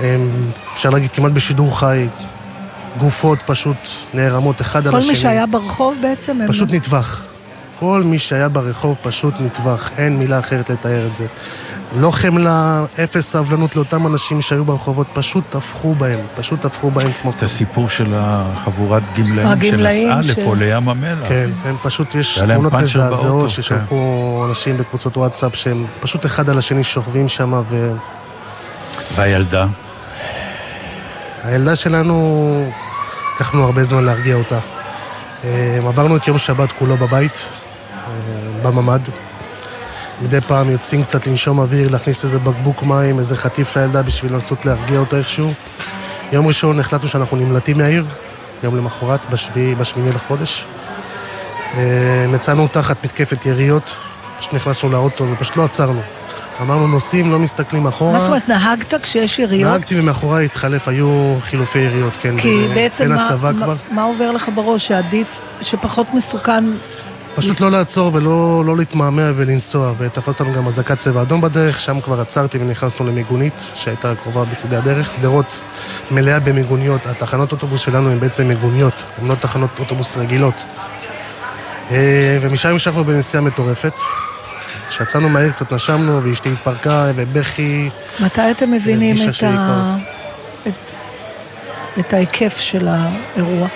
הם, 0.00 0.50
אפשר 0.72 0.90
להגיד 0.90 1.10
כמעט 1.10 1.32
בשידור 1.32 1.78
חי, 1.78 2.06
גופות 2.98 3.38
פשוט 3.46 3.76
נערמות 4.14 4.60
אחד 4.60 4.86
על 4.86 4.92
כל 4.92 4.98
השני. 4.98 5.12
מי 5.12 5.18
שהיה 5.18 5.46
ברחוב 5.46 5.94
בעצם. 6.00 6.38
פשוט 6.48 6.68
נטבח. 6.72 7.24
כל 7.80 8.02
מי 8.04 8.18
שהיה 8.18 8.48
ברחוב 8.48 8.96
פשוט 9.02 9.34
נטבח, 9.40 9.90
אין 9.98 10.18
מילה 10.18 10.38
אחרת 10.38 10.70
לתאר 10.70 11.06
את 11.06 11.14
זה. 11.14 11.26
לא 11.96 12.10
חמלה, 12.10 12.84
אפס 13.04 13.30
סבלנות 13.32 13.76
לאותם 13.76 14.06
אנשים 14.06 14.40
שהיו 14.40 14.64
ברחובות, 14.64 15.06
פשוט 15.12 15.44
טבחו 15.50 15.94
בהם, 15.94 16.20
פשוט 16.36 16.60
טבחו 16.60 16.90
בהם 16.90 17.10
כמו... 17.22 17.30
את 17.30 17.42
הסיפור 17.42 17.88
של 17.88 18.12
החבורת 18.16 19.02
גמלאים 19.18 19.48
הגמלאים 19.48 20.08
שנסעה 20.08 20.22
של- 20.22 20.40
לפה, 20.40 20.56
לים 20.56 20.88
המלח. 20.88 21.28
כן, 21.28 21.50
הם 21.64 21.76
פשוט, 21.82 22.14
יש 22.14 22.38
תמונות 22.38 22.72
מזעזעות 22.72 23.42
כן. 23.42 23.48
ששלחו 23.48 24.44
אנשים 24.48 24.76
בקבוצות 24.76 25.16
וואטסאפ 25.16 25.54
שהם 25.56 25.86
פשוט 26.00 26.26
אחד 26.26 26.48
על 26.50 26.58
השני 26.58 26.84
שוכבים 26.84 27.28
שם 27.28 27.62
ו... 27.68 27.92
והילדה? 29.16 29.66
הילדה 31.44 31.76
שלנו, 31.76 32.70
לקחנו 33.36 33.64
הרבה 33.64 33.84
זמן 33.84 34.04
להרגיע 34.04 34.34
אותה. 34.34 34.58
אה, 35.44 35.78
עברנו 35.88 36.16
את 36.16 36.28
יום 36.28 36.38
שבת 36.38 36.72
כולו 36.72 36.96
בבית, 36.96 37.32
אה, 37.32 37.57
בממ"ד. 38.62 39.00
מדי 40.22 40.40
פעם 40.40 40.70
יוצאים 40.70 41.04
קצת 41.04 41.26
לנשום 41.26 41.58
אוויר, 41.58 41.90
להכניס 41.90 42.24
איזה 42.24 42.38
בקבוק 42.38 42.82
מים, 42.82 43.18
איזה 43.18 43.36
חטיף 43.36 43.76
לילדה 43.76 44.02
בשביל 44.02 44.32
לנסות 44.32 44.66
להרגיע 44.66 44.98
אותה 44.98 45.16
איכשהו. 45.16 45.52
יום 46.32 46.46
ראשון 46.46 46.80
החלטנו 46.80 47.08
שאנחנו 47.08 47.36
נמלטים 47.36 47.78
מהעיר, 47.78 48.04
יום 48.62 48.76
למחרת, 48.76 49.20
בשביעי, 49.30 49.74
בשמיני 49.74 50.12
לחודש. 50.12 50.66
אה, 51.74 52.24
מצאנו 52.28 52.68
תחת 52.68 53.04
מתקפת 53.04 53.46
יריות, 53.46 53.94
פשוט 54.38 54.54
נכנסנו 54.54 54.90
לאוטו 54.90 55.26
ופשוט 55.30 55.56
לא 55.56 55.64
עצרנו. 55.64 56.00
אמרנו 56.60 56.86
נוסעים, 56.86 57.32
לא 57.32 57.38
מסתכלים 57.38 57.86
אחורה. 57.86 58.12
מה 58.12 58.18
זאת 58.18 58.28
אומרת, 58.28 58.48
נהגת 58.48 58.94
כשיש 59.02 59.38
יריות? 59.38 59.70
נהגתי 59.70 60.00
ומאחוריי 60.00 60.44
התחלף, 60.44 60.88
היו 60.88 61.36
חילופי 61.40 61.78
יריות, 61.78 62.12
כן. 62.20 62.38
כי 62.38 62.68
בעצם 62.74 63.08
מה, 63.08 63.28
מה, 63.42 63.52
כבר. 63.52 63.74
מה 63.90 64.02
עובר 64.02 64.30
לך 64.30 64.50
בראש, 64.54 64.88
שעדיף, 64.88 65.40
שפחות 65.62 66.14
מסוכן... 66.14 66.64
פשוט 67.38 67.60
לא 67.60 67.70
לעצור 67.70 68.10
ולא 68.14 68.62
לא 68.66 68.76
להתמהמה 68.76 69.30
ולנסוע, 69.34 69.92
ותפסת 69.98 70.40
לנו 70.40 70.52
גם 70.52 70.66
אזעקת 70.66 70.98
צבע 70.98 71.22
אדום 71.22 71.40
בדרך, 71.40 71.80
שם 71.80 72.00
כבר 72.00 72.20
עצרתי 72.20 72.58
ונכנסנו 72.58 73.06
למיגונית, 73.06 73.66
שהייתה 73.74 74.14
קרובה 74.14 74.44
בצדי 74.44 74.76
הדרך. 74.76 75.12
שדרות 75.12 75.46
מלאה 76.10 76.40
במיגוניות, 76.40 77.06
התחנות 77.06 77.52
אוטובוס 77.52 77.80
שלנו 77.80 78.10
הן 78.10 78.20
בעצם 78.20 78.48
מיגוניות, 78.48 78.92
הן 79.18 79.28
לא 79.28 79.34
תחנות 79.34 79.70
אוטובוס 79.78 80.16
רגילות. 80.16 80.64
אה, 81.90 82.38
ומשם 82.40 82.68
המשכנו 82.68 83.04
בנסיעה 83.04 83.42
מטורפת. 83.42 83.94
כשיצאנו 84.88 85.28
מהעיר 85.28 85.52
קצת 85.52 85.72
נשמנו, 85.72 86.24
ואשתי 86.24 86.52
התפרקה, 86.52 87.10
ובכי... 87.16 87.90
מתי 88.20 88.50
אתם 88.50 88.70
מבינים 88.70 89.16
את, 89.28 89.42
ה... 89.42 89.96
את... 90.66 90.94
את 91.98 92.12
ההיקף 92.12 92.58
של 92.58 92.88
האירוע? 92.88 93.68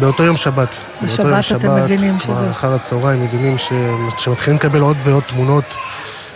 באותו 0.00 0.22
יום 0.22 0.36
שבת. 0.36 0.76
בשבת 1.02 1.16
באותו 1.18 1.28
יום 1.28 1.38
אתם 1.38 1.42
שבת, 1.42 1.64
מבינים 1.84 2.18
כבר 2.18 2.34
שזה- 2.34 2.50
אחר 2.50 2.74
הצהריים 2.74 3.24
מבינים 3.24 3.58
ש... 3.58 3.72
שמתחילים 4.18 4.56
לקבל 4.56 4.80
עוד 4.80 4.96
ועוד 5.00 5.22
תמונות 5.26 5.74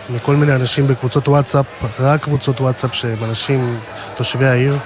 מכל 0.09 0.35
מיני 0.35 0.55
אנשים 0.55 0.87
בקבוצות 0.87 1.27
וואטסאפ, 1.27 1.65
רק 1.99 2.23
קבוצות 2.23 2.61
וואטסאפ 2.61 2.93
שהם 2.95 3.23
אנשים, 3.23 3.79
תושבי 4.17 4.47
העיר, 4.47 4.77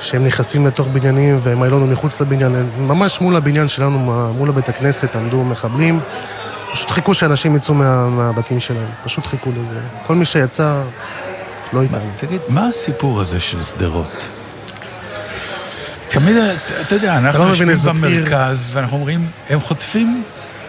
שהם 0.00 0.24
נכנסים 0.24 0.66
לתוך 0.66 0.88
בניינים 0.88 1.38
והם 1.42 1.62
היו 1.62 1.76
לנו 1.76 1.86
מחוץ 1.86 2.20
לבניין, 2.20 2.70
ממש 2.78 3.20
מול 3.20 3.36
הבניין 3.36 3.68
שלנו, 3.68 3.98
מול 4.38 4.48
הבית 4.48 4.68
הכנסת, 4.68 5.16
עמדו 5.16 5.44
מחבלים. 5.44 6.00
פשוט 6.72 6.90
חיכו 6.90 7.14
שאנשים 7.14 7.56
יצאו 7.56 7.74
מה, 7.74 8.06
מהבתים 8.08 8.60
שלהם, 8.60 8.88
פשוט 9.04 9.26
חיכו 9.26 9.50
לזה. 9.62 9.78
כל 10.06 10.14
מי 10.14 10.24
שיצא, 10.24 10.82
לא 11.72 11.82
איתנו. 11.82 11.98
תגיד, 12.16 12.40
מה 12.48 12.66
הסיפור 12.68 13.20
הזה 13.20 13.40
של 13.40 13.62
שדרות? 13.62 14.28
תמיד, 16.12 16.36
אתה- 16.36 16.80
אתה 16.80 16.94
יודע, 16.94 17.18
אנחנו 17.18 17.44
לא 17.44 17.48
יושבים 17.48 17.70
איזו 17.70 17.90
עיר. 17.90 18.00
במרכז, 18.00 18.70
ואנחנו 18.72 18.96
אומרים, 18.96 19.26
הם 19.50 19.60
חוטפים 19.60 20.22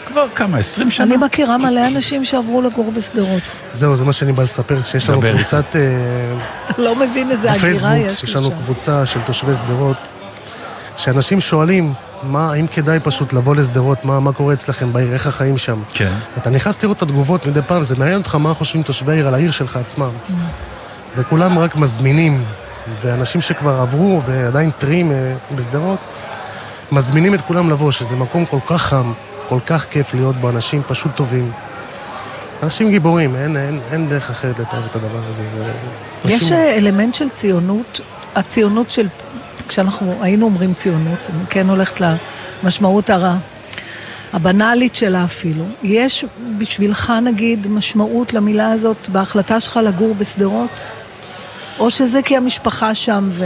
כבר 0.06 0.26
כמה, 0.36 0.58
20 0.58 0.92
שנה? 0.92 1.06
אני 1.06 1.26
מכירה 1.26 1.58
מלא 1.58 1.88
אנשים 1.88 2.26
שעברו 2.26 2.62
לגור 2.62 2.92
בשדרות. 2.96 3.42
זהו, 3.72 3.96
זה 3.96 4.04
מה 4.06 4.14
שאני 4.14 4.32
בא 4.34 4.44
לספר, 4.44 4.84
שיש 4.84 5.10
לנו. 5.10 5.22
קבוצת... 5.22 5.76
אה, 5.76 5.82
לא 6.78 6.96
מבין 6.96 7.32
איזה 7.32 7.42
הגירה 7.52 7.56
בפייסבוק, 7.58 7.92
יש 8.14 8.24
יש 8.24 8.36
לנו. 8.36 8.52
קבוצה 8.52 9.06
של 9.06 9.20
תושבי 9.26 9.52
שדרות, 9.56 10.14
שאנשים 10.98 11.42
שואלים, 11.42 11.94
מה, 12.24 12.52
האם 12.52 12.68
כדאי 12.68 13.00
פשוט 13.00 13.34
לבוא 13.34 13.56
לשדרות, 13.56 14.06
מה, 14.06 14.20
מה 14.20 14.34
קורה 14.34 14.54
אצלכם 14.54 14.94
בעיר, 14.94 15.14
איך 15.14 15.28
החיים 15.28 15.58
שם. 15.58 15.82
כן. 15.94 16.12
אתה 16.38 16.50
נכנס 16.50 16.84
לראות 16.84 16.98
את 16.98 17.02
התגובות 17.02 17.46
מדי 17.48 17.60
פעם, 17.68 17.84
זה 17.84 17.96
מעניין 17.96 18.18
אותך 18.18 18.36
מה 18.36 18.54
חושבים 18.54 18.84
תושבי 18.84 19.12
העיר 19.12 19.28
על 19.28 19.34
העיר 19.34 19.52
שלך 19.52 19.76
עצמם. 19.78 20.10
וכולם 21.18 21.60
רק 21.60 21.76
מזמינים, 21.76 22.44
ואנשים 23.02 23.42
שכבר 23.42 23.82
עברו 23.82 24.22
ועדיין 24.22 24.72
טריים 24.72 25.12
אה, 25.12 25.36
בשדרות, 25.56 26.00
מזמינים 26.92 27.34
את 27.34 27.42
כולם 27.42 27.70
לבוא, 27.70 27.92
שזה 27.92 28.16
מקום 28.16 28.46
כל 28.46 28.60
כך 28.68 28.82
חם, 28.82 29.14
כל 29.50 29.60
כך 29.66 29.86
כיף 29.90 30.14
להיות 30.14 30.36
בו, 30.36 30.50
אנשים 30.50 30.82
פשוט 30.88 31.16
טובים. 31.16 31.52
אנשים 32.64 32.90
גיבורים, 32.90 33.36
אין, 33.36 33.58
אין, 33.58 33.80
אין 33.92 34.08
דרך 34.08 34.30
אחרת 34.30 34.60
לתאר 34.60 34.86
את 34.86 34.96
הדבר 34.96 35.20
הזה. 35.30 35.44
זה... 35.50 35.72
יש 36.26 36.34
אנשים- 36.34 36.54
אה, 36.54 36.76
אלמנט 36.78 37.14
של 37.14 37.30
ציונות, 37.30 38.02
הציונות 38.36 38.90
של, 38.90 39.08
כשאנחנו 39.68 40.16
היינו 40.22 40.46
אומרים 40.46 40.74
ציונות, 40.74 41.20
אני 41.30 41.46
כן 41.50 41.70
הולכת 41.70 42.02
למשמעות 42.64 43.10
הרע, 43.10 43.36
הבנאלית 44.34 44.96
שלה 44.96 45.24
אפילו. 45.24 45.64
יש 45.84 46.26
בשבילך 46.58 47.14
נגיד 47.24 47.68
משמעות 47.68 48.34
למילה 48.34 48.72
הזאת 48.72 49.10
בהחלטה 49.10 49.60
שלך 49.60 49.80
לגור 49.84 50.16
בשדרות? 50.16 50.84
או 51.80 51.92
שזה 51.92 52.22
כי 52.22 52.38
המשפחה 52.38 52.96
שם 52.96 53.30
ו... 53.32 53.46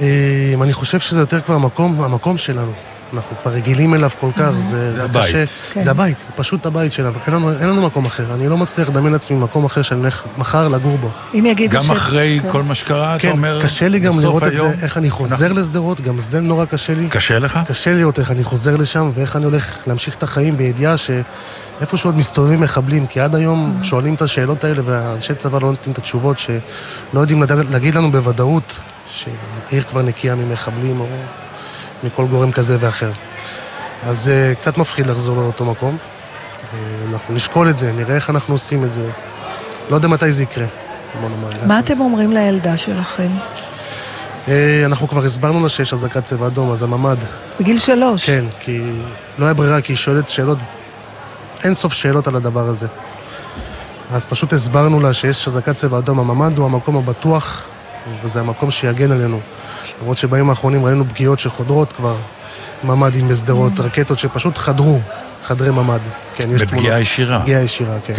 אה, 0.00 0.54
אני 0.62 0.72
חושב 0.72 1.00
שזה 1.00 1.20
יותר 1.20 1.40
כבר 1.40 1.54
המקום, 1.54 2.02
המקום 2.02 2.38
שלנו. 2.38 2.72
אנחנו 3.14 3.36
כבר 3.42 3.50
רגילים 3.50 3.94
אליו 3.94 4.10
כל 4.20 4.30
כך, 4.36 4.50
זה, 4.56 4.92
זה 4.92 5.04
הבית. 5.04 5.24
קשה. 5.26 5.44
כן. 5.72 5.80
זה 5.80 5.90
הבית, 5.90 6.26
פשוט 6.36 6.66
הבית 6.66 6.92
שלנו. 6.92 7.14
אין 7.26 7.34
לנו, 7.34 7.50
אין 7.52 7.68
לנו 7.68 7.82
מקום 7.82 8.04
אחר. 8.06 8.34
אני 8.34 8.48
לא 8.48 8.56
מצליח 8.56 8.88
לדמיין 8.88 9.12
לעצמי 9.12 9.36
מקום 9.38 9.64
אחר 9.64 9.82
שאני 9.82 10.00
הולך 10.00 10.22
מחר 10.38 10.68
לגור 10.68 10.98
בו. 10.98 11.10
אם 11.34 11.46
יגידו 11.46 11.78
גם 11.78 11.90
אחרי 11.90 12.40
כל 12.48 12.62
מה 12.62 12.74
שקרה, 12.74 13.14
אתה 13.16 13.22
כן, 13.22 13.30
אומר, 13.30 13.60
קשה 13.62 13.88
לי 13.88 13.98
גם 13.98 14.20
לראות 14.20 14.42
את 14.42 14.48
היום, 14.48 14.72
זה, 14.74 14.84
איך 14.84 14.96
אני 14.96 15.10
חוזר 15.10 15.46
אנחנו- 15.46 15.60
לשדרות, 15.60 16.00
גם 16.00 16.18
זה 16.18 16.40
נורא 16.40 16.64
קשה 16.64 16.94
לי. 16.94 17.08
קשה 17.08 17.38
לך? 17.38 17.58
קשה 17.68 17.92
לי 17.92 17.98
לראות 17.98 18.18
איך 18.18 18.30
אני 18.30 18.44
חוזר 18.44 18.76
לשם, 18.76 19.10
ואיך 19.14 19.36
אני 19.36 19.44
הולך 19.44 19.78
להמשיך 19.86 20.14
את 20.16 20.22
החיים 20.22 20.56
בידיעה 20.56 20.96
שאיפה 20.96 21.96
שעוד 21.96 22.16
מסתובבים 22.16 22.60
מחבלים, 22.60 23.06
כי 23.06 23.20
עד 23.20 23.34
היום 23.34 23.78
שואלים 23.82 24.14
את 24.14 24.22
השאלות 24.22 24.64
האלה, 24.64 24.82
והאנשי 24.84 25.34
צבא 25.34 25.58
לא 25.62 25.70
נותנים 25.70 25.92
את 25.92 25.98
התשובות, 25.98 26.38
שלא 26.38 26.60
יודעים 27.20 27.42
להגיד 27.70 27.94
לנו 27.94 28.10
בוודאות 28.12 28.78
שהעיר 29.10 29.82
כבר 29.90 30.02
נקייה 30.02 30.34
ממחבלים 30.34 31.00
או 31.00 31.06
מכל 32.04 32.26
גורם 32.26 32.52
כזה 32.52 32.76
ואחר. 32.80 33.10
אז 34.06 34.18
זה 34.24 34.54
קצת 34.60 34.78
מפחיד 34.78 35.06
לחזור 35.06 35.36
לאותו 35.36 35.64
מקום. 35.64 35.96
אה, 36.74 36.78
אנחנו 37.12 37.34
נשקול 37.34 37.70
את 37.70 37.78
זה, 37.78 37.92
נראה 37.92 38.14
איך 38.14 38.30
אנחנו 38.30 38.54
עושים 38.54 38.84
את 38.84 38.92
זה. 38.92 39.10
לא 39.90 39.96
יודע 39.96 40.08
מתי 40.08 40.32
זה 40.32 40.42
יקרה. 40.42 40.66
מה 41.66 41.78
אתם 41.78 42.00
אומרים 42.00 42.32
לילדה 42.32 42.76
שלכם? 42.76 43.28
אה, 44.48 44.82
אנחנו 44.84 45.08
כבר 45.08 45.24
הסברנו 45.24 45.62
לה 45.62 45.68
שיש 45.68 45.92
אזעקת 45.92 46.24
צבע 46.24 46.46
אדום, 46.46 46.70
אז 46.72 46.82
הממ"ד. 46.82 47.16
בגיל 47.60 47.78
שלוש. 47.78 48.26
כן, 48.26 48.44
כי 48.60 48.82
לא 49.38 49.44
היה 49.44 49.54
ברירה, 49.54 49.80
כי 49.80 49.92
היא 49.92 49.96
שואלת 49.96 50.28
שאלות, 50.28 50.58
אין 51.64 51.74
סוף 51.74 51.92
שאלות 51.92 52.26
על 52.26 52.36
הדבר 52.36 52.68
הזה. 52.68 52.86
אז 54.12 54.26
פשוט 54.26 54.52
הסברנו 54.52 55.00
לה 55.00 55.14
שיש 55.14 55.48
אזעקת 55.48 55.76
צבע 55.76 55.98
אדום, 55.98 56.18
הממ"ד 56.18 56.58
הוא 56.58 56.66
המקום 56.66 56.96
הבטוח, 56.96 57.62
וזה 58.22 58.40
המקום 58.40 58.70
שיגן 58.70 59.12
עלינו. 59.12 59.40
למרות 60.02 60.16
שבימים 60.18 60.50
האחרונים 60.50 60.84
ראינו 60.84 61.04
פגיעות 61.08 61.38
שחודרות 61.38 61.92
כבר, 61.92 62.16
ממ"דים 62.84 63.28
בשדרות, 63.28 63.80
רקטות 63.80 64.18
שפשוט 64.18 64.58
חדרו, 64.58 65.00
חדרי 65.44 65.70
ממ"ד. 65.70 65.98
כן, 66.36 66.50
יש 66.50 66.62
בפגיעה 66.62 66.82
תמונות. 66.82 67.00
ישירה. 67.02 67.40
פגיעה 67.42 67.62
ישירה, 67.62 67.94
כן. 68.06 68.12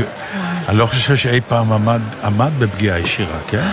אני 0.70 0.78
לא 0.78 0.86
חושב 0.86 1.16
שאי 1.16 1.42
פעם 1.48 1.72
עמד, 1.74 2.02
עמד 2.24 2.52
בפגיעה 2.60 3.00
ישירה, 3.00 3.38
כן? 3.48 3.68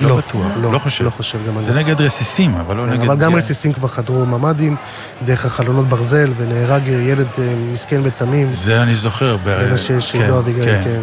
לא 0.00 0.08
לא, 0.08 0.16
בטוח, 0.16 0.46
לא, 0.62 0.72
לא 0.72 0.78
חושב. 0.78 1.04
לא 1.04 1.10
חושב 1.10 1.38
גם 1.48 1.58
על 1.58 1.64
זה 1.64 1.72
זה. 1.72 1.78
נגד 1.78 2.00
רסיסים, 2.00 2.54
אבל 2.54 2.76
לא 2.76 2.86
נגד... 2.86 3.02
אבל 3.04 3.16
גם. 3.16 3.34
רסיסים 3.36 3.72
כבר 3.72 3.88
חדרו 3.88 4.26
ממ"דים, 4.26 4.76
דרך 5.24 5.46
החלונות 5.46 5.88
ברזל, 5.88 6.32
ונהרג 6.36 6.88
ילד 6.88 7.26
אה, 7.38 7.54
מסכן 7.72 8.00
ותמים. 8.02 8.52
זה 8.52 8.82
אני 8.82 8.94
זוכר. 8.94 9.36
ב- 9.36 9.62
בן 9.62 9.72
השש, 9.72 10.12
כן, 10.12 10.22
עידו 10.22 10.38
אביגיל, 10.38 10.64
כן, 10.64 10.82
כן. 10.84 11.00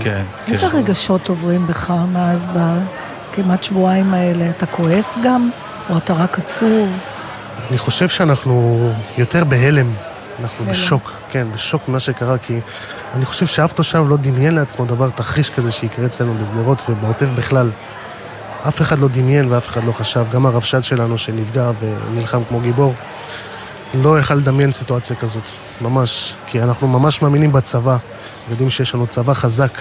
כן, 0.48 0.54
איזה 0.54 0.70
כן. 0.70 0.78
רגשות 0.78 1.30
עוברים 1.30 1.68
בך 1.68 1.94
מאז 2.14 2.48
בכמעט 2.54 3.64
שבועיים 3.64 4.14
האלה? 4.14 4.50
אתה 4.50 4.66
כועס 4.66 5.08
גם? 5.24 5.50
או 5.90 5.98
אתה 5.98 6.14
רק 6.14 6.40
עצוב? 6.40 7.00
אני 7.70 7.78
חושב 7.78 8.10
שאנחנו 8.10 8.90
יותר 9.18 9.44
בהלם. 9.44 9.94
אנחנו 10.40 10.66
הלם. 10.66 10.72
בשוק, 10.74 11.12
כן, 11.30 11.48
בשוק 11.54 11.88
ממה 11.88 12.00
שקרה, 12.00 12.38
כי 12.38 12.60
אני 13.16 13.26
חושב 13.26 13.46
שאף 13.46 13.74
תושב 13.74 14.04
לא 14.10 14.18
דמיין 14.18 14.56
לעצמו 14.56 14.86
דבר 14.86 15.10
תחריש 15.10 15.50
כזה 15.50 15.72
שיקרה 15.72 16.06
אצלנו 16.06 16.34
בשדרות 16.42 16.84
ובעוטף 16.90 17.28
בכלל. 17.36 17.70
אף 18.68 18.82
אחד 18.82 19.00
לא 19.00 19.08
דמיין 19.08 19.52
ואף 19.52 19.68
אחד 19.68 19.84
לא 19.84 19.92
חשב, 19.92 20.26
גם 20.32 20.46
הרבש"ד 20.46 20.84
שלנו 20.84 21.18
שנפגע 21.18 21.72
ונלחם 21.80 22.42
כמו 22.50 22.60
גיבור, 22.60 22.94
לא 23.94 24.20
יכל 24.20 24.36
לדמיין 24.36 24.72
סיטואציה 24.72 25.16
כזאת, 25.16 25.44
ממש, 25.82 26.34
כי 26.48 26.62
אנחנו 26.62 26.88
ממש 26.88 27.22
מאמינים 27.22 27.52
בצבא, 27.52 27.98
יודעים 28.50 28.70
שיש 28.70 28.96
לנו 28.96 29.08
צבא 29.08 29.34
חזק, 29.34 29.78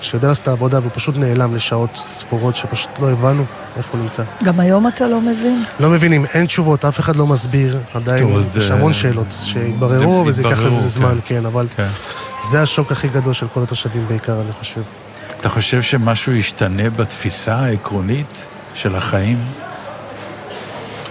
שיודע 0.00 0.28
לעשות 0.28 0.42
את 0.42 0.48
העבודה 0.48 0.78
והוא 0.78 0.90
פשוט 0.94 1.16
נעלם 1.16 1.54
לשעות 1.54 1.90
ספורות 2.06 2.56
שפשוט 2.56 2.90
לא 3.00 3.10
הבנו 3.10 3.44
איפה 3.76 3.90
הוא 3.92 4.02
נמצא. 4.02 4.22
גם 4.44 4.60
היום 4.60 4.88
אתה 4.88 5.06
לא 5.06 5.20
מבין? 5.20 5.64
לא 5.80 5.90
מבינים, 5.90 6.24
אין 6.34 6.46
תשובות, 6.46 6.84
אף 6.84 7.00
אחד 7.00 7.16
לא 7.16 7.26
מסביר, 7.26 7.78
עדיין 7.94 8.28
יש 8.56 8.70
אה, 8.70 8.76
המון 8.76 8.92
שאלות 8.92 9.26
שהתבררו 9.42 10.24
זה- 10.24 10.28
וזה 10.30 10.42
ייקח 10.42 10.60
לזה 10.60 10.88
זמן, 10.88 11.18
כן. 11.24 11.34
כן, 11.40 11.46
אבל 11.46 11.66
כן. 11.76 11.88
זה 12.50 12.62
השוק 12.62 12.92
הכי 12.92 13.08
גדול 13.08 13.32
של 13.32 13.46
כל 13.54 13.62
התושבים 13.62 14.04
בעיקר, 14.08 14.40
אני 14.40 14.52
חושב. 14.58 14.80
אתה 15.40 15.48
חושב 15.48 15.82
שמשהו 15.82 16.32
ישתנה 16.32 16.90
בתפיסה 16.90 17.54
העקרונית 17.54 18.46
של 18.74 18.94
החיים? 18.96 19.38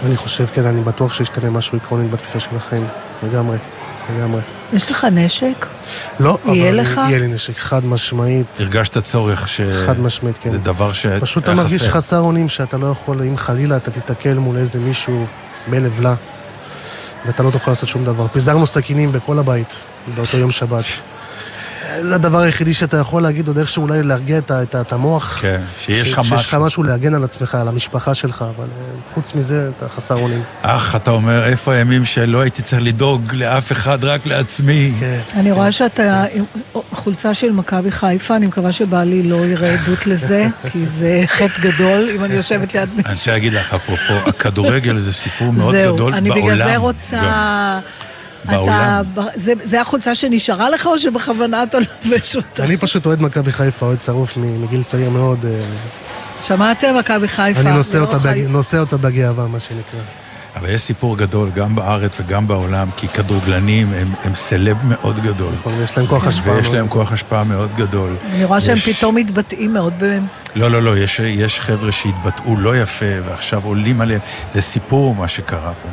אני 0.06 0.16
חושב, 0.16 0.46
כן, 0.46 0.66
אני 0.66 0.80
בטוח 0.80 1.12
שישתנה 1.12 1.50
משהו 1.50 1.78
עקרוני 1.78 2.08
בתפיסה 2.08 2.40
של 2.40 2.56
החיים, 2.56 2.86
לגמרי, 3.22 3.56
לגמרי. 4.16 4.40
יש 4.72 4.90
לך 4.90 5.04
נשק? 5.04 5.66
לא, 6.20 6.38
אבל 6.44 6.54
יהיה 6.54 6.72
לך? 6.72 7.00
יהיה 7.08 7.18
לי 7.18 7.26
נשק, 7.26 7.58
חד 7.58 7.84
משמעית. 7.86 8.46
הרגשת 8.60 8.98
צורך 8.98 9.48
ש... 9.48 9.60
חד 9.86 10.00
משמעית, 10.00 10.36
כן. 10.40 10.50
זה 10.50 10.58
דבר 10.58 10.92
שהיה 10.92 11.20
פשוט 11.20 11.44
אתה 11.44 11.54
מרגיש 11.54 11.88
חסר. 11.88 12.18
אונים 12.18 12.48
שאתה 12.48 12.76
לא 12.76 12.86
יכול, 12.86 13.22
אם 13.22 13.36
חלילה 13.36 13.76
אתה 13.76 13.90
תיתקל 13.90 14.34
מול 14.34 14.56
איזה 14.56 14.80
מישהו 14.80 15.26
בלב 15.66 16.00
לה, 16.00 16.14
ואתה 17.26 17.42
לא 17.42 17.50
תוכל 17.50 17.70
לעשות 17.70 17.88
שום 17.88 18.04
דבר. 18.04 18.28
פיזרנו 18.28 18.66
סכינים 18.66 19.12
בכל 19.12 19.38
הבית 19.38 19.80
באותו 20.14 20.36
יום 20.36 20.50
שבת. 20.50 20.84
זה 22.02 22.14
הדבר 22.14 22.38
היחידי 22.38 22.74
שאתה 22.74 22.96
יכול 22.96 23.22
להגיד, 23.22 23.48
עוד 23.48 23.58
איכשהו 23.58 23.82
אולי 23.82 24.02
להרגיע 24.02 24.38
את, 24.38 24.50
את, 24.50 24.76
את 24.76 24.92
המוח. 24.92 25.38
כן, 25.40 25.60
שיש 25.80 26.12
לך 26.12 26.24
שיש 26.24 26.34
לך 26.34 26.54
משהו. 26.54 26.60
משהו 26.60 26.82
להגן 26.82 27.14
על 27.14 27.24
עצמך, 27.24 27.54
על 27.54 27.68
המשפחה 27.68 28.14
שלך, 28.14 28.44
אבל 28.56 28.64
אה, 28.64 29.14
חוץ 29.14 29.34
מזה, 29.34 29.70
אתה 29.76 29.88
חסר 29.88 30.14
אונים. 30.14 30.42
אך, 30.62 30.96
אתה 30.96 31.10
אומר, 31.10 31.44
איפה 31.46 31.74
הימים 31.74 32.04
שלא 32.04 32.40
הייתי 32.40 32.62
צריך 32.62 32.82
לדאוג 32.82 33.22
לאף 33.34 33.72
אחד, 33.72 34.04
רק 34.04 34.26
לעצמי? 34.26 34.92
כן. 35.00 35.20
אני 35.34 35.52
רואה 35.52 35.72
שאתה 35.72 36.24
עם 36.34 36.44
חולצה 36.92 37.34
של 37.34 37.52
מכבי 37.52 37.90
חיפה, 37.90 38.36
אני 38.36 38.46
מקווה 38.46 38.72
שבעלי 38.72 39.22
לא 39.22 39.46
יראה 39.46 39.74
עדות 39.74 40.06
לזה, 40.06 40.46
כי 40.72 40.86
זה 40.86 41.24
חטא 41.26 41.60
גדול, 41.60 42.08
אם 42.16 42.24
אני 42.24 42.34
יושבת 42.34 42.74
ליד 42.74 42.88
מישהו. 42.96 43.08
אני 43.08 43.14
רוצה 43.14 43.30
להגיד 43.30 43.52
לך, 43.52 43.74
אפרופו, 43.74 44.28
הכדורגל 44.28 44.98
זה 44.98 45.12
סיפור 45.12 45.52
מאוד 45.52 45.74
זהו, 45.74 45.94
גדול 45.94 46.14
אני 46.14 46.28
בעולם. 46.28 46.44
בגלל 46.44 46.68
זה 46.68 46.76
רוצה... 46.76 47.80
גם. 48.46 48.54
אתה, 48.54 48.56
בעולם. 49.14 49.28
זה, 49.34 49.52
זה 49.64 49.80
החולצה 49.80 50.14
שנשארה 50.14 50.70
לך, 50.70 50.86
או 50.86 50.98
שבכוונה 50.98 51.62
אתה 51.62 51.78
לובש 51.78 52.36
אותה? 52.36 52.64
אני 52.64 52.76
פשוט 52.76 53.06
אוהד 53.06 53.20
מכבי 53.22 53.52
חיפה, 53.52 53.86
אוהד 53.86 54.02
שרוף 54.02 54.36
מ- 54.36 54.62
מגיל 54.62 54.82
צעיר 54.82 55.10
מאוד. 55.10 55.44
אה, 55.44 55.60
שמעתם? 56.46 56.96
מכבי 56.98 57.28
חיפה. 57.28 57.60
אני 57.60 57.72
נושא 57.72 57.90
זה 57.90 58.00
אותה 58.00 58.20
חיים. 58.20 58.52
נושא 58.52 58.78
אותה 58.78 58.96
בגאווה, 58.96 59.46
מה 59.48 59.60
שנקרא. 59.60 60.00
אבל 60.56 60.68
יש 60.70 60.80
סיפור 60.80 61.16
גדול 61.16 61.50
גם 61.54 61.74
בארץ 61.74 62.20
וגם 62.20 62.46
בעולם, 62.48 62.88
כי 62.96 63.08
כדורגלנים 63.08 63.92
הם, 63.92 64.06
הם 64.24 64.34
סלב 64.34 64.76
מאוד 64.84 65.18
גדול. 65.22 65.52
נכון, 65.60 65.72
ויש 65.78 65.96
להם 65.98 66.06
כוח 66.06 66.26
השפעה 66.26 66.56
ויש 66.56 66.68
להם. 66.68 66.88
כוח 66.88 67.12
השפעה 67.12 67.44
מאוד 67.44 67.70
גדול. 67.76 68.16
אני 68.34 68.44
רואה 68.44 68.60
שהם 68.60 68.76
פתאום 68.76 69.14
מתבטאים 69.14 69.72
מאוד 69.72 69.92
בהם. 69.98 70.26
לא, 70.54 70.70
לא, 70.70 70.82
לא, 70.82 70.98
יש, 70.98 71.20
יש 71.20 71.60
חבר'ה 71.60 71.92
שהתבטאו 71.92 72.56
לא 72.56 72.76
יפה 72.76 73.04
ועכשיו 73.28 73.60
עולים 73.64 74.00
עליהם. 74.00 74.20
זה 74.52 74.60
סיפור 74.60 75.14
מה 75.14 75.28
שקרה 75.28 75.72
פה. 75.82 75.88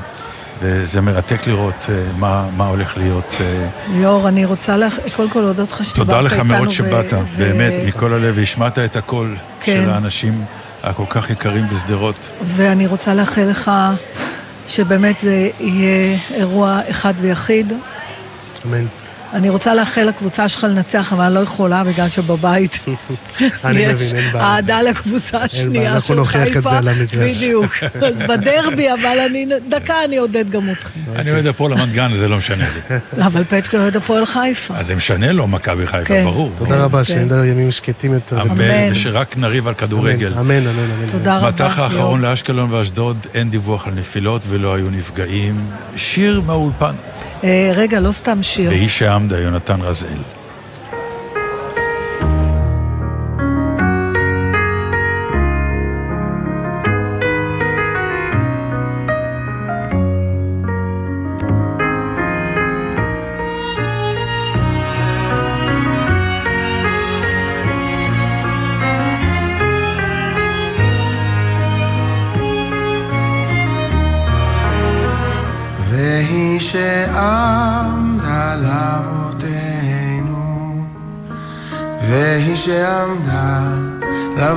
וזה 0.61 1.01
מרתק 1.01 1.47
לראות 1.47 1.85
אה, 1.89 1.95
מה, 2.17 2.47
מה 2.57 2.67
הולך 2.67 2.97
להיות. 2.97 3.37
אה, 3.41 3.67
ליאור, 3.93 4.27
אני 4.27 4.45
רוצה 4.45 4.77
לך, 4.77 4.99
קודם 5.15 5.29
כל 5.29 5.39
להודות 5.39 5.71
לך 5.71 5.85
שדיברת 5.85 6.07
תודה 6.07 6.19
איתנו. 6.19 6.35
לך 6.35 6.39
מאוד 6.39 6.67
ו- 6.67 6.71
שבאת, 6.71 7.13
ו- 7.13 7.17
באמת, 7.37 7.71
מכל 7.85 8.13
הלב, 8.13 8.33
והשמעת 8.37 8.79
את 8.79 8.95
הקול 8.95 9.35
כן. 9.61 9.81
של 9.83 9.89
האנשים 9.89 10.45
הכל 10.83 11.05
כך 11.09 11.29
יקרים 11.29 11.69
בשדרות. 11.69 12.31
ואני 12.55 12.87
רוצה 12.87 13.13
לאחל 13.13 13.43
לך 13.43 13.71
שבאמת 14.67 15.19
זה 15.19 15.49
יהיה 15.59 16.17
אירוע 16.33 16.79
אחד 16.89 17.13
ויחיד, 17.21 17.73
אמן. 18.65 18.85
אני 19.33 19.49
רוצה 19.49 19.73
לאחל 19.73 20.03
לקבוצה 20.03 20.49
שלך 20.49 20.63
לנצח, 20.63 21.13
אבל 21.13 21.23
אני 21.23 21.35
לא 21.35 21.39
יכולה 21.39 21.83
בגלל 21.83 22.09
שבבית 22.09 22.79
אני 23.65 23.79
יש. 23.79 24.13
אהדה 24.35 24.81
לקבוצה 24.81 25.37
השנייה 25.37 25.93
אנחנו 25.93 26.01
של 26.01 26.13
נוכיח 26.13 26.47
את 26.47 26.53
חיפה. 26.53 26.69
זה 26.69 26.77
על 26.77 26.87
המגרש. 26.87 27.37
בדיוק. 27.37 27.73
אז 28.07 28.21
בדרבי, 28.21 28.93
אבל 28.93 29.17
אני, 29.29 29.47
דקה 29.69 29.93
אני 30.05 30.17
אעודד 30.17 30.49
גם 30.49 30.69
אתכם. 30.69 30.99
אני 31.15 31.31
אוהד 31.31 31.47
הפועל 31.47 31.73
רמת 31.73 31.91
גן, 31.93 32.13
זה 32.13 32.27
לא 32.27 32.37
משנה 32.37 32.65
לי. 32.75 32.95
אבל 33.27 33.43
פצ'קה 33.43 33.77
אוהד 33.77 33.95
הפועל 33.95 34.25
חיפה. 34.25 34.73
אז 34.77 34.87
זה 34.87 34.95
משנה 34.95 35.31
לו 35.31 35.47
מכבי 35.47 35.87
חיפה, 35.87 36.05
כן. 36.05 36.23
ברור. 36.23 36.51
תודה 36.57 36.83
רבה, 36.83 36.97
כן. 36.97 37.03
שנדע 37.03 37.45
ימים 37.45 37.71
שקטים 37.71 38.13
יותר. 38.13 38.41
אמן, 38.41 38.91
ושרק 38.91 39.37
נריב 39.37 39.67
על 39.67 39.73
כדורגל. 39.73 40.33
אמן, 40.39 40.55
אמן, 40.57 40.67
אמן. 40.67 41.09
תודה 41.11 41.37
רבה. 41.37 41.47
מטח 41.49 41.79
האחרון. 41.79 42.21
לאשקלון 42.21 42.73
ואשדוד, 42.73 43.17
אין 43.33 43.49
דיווח 43.49 43.87
על 43.87 43.93
נפילות 43.93 44.41
ולא 44.49 44.75
היו 44.75 44.89
נפגעים. 44.89 45.65
שיר 45.95 46.41
מהאולפן. 46.45 46.95
אה, 47.45 47.71
רגע, 47.75 47.99
לא 47.99 48.11
סתם 48.11 48.43
שיר. 48.43 48.69
והיא 48.69 48.89
שעמדה, 48.89 49.39
יונתן 49.39 49.81
רזאל. 49.81 50.17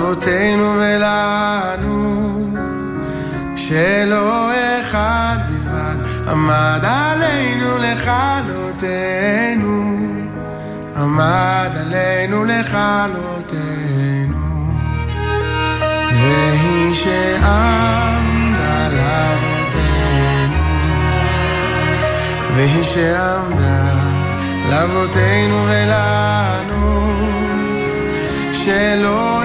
לאבותינו 0.09 0.75
ולנו, 0.79 2.57
שלא 3.57 4.51
אחד 4.81 5.37
בלבד 5.49 5.97
עמד 6.29 6.81
עלינו 6.85 7.79
לכלותנו, 7.79 8.87
עמד 10.97 11.71
עלינו 11.81 12.45
לכלותנו, 12.45 13.09
והיא 16.13 16.95
שעמדה 16.95 18.89
לאבותינו. 18.89 20.63
והיא 22.55 22.83
שעמדה 22.83 23.95
לאבותינו 24.71 25.67
ולנו, 25.69 26.69
שלא 28.53 29.38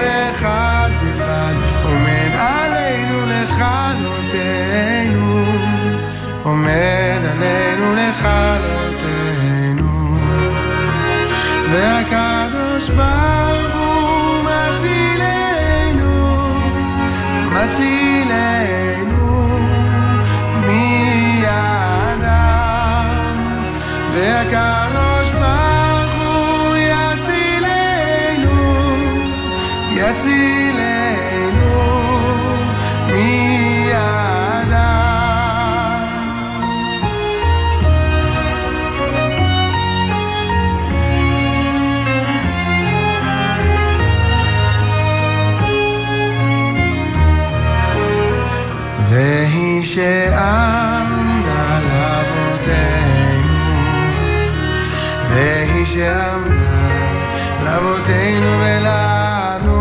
עומד 6.84 7.24
עלינו 7.30 7.94
לכלותנו. 7.94 9.38
והקדוש 11.70 12.90
ברוך 12.90 13.74
הוא 13.74 14.44
מצילנו, 14.44 16.14
מצילנו 17.52 18.48
מידם, 20.66 22.20
והקדוש 24.12 24.73
והיא 49.96 50.26
שעמדה 50.30 51.78
לאבותינו, 51.80 53.54
והיא 55.30 55.84
שעמדה 55.84 56.88
לאבותינו 57.64 58.46
ולנו, 58.60 59.72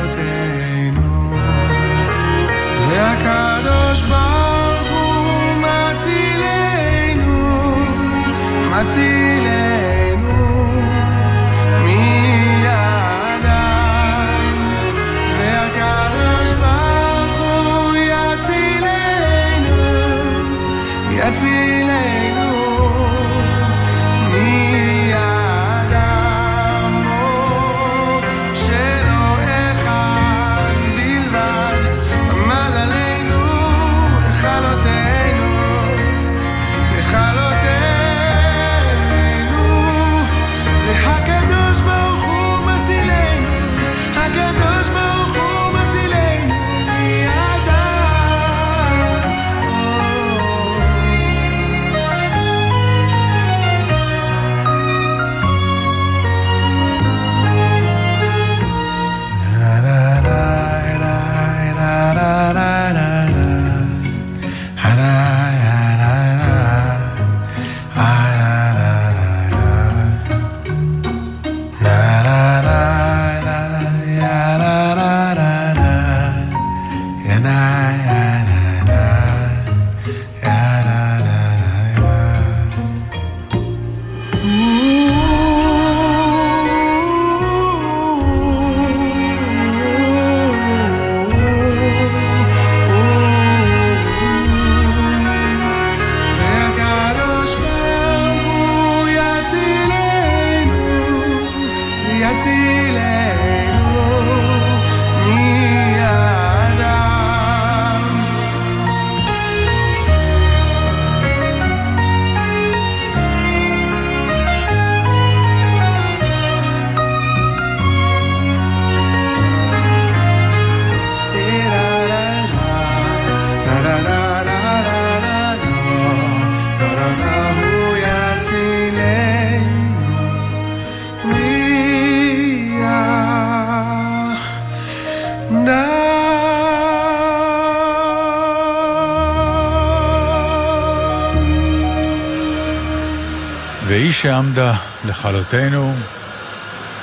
שעמדה 144.21 144.73
לכלותנו, 145.05 145.93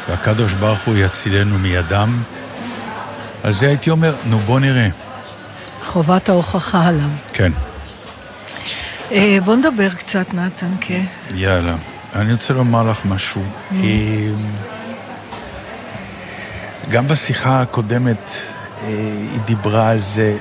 והקדוש 0.09 0.53
ברוך 0.53 0.79
הוא 0.87 0.97
יצילנו 0.97 1.59
מידם. 1.59 2.23
על 3.43 3.53
זה 3.53 3.69
הייתי 3.69 3.91
אומר, 3.91 4.15
נו 4.27 4.39
בוא 4.39 4.61
נראה. 4.61 4.89
חובת 5.87 6.29
ההוכחה 6.29 6.87
עליו. 6.87 7.09
כן, 7.33 7.53
אה, 9.13 9.39
בוא 9.45 9.57
נדבר 9.57 9.89
קצת, 9.95 10.35
נתן, 10.35 10.71
כן. 10.81 11.05
יאללה. 11.35 11.75
אני 12.15 12.33
רוצה 12.33 12.55
לומר 12.55 12.91
לך 12.91 13.01
משהו. 13.05 13.43
אה, 13.73 13.79
גם 16.91 17.09
בשיחה 17.09 17.63
הקודמת 17.63 18.31
אה, 18.83 18.89
היא 19.33 19.41
דיברה 19.45 19.91
על 19.91 19.99
זה, 19.99 20.37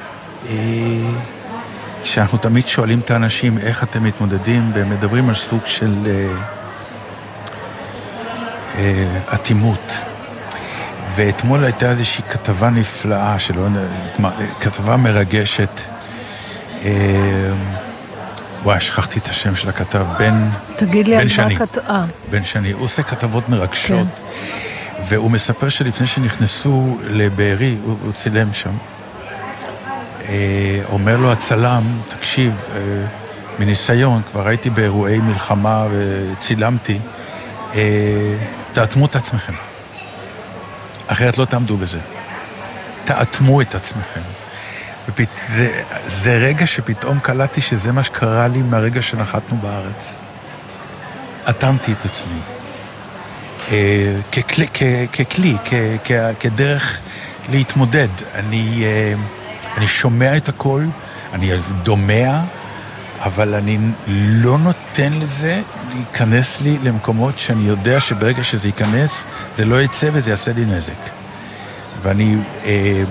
שאנחנו 2.03 2.37
תמיד 2.37 2.67
שואלים 2.67 2.99
את 2.99 3.11
האנשים 3.11 3.57
איך 3.57 3.83
אתם 3.83 4.03
מתמודדים, 4.03 4.71
והם 4.73 4.89
מדברים 4.89 5.29
על 5.29 5.35
סוג 5.35 5.61
של 5.65 5.93
אטימות. 9.33 9.93
ואתמול 11.15 11.63
הייתה 11.63 11.89
איזושהי 11.89 12.23
כתבה 12.29 12.69
נפלאה, 12.69 13.39
שלא, 13.39 13.67
כתבה 14.59 14.97
מרגשת. 14.97 15.69
אה, 16.81 16.91
וואי, 18.63 18.79
שכחתי 18.79 19.19
את 19.19 19.27
השם 19.27 19.55
של 19.55 19.69
הכתב, 19.69 20.05
בן, 20.19 20.49
תגיד 20.75 21.07
לי 21.07 21.15
בן 21.15 21.21
על 21.21 21.27
שני. 21.27 21.53
מה 21.53 21.65
כת... 21.65 21.77
אה, 21.77 22.03
בן 22.29 22.43
שני. 22.43 22.71
הוא 22.71 22.83
עושה 22.83 23.03
כתבות 23.03 23.49
מרגשות. 23.49 24.07
והוא 25.05 25.31
מספר 25.31 25.69
שלפני 25.69 26.07
שנכנסו 26.07 26.97
לבארי, 27.03 27.77
הוא, 27.83 27.95
הוא 28.03 28.11
צילם 28.11 28.53
שם. 28.53 28.71
אה, 30.29 30.81
אומר 30.91 31.17
לו 31.17 31.31
הצלם, 31.31 31.83
תקשיב, 32.07 32.65
אה, 32.75 32.79
מניסיון, 33.59 34.21
כבר 34.31 34.47
הייתי 34.47 34.69
באירועי 34.69 35.19
מלחמה 35.19 35.87
וצילמתי, 35.91 36.99
אה, 37.75 38.35
תאטמו 38.77 39.05
את 39.05 39.15
עצמכם. 39.15 39.53
אחרת 41.07 41.37
לא 41.37 41.45
תעמדו 41.45 41.77
בזה. 41.77 41.99
תאטמו 43.05 43.61
את 43.61 43.75
עצמכם. 43.75 44.21
ופת... 45.09 45.27
זה, 45.47 45.83
זה 46.05 46.37
רגע 46.37 46.67
שפתאום 46.67 47.19
קלטתי 47.19 47.61
שזה 47.61 47.91
מה 47.91 48.03
שקרה 48.03 48.47
לי 48.47 48.61
מהרגע 48.61 49.01
שנחתנו 49.01 49.57
בארץ. 49.57 50.15
אטמתי 51.49 51.91
את 51.91 52.05
עצמי. 52.05 52.39
אה, 53.71 54.19
ככלי, 54.31 54.67
כ, 54.73 54.83
ככלי 55.13 55.57
כ, 55.65 55.73
כ, 56.03 56.11
כדרך 56.39 56.99
להתמודד. 57.49 58.09
אני, 58.35 58.83
אה, 58.85 59.13
אני 59.77 59.87
שומע 59.87 60.37
את 60.37 60.49
הכל, 60.49 60.83
אני 61.33 61.51
דומע, 61.83 62.39
אבל 63.19 63.53
אני 63.53 63.77
לא 64.15 64.57
נותן 64.57 65.13
לזה 65.13 65.61
להיכנס 65.93 66.61
לי 66.61 66.77
למקומות 66.83 67.39
שאני 67.39 67.67
יודע 67.67 67.99
שברגע 67.99 68.43
שזה 68.43 68.67
ייכנס, 68.67 69.25
זה 69.53 69.65
לא 69.65 69.81
יצא 69.81 70.09
וזה 70.13 70.29
יעשה 70.29 70.53
לי 70.53 70.65
נזק. 70.65 71.09
ואני... 72.01 72.37
אה, 72.65 73.03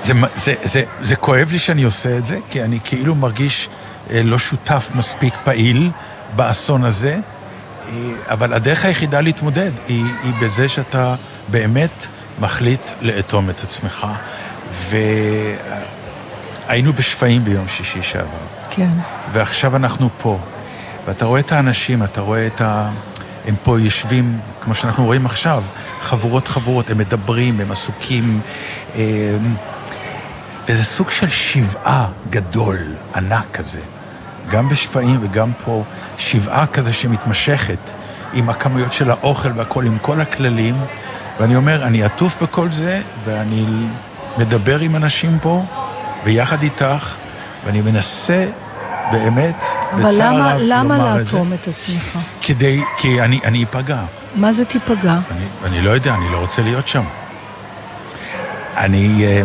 זה, 0.00 0.12
זה, 0.34 0.54
זה, 0.62 0.82
זה 1.00 1.16
כואב 1.16 1.52
לי 1.52 1.58
שאני 1.58 1.82
עושה 1.82 2.18
את 2.18 2.24
זה, 2.24 2.38
כי 2.50 2.62
אני 2.62 2.78
כאילו 2.84 3.14
מרגיש 3.14 3.68
אה, 4.10 4.22
לא 4.22 4.38
שותף 4.38 4.90
מספיק 4.94 5.34
פעיל 5.44 5.90
באסון 6.36 6.84
הזה, 6.84 7.18
אה, 7.88 7.92
אבל 8.30 8.52
הדרך 8.52 8.84
היחידה 8.84 9.20
להתמודד 9.20 9.70
היא, 9.88 10.04
היא 10.22 10.32
בזה 10.40 10.68
שאתה 10.68 11.14
באמת 11.48 12.06
מחליט 12.40 12.90
לאטום 13.00 13.50
את 13.50 13.62
עצמך. 13.62 14.06
והיינו 16.68 16.92
בשפיים 16.92 17.44
ביום 17.44 17.68
שישי 17.68 18.02
שעבר, 18.02 18.61
כן. 18.74 18.88
ועכשיו 19.32 19.76
אנחנו 19.76 20.08
פה. 20.18 20.38
ואתה 21.06 21.24
רואה 21.24 21.40
את 21.40 21.52
האנשים, 21.52 22.02
אתה 22.02 22.20
רואה 22.20 22.46
את 22.46 22.60
ה... 22.60 22.90
הם 23.46 23.54
פה 23.62 23.80
יושבים, 23.80 24.38
כמו 24.60 24.74
שאנחנו 24.74 25.04
רואים 25.04 25.26
עכשיו, 25.26 25.64
חבורות 26.00 26.48
חבורות, 26.48 26.90
הם 26.90 26.98
מדברים, 26.98 27.60
הם 27.60 27.70
עסוקים. 27.72 28.40
אה, 28.94 29.36
וזה 30.68 30.84
סוג 30.84 31.10
של 31.10 31.28
שבעה 31.28 32.08
גדול, 32.30 32.78
ענק 33.14 33.46
כזה. 33.52 33.80
גם 34.50 34.68
בשפעים 34.68 35.18
וגם 35.22 35.52
פה, 35.64 35.84
שבעה 36.18 36.66
כזה 36.66 36.92
שמתמשכת, 36.92 37.90
עם 38.32 38.50
הכמויות 38.50 38.92
של 38.92 39.10
האוכל 39.10 39.48
והכל, 39.56 39.86
עם 39.86 39.98
כל 39.98 40.20
הכללים. 40.20 40.74
ואני 41.40 41.56
אומר, 41.56 41.86
אני 41.86 42.04
עטוף 42.04 42.42
בכל 42.42 42.70
זה, 42.70 43.00
ואני 43.24 43.66
מדבר 44.38 44.78
עם 44.78 44.96
אנשים 44.96 45.38
פה, 45.42 45.64
ויחד 46.24 46.62
איתך, 46.62 47.14
ואני 47.64 47.80
מנסה 47.80 48.46
באמת, 49.12 49.56
אבל 49.92 50.02
בצער 50.02 50.32
למה, 50.32 50.54
רב, 50.54 50.60
למה 50.64 50.98
לומר 50.98 51.20
את 51.20 51.26
זה. 51.26 51.36
לאטום 51.36 51.52
את 51.52 51.68
עצמך? 51.68 52.18
כדי, 52.42 52.82
כי 52.96 53.22
אני, 53.22 53.40
אני 53.44 53.64
אפגע. 53.64 53.98
מה 54.34 54.52
זה 54.52 54.64
תיפגע? 54.64 55.18
אני, 55.30 55.46
אני 55.64 55.80
לא 55.80 55.90
יודע, 55.90 56.14
אני 56.14 56.32
לא 56.32 56.38
רוצה 56.38 56.62
להיות 56.62 56.88
שם. 56.88 57.04
אני... 58.76 59.24
אה, 59.26 59.42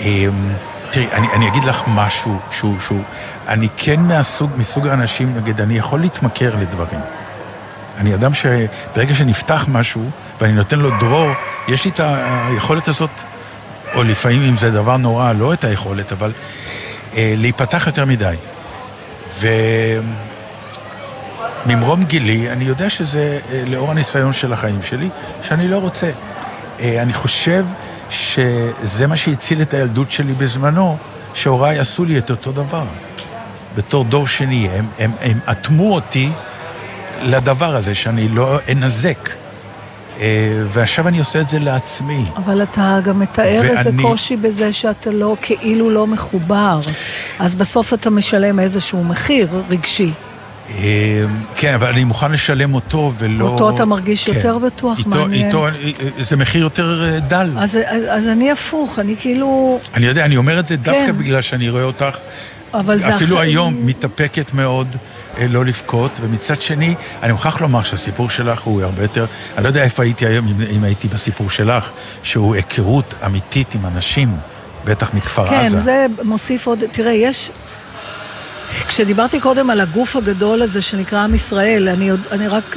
אה, 0.00 0.26
תראי, 0.90 1.06
אני, 1.12 1.26
אני 1.32 1.48
אגיד 1.48 1.64
לך 1.64 1.82
משהו 1.86 2.38
שהוא, 2.50 2.80
שהוא... 2.80 3.02
אני 3.48 3.68
כן 3.76 4.00
מהסוג, 4.00 4.50
מסוג 4.56 4.86
האנשים, 4.86 5.36
נגיד, 5.36 5.60
אני 5.60 5.78
יכול 5.78 6.00
להתמכר 6.00 6.56
לדברים. 6.60 7.00
אני 7.96 8.14
אדם 8.14 8.34
שברגע 8.34 9.14
שנפתח 9.14 9.66
משהו, 9.68 10.10
ואני 10.40 10.52
נותן 10.52 10.78
לו 10.78 10.90
דרור, 11.00 11.30
יש 11.68 11.84
לי 11.84 11.90
את 11.90 12.00
היכולת 12.00 12.88
הזאת, 12.88 13.10
או 13.94 14.02
לפעמים 14.02 14.42
אם 14.42 14.56
זה 14.56 14.70
דבר 14.70 14.96
נורא, 14.96 15.32
לא 15.32 15.52
את 15.52 15.64
היכולת, 15.64 16.12
אבל 16.12 16.32
להיפתח 17.16 17.86
יותר 17.86 18.04
מדי. 18.04 18.36
וממרום 21.66 22.04
גילי, 22.04 22.50
אני 22.50 22.64
יודע 22.64 22.90
שזה 22.90 23.38
אה, 23.52 23.62
לאור 23.66 23.90
הניסיון 23.90 24.32
של 24.32 24.52
החיים 24.52 24.82
שלי, 24.82 25.08
שאני 25.42 25.68
לא 25.68 25.78
רוצה. 25.78 26.10
אה, 26.80 27.02
אני 27.02 27.12
חושב 27.12 27.66
שזה 28.10 29.06
מה 29.06 29.16
שהציל 29.16 29.62
את 29.62 29.74
הילדות 29.74 30.10
שלי 30.10 30.32
בזמנו, 30.32 30.96
שהוריי 31.34 31.78
עשו 31.78 32.04
לי 32.04 32.18
את 32.18 32.30
אותו 32.30 32.52
דבר. 32.52 32.84
בתור 33.76 34.04
דור 34.04 34.26
שני, 34.26 34.68
הם, 34.68 34.88
הם, 34.98 35.12
הם 35.20 35.38
אטמו 35.50 35.94
אותי 35.94 36.30
לדבר 37.22 37.74
הזה, 37.74 37.94
שאני 37.94 38.28
לא 38.28 38.58
אנזק. 38.72 39.30
אה, 40.20 40.26
ועכשיו 40.72 41.08
אני 41.08 41.18
עושה 41.18 41.40
את 41.40 41.48
זה 41.48 41.58
לעצמי. 41.58 42.24
אבל 42.36 42.62
אתה 42.62 42.98
גם 43.04 43.18
מתאר 43.20 43.62
איזה 43.64 43.76
ואני- 43.84 44.02
קושי 44.02 44.36
בזה 44.36 44.72
שאתה 44.72 45.10
לא, 45.10 45.36
כאילו 45.42 45.90
לא 45.90 46.06
מחובר. 46.06 46.80
אז 47.38 47.54
בסוף 47.54 47.94
אתה 47.94 48.10
משלם 48.10 48.60
איזשהו 48.60 49.04
מחיר 49.04 49.48
רגשי. 49.70 50.10
אה, 50.70 51.24
כן, 51.54 51.74
אבל 51.74 51.86
אני 51.88 52.04
מוכן 52.04 52.32
לשלם 52.32 52.74
אותו 52.74 53.12
ולא... 53.18 53.44
אותו 53.48 53.70
אתה 53.70 53.84
מרגיש 53.84 54.24
כן. 54.24 54.34
יותר 54.36 54.58
בטוח, 54.58 54.98
איתו, 54.98 55.10
מעניין. 55.10 55.46
איתו, 55.46 55.66
אה, 55.66 55.72
זה 56.18 56.36
מחיר 56.36 56.62
יותר 56.62 57.02
דל. 57.28 57.50
אז, 57.58 57.78
אז, 58.08 58.26
אני 58.28 58.50
הפוך, 58.50 58.98
אני 58.98 59.14
כאילו... 59.18 59.78
אני 59.94 60.06
יודע, 60.06 60.24
אני 60.24 60.36
אומר 60.36 60.58
את 60.60 60.66
זה 60.66 60.76
דווקא 60.76 61.06
כן. 61.06 61.18
בגלל 61.18 61.40
שאני 61.42 61.68
רואה 61.70 61.82
אותך, 61.82 62.16
אבל 62.74 62.98
זה 62.98 63.14
אפילו 63.16 63.36
אחר- 63.36 63.42
היום 63.42 63.76
מתאפקת 63.86 64.54
מאוד 64.54 64.96
לא 65.48 65.64
לבכות, 65.64 66.20
ומצד 66.22 66.62
שני, 66.62 66.94
אני 67.22 67.32
מוכרח 67.32 67.60
לומר 67.60 67.82
שהסיפור 67.82 68.30
שלך 68.30 68.62
הוא 68.62 68.82
הרבה 68.82 69.02
יותר, 69.02 69.26
אני 69.56 69.64
לא 69.64 69.68
יודע 69.68 69.82
איפה 69.82 70.02
הייתי 70.02 70.26
היום 70.26 70.48
אם, 70.48 70.62
אם 70.76 70.84
הייתי 70.84 71.08
בסיפור 71.08 71.50
שלך, 71.50 71.90
שהוא 72.22 72.54
היכרות 72.54 73.14
אמיתית 73.26 73.74
עם 73.74 73.86
אנשים, 73.86 74.36
בטח 74.84 75.14
מכפר 75.14 75.48
כן, 75.48 75.54
עזה. 75.54 75.78
זה 75.78 76.06
מוסיף 76.22 76.66
עוד... 76.66 76.78
תראה, 76.92 77.12
יש... 77.12 77.50
כשדיברתי 78.88 79.40
קודם 79.40 79.70
על 79.70 79.80
הגוף 79.80 80.16
הגדול 80.16 80.62
הזה 80.62 80.82
שנקרא 80.82 81.24
עם 81.24 81.34
ישראל, 81.34 81.88
אני, 81.88 82.10
אני 82.32 82.48
רק... 82.48 82.76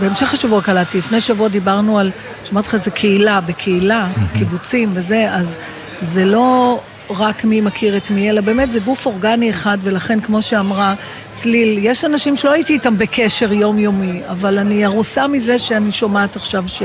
בהמשך 0.00 0.34
השבוע 0.34 0.62
קלטתי, 0.62 0.98
לפני 0.98 1.20
שבוע 1.20 1.48
דיברנו 1.48 1.98
על, 1.98 2.10
שמעתי 2.44 2.68
לך, 2.68 2.76
זה 2.76 2.90
קהילה, 2.90 3.40
בקהילה, 3.40 4.08
קיבוצים 4.38 4.92
וזה, 4.94 5.26
אז 5.30 5.56
זה 6.00 6.24
לא 6.24 6.80
רק 7.10 7.44
מי 7.44 7.60
מכיר 7.60 7.96
את 7.96 8.10
מי, 8.10 8.30
אלא 8.30 8.40
באמת 8.40 8.70
זה 8.70 8.80
גוף 8.80 9.06
אורגני 9.06 9.50
אחד, 9.50 9.78
ולכן, 9.82 10.20
כמו 10.20 10.42
שאמרה 10.42 10.94
צליל, 11.32 11.78
יש 11.82 12.04
אנשים 12.04 12.36
שלא 12.36 12.52
הייתי 12.52 12.72
איתם 12.72 12.98
בקשר 12.98 13.52
יומיומי, 13.52 14.20
אבל 14.28 14.58
אני 14.58 14.86
ארוסה 14.86 15.28
מזה 15.28 15.58
שאני 15.58 15.92
שומעת 15.92 16.36
עכשיו 16.36 16.64
ש... 16.66 16.82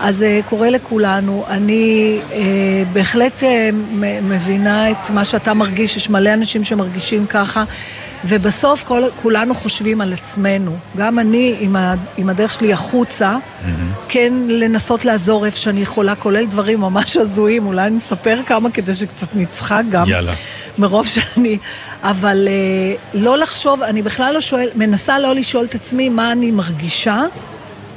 אז 0.00 0.16
זה 0.16 0.40
קורה 0.48 0.70
לכולנו. 0.70 1.44
אני 1.48 2.18
אה, 2.32 2.38
בהחלט 2.92 3.44
אה, 3.44 3.70
מבינה 4.22 4.90
את 4.90 5.10
מה 5.10 5.24
שאתה 5.24 5.54
מרגיש, 5.54 5.96
יש 5.96 6.10
מלא 6.10 6.34
אנשים 6.34 6.64
שמרגישים 6.64 7.26
ככה, 7.26 7.64
ובסוף 8.24 8.84
כל, 8.84 9.02
כולנו 9.22 9.54
חושבים 9.54 10.00
על 10.00 10.12
עצמנו. 10.12 10.76
גם 10.96 11.18
אני, 11.18 11.56
עם, 11.60 11.76
ה, 11.76 11.94
עם 12.16 12.28
הדרך 12.30 12.52
שלי 12.52 12.72
החוצה, 12.72 13.36
כן 14.08 14.32
לנסות 14.48 15.04
לעזור 15.04 15.46
איפה 15.46 15.56
שאני 15.56 15.80
יכולה, 15.80 16.14
כולל 16.14 16.46
דברים 16.46 16.80
ממש 16.80 17.16
הזויים, 17.16 17.66
אולי 17.66 17.86
אני 17.86 17.96
אספר 17.96 18.40
כמה 18.46 18.70
כדי 18.70 18.94
שקצת 18.94 19.28
נצחק 19.34 19.82
גם. 19.90 20.04
יאללה. 20.08 20.32
מרוב 20.78 21.06
שאני... 21.06 21.58
אבל 22.02 22.48
אה, 22.50 22.94
לא 23.20 23.38
לחשוב, 23.38 23.82
אני 23.82 24.02
בכלל 24.02 24.34
לא 24.34 24.40
שואל, 24.40 24.68
מנסה 24.74 25.18
לא 25.18 25.34
לשאול 25.34 25.64
את 25.64 25.74
עצמי 25.74 26.08
מה 26.08 26.32
אני 26.32 26.50
מרגישה, 26.50 27.22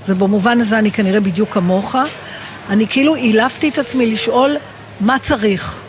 ובמובן 0.07 0.61
הזה 0.61 0.79
אני 0.79 0.91
כנראה 0.91 1.19
בדיוק 1.19 1.53
כמוך. 1.53 1.95
אני 2.69 2.87
כאילו 2.87 3.15
אילפתי 3.15 3.69
את 3.69 3.77
עצמי 3.77 4.11
לשאול 4.11 4.55
מה 5.01 5.19
צריך. 5.19 5.79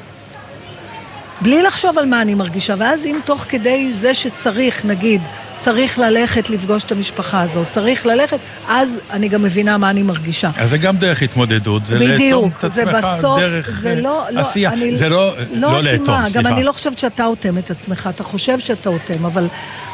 בלי 1.41 1.63
לחשוב 1.63 1.99
על 1.99 2.07
מה 2.07 2.23
אני 2.23 2.35
מרגישה, 2.35 2.75
ואז 2.79 3.05
אם 3.05 3.19
תוך 3.25 3.47
כדי 3.49 3.93
זה 3.93 4.15
שצריך, 4.15 4.85
נגיד, 4.85 5.21
צריך 5.59 5.99
ללכת 5.99 6.51
לפגוש 6.51 6.85
את 6.85 6.93
המשפחה 6.93 7.41
הזאת, 7.43 7.69
צריך 7.69 8.07
ללכת, 8.07 8.39
אז 8.69 8.99
אני 9.11 9.29
גם 9.29 9.43
מבינה 9.43 9.77
מה 9.79 9.91
אני 9.91 10.03
מרגישה. 10.03 10.51
אז 10.59 10.71
זה 10.71 10.79
גם 10.79 10.97
דרך 10.97 11.23
התמודדות, 11.23 11.87
זה 11.87 11.99
לאטום 11.99 12.51
את 12.65 12.73
זה 12.73 12.83
עצמך 12.83 13.05
בסוף, 13.05 13.39
דרך 13.41 13.71
זה 13.71 13.89
אה, 13.91 13.95
לא, 14.01 14.25
לא, 14.31 14.41
עשייה. 14.41 14.73
אני 14.73 14.97
זה 14.97 15.09
לא, 15.09 15.33
לא 15.53 15.83
לאטום, 15.83 16.03
אטימה, 16.05 16.29
סליחה. 16.29 16.39
גם 16.49 16.55
אני 16.55 16.65
לא 16.65 16.73
חושבת 16.73 16.99
שאתה 16.99 17.25
אוטם 17.25 17.59
את 17.59 17.71
עצמך, 17.71 18.09
אתה 18.15 18.25
חושב 18.25 18.59
שאתה 18.61 18.89
אוטם, 18.89 19.27
אבל 19.27 19.47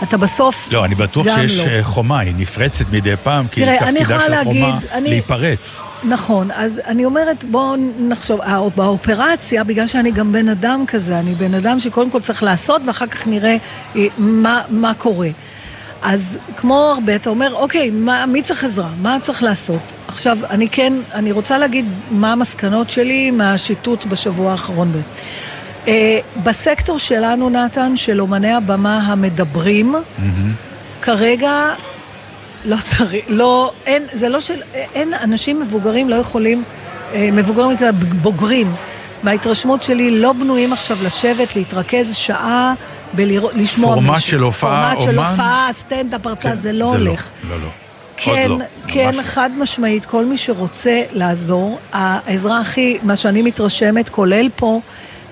אתה 0.02 0.16
בסוף 0.16 0.68
לא, 0.70 0.84
אני 0.84 0.94
בטוח 0.94 1.26
שיש 1.34 1.58
לא. 1.58 1.64
אה, 1.70 1.84
חומה, 1.84 2.18
היא 2.20 2.34
נפרצת 2.38 2.84
מדי 2.92 3.14
פעם, 3.22 3.46
כי 3.50 3.60
תראה, 3.60 3.78
תפקידה 3.92 4.20
של 4.20 4.30
להגיד, 4.30 4.62
החומה 4.64 4.78
אני- 4.92 5.08
להיפרץ. 5.10 5.80
נכון, 6.04 6.50
אז 6.50 6.80
אני 6.86 7.04
אומרת, 7.04 7.44
בואו 7.50 7.76
נחשוב, 8.08 8.40
הא- 8.42 8.68
באופרציה, 8.76 9.64
בגלל 9.64 9.86
שאני 9.86 10.10
גם 10.10 10.32
בן 10.32 10.48
אדם 10.48 10.84
כזה, 10.86 11.18
אני 11.18 11.34
בן 11.34 11.54
אדם 11.54 11.80
שקודם 11.80 12.10
כל 12.10 12.20
צריך 12.20 12.42
לעשות, 12.42 12.82
ואחר 12.86 13.06
כך 13.06 13.26
נראה 13.26 13.56
אה, 13.96 14.06
מה, 14.18 14.60
מה 14.70 14.94
קורה. 14.94 15.28
אז 16.02 16.38
כמו 16.56 16.94
הרבה, 16.96 17.16
אתה 17.16 17.30
אומר, 17.30 17.54
אוקיי, 17.54 17.90
מה, 17.90 18.26
מי 18.26 18.42
צריך 18.42 18.64
עזרה? 18.64 18.88
מה 19.02 19.18
צריך 19.20 19.42
לעשות? 19.42 19.80
עכשיו, 20.08 20.38
אני 20.50 20.68
כן, 20.68 20.92
אני 21.14 21.32
רוצה 21.32 21.58
להגיד 21.58 21.84
מה 22.10 22.32
המסקנות 22.32 22.90
שלי 22.90 23.30
מהשיטוט 23.30 24.04
בשבוע 24.06 24.52
האחרון. 24.52 24.92
Uh, 25.84 25.88
בסקטור 26.42 26.98
שלנו, 26.98 27.50
נתן, 27.50 27.96
של 27.96 28.20
אומני 28.20 28.52
הבמה 28.52 28.98
המדברים, 28.98 29.94
כרגע 31.02 31.74
לא 32.64 32.76
צריך, 32.84 33.24
לא, 33.28 33.72
אין, 33.86 34.02
זה 34.12 34.28
לא 34.28 34.40
של, 34.40 34.62
אין, 34.74 35.14
אנשים 35.14 35.60
מבוגרים 35.60 36.08
לא 36.08 36.14
יכולים, 36.14 36.62
אה, 37.14 37.28
מבוגרים 37.32 37.76
בוגרים, 38.22 38.74
מההתרשמות 39.22 39.82
שלי 39.82 40.10
לא 40.10 40.32
בנויים 40.32 40.72
עכשיו 40.72 40.96
לשבת, 41.04 41.56
להתרכז 41.56 42.14
שעה 42.14 42.74
ולשמוע 43.14 43.94
פורמט 43.94 44.14
מישהו. 44.14 44.30
של 44.30 44.42
הופעה, 44.42 44.90
פורמט 44.94 45.10
של 45.10 45.18
אומן? 45.18 45.30
הופעה, 45.30 45.68
סטנדאפ, 45.72 46.26
הרצאה, 46.26 46.50
כן, 46.50 46.56
זה 46.56 46.72
לא 46.72 46.90
זה 46.90 46.98
לא, 46.98 47.10
הולך. 47.10 47.30
לא, 47.48 47.56
לא. 47.60 47.68
כן, 48.16 48.50
עוד 48.50 48.60
לא, 48.60 48.66
כן, 48.88 49.06
ממש 49.06 49.16
לא. 49.16 49.22
חד 49.22 49.50
משמעית, 49.58 50.06
כל 50.06 50.24
מי 50.24 50.36
שרוצה 50.36 51.02
לעזור, 51.12 51.78
העזרה 51.92 52.60
הכי, 52.60 52.98
מה 53.02 53.16
שאני 53.16 53.42
מתרשמת, 53.42 54.08
כולל 54.08 54.48
פה, 54.56 54.80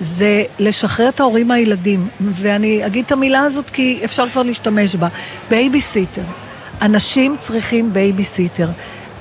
זה 0.00 0.42
לשחרר 0.58 1.08
את 1.08 1.20
ההורים 1.20 1.48
מהילדים. 1.48 2.08
ואני 2.20 2.86
אגיד 2.86 3.04
את 3.04 3.12
המילה 3.12 3.40
הזאת 3.40 3.70
כי 3.70 4.00
אפשר 4.04 4.24
כבר 4.32 4.42
להשתמש 4.42 4.96
בה. 4.96 5.08
בייביסיטר. 5.50 6.22
אנשים 6.82 7.36
צריכים 7.38 7.92
בייביסיטר. 7.92 8.68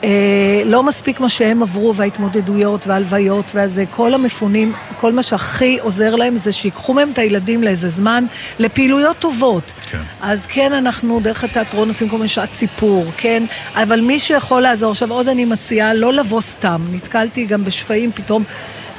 אה, 0.03 0.61
לא 0.65 0.84
מספיק 0.84 1.19
מה 1.19 1.30
שהם 1.30 1.63
עברו 1.63 1.95
וההתמודדויות 1.95 2.88
וההלוויות 2.88 3.51
והזה, 3.55 3.84
כל 3.89 4.13
המפונים, 4.13 4.73
כל 4.99 5.13
מה 5.13 5.23
שהכי 5.23 5.80
עוזר 5.80 6.15
להם 6.15 6.38
זה 6.38 6.51
שיקחו 6.51 6.93
מהם 6.93 7.09
את 7.11 7.17
הילדים 7.17 7.63
לאיזה 7.63 7.89
זמן 7.89 8.26
לפעילויות 8.59 9.17
טובות. 9.19 9.63
כן. 9.91 10.01
אז 10.21 10.45
כן, 10.45 10.73
אנחנו 10.73 11.19
דרך 11.19 11.43
התיאטרון 11.43 11.88
עושים 11.88 12.09
כל 12.09 12.15
מיני 12.15 12.27
שעת 12.27 12.53
סיפור, 12.53 13.05
כן? 13.17 13.43
אבל 13.76 14.01
מי 14.01 14.19
שיכול 14.19 14.61
לעזור, 14.61 14.91
עכשיו 14.91 15.11
עוד 15.11 15.27
אני 15.27 15.45
מציעה 15.45 15.93
לא 15.93 16.13
לבוא 16.13 16.41
סתם. 16.41 16.81
נתקלתי 16.91 17.45
גם 17.45 17.65
בשפעים, 17.65 18.11
פתאום 18.11 18.43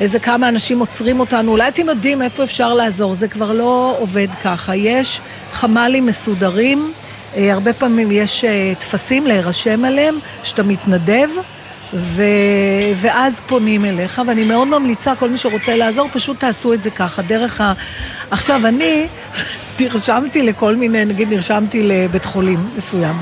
איזה 0.01 0.19
כמה 0.19 0.49
אנשים 0.49 0.79
עוצרים 0.79 1.21
אותנו, 1.21 1.53
אולי 1.53 1.69
אתם 1.69 1.89
יודעים 1.89 2.23
איפה 2.23 2.45
אפשר 2.45 2.75
לעזור, 2.75 3.15
זה 3.15 3.29
כבר 3.29 3.53
לא 3.53 3.97
עובד 3.99 4.29
ככה. 4.43 4.77
יש 4.77 5.21
חמ"לים 5.53 6.07
מסודרים, 6.07 6.93
הרבה 7.37 7.73
פעמים 7.73 8.13
יש 8.13 8.45
אה, 8.45 8.73
טפסים 8.79 9.27
להירשם 9.27 9.85
עליהם, 9.85 10.15
שאתה 10.43 10.63
מתנדב. 10.63 11.29
ו... 11.93 12.23
ואז 12.97 13.41
פונים 13.47 13.85
אליך, 13.85 14.23
ואני 14.27 14.45
מאוד 14.45 14.69
ממליצה, 14.69 15.15
כל 15.15 15.29
מי 15.31 15.39
שרוצה 15.39 15.77
לעזור, 15.77 16.09
פשוט 16.13 16.41
תעשו 16.41 16.73
את 16.73 16.83
זה 16.83 16.91
ככה, 16.91 17.23
דרך 17.23 17.61
ה... 17.61 17.73
עכשיו, 18.31 18.67
אני 18.67 19.07
נרשמתי 19.81 20.43
לכל 20.43 20.77
מיני, 20.77 21.05
נגיד 21.05 21.29
נרשמתי 21.29 21.83
לבית 21.83 22.25
חולים 22.25 22.71
מסוים, 22.77 23.17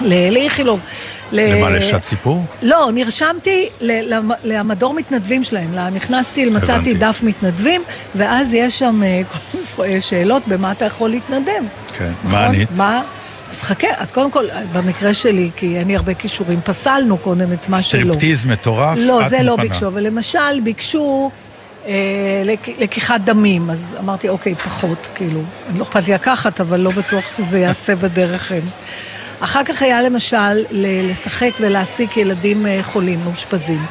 לאיכילוב. 0.00 0.80
ל- 1.32 1.54
למה, 1.58 1.70
לשעת 1.70 2.04
סיפור? 2.04 2.44
לא, 2.62 2.90
נרשמתי 2.94 3.68
למדור 4.44 4.94
מתנדבים 4.94 5.44
שלהם. 5.44 5.72
לה- 5.74 5.90
נכנסתי, 5.90 6.50
מצאתי. 6.50 6.94
דף 6.94 7.20
מתנדבים, 7.22 7.82
ואז 8.14 8.52
יש 8.54 8.78
שם 8.78 9.00
אה, 9.02 9.22
שאלות 10.08 10.42
במה 10.48 10.72
אתה 10.72 10.84
יכול 10.84 11.10
להתנדב. 11.10 11.62
כן. 11.98 12.10
נכון? 12.24 12.32
מה 12.32 12.46
ענית? 12.46 12.68
מה? 12.76 13.02
אז 13.50 13.62
חכה, 13.62 13.86
אז 13.98 14.10
קודם 14.10 14.30
כל, 14.30 14.44
במקרה 14.72 15.14
שלי, 15.14 15.50
כי 15.56 15.76
אין 15.78 15.88
לי 15.88 15.96
הרבה 15.96 16.14
כישורים, 16.14 16.60
פסלנו 16.64 17.18
קודם 17.18 17.52
את 17.52 17.68
מה 17.68 17.82
שלא. 17.82 18.00
סטריפטיז 18.00 18.46
מטורף, 18.46 18.98
לא, 19.00 19.28
זה 19.28 19.42
לא. 19.42 19.56
ביקשו, 19.56 19.86
אבל 19.86 20.02
למשל 20.06 20.60
ביקשו 20.64 21.30
אה, 21.86 21.92
לק, 22.44 22.68
לקיחת 22.78 23.20
דמים, 23.20 23.70
אז 23.70 23.96
אמרתי, 24.00 24.28
אוקיי, 24.28 24.54
פחות, 24.54 25.08
כאילו, 25.14 25.40
אני 25.70 25.78
לא 25.78 25.84
אכפת 25.84 26.08
לי 26.08 26.14
לקחת, 26.14 26.60
אבל 26.60 26.80
לא 26.80 26.90
בטוח 26.90 27.36
שזה 27.36 27.58
יעשה 27.58 27.96
בדרך 27.96 28.52
אין. 28.52 28.62
אחר 29.44 29.64
כך 29.64 29.82
היה 29.82 30.02
למשל 30.02 30.36
ל- 30.70 31.10
לשחק 31.10 31.50
ולהעסיק 31.60 32.16
ילדים 32.16 32.66
אה, 32.66 32.78
חולים, 32.82 33.18
מאושפזים. 33.24 33.86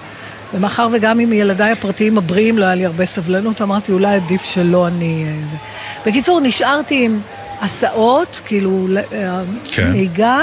ומאחר 0.53 0.87
וגם 0.93 1.19
עם 1.19 1.33
ילדיי 1.33 1.71
הפרטיים 1.71 2.17
הבריאים 2.17 2.57
לא 2.57 2.65
היה 2.65 2.75
לי 2.75 2.85
הרבה 2.85 3.05
סבלנות, 3.05 3.61
אמרתי, 3.61 3.91
אולי 3.91 4.15
עדיף 4.15 4.45
שלא 4.45 4.87
אני... 4.87 5.25
אה, 5.27 5.47
זה. 5.51 5.57
בקיצור, 6.05 6.39
נשארתי 6.39 7.05
עם 7.05 7.19
הסעות, 7.61 8.41
כאילו, 8.45 8.87
אה, 9.13 9.41
כן. 9.71 9.91
נהיגה, 9.91 10.39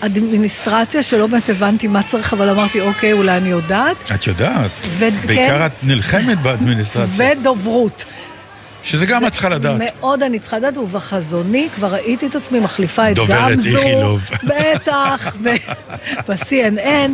אדמיניסטרציה, 0.00 1.02
שלא 1.02 1.26
באמת 1.26 1.48
הבנתי 1.48 1.86
מה 1.88 2.02
צריך, 2.02 2.32
אבל 2.32 2.48
אמרתי, 2.48 2.80
אוקיי, 2.80 3.12
אולי 3.12 3.36
אני 3.36 3.48
יודעת. 3.48 4.10
את 4.14 4.26
יודעת. 4.26 4.70
וכן. 4.98 5.10
בעיקר 5.26 5.66
את 5.66 5.72
נלחמת 5.82 6.38
באדמיניסטרציה. 6.40 7.32
ודוברות. 7.40 8.04
שזה 8.82 9.06
גם 9.06 9.26
את 9.26 9.32
צריכה 9.32 9.48
לדעת. 9.48 9.76
מאוד 9.78 10.22
אני 10.22 10.38
צריכה 10.38 10.58
לדעת, 10.58 10.76
ובחזוני 10.76 11.68
כבר 11.74 11.88
ראיתי 11.88 12.26
את 12.26 12.34
עצמי 12.34 12.60
מחליפה 12.60 13.10
את 13.10 13.16
דוברת 13.16 13.52
גמזו. 13.52 13.78
איכילוב. 13.78 14.28
בטח, 14.50 15.36
ב-CNN. 16.28 17.10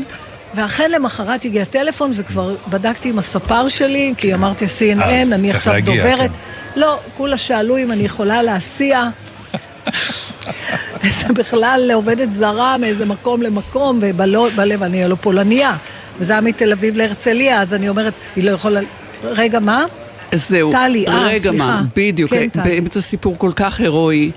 ואכן 0.55 0.91
למחרת 0.91 1.45
הגיע 1.45 1.65
טלפון 1.65 2.11
וכבר 2.15 2.55
בדקתי 2.69 3.09
עם 3.09 3.19
הספר 3.19 3.69
שלי, 3.69 4.15
כי 4.17 4.35
אמרתי 4.35 4.65
CNN, 4.65 5.35
אני 5.35 5.51
עכשיו 5.51 5.75
להגיע, 5.75 5.95
דוברת. 5.97 6.31
כן. 6.31 6.81
לא, 6.81 6.99
כולה 7.17 7.39
שאלו 7.39 7.79
אם 7.79 7.93
אני 7.93 8.03
יכולה 8.03 8.43
להסיע. 8.43 9.09
זה 11.19 11.33
בכלל 11.35 11.91
עובדת 11.95 12.33
זרה 12.33 12.79
מאיזה 12.79 13.05
מקום 13.05 13.43
למקום, 13.43 13.99
ובלב 14.03 14.83
אני 14.83 15.05
הלוא 15.05 15.17
פולניה. 15.21 15.77
וזה 16.19 16.33
היה 16.33 16.41
מתל 16.41 16.73
אביב 16.73 16.97
להרצליה, 16.97 17.63
אז 17.63 17.75
אני 17.75 17.89
אומרת, 17.89 18.13
היא 18.37 18.45
לא 18.45 18.51
יכולה... 18.51 18.81
רגע, 19.25 19.61
מה? 19.61 19.85
זהו. 20.33 20.71
טלי, 20.73 21.07
אה, 21.09 21.27
רגע 21.27 21.39
סליחה. 21.39 21.57
מה, 21.57 21.83
בדיוק. 21.97 22.31
כן, 22.31 22.49
טלי. 22.49 22.63
באמצע 22.63 23.01
סיפור 23.01 23.39
כל 23.39 23.51
כך 23.57 23.81
הירואי. 23.81 24.31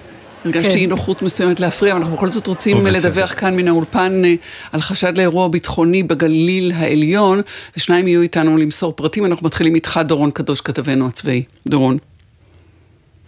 הרגשתי 0.46 0.72
כן. 0.72 0.78
אי 0.78 0.88
נוחות 0.88 1.22
מסוימת 1.22 1.60
להפריע, 1.60 1.94
אבל 1.94 2.02
אנחנו 2.02 2.16
בכל 2.16 2.28
זאת 2.28 2.48
רוצים 2.48 2.78
ובצדק. 2.78 3.06
לדווח 3.06 3.34
כאן 3.40 3.56
מן 3.56 3.68
האולפן 3.68 4.22
אה, 4.26 4.34
על 4.74 4.82
חשד 4.82 5.18
לאירוע 5.18 5.48
ביטחוני 5.48 6.04
בגליל 6.04 6.72
העליון, 6.76 7.42
ושניים 7.78 8.08
יהיו 8.08 8.22
איתנו 8.22 8.58
למסור 8.58 8.94
פרטים. 8.94 9.26
אנחנו 9.26 9.48
מתחילים 9.48 9.76
איתך, 9.76 10.00
דורון 10.04 10.32
קדוש, 10.32 10.62
כתבנו 10.62 11.08
הצבאי. 11.08 11.44
דורון. 11.68 11.98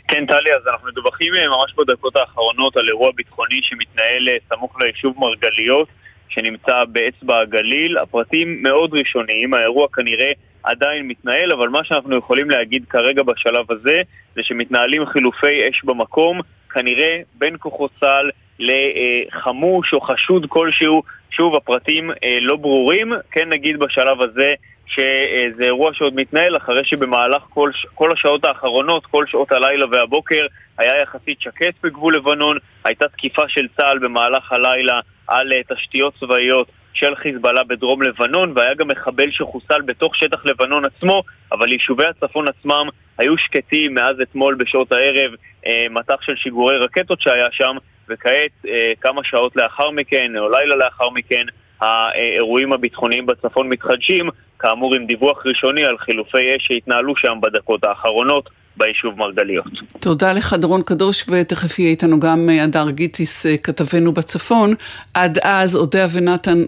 כן, 0.07 0.25
טלי, 0.25 0.53
אז 0.55 0.67
אנחנו 0.71 0.88
מדווחים 0.88 1.33
אה, 1.33 1.47
ממש 1.47 1.73
בדקות 1.77 2.15
האחרונות 2.15 2.77
על 2.77 2.88
אירוע 2.88 3.11
ביטחוני 3.15 3.59
שמתנהל 3.63 4.29
אה, 4.29 4.35
סמוך 4.49 4.81
ליישוב 4.81 5.13
מרגליות, 5.17 5.88
שנמצא 6.29 6.83
באצבע 6.91 7.39
הגליל. 7.39 7.97
הפרטים 7.97 8.63
מאוד 8.63 8.93
ראשוניים, 8.93 9.53
האירוע 9.53 9.88
כנראה 9.93 10.31
עדיין 10.63 11.07
מתנהל, 11.07 11.51
אבל 11.51 11.69
מה 11.69 11.83
שאנחנו 11.83 12.17
יכולים 12.17 12.49
להגיד 12.49 12.85
כרגע 12.89 13.23
בשלב 13.23 13.71
הזה, 13.71 14.01
זה 14.35 14.43
שמתנהלים 14.43 15.05
חילופי 15.05 15.69
אש 15.69 15.83
במקום, 15.83 16.39
כנראה 16.73 17.21
בין 17.35 17.55
כוחות 17.59 17.91
צה"ל 17.99 18.29
לחמוש 18.59 19.93
או 19.93 20.01
חשוד 20.01 20.45
כלשהו. 20.49 21.03
שוב, 21.31 21.55
הפרטים 21.55 22.11
אה, 22.11 22.38
לא 22.41 22.55
ברורים, 22.55 23.13
כן 23.31 23.49
נגיד 23.49 23.79
בשלב 23.79 24.21
הזה 24.21 24.53
שזה 24.88 25.63
אירוע 25.63 25.93
שעוד 25.93 26.15
מתנהל 26.15 26.57
אחרי 26.57 26.85
שבמהלך 26.85 27.43
כל, 27.49 27.71
כל 27.95 28.11
השעות 28.11 28.45
האחרונות, 28.45 29.05
כל 29.05 29.25
שעות 29.27 29.51
הלילה 29.51 29.85
והבוקר, 29.91 30.45
היה 30.77 31.01
יחסית 31.01 31.41
שקט 31.41 31.73
בגבול 31.83 32.15
לבנון, 32.15 32.57
הייתה 32.83 33.07
תקיפה 33.07 33.41
של 33.47 33.67
צה"ל 33.77 33.99
במהלך 33.99 34.51
הלילה 34.51 34.99
על 35.27 35.53
אה, 35.53 35.75
תשתיות 35.75 36.13
צבאיות 36.19 36.67
של 36.93 37.15
חיזבאללה 37.15 37.63
בדרום 37.63 38.01
לבנון, 38.01 38.53
והיה 38.55 38.73
גם 38.73 38.88
מחבל 38.88 39.31
שחוסל 39.31 39.81
בתוך 39.81 40.15
שטח 40.15 40.45
לבנון 40.45 40.84
עצמו, 40.85 41.23
אבל 41.51 41.72
יישובי 41.72 42.05
הצפון 42.05 42.45
עצמם 42.47 42.88
היו 43.18 43.38
שקטים 43.38 43.93
מאז 43.93 44.15
אתמול 44.22 44.55
בשעות 44.55 44.91
הערב, 44.91 45.31
אה, 45.65 45.85
מטח 45.89 46.22
של 46.22 46.35
שיגורי 46.35 46.77
רקטות 46.77 47.22
שהיה 47.22 47.47
שם, 47.51 47.76
וכעת, 48.09 48.51
אה, 48.68 48.93
כמה 49.01 49.22
שעות 49.23 49.55
לאחר 49.55 49.91
מכן, 49.91 50.38
או 50.38 50.49
לילה 50.49 50.76
לאחר 50.76 51.09
מכן, 51.09 51.45
האירועים 51.81 52.73
הביטחוניים 52.73 53.26
בצפון 53.26 53.69
מתחדשים, 53.69 54.30
כאמור 54.59 54.95
עם 54.95 55.05
דיווח 55.05 55.45
ראשוני 55.45 55.85
על 55.85 55.97
חילופי 55.97 56.55
אש 56.55 56.68
שהתנהלו 56.68 57.15
שם 57.15 57.38
בדקות 57.41 57.84
האחרונות 57.84 58.49
ביישוב 58.77 59.18
מרגליות. 59.18 59.65
תודה 59.99 60.34
לך, 60.34 60.53
דורון 60.53 60.81
קדוש, 60.81 61.26
ותכף 61.30 61.80
יהיה 61.80 61.91
איתנו 61.91 62.19
גם 62.19 62.49
אה, 62.49 62.63
הדר 62.63 62.89
גיציס, 62.89 63.45
אה, 63.45 63.57
כתבנו 63.57 64.11
בצפון. 64.11 64.73
עד 65.13 65.38
אז, 65.43 65.76
אודיה 65.76 66.07
ונתן, 66.13 66.63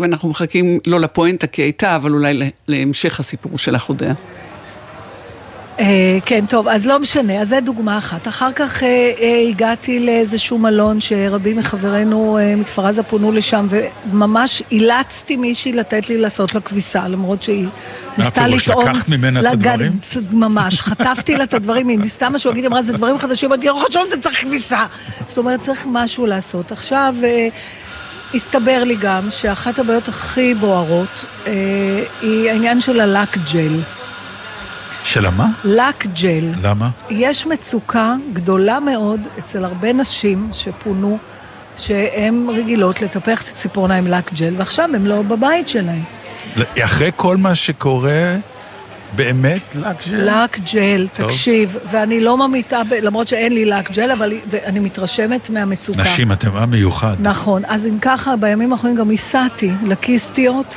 ואנחנו 0.00 0.28
מחכים 0.28 0.78
לא 0.86 1.00
לפואנטה 1.00 1.46
כי 1.46 1.62
הייתה, 1.62 1.96
אבל 1.96 2.12
אולי 2.12 2.50
להמשך 2.68 3.20
הסיפור 3.20 3.58
שלך, 3.58 3.88
אודיה. 3.88 4.14
אה, 5.80 6.18
כן, 6.24 6.44
טוב, 6.48 6.68
אז 6.68 6.86
לא 6.86 6.98
משנה, 6.98 7.40
אז 7.40 7.48
זו 7.48 7.56
דוגמה 7.64 7.98
אחת. 7.98 8.28
אחר 8.28 8.52
כך 8.52 8.82
אה, 8.82 9.12
אה, 9.20 9.48
הגעתי 9.48 10.06
לאיזשהו 10.06 10.58
מלון 10.58 11.00
שרבים 11.00 11.56
מחברינו 11.56 12.38
אה, 12.38 12.56
מכפר 12.56 12.86
עזה 12.86 13.02
פונו 13.02 13.32
לשם, 13.32 13.66
וממש 13.70 14.62
אילצתי 14.70 15.36
מישהי 15.36 15.72
לתת 15.72 16.08
לי 16.08 16.18
לעשות 16.18 16.54
לה 16.54 16.60
כביסה, 16.60 17.08
למרות 17.08 17.42
שהיא 17.42 17.66
ניסתה 18.18 18.44
פירוש, 18.44 18.68
לטעון... 18.68 18.86
לקחת 18.88 19.08
ממנה 19.08 19.40
את 19.40 19.46
הדברים? 19.46 19.92
ממש, 20.32 20.80
חטפתי 20.80 21.36
לה 21.36 21.44
את 21.44 21.54
הדברים, 21.54 21.88
היא 21.88 21.98
ניסתה 21.98 22.28
משהו, 22.28 22.50
להגיד, 22.50 22.64
אמרה, 22.64 22.82
זה 22.82 22.92
דברים 22.92 23.18
חדשים, 23.18 23.52
אמרתי, 23.52 23.66
לא 23.66 23.82
חשוב, 23.88 24.02
זה 24.08 24.20
צריך 24.20 24.40
כביסה. 24.40 24.86
זאת 25.24 25.38
אומרת, 25.38 25.60
צריך 25.60 25.86
משהו 25.90 26.26
לעשות. 26.26 26.72
עכשיו, 26.72 27.14
אה, 27.24 27.48
הסתבר 28.34 28.84
לי 28.84 28.96
גם 29.00 29.30
שאחת 29.30 29.78
הבעיות 29.78 30.08
הכי 30.08 30.54
בוערות 30.54 31.24
אה, 31.46 31.52
היא 32.22 32.50
העניין 32.50 32.80
של 32.80 33.00
הלק 33.00 33.38
ג'ל. 33.52 33.80
של 35.04 35.26
המה? 35.26 35.46
לק 35.64 36.06
ג'ל. 36.06 36.50
למה? 36.62 36.90
יש 37.10 37.46
מצוקה 37.46 38.14
גדולה 38.32 38.80
מאוד 38.80 39.20
אצל 39.38 39.64
הרבה 39.64 39.92
נשים 39.92 40.48
שפונו, 40.52 41.18
שהן 41.76 42.46
רגילות 42.48 43.02
לטפח 43.02 43.42
את 43.42 43.48
הציפורניים 43.48 44.06
לק 44.06 44.32
ג'ל, 44.32 44.54
ועכשיו 44.56 44.90
הן 44.94 45.06
לא 45.06 45.22
בבית 45.22 45.68
שלהן. 45.68 46.02
אחרי 46.84 47.10
כל 47.16 47.36
מה 47.36 47.54
שקורה, 47.54 48.36
באמת 49.16 49.76
לק 49.76 49.96
ג'ל? 50.10 50.30
לק 50.30 50.58
ג'ל, 50.72 51.08
טוב. 51.16 51.26
תקשיב, 51.26 51.76
ואני 51.90 52.20
לא 52.20 52.36
ממיתה, 52.48 52.82
ב- 52.90 52.94
למרות 53.02 53.28
שאין 53.28 53.52
לי 53.52 53.64
לק 53.64 53.90
ג'ל, 53.90 54.10
אבל 54.10 54.32
אני 54.64 54.80
מתרשמת 54.80 55.50
מהמצוקה. 55.50 56.02
נשים, 56.02 56.32
אתם 56.32 56.56
עם 56.56 56.70
מיוחד. 56.70 57.16
נכון, 57.20 57.62
אז 57.66 57.86
אם 57.86 57.98
ככה, 58.00 58.36
בימים 58.36 58.72
האחרונים 58.72 58.98
גם 58.98 59.10
הסעתי 59.10 59.70
לקיסטיות. 59.86 60.76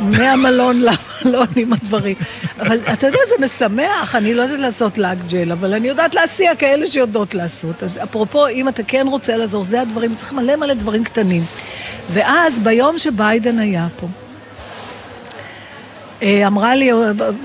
מהמלון 0.00 0.82
למלון 1.24 1.46
עם 1.56 1.72
הדברים. 1.72 2.14
אבל 2.60 2.78
אתה 2.92 3.06
יודע, 3.06 3.18
זה 3.28 3.46
משמח, 3.46 4.14
אני 4.16 4.34
לא 4.34 4.42
יודעת 4.42 4.60
לעשות 4.60 4.98
לק 4.98 5.18
ג'ל, 5.28 5.52
אבל 5.52 5.74
אני 5.74 5.88
יודעת 5.88 6.14
להסיע 6.14 6.54
כאלה 6.54 6.86
שיודעות 6.86 7.34
לעשות. 7.34 7.82
אז 7.82 7.98
אפרופו, 8.02 8.46
אם 8.48 8.68
אתה 8.68 8.82
כן 8.82 9.06
רוצה 9.10 9.36
לעזור, 9.36 9.64
זה 9.64 9.80
הדברים, 9.80 10.14
צריך 10.14 10.32
מלא 10.32 10.56
מלא 10.56 10.74
דברים 10.74 11.04
קטנים. 11.04 11.44
ואז, 12.12 12.60
ביום 12.60 12.98
שביידן 12.98 13.58
היה 13.58 13.86
פה, 14.00 14.06
אמרה 16.22 16.74
לי 16.74 16.90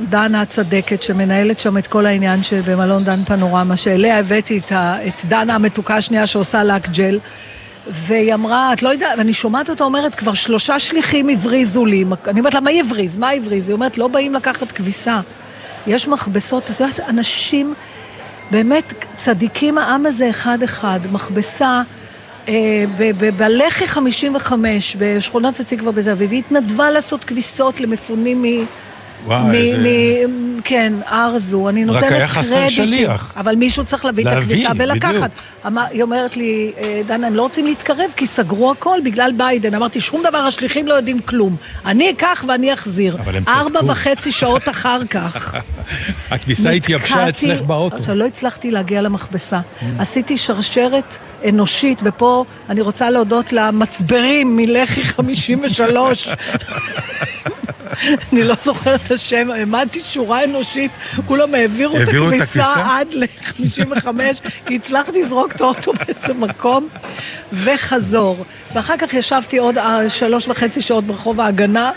דנה 0.09 0.41
הצדקת, 0.41 1.01
שמנהלת 1.01 1.59
שם 1.59 1.77
את 1.77 1.87
כל 1.87 2.05
העניין 2.05 2.43
שבמלון 2.43 3.03
דן 3.03 3.23
פנורמה, 3.23 3.77
שאליה 3.77 4.19
הבאתי 4.19 4.57
את, 4.57 4.71
ה, 4.71 5.07
את 5.07 5.25
דנה 5.25 5.55
המתוקה 5.55 5.95
השנייה 5.95 6.27
שעושה 6.27 6.63
לק 6.63 6.89
ג'ל, 6.89 7.19
והיא 7.87 8.33
אמרה, 8.33 8.73
את 8.73 8.83
לא 8.83 8.89
יודעת, 8.89 9.17
ואני 9.17 9.33
שומעת 9.33 9.69
אותה 9.69 9.83
אומרת, 9.83 10.15
כבר 10.15 10.33
שלושה 10.33 10.79
שליחים 10.79 11.29
הבריזו 11.29 11.85
לי. 11.85 12.05
אני 12.27 12.39
אומרת 12.39 12.53
לה, 12.53 12.59
מה 12.59 12.69
הבריז? 12.79 13.17
מה 13.17 13.29
הבריז? 13.29 13.69
היא 13.69 13.73
אומרת, 13.73 13.97
לא 13.97 14.07
באים 14.07 14.33
לקחת 14.33 14.71
כביסה. 14.71 15.19
יש 15.87 16.07
מכבסות, 16.07 16.71
את 16.71 16.79
יודעת, 16.79 16.99
אנשים, 16.99 17.73
באמת, 18.51 18.93
צדיקים 19.15 19.77
העם 19.77 20.05
הזה 20.05 20.29
אחד-אחד. 20.29 20.99
מכבסה 21.11 21.67
אה, 21.67 21.81
ב- 21.81 21.98
בלח"י 23.37 23.87
55, 23.87 24.95
בשכונת 24.99 25.59
התקווה 25.59 25.91
בתל 25.91 26.09
אביב, 26.09 26.31
היא 26.31 26.39
התנדבה 26.39 26.91
לעשות 26.91 27.23
כביסות 27.23 27.81
למפונים 27.81 28.41
מ... 28.41 28.45
וואי, 29.25 29.57
איזה- 29.57 29.77
מ- 30.27 30.49
כן, 30.63 30.93
ארזו, 31.11 31.69
אני 31.69 31.85
רק 31.85 31.93
נותנת 31.95 32.11
היה 32.11 32.27
חסר 32.27 32.55
קרדיטים. 32.55 32.69
שליח. 32.85 33.33
אבל 33.37 33.55
מישהו 33.55 33.83
צריך 33.83 34.05
להביא 34.05 34.23
את 34.27 34.33
להביא, 34.33 34.67
הכביסה 34.67 34.83
ולקחת. 34.93 35.31
אמר, 35.67 35.83
היא 35.91 36.01
אומרת 36.03 36.37
לי, 36.37 36.71
"אה, 36.77 37.01
דנה, 37.07 37.27
הם 37.27 37.35
לא 37.35 37.41
רוצים 37.41 37.65
להתקרב 37.65 38.11
כי 38.15 38.25
סגרו 38.25 38.71
הכל 38.71 38.99
בגלל 39.05 39.31
ביידן. 39.37 39.73
אמרתי, 39.73 40.01
שום 40.01 40.23
דבר, 40.29 40.37
השליחים 40.37 40.87
לא 40.87 40.93
יודעים 40.93 41.19
כלום. 41.19 41.55
אני 41.85 42.09
אקח 42.11 42.45
ואני 42.47 42.73
אחזיר. 42.73 43.15
אבל 43.19 43.35
הם 43.35 43.43
ארבע 43.47 43.79
צדקו. 43.79 43.87
וחצי 43.91 44.31
שעות 44.31 44.69
אחר 44.69 45.01
כך. 45.09 45.55
הכביסה 46.31 46.69
התייבשה 46.69 47.29
אצלך 47.29 47.61
באוטו. 47.61 47.95
עכשיו, 47.95 48.15
לא 48.15 48.25
הצלחתי 48.25 48.71
להגיע 48.71 49.01
למכבסה. 49.01 49.59
עשיתי 49.99 50.37
שרשרת 50.37 51.17
אנושית, 51.49 52.01
ופה 52.03 52.45
אני 52.69 52.81
רוצה 52.81 53.09
להודות 53.09 53.53
למצברים 53.53 54.55
מלח"י 54.55 55.05
53. 55.05 56.29
אני 58.33 58.43
לא 58.43 58.55
זוכרת 58.55 58.99
את 59.05 59.11
השם, 59.11 59.51
העמדתי 59.51 60.01
שורה 60.01 60.43
אנושית, 60.43 60.91
כולם 61.25 61.55
העבירו 61.55 61.97
את 61.97 62.07
הכביסה? 62.07 62.63
עד 62.85 63.07
ל-55, 63.13 64.07
כי 64.65 64.75
הצלחתי 64.75 65.21
לזרוק 65.21 65.55
את 65.55 65.61
האוטו 65.61 65.93
באיזה 65.93 66.33
מקום, 66.33 66.87
וחזור. 67.53 68.45
ואחר 68.73 68.97
כך 68.97 69.13
ישבתי 69.13 69.57
עוד 69.57 69.77
אה, 69.77 70.09
שלוש 70.09 70.47
וחצי 70.47 70.81
שעות 70.81 71.03
ברחוב 71.03 71.41
ההגנה, 71.41 71.91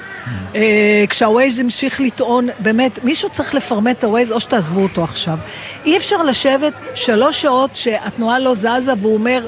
אה, 0.55 1.05
כשהווייז 1.09 1.59
המשיך 1.59 2.01
לטעון, 2.01 2.48
באמת, 2.59 3.05
מישהו 3.05 3.28
צריך 3.28 3.55
לפרמט 3.55 3.98
את 3.98 4.05
הווייז, 4.05 4.32
או 4.32 4.40
שתעזבו 4.40 4.82
אותו 4.82 5.05
עכשיו. 5.05 5.39
אי 5.85 5.97
אפשר 5.97 6.23
לשבת 6.23 6.73
שלוש 6.94 7.43
שעות 7.43 7.77
שהתנועה 7.77 8.39
לא 8.39 8.55
זזה, 8.55 8.93
והוא 8.98 9.14
אומר... 9.14 9.47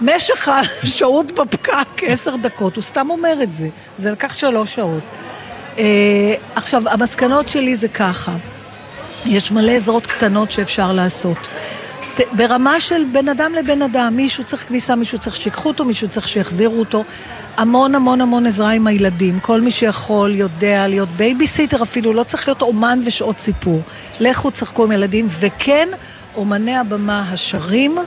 משך 0.00 0.48
השהות 0.82 1.32
בפקק 1.32 2.02
עשר 2.02 2.36
דקות, 2.36 2.76
הוא 2.76 2.84
סתם 2.84 3.10
אומר 3.10 3.42
את 3.42 3.54
זה. 3.54 3.68
זה 3.98 4.10
לקח 4.10 4.32
שלוש 4.32 4.74
שעות. 4.74 5.02
אה, 5.78 5.84
עכשיו, 6.54 6.82
המסקנות 6.90 7.48
שלי 7.48 7.76
זה 7.76 7.88
ככה, 7.88 8.32
יש 9.26 9.52
מלא 9.52 9.70
עזרות 9.72 10.06
קטנות 10.06 10.50
שאפשר 10.50 10.92
לעשות. 10.92 11.36
ת- 12.16 12.20
ברמה 12.36 12.80
של 12.80 13.02
בין 13.12 13.28
אדם 13.28 13.52
לבין 13.54 13.82
אדם, 13.82 14.12
מישהו 14.16 14.44
צריך 14.44 14.66
כביסה, 14.68 14.94
מישהו 14.94 15.18
צריך 15.18 15.36
שיקחו 15.36 15.68
אותו, 15.68 15.84
מישהו 15.84 16.08
צריך 16.08 16.28
שיחזירו 16.28 16.78
אותו. 16.78 17.04
המון 17.56 17.94
המון 17.94 18.20
המון 18.20 18.46
עזרה 18.46 18.70
עם 18.70 18.86
הילדים. 18.86 19.40
כל 19.40 19.60
מי 19.60 19.70
שיכול 19.70 20.34
יודע 20.34 20.88
להיות 20.88 21.08
בייביסיטר 21.08 21.82
אפילו, 21.82 22.12
לא 22.12 22.22
צריך 22.22 22.48
להיות 22.48 22.62
אומן 22.62 23.00
ושעות 23.04 23.38
סיפור. 23.38 23.80
לכו 24.20 24.50
תשחקו 24.50 24.84
עם 24.84 24.92
ילדים, 24.92 25.28
וכן, 25.40 25.88
אומני 26.36 26.76
הבמה 26.76 27.24
השרים, 27.32 27.98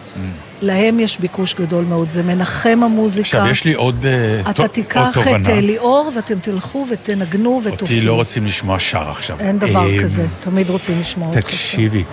להם 0.61 0.99
יש 0.99 1.19
ביקוש 1.19 1.55
גדול 1.55 1.85
מאוד. 1.85 2.11
זה 2.11 2.23
מנחם 2.23 2.79
המוזיקה. 2.83 3.21
עכשיו, 3.21 3.47
יש 3.47 3.63
לי 3.65 3.73
עוד 3.73 4.05
אה, 4.05 4.41
אתה 4.41 4.53
טו- 4.53 4.61
עוד 4.61 4.71
תיקח 4.71 5.07
את 5.09 5.13
תובנה. 5.13 5.49
אה, 5.49 5.61
ליאור 5.61 6.11
ואתם 6.15 6.39
תלכו 6.39 6.85
ותנגנו 6.91 7.55
אותי 7.55 7.69
ותופיעו. 7.69 8.05
לא 8.05 8.13
רוצים 8.13 8.45
לשמוע 8.45 8.79
שר 8.79 9.09
עכשיו. 9.09 9.37
אין 9.39 9.59
דבר 9.59 9.89
אה, 9.89 10.03
כזה, 10.03 10.25
תמיד 10.39 10.69
רוצים 10.69 10.99
לשמוע 10.99 11.27
אותך. 11.27 11.39
תקשיבי, 11.39 12.03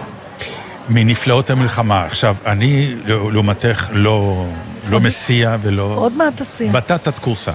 מנפלאות 0.88 1.50
המלחמה. 1.50 2.04
עכשיו, 2.04 2.36
אני, 2.46 2.94
לעומתך, 3.06 3.88
לא, 3.92 4.46
לא 4.90 5.00
מסיע 5.00 5.56
ולא... 5.62 5.92
עוד 5.96 6.16
מעט 6.16 6.36
תסיע. 6.36 6.72
בטטת 6.72 7.18
קורסה. 7.18 7.52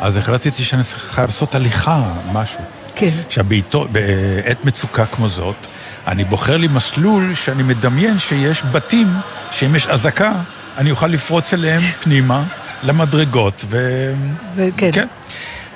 אז 0.00 0.16
החלטתי 0.16 0.62
שאני 0.62 0.82
חייב 0.84 1.26
לעשות 1.26 1.54
הליכה, 1.54 2.02
משהו. 2.32 2.60
כן. 2.94 3.10
עכשיו, 3.26 3.44
בעת 3.92 4.64
מצוקה 4.64 5.06
כמו 5.06 5.28
זאת, 5.28 5.66
אני 6.06 6.24
בוחר 6.24 6.56
לי 6.56 6.68
מסלול 6.68 7.34
שאני 7.34 7.62
מדמיין 7.62 8.18
שיש 8.18 8.62
בתים, 8.72 9.08
שאם 9.50 9.74
יש 9.74 9.86
אזעקה, 9.86 10.32
אני 10.78 10.90
אוכל 10.90 11.06
לפרוץ 11.06 11.54
אליהם 11.54 11.82
פנימה, 12.02 12.42
למדרגות, 12.82 13.64
ו... 13.68 14.12
וכן. 14.56 14.90
כן. 14.92 15.06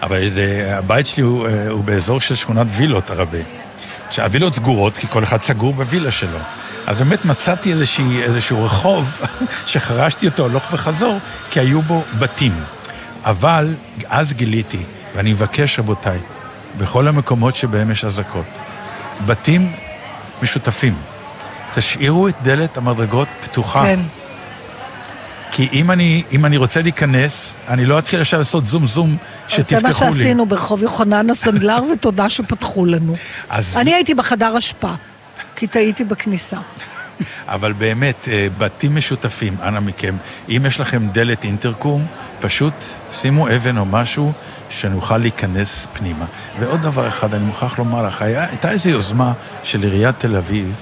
אבל 0.03 0.29
זה, 0.29 0.75
הבית 0.79 1.07
שלי 1.07 1.23
הוא, 1.23 1.49
אה, 1.49 1.69
הוא 1.69 1.85
באזור 1.85 2.21
של 2.21 2.35
שכונת 2.35 2.67
וילות 2.71 3.11
הרבה. 3.11 3.39
שהווילות 4.11 4.55
סגורות, 4.55 4.97
כי 4.97 5.07
כל 5.07 5.25
אחד 5.25 5.43
סגור 5.43 5.73
בווילה 5.73 6.11
שלו. 6.11 6.39
אז 6.87 6.99
באמת 6.99 7.25
מצאתי 7.25 7.73
איזושהי, 7.73 8.23
איזשהו 8.23 8.65
רחוב 8.65 9.21
שחרשתי 9.67 10.27
אותו 10.27 10.47
הלוך 10.47 10.73
וחזור, 10.73 11.19
כי 11.51 11.61
היו 11.61 11.83
בו 11.83 12.03
בתים. 12.19 12.53
אבל 13.25 13.75
אז 14.09 14.33
גיליתי, 14.33 14.83
ואני 15.17 15.33
מבקש, 15.33 15.79
רבותיי, 15.79 16.19
בכל 16.79 17.09
המקומות 17.09 17.57
שבהם 17.57 17.91
יש 17.91 18.05
אזעקות, 18.05 18.47
בתים 19.27 19.73
משותפים. 20.43 20.95
תשאירו 21.75 22.29
את 22.29 22.35
דלת 22.43 22.77
המדרגות 22.77 23.29
פתוחה. 23.41 23.83
כן. 23.83 24.01
כי 25.53 25.69
אם 25.73 25.91
אני, 25.91 26.23
אם 26.33 26.45
אני 26.45 26.57
רוצה 26.57 26.83
להיכנס, 26.83 27.55
אני 27.69 27.85
לא 27.85 27.99
אתחיל 27.99 28.21
עכשיו 28.21 28.39
לעשות 28.39 28.67
זום 28.67 28.87
זום 28.87 29.17
שתפתחו 29.49 29.75
לי. 29.75 29.81
זה 29.81 30.05
מה 30.05 30.13
שעשינו 30.13 30.47
ברחוב 30.47 30.83
יוחנן 30.83 31.31
הסנדלר, 31.31 31.83
ותודה 31.93 32.31
שפתחו 32.31 32.85
לנו. 32.85 33.17
אז- 33.51 33.77
אני 33.81 33.95
הייתי 33.95 34.15
בחדר 34.15 34.59
אשפה, 34.59 34.93
כי 35.57 35.67
טעיתי 35.67 36.05
בכניסה. 36.05 36.57
אבל 37.49 37.73
באמת, 37.73 38.29
אה, 38.33 38.47
בתים 38.59 38.97
משותפים, 38.97 39.57
אנא 39.63 39.81
מכם, 39.81 40.17
אם 40.49 40.63
יש 40.67 40.81
לכם 40.81 41.09
דלת 41.13 41.45
אינטרקום, 41.45 42.07
פשוט 42.41 42.75
שימו 43.11 43.49
אבן 43.49 43.79
או 43.79 43.85
משהו 43.85 44.33
שנוכל 44.71 45.19
להיכנס 45.19 45.87
פנימה. 45.93 46.25
ועוד 46.61 46.83
דבר 46.83 47.09
אחד, 47.09 47.35
אני 47.35 47.45
מוכרח 47.45 47.79
לומר 47.79 48.03
לך, 48.07 48.23
היה, 48.23 48.45
הייתה 48.49 48.71
איזו 48.71 48.91
יוזמה 48.91 49.33
של 49.63 49.83
עיריית 49.83 50.19
תל 50.19 50.37
אביב 50.37 50.75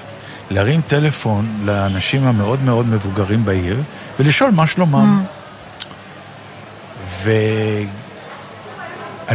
להרים 0.51 0.81
טלפון 0.81 1.47
לאנשים 1.65 2.27
המאוד 2.27 2.63
מאוד 2.63 2.87
מבוגרים 2.87 3.45
בעיר 3.45 3.83
ולשאול 4.21 4.51
מה 4.51 4.67
שלומם. 4.67 5.23
ואני 7.23 7.89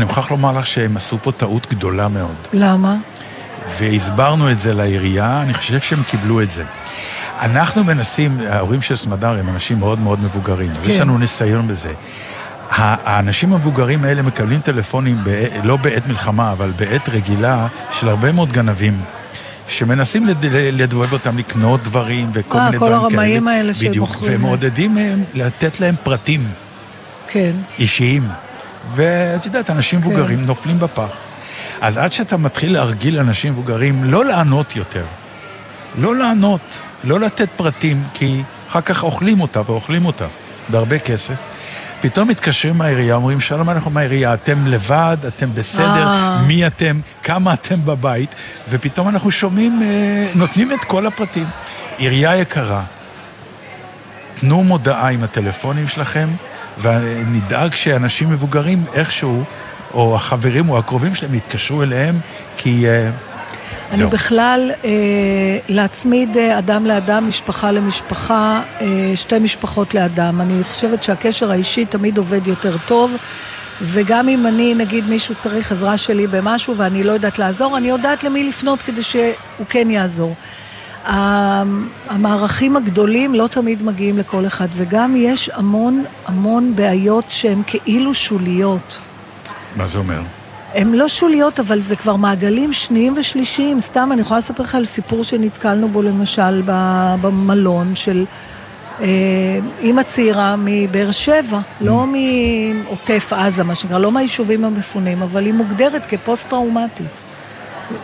מוכרח 0.05 0.31
לומר 0.31 0.51
לך 0.51 0.67
שהם 0.67 0.97
עשו 0.97 1.17
פה 1.23 1.31
טעות 1.31 1.67
גדולה 1.69 2.07
מאוד. 2.07 2.35
למה? 2.53 2.95
והסברנו 3.80 4.51
את 4.51 4.59
זה 4.59 4.73
לעירייה, 4.73 5.41
אני 5.41 5.53
חושב 5.53 5.80
שהם 5.80 6.03
קיבלו 6.03 6.41
את 6.41 6.51
זה. 6.51 6.63
אנחנו 7.41 7.84
מנסים, 7.84 8.41
ההורים 8.49 8.81
של 8.81 8.95
סמדר 8.95 9.39
הם 9.39 9.49
אנשים 9.49 9.80
מאוד 9.80 9.99
מאוד 9.99 10.19
מבוגרים, 10.23 10.71
כן. 10.84 10.89
יש 10.89 10.99
לנו 10.99 11.17
ניסיון 11.17 11.67
בזה. 11.67 11.93
האנשים 12.75 13.53
המבוגרים 13.53 14.03
האלה 14.03 14.21
מקבלים 14.21 14.59
טלפונים, 14.59 15.17
ב- 15.23 15.47
לא 15.63 15.77
בעת 15.77 16.07
מלחמה, 16.07 16.51
אבל 16.51 16.71
בעת 16.77 17.09
רגילה, 17.09 17.67
של 17.91 18.09
הרבה 18.09 18.31
מאוד 18.31 18.51
גנבים, 18.51 19.01
שמנסים 19.67 20.27
לד- 20.27 20.45
לדובב 20.51 21.13
אותם 21.13 21.37
לקנות 21.37 21.83
דברים 21.83 22.29
וכל 22.33 22.57
אה, 22.57 22.65
מיני 22.65 22.79
כל 22.79 22.85
דברים 22.89 23.01
כאלה. 23.09 23.21
הרמאים 23.21 23.47
האלה 23.47 23.73
בדיוק, 23.73 23.93
שמוכרים. 24.13 24.35
ומעודדים 24.35 24.95
מהם 24.95 25.23
לתת 25.33 25.79
להם 25.79 25.95
פרטים 26.03 26.47
כן. 27.27 27.51
אישיים. 27.79 28.27
ואת 28.95 29.45
יודעת, 29.45 29.69
אנשים 29.69 30.01
כן. 30.01 30.07
מבוגרים 30.07 30.45
נופלים 30.45 30.79
בפח. 30.79 31.21
אז 31.81 31.97
עד 31.97 32.11
שאתה 32.11 32.37
מתחיל 32.37 32.73
להרגיל 32.73 33.19
אנשים 33.19 33.51
מבוגרים 33.53 34.03
לא 34.03 34.25
לענות 34.25 34.75
יותר, 34.75 35.05
לא 35.97 36.15
לענות, 36.15 36.61
לא 37.03 37.19
לתת 37.19 37.49
פרטים, 37.55 38.03
כי 38.13 38.43
אחר 38.69 38.81
כך 38.81 39.03
אוכלים 39.03 39.41
אותה 39.41 39.61
ואוכלים 39.65 40.05
אותה 40.05 40.25
בהרבה 40.69 40.99
כסף. 40.99 41.33
פתאום 42.03 42.27
מתקשרים 42.27 42.77
מהעירייה, 42.77 43.15
אומרים, 43.15 43.39
שלום, 43.39 43.69
אנחנו 43.69 43.91
מהעירייה, 43.91 44.34
אתם 44.34 44.67
לבד, 44.67 45.17
אתם 45.27 45.53
בסדר, 45.53 46.07
אה. 46.07 46.41
מי 46.47 46.67
אתם, 46.67 46.99
כמה 47.23 47.53
אתם 47.53 47.85
בבית, 47.85 48.35
ופתאום 48.69 49.09
אנחנו 49.09 49.31
שומעים, 49.31 49.81
אה, 49.81 50.31
נותנים 50.35 50.73
את 50.73 50.84
כל 50.84 51.05
הפרטים. 51.05 51.45
עירייה 51.97 52.35
יקרה, 52.35 52.84
תנו 54.34 54.63
מודעה 54.63 55.09
עם 55.09 55.23
הטלפונים 55.23 55.88
שלכם, 55.88 56.30
ונדאג 56.81 57.73
שאנשים 57.73 58.30
מבוגרים 58.30 58.85
איכשהו, 58.93 59.43
או 59.93 60.15
החברים 60.15 60.69
או 60.69 60.77
הקרובים 60.77 61.15
שלהם 61.15 61.34
יתקשרו 61.34 61.84
אליהם, 61.84 62.19
כי... 62.57 62.88
אה, 62.88 63.09
אני. 63.94 64.06
בכלל, 64.06 64.72
אה, 64.86 64.90
להצמיד 65.70 66.38
אה, 66.38 66.60
אדם 66.60 66.86
לאדם, 66.86 67.28
משפחה 67.28 67.72
למשפחה, 67.72 68.61
אה, 68.82 69.11
שתי 69.15 69.40
משפחות 69.40 69.94
לאדם. 69.94 70.41
אני 70.41 70.64
חושבת 70.64 71.03
שהקשר 71.03 71.52
האישי 71.52 71.86
תמיד 71.86 72.18
עובד 72.18 72.48
יותר 72.48 72.78
טוב, 72.88 73.15
וגם 73.82 74.30
אם 74.30 74.48
אני, 74.48 74.76
נגיד, 74.76 75.10
מישהו 75.10 75.36
צריך 75.36 75.72
עזרה 75.72 75.98
שלי 75.98 76.28
במשהו 76.28 76.78
ואני 76.78 77.03
לא 77.03 77.11
יודעת 77.11 77.40
לעזור, 77.40 77.78
אני 77.78 77.88
יודעת 77.88 78.24
למי 78.24 78.44
לפנות 78.44 78.82
כדי 78.82 79.03
שהוא 79.03 79.65
כן 79.70 79.90
יעזור. 79.91 80.36
המערכים 82.10 82.78
הגדולים 82.78 83.36
לא 83.36 83.48
תמיד 83.48 83.84
מגיעים 83.84 84.18
לכל 84.18 84.45
אחד, 84.48 84.68
וגם 84.74 85.15
יש 85.18 85.49
המון 85.53 86.03
המון 86.26 86.76
בעיות 86.76 87.26
שהן 87.30 87.61
כאילו 87.65 88.14
שוליות. 88.14 88.99
מה 89.76 89.88
זה 89.88 89.98
אומר? 89.98 90.22
הן 90.73 90.91
לא 90.91 91.07
שוליות, 91.07 91.59
אבל 91.59 91.81
זה 91.81 91.95
כבר 91.95 92.15
מעגלים 92.15 92.73
שניים 92.73 93.13
ושלישיים. 93.17 93.79
סתם, 93.79 94.09
אני 94.11 94.21
יכולה 94.21 94.37
לספר 94.37 94.63
לך 94.63 94.75
על 94.75 94.85
סיפור 94.85 95.23
שנתקלנו 95.23 95.87
בו 95.87 96.01
למשל 96.01 96.61
במלון 97.21 97.95
של 97.95 98.25
אה, 99.01 99.07
אימא 99.81 100.03
צעירה 100.03 100.55
מבאר 100.57 101.11
שבע, 101.11 101.59
לא 101.81 102.05
מעוטף 102.05 103.33
עזה, 103.33 103.63
מה 103.63 103.75
שנקרא, 103.75 103.99
לא 103.99 104.11
מהיישובים 104.11 104.65
המפונים, 104.65 105.21
אבל 105.21 105.45
היא 105.45 105.53
מוגדרת 105.53 106.05
כפוסט-טראומטית. 106.05 107.21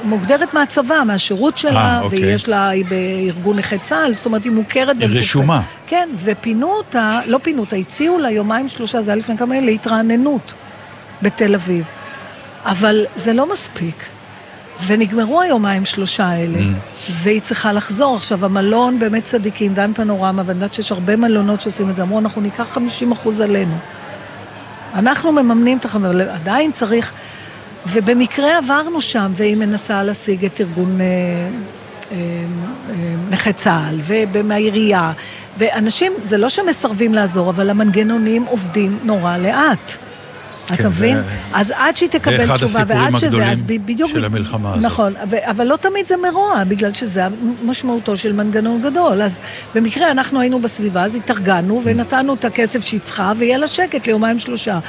מוגדרת 0.04 0.54
מהצבא, 0.54 1.04
מהשירות 1.06 1.58
שלה, 1.58 1.98
אה, 1.98 2.02
אוקיי. 2.02 2.20
ויש 2.20 2.48
לה, 2.48 2.70
היא 2.70 2.86
בארגון 2.86 3.58
נכי 3.58 3.78
צה"ל, 3.78 4.14
זאת 4.14 4.26
אומרת, 4.26 4.44
היא 4.44 4.52
מוכרת. 4.52 4.96
היא. 5.02 5.20
רשומה. 5.20 5.62
כן, 5.88 6.10
ופינו 6.24 6.72
אותה, 6.72 7.20
לא 7.26 7.40
פינו 7.44 7.62
אותה, 7.62 7.76
הציעו 7.76 8.18
לה 8.18 8.30
יומיים 8.32 8.70
שלושה, 8.70 9.02
זה 9.02 9.12
היה 9.12 9.16
לפני 9.16 9.38
כמה 9.38 9.56
ימים, 9.56 9.66
להתרעננות 9.66 10.54
בתל 11.22 11.56
אביב. 11.56 11.86
אבל 12.70 13.06
זה 13.16 13.34
לא 13.34 13.52
מספיק. 13.54 13.96
ונגמרו 14.88 15.42
היומיים 15.42 15.86
שלושה 15.86 16.26
האלה, 16.26 16.60
והיא 17.10 17.42
צריכה 17.42 17.74
לחזור. 17.74 18.16
עכשיו, 18.16 18.46
המלון 18.46 19.00
באמת 19.00 19.24
צדיקים, 19.24 19.74
דן 19.74 19.94
פנורמה, 19.94 20.44
ואני 20.46 20.58
יודעת 20.58 20.74
שיש 20.74 20.92
הרבה 20.92 21.16
מלונות 21.16 21.62
שעושים 21.62 21.90
את 21.90 21.96
זה, 21.96 22.02
אמרו, 22.02 22.20
אנחנו 22.20 22.42
ניקח 22.42 22.68
50 22.72 23.12
אחוז 23.12 23.42
עלינו. 23.42 23.76
אנחנו 24.94 25.32
מממנים 25.32 25.78
את 25.78 25.86
אבל 25.86 26.22
עדיין 26.22 26.72
צריך... 26.72 27.12
ובמקרה 27.88 28.58
עברנו 28.58 29.02
שם, 29.02 29.32
והיא 29.36 29.58
מנסה 29.58 30.04
להשיג 30.04 30.46
את 30.46 30.62
ארגון 30.62 31.02
אה, 31.02 31.06
אה, 32.12 32.18
אה, 32.90 32.96
נכי 33.30 33.54
צה"ל, 33.54 34.00
ומהעירייה, 34.06 35.12
ואנשים, 35.58 36.14
זה 36.24 36.38
לא 36.38 36.50
שמסרבים 36.50 37.14
לעזור, 37.14 37.50
אבל 37.50 37.70
המנגנונים 37.70 38.46
עובדים 38.46 39.00
נורא 39.04 39.38
לאט. 39.38 39.98
כן, 40.76 40.82
אתה 40.84 40.90
מבין? 40.90 41.16
זה- 41.18 41.24
אז 41.54 41.74
עד 41.76 41.96
שהיא 41.96 42.10
תקבל 42.10 42.58
תשובה, 42.58 42.84
ועד 42.88 43.18
שזה, 43.18 43.46
אז 43.52 43.64
בדיוק... 43.64 44.12
של 44.12 44.26
המלחמה 44.26 44.74
הזאת. 44.74 44.84
נכון, 44.86 45.14
אבל 45.46 45.68
לא 45.68 45.76
תמיד 45.76 46.08
זה 46.08 46.16
מרוע, 46.18 46.64
בגלל 46.64 46.94
שזה 46.94 47.22
משמעותו 47.66 48.18
של 48.18 48.34
מנגנון 48.34 48.82
גדול. 48.82 49.22
אז 49.22 49.40
במקרה 49.76 50.12
אנחנו 50.12 50.40
היינו 50.40 50.60
בסביבה, 50.60 51.04
אז 51.06 51.16
התארגנו 51.16 51.82
ונתנו 51.84 52.34
את 52.34 52.46
הכסף 52.46 52.86
שהיא 52.86 53.00
צריכה, 53.00 53.34
ויהיה 53.38 53.58
לה 53.58 53.68
שקט 53.68 54.08
ליומיים 54.08 54.40
שלושה. 54.40 54.80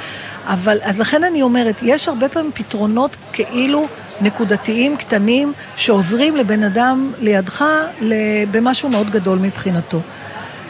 אבל, 0.45 0.77
אז 0.83 0.99
לכן 0.99 1.23
אני 1.23 1.41
אומרת, 1.41 1.75
יש 1.81 2.07
הרבה 2.07 2.29
פעמים 2.29 2.51
פתרונות 2.53 3.15
כאילו 3.33 3.87
נקודתיים, 4.21 4.97
קטנים, 4.97 5.53
שעוזרים 5.75 6.35
לבן 6.35 6.63
אדם 6.63 7.11
לידך 7.19 7.65
במשהו 8.51 8.89
מאוד 8.89 9.09
גדול 9.09 9.39
מבחינתו. 9.39 10.01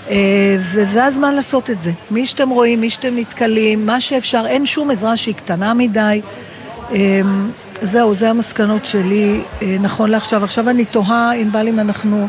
אה, 0.10 0.15
וזה 0.60 1.06
הזמן 1.06 1.34
לעשות 1.36 1.69
את 1.69 1.82
זה. 1.82 1.91
מי 2.11 2.26
שאתם 2.26 2.49
רואים, 2.49 2.82
מי 2.82 2.90
שאתם 2.90 3.15
נתקלים, 3.15 3.86
מה 3.86 4.02
שאפשר, 4.02 4.44
אין 4.48 4.65
שום 4.65 4.91
עזרה 4.91 5.18
שהיא 5.18 5.36
קטנה 5.36 5.73
מדי. 5.73 6.22
אה, 6.91 7.22
זהו, 7.82 8.14
זה 8.14 8.30
המסקנות 8.30 8.86
שלי 8.86 9.41
אה, 9.61 9.78
נכון 9.80 10.10
לעכשיו. 10.10 10.44
עכשיו 10.44 10.69
אני 10.69 10.86
תוהה, 10.86 11.32
ענבל, 11.34 11.68
אם 11.68 11.80
אנחנו... 11.80 12.28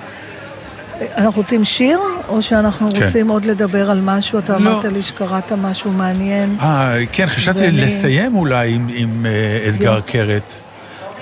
אנחנו 1.17 1.41
רוצים 1.41 1.65
שיר, 1.65 1.99
או 2.29 2.43
שאנחנו 2.43 2.89
כן. 2.95 3.05
רוצים 3.05 3.29
עוד 3.29 3.45
לדבר 3.45 3.91
על 3.91 4.01
משהו? 4.01 4.39
אתה 4.39 4.59
לא. 4.59 4.71
אמרת 4.71 4.85
לי 4.85 5.03
שקראת 5.03 5.53
משהו 5.53 5.91
מעניין. 5.93 6.57
אה, 6.61 6.95
כן, 7.13 7.27
חשבתי 7.27 7.61
ואני- 7.61 7.81
לסיים 7.81 8.37
אולי 8.37 8.73
עם, 8.75 8.89
עם 8.95 9.27
אתגר 9.69 10.01
קרת. 10.01 10.53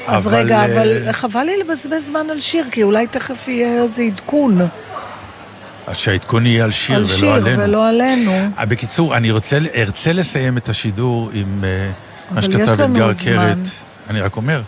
אז 0.07 0.27
רגע, 0.27 0.59
אה, 0.59 0.65
אבל 0.65 1.13
חבל 1.13 1.43
לי 1.43 1.53
לבזבז 1.59 2.07
זמן 2.07 2.31
על 2.31 2.41
שיר, 2.41 2.65
כי 2.71 2.83
אולי 2.83 3.07
תכף 3.07 3.49
יהיה 3.49 3.83
איזה 3.83 4.03
עדכון. 4.03 4.59
אז 5.91 5.97
שהעדכון 5.97 6.47
יהיה 6.47 6.65
על 6.65 6.71
שיר 6.73 6.97
על 6.97 7.05
ולא 7.05 7.17
שיר 7.17 7.31
עלינו. 7.33 7.63
ולא 7.63 7.89
עלינו. 7.89 8.33
אה, 8.59 8.67
בקיצור, 8.67 9.17
אני 9.17 9.31
רוצה, 9.31 9.59
ארצה 9.77 10.13
לסיים 10.13 10.57
את 10.57 10.69
השידור 10.69 11.31
עם 11.33 11.65
אה, 11.65 11.91
מה 12.31 12.43
שכתב 12.43 12.81
אתגר 12.81 13.13
קרת. 13.15 13.57
אני 14.11 14.21
רק 14.21 14.37
אומר, 14.37 14.63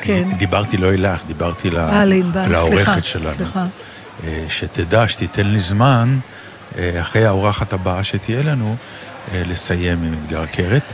כן. 0.00 0.22
אני 0.26 0.34
דיברתי 0.34 0.76
לא 0.76 0.90
אלך, 0.94 1.24
דיברתי 1.26 1.70
ל- 1.70 1.78
אה. 1.78 2.04
לעורכת 2.48 3.04
שלנו. 3.04 3.36
סליחה. 3.36 3.66
שתדע, 4.48 5.08
שתיתן 5.08 5.46
לי 5.46 5.60
זמן, 5.60 6.18
אחרי 6.80 7.24
האורחת 7.26 7.72
הבאה 7.72 8.04
שתהיה 8.04 8.42
לנו, 8.42 8.76
לסיים 9.34 10.02
עם 10.02 10.14
אתגר 10.24 10.46
קרת. 10.46 10.92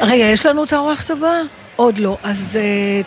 רגע, 0.00 0.14
יש 0.24 0.46
לנו 0.46 0.64
את 0.64 0.72
האורחת 0.72 1.10
הבאה? 1.10 1.40
עוד 1.76 1.98
לא. 1.98 2.18
אז 2.22 2.38
אז 2.38 2.58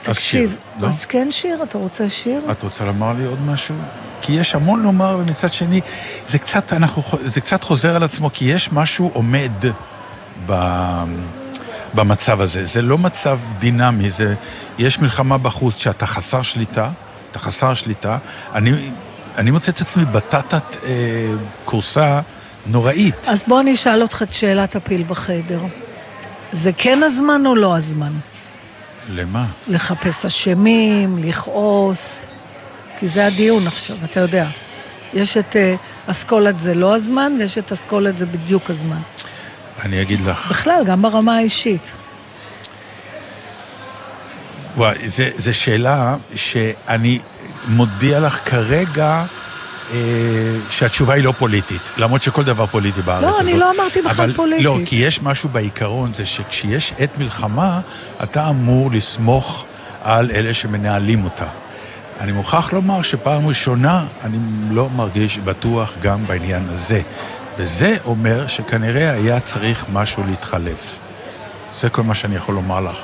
תקשיב. 0.04 0.50
שיר, 0.50 0.60
לא? 0.80 0.88
אז 0.88 1.06
כן 1.06 1.28
שיר? 1.32 1.64
אתה 1.64 1.78
רוצה 1.78 2.10
שיר? 2.10 2.42
את 2.52 2.64
רוצה 2.64 2.86
לומר 2.86 3.14
לי 3.18 3.26
עוד 3.26 3.40
משהו? 3.46 3.76
כי 4.22 4.34
יש 4.34 4.56
המון 4.56 4.84
לומר, 4.84 5.18
ומצד 5.20 5.54
שני, 5.54 5.82
זה 6.28 6.40
קצת, 6.40 6.74
אנחנו, 6.74 7.04
זה 7.26 7.42
קצת 7.42 7.64
חוזר 7.64 7.96
על 7.96 8.04
עצמו, 8.04 8.30
כי 8.34 8.46
יש 8.46 8.72
משהו 8.72 9.12
עומד 9.14 9.52
ב, 10.46 10.54
במצב 11.94 12.42
הזה. 12.42 12.66
זה 12.66 12.82
לא 12.82 12.98
מצב 12.98 13.40
דינמי, 13.60 14.10
זה, 14.10 14.36
יש 14.78 15.00
מלחמה 15.00 15.38
בחוץ 15.38 15.78
שאתה 15.78 16.06
חסר 16.06 16.42
שליטה, 16.42 16.90
אתה 17.32 17.40
חסר 17.40 17.74
שליטה. 17.74 18.18
אני, 18.56 18.92
אני 19.38 19.52
מוצא 19.52 19.72
את 19.72 19.82
עצמי 19.82 20.06
בתת 20.06 20.54
אה, 20.54 20.60
כורסה 21.66 22.22
נוראית. 22.66 23.16
אז 23.28 23.44
בוא 23.48 23.60
אני 23.60 23.74
אשאל 23.74 24.02
אותך 24.02 24.24
את 24.24 24.34
שאלת 24.34 24.76
הפיל 24.76 25.04
בחדר. 25.08 25.62
זה 26.54 26.72
כן 26.78 27.04
הזמן 27.04 27.46
או 27.46 27.56
לא 27.56 27.78
הזמן? 27.78 28.14
למה? 29.14 29.46
לחפש 29.68 30.26
אשמים, 30.26 31.18
לכעוס, 31.24 32.26
כי 33.00 33.08
זה 33.08 33.26
הדיון 33.26 33.68
עכשיו, 33.68 33.96
אתה 34.04 34.20
יודע. 34.20 34.48
יש 35.14 35.38
את 35.38 35.56
אה, 35.56 35.76
אסכולת 36.08 36.60
זה 36.60 36.74
לא 36.74 36.96
הזמן, 36.96 37.34
ויש 37.40 37.58
את 37.58 37.72
אסכולת 37.72 38.18
זה 38.18 38.26
בדיוק 38.26 38.70
הזמן. 38.70 39.02
אני 39.82 40.02
אגיד 40.02 40.22
לך, 40.22 40.52
בכלל, 40.52 40.84
גם 40.86 41.02
ברמה 41.02 41.38
האישית. 41.38 41.92
וואי, 44.76 45.10
זו 45.38 45.54
שאלה 45.54 46.16
שאני 46.36 47.20
מודיע 47.68 48.20
לך 48.20 48.40
כרגע 48.46 49.26
אה, 49.92 49.98
שהתשובה 50.70 51.14
היא 51.14 51.24
לא 51.24 51.34
פוליטית, 51.38 51.82
למרות 51.98 52.24
שכל 52.24 52.44
דבר 52.44 52.66
פוליטי 52.66 53.02
בארץ 53.02 53.24
לא, 53.24 53.30
הזאת. 53.30 53.42
אני 53.42 53.54
לא 53.54 53.72
אמרתי 53.76 54.02
בכלל 54.02 54.26
אבל 54.26 54.34
פוליטית. 54.34 54.66
לא, 54.66 54.78
כי 54.86 54.96
יש 54.96 55.22
משהו 55.22 55.50
בעיקרון, 55.50 56.14
זה 56.14 56.26
שכשיש 56.26 56.94
עת 56.98 57.18
מלחמה, 57.18 57.82
אתה 58.24 58.50
אמור 58.50 58.92
לסמוך 58.92 59.66
על 60.04 60.32
אלה 60.32 60.54
שמנהלים 60.54 61.24
אותה. 61.24 61.48
אני 62.20 62.32
מוכרח 62.32 62.74
לומר 62.74 63.02
שפעם 63.02 63.48
ראשונה 63.48 64.06
אני 64.24 64.38
לא 64.72 64.90
מרגיש 64.96 65.38
בטוח 65.38 65.94
גם 66.02 66.28
בעניין 66.28 66.64
הזה. 66.70 67.02
וזה 67.58 67.96
אומר 68.06 68.48
שכנראה 68.48 69.12
היה 69.12 69.40
צריך 69.40 69.86
משהו 69.94 70.24
להתחלף. 70.28 71.00
זה 71.80 71.90
כל 71.90 72.04
מה 72.04 72.16
שאני 72.16 72.36
יכול 72.36 72.56
לומר 72.56 72.82
לך, 72.82 72.98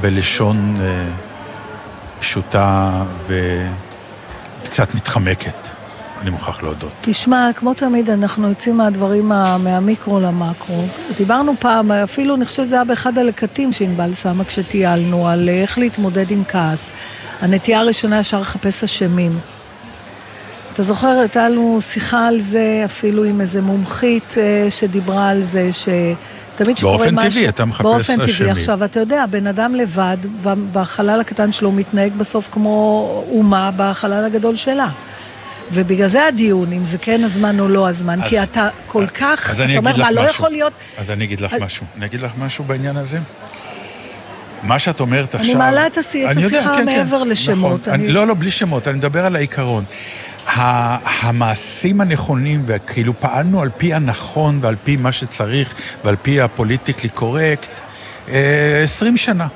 בלשון 0.00 0.76
אה, 0.80 1.04
פשוטה 2.20 2.90
וקצת 4.62 4.94
מתחמקת, 4.94 5.54
אני 6.20 6.30
מוכרח 6.30 6.62
להודות. 6.62 6.90
תשמע, 7.00 7.50
כמו 7.56 7.74
תמיד, 7.74 8.10
אנחנו 8.10 8.48
יוצאים 8.48 8.76
מהדברים 8.76 9.28
מה- 9.28 9.58
מהמיקרו 9.58 10.20
למקרו. 10.20 10.84
דיברנו 11.18 11.54
פעם, 11.58 11.92
אפילו 11.92 12.34
אני 12.34 12.44
חושבת 12.44 12.66
שזה 12.66 12.74
היה 12.74 12.84
באחד 12.84 13.18
הלקטים 13.18 13.72
שענבל 13.72 14.14
שמה 14.14 14.44
כשטיילנו, 14.44 15.28
על 15.28 15.48
איך 15.48 15.78
להתמודד 15.78 16.30
עם 16.30 16.42
כעס. 16.48 16.90
הנטייה 17.42 17.80
הראשונה 17.80 18.18
ישר 18.20 18.40
לחפש 18.40 18.84
אשמים. 18.84 19.38
אתה 20.74 20.82
זוכר, 20.82 21.06
הייתה 21.08 21.48
לנו 21.48 21.78
שיחה 21.92 22.26
על 22.28 22.40
זה, 22.40 22.82
אפילו 22.84 23.24
עם 23.24 23.40
איזה 23.40 23.60
מומחית 23.62 24.34
אה, 24.36 24.70
שדיברה 24.70 25.28
על 25.28 25.42
זה, 25.42 25.70
שתמיד 25.72 26.76
שקורה 26.76 26.96
משהו... 26.96 27.10
באופן 27.14 27.28
טבעי 27.30 27.48
אתה 27.48 27.64
מחפש 27.64 27.82
באופן 27.82 28.16
טבעי. 28.16 28.30
אשמים. 28.30 28.50
עכשיו, 28.50 28.84
אתה 28.84 29.00
יודע, 29.00 29.24
בן 29.30 29.46
אדם 29.46 29.74
לבד, 29.74 30.16
בחלל 30.72 31.20
הקטן 31.20 31.52
שלו, 31.52 31.72
מתנהג 31.72 32.12
בסוף 32.16 32.48
כמו 32.52 33.24
אומה 33.30 33.70
בחלל 33.76 34.24
הגדול 34.24 34.56
שלה. 34.56 34.88
ובגלל 35.74 36.08
זה 36.08 36.26
הדיון, 36.26 36.72
אם 36.72 36.84
זה 36.84 36.98
כן 36.98 37.24
הזמן 37.24 37.60
או 37.60 37.68
לא 37.68 37.88
הזמן, 37.88 38.22
אז- 38.22 38.28
כי 38.28 38.42
אתה 38.42 38.68
כל 38.86 39.06
כך, 39.06 39.50
אז 39.50 39.60
אתה 39.60 39.78
אומר, 39.78 39.96
מה, 39.96 40.10
לא 40.10 40.20
משהו. 40.22 40.30
יכול 40.34 40.50
להיות... 40.50 40.72
אז 40.98 41.10
אני 41.10 41.24
אגיד 41.24 41.40
לך 41.40 41.54
אז- 41.54 41.60
משהו. 41.60 41.86
אני 41.96 42.06
אגיד 42.06 42.20
לך 42.20 42.32
משהו 42.38 42.64
בעניין 42.64 42.96
הזה? 42.96 43.18
מה 44.62 44.78
שאת 44.78 45.00
אומרת 45.00 45.34
אני 45.34 45.42
עכשיו... 45.44 45.58
מעלה 45.58 45.86
את 45.86 45.98
השיח- 45.98 46.30
את 46.30 46.36
אני 46.36 46.44
יודע, 46.44 46.58
השיחה 46.58 46.76
כן, 46.76 46.84
כן, 46.86 46.96
מעבר 46.98 47.22
לשמות. 47.22 47.80
נכון. 47.80 47.94
אני- 47.94 48.04
אני... 48.04 48.12
לא, 48.12 48.26
לא, 48.26 48.34
בלי 48.34 48.50
שמות, 48.50 48.88
אני 48.88 48.98
מדבר 48.98 49.26
על 49.26 49.36
העיקרון. 49.36 49.84
המעשים 51.20 52.00
הנכונים, 52.00 52.62
וכאילו 52.66 53.20
פעלנו 53.20 53.62
על 53.62 53.70
פי 53.76 53.94
הנכון 53.94 54.58
ועל 54.60 54.76
פי 54.84 54.96
מה 54.96 55.12
שצריך 55.12 55.74
ועל 56.04 56.16
פי 56.22 56.40
הפוליטיקלי 56.40 57.08
קורקט, 57.08 57.70
אה, 58.28 58.80
20 58.84 59.16
שנה. 59.16 59.46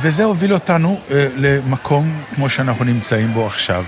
וזה 0.00 0.24
הוביל 0.24 0.54
אותנו 0.54 1.00
אה, 1.10 1.26
למקום 1.36 2.12
כמו 2.34 2.48
שאנחנו 2.48 2.84
נמצאים 2.84 3.34
בו 3.34 3.46
עכשיו. 3.46 3.84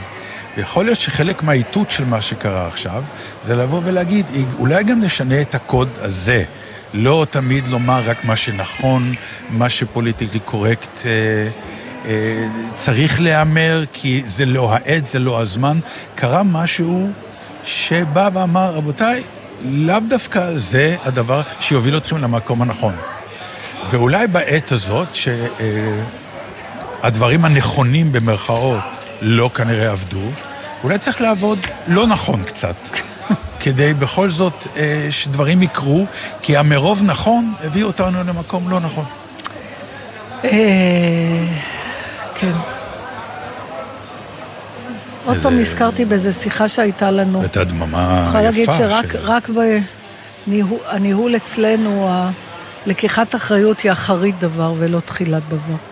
ויכול 0.56 0.84
להיות 0.84 1.00
שחלק 1.00 1.42
מהאיתות 1.42 1.90
של 1.90 2.04
מה 2.04 2.20
שקרה 2.20 2.66
עכשיו, 2.66 3.02
זה 3.42 3.56
לבוא 3.56 3.80
ולהגיד, 3.84 4.26
אולי 4.58 4.84
גם 4.84 5.00
נשנה 5.00 5.40
את 5.40 5.54
הקוד 5.54 5.88
הזה. 6.00 6.44
לא 6.94 7.26
תמיד 7.30 7.68
לומר 7.68 8.02
רק 8.04 8.24
מה 8.24 8.36
שנכון, 8.36 9.14
מה 9.50 9.70
שפוליטיקלי 9.70 10.40
קורקט 10.40 11.06
אה, 11.06 11.10
אה, 12.04 12.48
צריך 12.74 13.20
להיאמר, 13.20 13.84
כי 13.92 14.22
זה 14.24 14.46
לא 14.46 14.72
העת, 14.72 15.06
זה 15.06 15.18
לא 15.18 15.40
הזמן. 15.40 15.78
קרה 16.14 16.42
משהו 16.42 17.10
שבא 17.64 18.28
ואמר, 18.32 18.74
רבותיי, 18.74 19.22
לאו 19.64 20.00
דווקא 20.08 20.56
זה 20.56 20.96
הדבר 21.04 21.42
שיוביל 21.60 21.96
אתכם 21.96 22.16
למקום 22.18 22.62
הנכון. 22.62 22.94
ואולי 23.90 24.26
בעת 24.26 24.72
הזאת, 24.72 25.08
שהדברים 27.02 27.44
הנכונים 27.44 28.12
במרכאות 28.12 28.82
לא 29.20 29.50
כנראה 29.54 29.92
עבדו, 29.92 30.30
אולי 30.84 30.98
צריך 30.98 31.20
לעבוד 31.20 31.58
לא 31.86 32.06
נכון 32.06 32.42
קצת, 32.44 32.76
כדי 33.62 33.94
בכל 33.94 34.30
זאת 34.30 34.66
אה, 34.76 35.06
שדברים 35.10 35.62
יקרו, 35.62 36.06
כי 36.42 36.56
המרוב 36.56 37.02
נכון 37.04 37.52
הביא 37.60 37.84
אותנו 37.84 38.24
למקום 38.24 38.70
לא 38.70 38.80
נכון. 38.80 39.04
אה, 40.44 40.50
כן. 42.34 42.52
עוד 45.24 45.38
פעם 45.42 45.58
נזכרתי 45.58 46.04
באיזה 46.04 46.32
שיחה 46.32 46.68
שהייתה 46.68 47.10
לנו. 47.10 47.44
את 47.44 47.56
הדממה 47.56 48.18
אני 48.20 48.28
יכולה 48.28 48.42
להגיד 48.42 48.68
שרק 48.72 49.50
בניהול, 50.86 51.36
אצלנו, 51.36 52.10
לקיחת 52.86 53.34
אחריות 53.34 53.80
היא 53.80 53.92
אחרית 53.92 54.38
דבר 54.38 54.74
ולא 54.78 55.00
תחילת 55.00 55.42
דבר. 55.48 55.91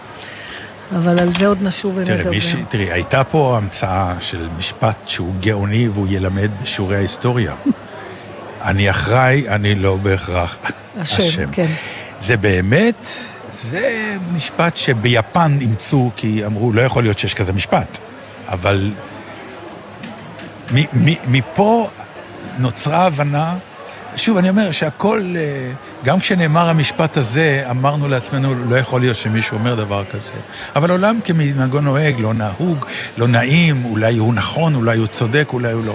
אבל 0.97 1.19
על 1.19 1.33
זה 1.39 1.47
עוד 1.47 1.59
נשוב 1.63 1.97
ונדבר. 1.97 2.31
תראי, 2.69 2.93
הייתה 2.93 3.25
פה 3.25 3.57
המצאה 3.57 4.15
של 4.21 4.49
משפט 4.59 4.97
שהוא 5.09 5.35
גאוני 5.41 5.89
והוא 5.89 6.07
ילמד 6.11 6.51
בשיעורי 6.63 6.97
ההיסטוריה. 6.97 7.55
אני 8.65 8.91
אחראי, 8.91 9.49
אני 9.49 9.75
לא 9.75 9.97
בהכרח 9.97 10.59
השם, 11.01 11.51
כן. 11.53 11.67
זה 12.21 12.37
באמת, 12.37 13.07
זה 13.51 14.17
משפט 14.33 14.77
שביפן 14.77 15.59
אימצו, 15.61 16.11
כי 16.17 16.47
אמרו, 16.47 16.73
לא 16.73 16.81
יכול 16.81 17.03
להיות 17.03 17.19
שיש 17.19 17.35
כזה 17.35 17.53
משפט. 17.53 17.99
אבל 18.49 18.91
מ- 20.75 21.11
מ- 21.11 21.33
מפה 21.33 21.89
נוצרה 22.59 23.07
הבנה, 23.07 23.55
שוב, 24.17 24.37
אני 24.37 24.49
אומר 24.49 24.71
שהכל, 24.71 25.35
אה, 25.37 25.73
גם 26.05 26.19
כשנאמר 26.19 26.69
המשפט 26.69 27.17
הזה, 27.17 27.65
אמרנו 27.71 28.09
לעצמנו, 28.09 28.55
לא 28.69 28.77
יכול 28.77 29.01
להיות 29.01 29.17
שמישהו 29.17 29.59
אומר 29.59 29.75
דבר 29.75 30.05
כזה. 30.05 30.31
אבל 30.77 30.91
עולם 30.91 31.21
כמנהגו 31.25 31.81
נוהג, 31.81 32.21
לא 32.21 32.35
נהוג, 32.35 32.87
לא 33.19 33.29
נעים, 33.29 33.85
אולי 33.85 34.17
הוא 34.17 34.35
נכון, 34.35 34.75
אולי 34.75 34.99
הוא 34.99 35.07
צודק, 35.07 35.49
אולי 35.53 35.73
הוא 35.73 35.85
לא. 35.85 35.95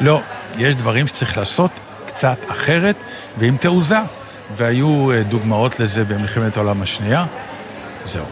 לא, 0.00 0.20
יש 0.58 0.74
דברים 0.74 1.06
שצריך 1.06 1.38
לעשות 1.38 1.70
קצת 2.06 2.38
אחרת, 2.48 2.96
ועם 3.38 3.56
תעוזה. 3.56 3.98
והיו 4.56 5.10
אה, 5.12 5.22
דוגמאות 5.22 5.80
לזה 5.80 6.04
במלחמת 6.04 6.56
העולם 6.56 6.82
השנייה. 6.82 7.26
זהו. 8.04 8.24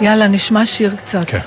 יאללה, 0.00 0.28
נשמע 0.28 0.66
שיר 0.66 0.96
קצת. 0.96 1.24
כן. 1.26 1.38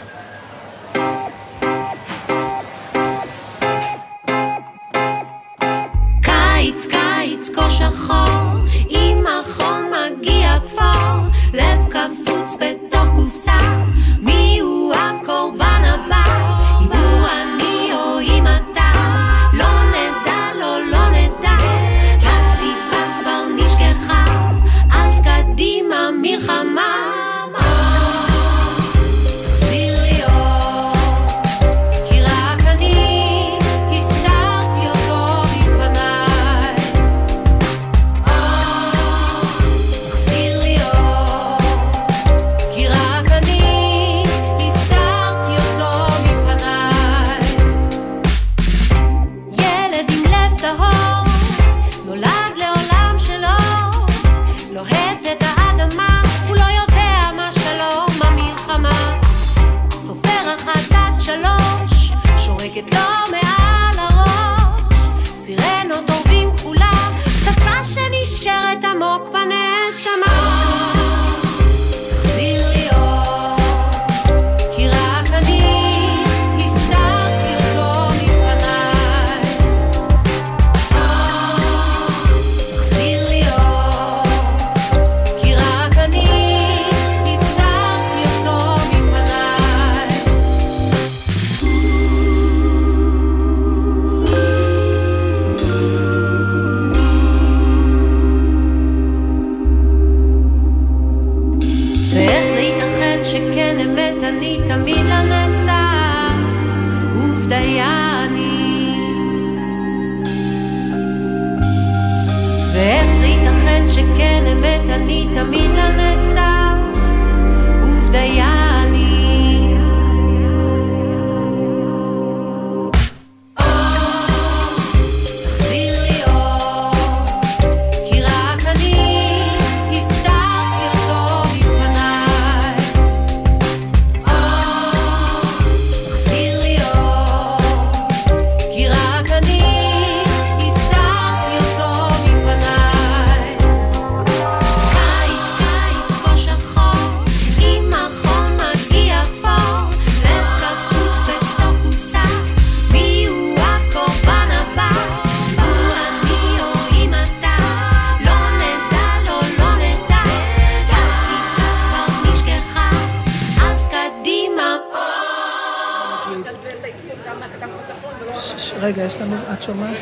שומעת? 169.69 169.95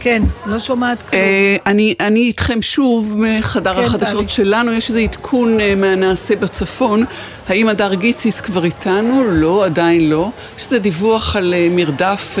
כן, 0.00 0.22
לא 0.46 0.58
שומעת 0.58 0.98
כלום. 1.02 1.22
אה, 1.22 1.56
אני, 1.66 1.94
אני 2.00 2.20
איתכם 2.20 2.62
שוב 2.62 3.14
מחדר 3.18 3.74
כן, 3.74 3.80
החדשות 3.80 4.20
טלי. 4.20 4.28
שלנו, 4.28 4.72
יש 4.72 4.88
איזה 4.88 5.00
עדכון 5.00 5.60
אה, 5.60 5.74
מהנעשה 5.74 6.36
בצפון. 6.36 7.04
האם 7.48 7.68
הדר 7.68 7.94
גיציס 7.94 8.40
כבר 8.40 8.64
איתנו? 8.64 9.24
לא, 9.24 9.64
עדיין 9.64 10.10
לא. 10.10 10.30
יש 10.58 10.64
איזה 10.64 10.78
דיווח 10.78 11.36
על 11.36 11.54
אה, 11.54 11.68
מרדף 11.70 12.38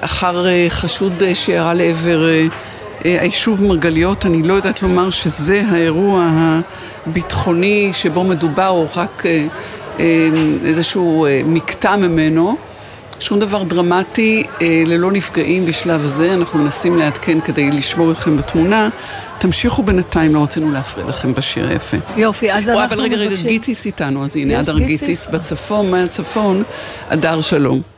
אחר 0.00 0.44
חשוד 0.68 1.22
שירה 1.34 1.74
לעבר 1.74 2.26
היישוב 3.04 3.64
מרגליות. 3.64 4.26
אני 4.26 4.42
לא 4.42 4.54
יודעת 4.54 4.82
לומר 4.82 5.10
שזה 5.10 5.62
האירוע 5.68 6.30
הביטחוני 7.06 7.90
שבו 7.94 8.24
מדובר, 8.24 8.68
או 8.68 8.86
רק 8.96 9.22
איזשהו 10.64 11.26
מקטע 11.44 11.96
ממנו. 11.96 12.56
שום 13.20 13.38
דבר 13.38 13.62
דרמטי, 13.62 14.44
אה, 14.62 14.82
ללא 14.86 15.12
נפגעים 15.12 15.66
בשלב 15.66 16.02
זה, 16.04 16.34
אנחנו 16.34 16.58
מנסים 16.58 16.96
לעדכן 16.96 17.40
כדי 17.40 17.70
לשמור 17.70 18.12
אתכם 18.12 18.36
בתמונה. 18.36 18.88
תמשיכו 19.38 19.82
בינתיים, 19.82 20.34
לא 20.34 20.42
רצינו 20.42 20.70
להפריע 20.72 21.06
לכם 21.06 21.34
בשיר 21.34 21.68
היפה. 21.68 21.96
יופי, 22.16 22.52
אז 22.52 22.68
אנחנו 22.68 22.84
אבל 22.84 23.00
רגע, 23.00 23.16
רגע, 23.16 23.30
מבקשים- 23.30 23.48
גיציס 23.48 23.86
איתנו, 23.86 24.24
אז 24.24 24.36
הנה, 24.36 24.60
הדר? 24.60 24.78
גיציס 24.78 25.26
בצפון, 25.26 25.90
מהצפון, 25.90 26.62
הדר 27.10 27.40
שלום. 27.40 27.95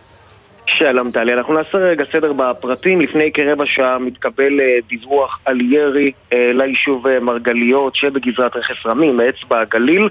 שלום 0.77 1.11
טלי, 1.11 1.33
אנחנו 1.33 1.55
נעשה 1.55 1.79
רגע 1.79 2.05
סדר 2.13 2.33
בפרטים. 2.33 3.01
לפני 3.01 3.33
כרבע 3.33 3.67
שעה 3.67 3.99
מתקבל 3.99 4.61
אה, 4.61 4.79
דיווח 4.89 5.39
על 5.45 5.61
ירי 5.61 6.13
אה, 6.33 6.51
ליישוב 6.55 7.07
אה, 7.07 7.21
מרגליות 7.21 7.97
שבגזרת 7.97 8.57
רכס 8.57 8.87
רמים, 8.87 9.17
מאצבע 9.17 9.61
הגליל. 9.61 10.09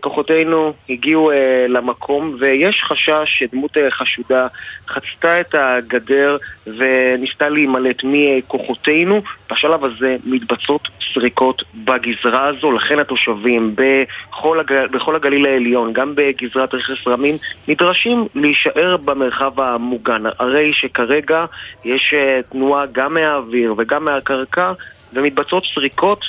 כוחותינו 0.00 0.72
הגיעו 0.88 1.30
למקום 1.68 2.36
ויש 2.40 2.82
חשש 2.84 3.38
שדמות 3.38 3.76
חשודה 3.90 4.46
חצתה 4.88 5.40
את 5.40 5.54
הגדר 5.54 6.36
וניסתה 6.66 7.48
להימלט 7.48 8.00
מכוחותינו. 8.04 9.22
בשלב 9.50 9.84
הזה 9.84 10.16
מתבצעות 10.26 10.88
סריקות 11.14 11.62
בגזרה 11.74 12.46
הזו, 12.46 12.72
לכן 12.72 12.98
התושבים 12.98 13.74
בכל, 13.74 14.60
הג... 14.60 14.72
בכל 14.92 15.16
הגליל 15.16 15.46
העליון, 15.46 15.92
גם 15.92 16.12
בגזרת 16.14 16.74
רכס 16.74 17.06
רמים, 17.06 17.34
נדרשים 17.68 18.26
להישאר 18.34 18.96
במרחב 18.96 19.60
המוגן. 19.60 20.22
הרי 20.38 20.72
שכרגע 20.72 21.44
יש 21.84 22.14
אה, 22.16 22.40
תנועה 22.52 22.84
גם 22.92 23.14
מהאוויר 23.14 23.74
וגם 23.78 24.04
מהקרקע 24.04 24.72
ומתבצעות 25.12 25.64
סריקות 25.74 26.24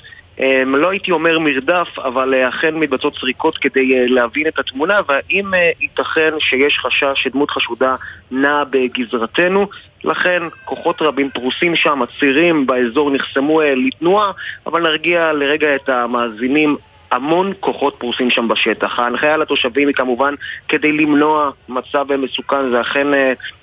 לא 0.65 0.89
הייתי 0.89 1.11
אומר 1.11 1.39
מרדף, 1.39 1.99
אבל 1.99 2.33
אה, 2.33 2.49
אכן 2.49 2.75
מתבצעות 2.75 3.15
סריקות 3.15 3.57
כדי 3.57 3.95
אה, 3.95 4.05
להבין 4.07 4.47
את 4.47 4.59
התמונה, 4.59 4.99
והאם 5.07 5.53
אה, 5.53 5.69
ייתכן 5.79 6.33
שיש 6.39 6.79
חשש 6.79 7.23
שדמות 7.23 7.51
חשודה 7.51 7.95
נעה 8.31 8.65
בגזרתנו. 8.65 9.67
לכן 10.03 10.43
כוחות 10.65 11.01
רבים 11.01 11.29
פרוסים 11.29 11.75
שם, 11.75 12.01
הצירים 12.01 12.65
באזור 12.67 13.11
נחסמו 13.11 13.61
לתנועה, 13.61 14.31
אבל 14.65 14.81
נרגיע 14.81 15.33
לרגע 15.33 15.75
את 15.75 15.89
המאזינים. 15.89 16.75
המון 17.11 17.53
כוחות 17.59 17.95
פרוסים 17.97 18.29
שם 18.29 18.47
בשטח. 18.47 18.99
ההנחיה 18.99 19.37
לתושבים 19.37 19.87
היא 19.87 19.95
כמובן 19.95 20.33
כדי 20.67 20.91
למנוע 20.91 21.51
מצב 21.69 22.15
מסוכן, 22.15 22.69
זה 22.69 22.81
אכן 22.81 23.07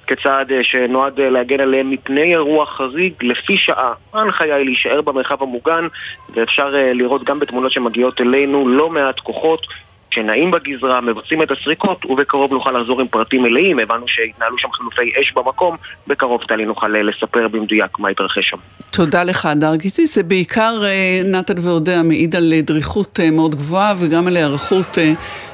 כצעד 0.08 0.52
אה, 0.52 0.60
שנועד 0.62 1.20
אה, 1.20 1.30
להגן 1.30 1.60
עליהם 1.60 1.90
מפני 1.90 2.34
אירוע 2.34 2.66
חריג 2.66 3.12
לפי 3.20 3.56
שעה. 3.56 3.92
ההנחיה 4.14 4.56
היא 4.56 4.64
להישאר 4.64 5.00
במרחב 5.00 5.42
המוגן, 5.42 5.86
ואפשר 6.34 6.74
אה, 6.76 6.92
לראות 6.92 7.24
גם 7.24 7.38
בתמונות 7.38 7.72
שמגיעות 7.72 8.20
אלינו 8.20 8.68
לא 8.68 8.90
מעט 8.90 9.20
כוחות 9.20 9.66
שנעים 10.10 10.50
בגזרה, 10.50 11.00
מבצעים 11.00 11.42
את 11.42 11.50
הסריקות, 11.50 12.04
ובקרוב 12.04 12.52
נוכל 12.52 12.72
לחזור 12.72 13.00
עם 13.00 13.08
פרטים 13.08 13.42
מלאים. 13.42 13.78
הבנו 13.78 14.08
שהתנהלו 14.08 14.58
שם 14.58 14.68
חילופי 14.72 15.12
אש 15.20 15.32
במקום, 15.32 15.76
בקרוב 16.06 16.42
טלי 16.48 16.64
נוכל 16.64 16.88
לספר 16.88 17.48
במדויק 17.48 17.98
מה 17.98 18.08
התרחש 18.08 18.50
שם. 18.50 18.56
תודה 18.90 19.24
לך, 19.24 19.46
הדר 19.46 19.76
גיציס. 19.76 20.14
זה 20.14 20.22
בעיקר 20.22 20.80
נתן 21.24 21.58
ואודיה 21.62 22.02
מעיד 22.02 22.36
על 22.36 22.52
דריכות 22.62 23.20
מאוד 23.32 23.54
גבוהה 23.54 23.94
וגם 23.98 24.26
על 24.26 24.36
היערכות 24.36 24.98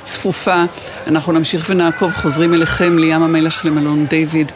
צפופה. 0.04 0.64
אנחנו 1.06 1.32
נמשיך 1.32 1.66
ונעקוב, 1.70 2.12
חוזרים 2.12 2.54
אליכם 2.54 2.98
לים 2.98 3.22
המלח 3.22 3.64
למלון 3.64 4.06
דיוויד 4.06 4.52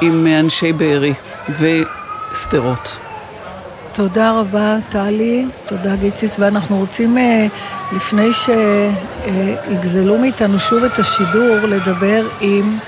עם 0.00 0.26
אנשי 0.26 0.72
בארי 0.72 1.14
ושדרות. 1.48 2.96
תודה 3.92 4.40
רבה, 4.40 4.76
טלי. 4.88 5.46
תודה, 5.66 5.96
גיציס. 5.96 6.36
ואנחנו 6.38 6.78
רוצים, 6.78 7.18
אה, 7.18 7.46
לפני 7.92 8.28
שיגזלו 8.32 10.18
מאיתנו 10.18 10.58
שוב 10.58 10.84
את 10.84 10.98
השידור, 10.98 11.56
לדבר 11.68 12.26
עם 12.40 12.78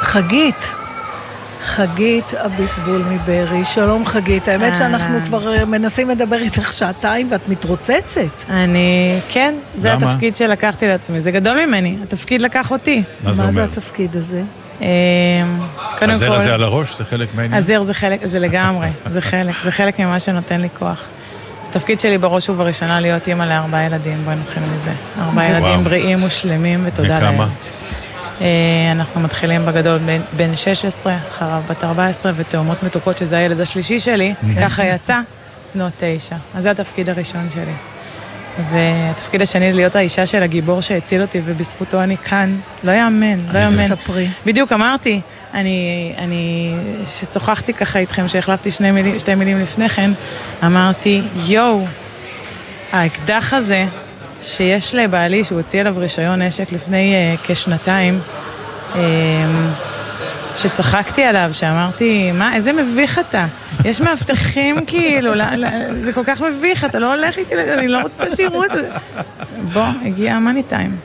חגית. 0.00 0.70
חגית 1.68 2.34
אביטבול 2.34 3.02
מבארי. 3.10 3.64
שלום 3.64 4.06
חגית. 4.06 4.48
האמת 4.48 4.76
שאנחנו. 4.76 5.18
כבר 5.24 5.54
אה, 5.54 5.64
מנסים 5.64 6.10
לדבר 6.10 6.36
איתך 6.36 6.72
שעתיים 6.72 7.28
ואת 7.30 7.48
מתרוצצת. 7.48 8.50
אני, 8.50 9.18
כן, 9.28 9.54
זה 9.76 9.90
למה? 9.92 10.12
התפקיד 10.12 10.36
שלקחתי 10.36 10.86
לעצמי, 10.86 11.20
זה 11.20 11.30
גדול 11.30 11.66
ממני, 11.66 11.96
התפקיד 12.02 12.42
לקח 12.42 12.70
אותי. 12.70 13.02
מה 13.24 13.32
זה 13.32 13.42
מה 13.42 13.52
זה 13.52 13.60
אומר? 13.60 13.70
התפקיד 13.72 14.16
הזה? 14.16 14.42
אמ, 14.80 14.86
קודם 15.98 16.10
הזר 16.10 16.28
כל, 16.28 16.34
הזה 16.34 16.54
על 16.54 16.62
הראש 16.62 16.98
זה 16.98 17.04
חלק 17.04 17.28
מהעניין? 17.34 17.62
הזר 17.62 17.82
זה 17.82 17.94
חלק, 17.94 18.26
זה 18.26 18.38
לגמרי, 18.38 18.88
זה 19.08 19.20
חלק, 19.20 19.54
זה 19.64 19.72
חלק 19.72 20.00
ממה 20.00 20.18
שנותן 20.18 20.60
לי 20.60 20.68
כוח. 20.78 21.04
התפקיד 21.70 22.00
שלי 22.00 22.18
בראש 22.18 22.48
ובראשונה 22.48 23.00
להיות 23.00 23.28
אימא 23.28 23.44
לארבעה 23.44 23.84
ילדים, 23.84 24.18
בואי 24.24 24.36
נתחיל 24.36 24.62
מזה. 24.74 24.90
ארבעה. 25.20 25.50
ילדים 25.50 25.84
בריאים 25.84 26.22
ושלמים, 26.22 26.80
ותודה 26.84 27.20
להם. 27.20 27.34
וכמה? 27.34 27.48
אה, 28.40 28.46
אנחנו 28.92 29.20
מתחילים 29.20 29.66
בגדול 29.66 29.98
בין- 29.98 30.22
בן 30.36 30.56
16, 30.56 31.16
אחריו 31.28 31.62
בת 31.70 31.84
14, 31.84 32.32
ותאומות 32.36 32.82
מתוקות, 32.82 33.18
שזה 33.18 33.36
הילד 33.38 33.60
השלישי 33.60 33.98
שלי, 33.98 34.34
כן. 34.54 34.60
ככה 34.64 34.84
יצא, 34.84 35.18
בנות 35.74 35.92
תשע. 36.00 36.36
אז 36.54 36.62
זה 36.62 36.70
התפקיד 36.70 37.08
הראשון 37.08 37.48
שלי. 37.54 37.72
והתפקיד 38.72 39.42
השני, 39.42 39.72
להיות 39.72 39.96
האישה 39.96 40.26
של 40.26 40.42
הגיבור 40.42 40.80
שהציל 40.80 41.22
אותי, 41.22 41.40
ובזכותו 41.44 42.02
אני 42.02 42.16
כאן. 42.16 42.56
לא 42.84 42.92
יאמן, 42.92 43.38
לא 43.52 43.58
יאמן. 43.58 43.88
ספרי. 43.88 44.28
בדיוק 44.46 44.72
אמרתי, 44.72 45.20
אני, 45.54 46.12
אני, 46.18 46.74
ששוחחתי 47.06 47.74
ככה 47.74 47.98
איתכם, 47.98 48.28
שהחלפתי 48.28 48.70
שני 48.70 48.90
מילים, 48.90 49.18
שתי 49.18 49.34
מילים 49.34 49.60
לפני 49.62 49.88
כן, 49.88 50.10
אמרתי, 50.64 51.22
יואו, 51.46 51.86
האקדח 52.92 53.54
הזה, 53.54 53.84
שיש 54.42 54.94
לבעלי, 54.94 55.44
שהוא 55.44 55.58
הוציא 55.58 55.80
עליו 55.80 55.94
רישיון 55.96 56.42
נשק 56.42 56.72
לפני 56.72 57.14
uh, 57.34 57.46
כשנתיים, 57.46 58.20
um, 58.92 58.96
שצחקתי 60.56 61.24
עליו, 61.24 61.50
שאמרתי, 61.52 62.32
מה, 62.32 62.54
איזה 62.54 62.72
מביך 62.72 63.18
אתה. 63.18 63.46
יש 63.84 64.00
מאבטחים 64.00 64.76
כאילו, 64.86 65.34
לא, 65.34 65.44
לא, 65.54 65.68
זה 66.00 66.12
כל 66.12 66.24
כך 66.24 66.40
מביך, 66.40 66.84
אתה 66.84 66.98
לא 66.98 67.14
הולך 67.14 67.38
איתי, 67.38 67.54
אני 67.78 67.88
לא 67.88 67.98
רוצה 67.98 68.36
שיראו 68.36 68.64
את 68.64 68.70
זה. 68.70 68.90
בוא, 69.72 69.86
הגיע 70.04 70.34
המאני 70.34 70.62
טיים. 70.62 70.96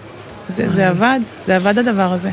זה, 0.49 0.69
זה 0.69 0.88
עבד, 0.88 1.19
זה 1.45 1.55
עבד 1.55 1.80
הדבר 1.80 2.14
הזה. 2.14 2.30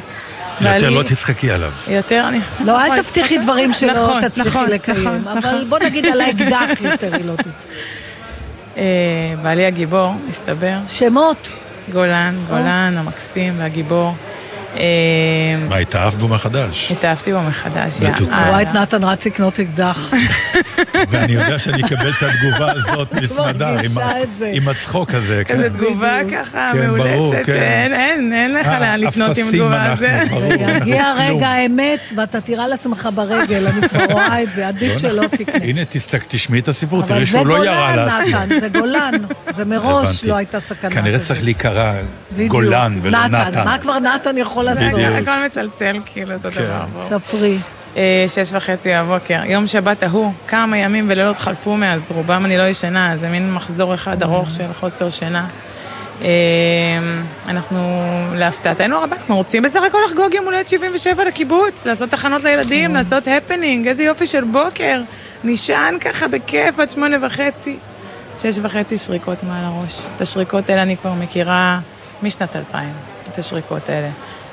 יותר 0.60 0.90
לא 0.90 1.02
תצחקי 1.02 1.51
עליו. 1.51 1.70
יותר 1.89 2.24
אני... 2.28 2.40
לא, 2.64 2.81
אל 2.81 2.86
נכון, 2.86 3.02
תבטיחי. 3.02 3.39
דברים 3.39 3.72
שלא 3.72 3.93
נכון, 3.93 4.28
תצליחי 4.28 4.48
נכון, 4.48 4.66
לקיים. 4.70 5.24
אבל. 5.39 5.64
בוא 5.68 5.78
נגיד 5.85 6.06
על 6.06 6.20
האקדח 6.20 6.81
יותר 6.81 7.14
היא 7.14 7.24
לא 7.24 7.36
תצליח. 7.36 7.55
אה, 8.77 8.83
בעלי 9.43 9.67
הגיבור, 9.67 10.13
מסתבר. 10.29 10.79
שמות. 10.87 11.51
גולן, 11.93 12.39
גולן, 12.49 12.95
המקסים 12.97 13.53
והגיבור. 13.59 14.13
אה, 14.77 14.83
מה, 15.69 15.77
התאהבת 15.77 16.19
בו 16.19 16.29
מחדש? 16.29 16.93
התאהבתי 16.93 17.33
בו 17.33 17.41
מחדש. 17.41 18.01
יאללה. 18.01 18.49
רואה 18.49 18.63
את 18.63 18.69
נתן 18.75 19.05
רץ 19.05 19.27
לקנות 19.27 19.61
אקדח. 19.61 20.13
ואני 21.11 21.33
יודע 21.33 21.59
שאני 21.59 21.83
אקבל 21.83 22.11
את 22.11 22.23
התגובה 22.23 22.73
הזאת 22.73 23.15
מסמדה, 23.15 23.75
עם 24.53 24.69
הצחוק 24.69 25.15
הזה, 25.15 25.43
כן. 25.47 25.55
כזה 25.55 25.71
תגובה 25.71 26.19
ככה 26.33 26.69
כן, 26.73 26.91
מאולצת, 26.91 27.47
כן. 27.47 27.53
שאין, 27.53 27.93
אין, 27.93 28.33
אין 28.33 28.55
לך 28.55 28.67
אה, 28.67 28.81
לאן 28.81 29.01
לקנות 29.01 29.17
עם 29.17 29.31
אפסים 29.31 29.61
תגובה 29.61 29.87
אנחנו, 29.87 30.07
הזה. 30.07 30.23
ברור. 30.31 30.53
יגיע. 30.53 31.13
רגע 31.19 31.49
האמת 31.49 32.01
ואתה 32.17 32.41
תירה 32.41 32.69
לעצמך 32.69 33.09
ברגל, 33.15 33.67
אני 33.67 33.89
כבר 33.89 34.05
רואה 34.13 34.43
את 34.43 34.49
זה, 34.55 34.69
עדיף 34.69 34.93
לא 34.93 34.99
שלא 34.99 35.23
נכון. 35.23 35.39
תקנה. 35.39 35.65
הנה, 35.65 35.81
תשמעי 36.29 36.61
את 36.61 36.69
הסיפור, 36.69 37.03
תראי 37.03 37.21
זה 37.21 37.27
שהוא 37.27 37.47
לא 37.47 37.65
ירה 37.65 37.91
גולן, 37.91 38.07
לעצמו. 38.07 38.39
נתן, 38.39 38.61
זה 38.61 38.69
גולן. 38.69 39.13
זה 39.57 39.65
מראש. 39.65 40.25
לא 40.25 40.37
הייתה 40.37 40.61
סכנה. 40.61 40.91
כנראה. 40.91 41.19
צריך 41.19 41.45
להיקרא. 41.45 41.93
גולן 42.49 42.99
ולא 43.03 43.27
נתן. 43.27 43.65
מה 43.65 43.79
כבר 43.79 43.99
נתן 43.99 44.39
יכול 44.39 44.60
לעשות? 44.65 44.82
בדיוק. 44.93 45.16
הכל 45.23 45.47
מצלצל 45.47 46.01
כאילו 46.07 46.35
אותו 46.35 46.51
כן. 46.51 46.62
דבר. 46.62 46.85
בואו. 46.93 47.05
ספרי. 47.09 47.59
אה, 47.97 48.24
שש 48.28 48.53
וחצי 48.53 48.89
בבוקר, 48.95 49.41
יום 49.45 49.66
שבת 49.66 50.03
ההוא, 50.03 50.32
כמה 50.49 50.78
ימים 50.78 51.05
ולילות 51.09 51.39
חלפו 51.39 51.77
מאז, 51.77 52.01
רובם 52.11 52.45
אני 52.45 52.59
לא 52.59 52.62
ישנה, 52.62 53.16
זה 53.16 53.28
מין 53.28 53.55
מחזור 53.55 53.95
אחד 53.95 54.23
ארוך 54.23 54.51
של 54.51 54.73
חוסר 54.73 55.11
שינה. 55.11 55.47
אה, 56.23 56.28
אנחנו, 57.49 58.03
להפתעתנו 58.35 58.97
הרבה, 58.97 59.16
אנחנו 59.16 59.37
רוצים 59.37 59.62
בסך 59.62 59.82
הכל 59.82 59.99
לחגוג 60.07 60.35
יום 60.35 60.45
הולדת 60.45 60.69
77 60.69 61.24
לקיבוץ, 61.24 61.87
לעשות 61.87 62.11
תחנות 62.11 62.45
לילדים, 62.45 62.95
לעשות 62.95 63.24
הפנינג, 63.28 63.89
איזה 63.89 64.03
יופי 64.03 64.27
של 64.27 64.45
בוקר, 64.45 65.01
נשען 65.45 65.99
ככה 65.99 66.28
בכיף 66.28 66.81
עד 66.81 66.91
שמונה 66.91 67.16
וחצי. 67.27 67.77
שש 68.39 68.59
וחצי 68.62 68.99
שריקות 68.99 69.43
מעל 69.43 69.65
הראש. 69.65 69.99
את 70.16 70.20
השריקות 70.20 70.70
האלה 70.70 70.82
אני 70.82 70.97
כבר 70.97 71.12
מכירה 71.12 71.78
משנת 72.23 72.57
2000, 72.57 72.89
את 73.32 73.39
השריקות 73.39 73.89
האלה. 73.89 74.09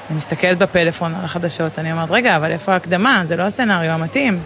אני 0.09 0.17
מסתכלת 0.17 0.57
בפלאפון 0.57 1.15
על 1.15 1.25
החדשות, 1.25 1.79
אני 1.79 1.91
אומרת, 1.91 2.11
רגע, 2.11 2.35
אבל 2.35 2.51
איפה 2.51 2.73
ההקדמה? 2.73 3.21
זה 3.25 3.35
לא 3.35 3.43
הסצנריו 3.43 3.91
המתאים. 3.91 4.39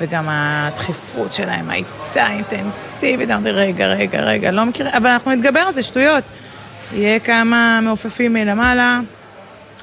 וגם 0.00 0.24
הדחיפות 0.28 1.32
שלהם 1.32 1.70
הייתה 1.70 2.26
אינטנסיבית, 2.30 3.30
אמרתי, 3.30 3.50
רגע, 3.50 3.86
רגע, 3.86 4.20
רגע, 4.20 4.50
לא 4.50 4.64
מכיר, 4.64 4.96
אבל 4.96 5.06
אנחנו 5.06 5.30
נתגבר 5.30 5.60
על 5.60 5.74
זה, 5.74 5.82
שטויות. 5.82 6.24
יהיה 6.92 7.20
כמה 7.20 7.80
מעופפים 7.82 8.32
מלמעלה, 8.32 9.00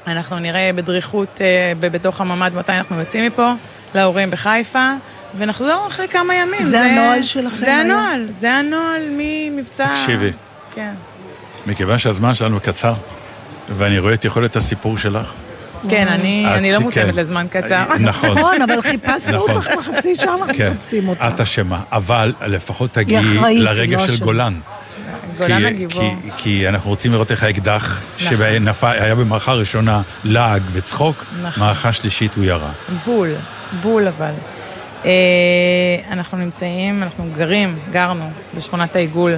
אנחנו 0.06 0.38
נראה 0.38 0.70
בדריכות 0.74 1.40
אה, 1.40 1.72
בתוך 1.80 2.20
הממ"ד 2.20 2.54
מתי 2.54 2.72
אנחנו 2.72 3.00
יוצאים 3.00 3.26
מפה, 3.26 3.52
להורים 3.94 4.30
בחיפה, 4.30 4.92
ונחזור 5.36 5.86
אחרי 5.86 6.08
כמה 6.08 6.34
ימים. 6.34 6.64
זה 6.64 6.80
הנוהל 6.80 7.22
שלכם 7.22 7.56
זה 7.56 7.76
היום? 7.76 7.90
הנוהל, 7.90 8.26
זה 8.32 8.52
הנוהל 8.52 9.02
ממבצע... 9.10 9.86
תקשיבי. 9.86 10.32
כן. 10.74 10.92
מכיוון 11.66 11.98
שהזמן 11.98 12.34
שלנו 12.34 12.60
קצר, 12.60 12.94
ואני 13.68 13.98
רואה 13.98 14.14
את 14.14 14.24
יכולת 14.24 14.56
הסיפור 14.56 14.98
שלך, 14.98 15.32
כן, 15.90 16.08
אני, 16.08 16.46
אני 16.54 16.72
לא 16.72 16.78
כן. 16.78 16.82
מותאמת 16.84 17.14
לזמן 17.14 17.46
קצר. 17.50 17.84
נכון. 18.00 18.30
נכון, 18.30 18.62
אבל 18.62 18.82
חיפשנו 18.82 19.32
נכון. 19.36 19.50
אותך 19.54 19.68
חצי 19.96 20.14
שעה, 20.14 20.34
אנחנו 20.34 20.54
כן, 20.54 20.72
מחפשים 20.72 21.08
אותך. 21.08 21.24
את 21.34 21.40
אשמה, 21.40 21.80
אבל 21.92 22.32
לפחות 22.46 22.92
תגיעי 22.92 23.38
לרגע 23.58 23.96
לא 23.96 24.06
של. 24.06 24.24
גולן. 24.24 24.60
גולן 25.38 25.58
כי- 25.60 25.66
הגיבור. 25.66 26.02
כי- 26.22 26.30
כי 26.36 26.68
אנחנו 26.68 26.90
רוצים 26.90 27.12
לראות 27.12 27.30
איך 27.30 27.42
האקדח, 27.42 28.02
נכון. 28.24 28.38
שהיה 28.80 29.14
במערכה 29.14 29.52
ראשונה 29.52 30.02
לעג 30.24 30.62
וצחוק, 30.72 31.24
נכון. 31.42 31.62
מערכה 31.62 31.92
שלישית 31.92 32.34
הוא 32.34 32.44
ירה. 32.44 32.70
בול, 33.06 33.32
בול 33.82 34.08
אבל. 34.08 34.30
אה, 35.04 35.10
אנחנו 36.10 36.38
נמצאים, 36.38 37.02
אנחנו 37.02 37.28
גרים, 37.36 37.78
גרנו 37.92 38.30
בשכונת 38.56 38.96
העיגול. 38.96 39.34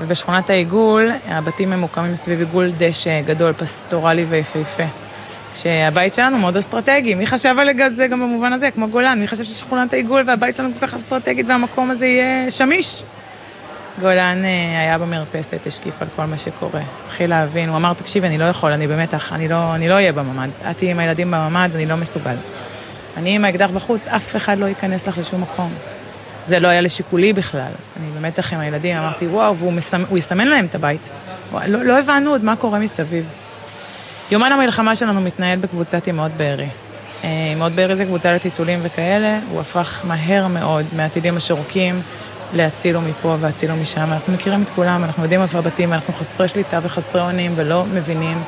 ובשכונת 0.00 0.50
העיגול, 0.50 1.10
הבתים 1.28 1.70
ממוקמים 1.70 2.14
סביב 2.14 2.38
עיגול 2.38 2.70
דשא 2.78 3.22
גדול, 3.22 3.52
פסטורלי 3.52 4.24
ויפהפה. 4.24 4.82
כשהבית 5.52 6.14
שלנו 6.14 6.38
מאוד 6.38 6.56
אסטרטגי, 6.56 7.14
מי 7.14 7.26
חשב 7.26 7.54
על 7.58 7.90
זה 7.90 8.06
גם 8.06 8.20
במובן 8.20 8.52
הזה, 8.52 8.70
כמו 8.70 8.88
גולן, 8.88 9.20
מי 9.20 9.28
חשב 9.28 9.44
ששכונת 9.44 9.92
העיגול 9.92 10.22
והבית 10.26 10.56
שלנו 10.56 10.70
כל 10.80 10.86
כך 10.86 10.94
אסטרטגית 10.94 11.46
והמקום 11.48 11.90
הזה 11.90 12.06
יהיה 12.06 12.50
שמיש? 12.50 13.02
גולן 14.00 14.44
אה, 14.44 14.80
היה 14.80 14.98
במרפסת, 14.98 15.66
השקיף 15.66 16.02
על 16.02 16.08
כל 16.16 16.24
מה 16.24 16.38
שקורה. 16.38 16.80
התחיל 17.04 17.30
להבין, 17.30 17.68
הוא 17.68 17.76
אמר, 17.76 17.92
תקשיבי, 17.94 18.26
אני 18.26 18.38
לא 18.38 18.44
יכול, 18.44 18.72
אני 18.72 18.86
במתח, 18.86 19.32
אני 19.32 19.48
לא, 19.48 19.74
אני 19.74 19.88
לא 19.88 19.94
אהיה 19.94 20.12
בממ"ד. 20.12 20.48
את 20.70 20.76
תהיי 20.76 20.90
עם 20.90 20.98
הילדים 20.98 21.30
בממ"ד, 21.30 21.70
אני 21.74 21.86
לא 21.86 21.96
מסוגל. 21.96 22.36
אני 23.16 23.34
עם 23.36 23.44
האקדח 23.44 23.70
בחוץ, 23.70 24.08
אף 24.08 24.36
אחד 24.36 24.58
לא 24.58 24.66
ייכנס 24.66 25.06
לך 25.06 25.18
לשום 25.18 25.42
מקום. 25.42 25.70
זה 26.44 26.58
לא 26.58 26.68
היה 26.68 26.80
לשיקולי 26.80 27.32
בכלל. 27.32 27.72
אני 27.96 28.06
במתח 28.18 28.52
עם 28.52 28.60
הילדים, 28.60 28.96
אמרתי, 28.96 29.26
וואו, 29.26 29.56
והוא 29.56 29.72
מסמ... 29.72 30.16
יסמן 30.16 30.48
להם 30.48 30.64
את 30.64 30.74
הבית. 30.74 31.12
לא, 31.66 31.82
לא 31.82 31.98
הבנו 31.98 32.30
עוד 32.30 32.44
מה 32.44 32.56
קורה 32.56 32.78
מסביב. 32.78 33.24
יומן 34.30 34.52
המלחמה 34.52 34.96
שלנו 34.96 35.20
מתנהל 35.20 35.58
בקבוצת 35.58 36.08
אמהות 36.08 36.32
בארי. 36.32 36.68
אה, 37.24 37.28
אמהות 37.52 37.72
בארי 37.72 37.96
זה 37.96 38.04
קבוצה 38.04 38.32
לטיטולים 38.32 38.78
וכאלה, 38.82 39.38
הוא 39.50 39.60
הפך 39.60 40.00
מהר 40.04 40.46
מאוד 40.46 40.86
מהטילים 40.96 41.36
השורקים 41.36 42.00
להצילו 42.54 43.00
מפה 43.00 43.36
והצילו 43.40 43.76
משם. 43.76 44.12
אנחנו 44.12 44.32
מכירים 44.32 44.62
את 44.62 44.68
כולם, 44.68 45.04
אנחנו 45.04 45.22
יודעים 45.22 45.42
איפה 45.42 45.58
הבתים, 45.58 45.92
אנחנו 45.92 46.14
חסרי 46.14 46.48
שליטה 46.48 46.78
וחסרי 46.82 47.20
אונים 47.22 47.52
ולא 47.54 47.84
מבינים 47.94 48.38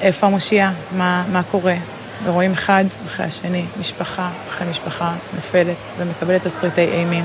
איפה 0.00 0.26
המושיע, 0.26 0.70
מה, 0.92 1.24
מה 1.32 1.42
קורה. 1.42 1.74
ורואים 2.24 2.52
אחד 2.52 2.84
אחרי 3.06 3.26
השני, 3.26 3.64
משפחה 3.80 4.30
אחרי 4.48 4.70
משפחה 4.70 5.14
נופלת 5.34 5.90
ומקבלת 5.98 6.42
תסריטי 6.42 6.84
אימים. 6.84 7.24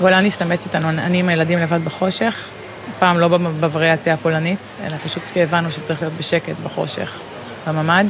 גולן 0.00 0.26
הסתמס 0.26 0.64
איתנו, 0.64 0.88
אני 0.88 1.20
עם 1.20 1.28
הילדים 1.28 1.58
לבד 1.58 1.84
בחושך, 1.84 2.48
פעם 2.98 3.18
לא 3.18 3.28
בווריאציה 3.60 4.14
הפולנית, 4.14 4.76
אלא 4.84 4.96
פשוט 5.04 5.22
כי 5.32 5.42
הבנו 5.42 5.70
שצריך 5.70 6.02
להיות 6.02 6.14
בשקט 6.18 6.54
בחושך, 6.64 7.12
בממ"ד, 7.66 8.06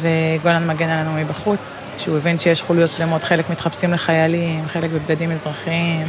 וגולן 0.00 0.66
מגן 0.66 0.88
עלינו 0.88 1.12
מבחוץ, 1.12 1.80
כשהוא 1.96 2.16
הבין 2.16 2.38
שיש 2.38 2.62
חוליות 2.62 2.90
שלמות, 2.90 3.24
חלק 3.24 3.50
מתחפשים 3.50 3.92
לחיילים, 3.92 4.64
חלק 4.68 4.90
בבגדים 4.90 5.32
אזרחיים, 5.32 6.06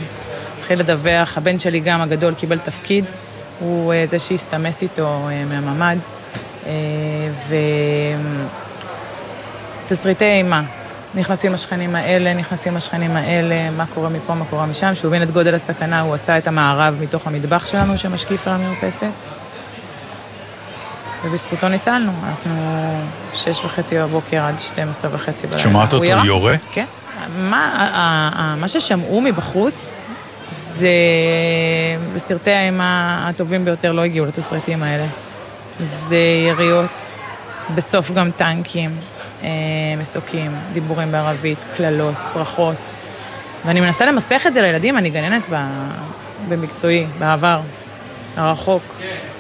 התחיל 0.60 0.80
לדווח, 0.80 1.38
הבן 1.38 1.60
שלי 1.60 1.80
גם, 1.80 2.02
הגדול, 2.02 2.34
קיבל 2.34 2.58
תפקיד, 2.58 3.06
הוא 3.60 3.94
אה, 3.94 4.06
זה 4.06 4.20
שהסתמס 4.20 4.82
איתו 4.82 5.28
אה, 5.30 5.46
מהממ"ד, 5.46 5.98
ותסריטי 9.86 10.26
אימה. 10.26 10.61
נכנסים 11.15 11.53
השכנים 11.53 11.95
האלה, 11.95 12.34
נכנסים 12.34 12.77
השכנים 12.77 13.15
האלה, 13.15 13.69
מה 13.72 13.86
קורה 13.94 14.10
מפה, 14.10 14.34
מה 14.34 14.45
קורה 14.45 14.65
משם. 14.65 14.94
כשהוא 14.94 15.10
הבין 15.10 15.23
את 15.23 15.31
גודל 15.31 15.56
הסכנה, 15.56 16.02
הוא 16.02 16.14
עשה 16.14 16.38
את 16.38 16.48
המערב 16.48 16.95
מתוך 17.02 17.27
המטבח 17.27 17.65
שלנו 17.65 17.98
שמשקיף 17.98 18.48
על 18.48 18.53
המרפסת. 18.53 19.07
ובזכותו 21.26 21.69
ניצלנו. 21.69 22.11
אנחנו 22.27 22.52
שש 23.34 23.65
וחצי 23.65 23.99
בבוקר 23.99 24.44
עד 24.44 24.60
12 24.60 25.11
וחצי 25.14 25.48
בלילה. 25.48 25.64
שומעת 25.64 25.94
אותו 25.94 26.06
ירה? 26.06 26.26
יורה? 26.26 26.56
כן. 26.72 26.86
מה, 27.38 28.56
מה 28.57 28.68
ששמעו 28.68 29.22
מבחוץ, 29.22 29.99
זה 30.52 30.90
בסרטי 32.15 32.52
האימה 32.52 33.26
הטובים 33.30 33.65
ביותר 33.65 33.91
לא 33.91 34.02
הגיעו 34.02 34.26
לתסריטים 34.26 34.84
האלה. 34.84 35.06
זה 35.80 36.18
יריות, 36.48 37.16
בסוף 37.76 38.12
גם 38.12 38.32
טנקים, 38.32 38.96
אה, 39.44 39.50
מסוקים, 39.98 40.52
דיבורים 40.74 41.12
בערבית, 41.12 41.58
קללות, 41.78 42.16
צרחות. 42.22 42.96
ואני 43.66 43.80
מנסה 43.80 44.06
למסך 44.06 44.44
את 44.48 44.54
זה 44.54 44.62
לילדים, 44.62 44.98
אני 44.98 45.10
גננת 45.10 45.44
ב- 45.52 45.90
במקצועי, 46.50 47.06
בעבר, 47.20 47.62
הרחוק. 48.36 48.84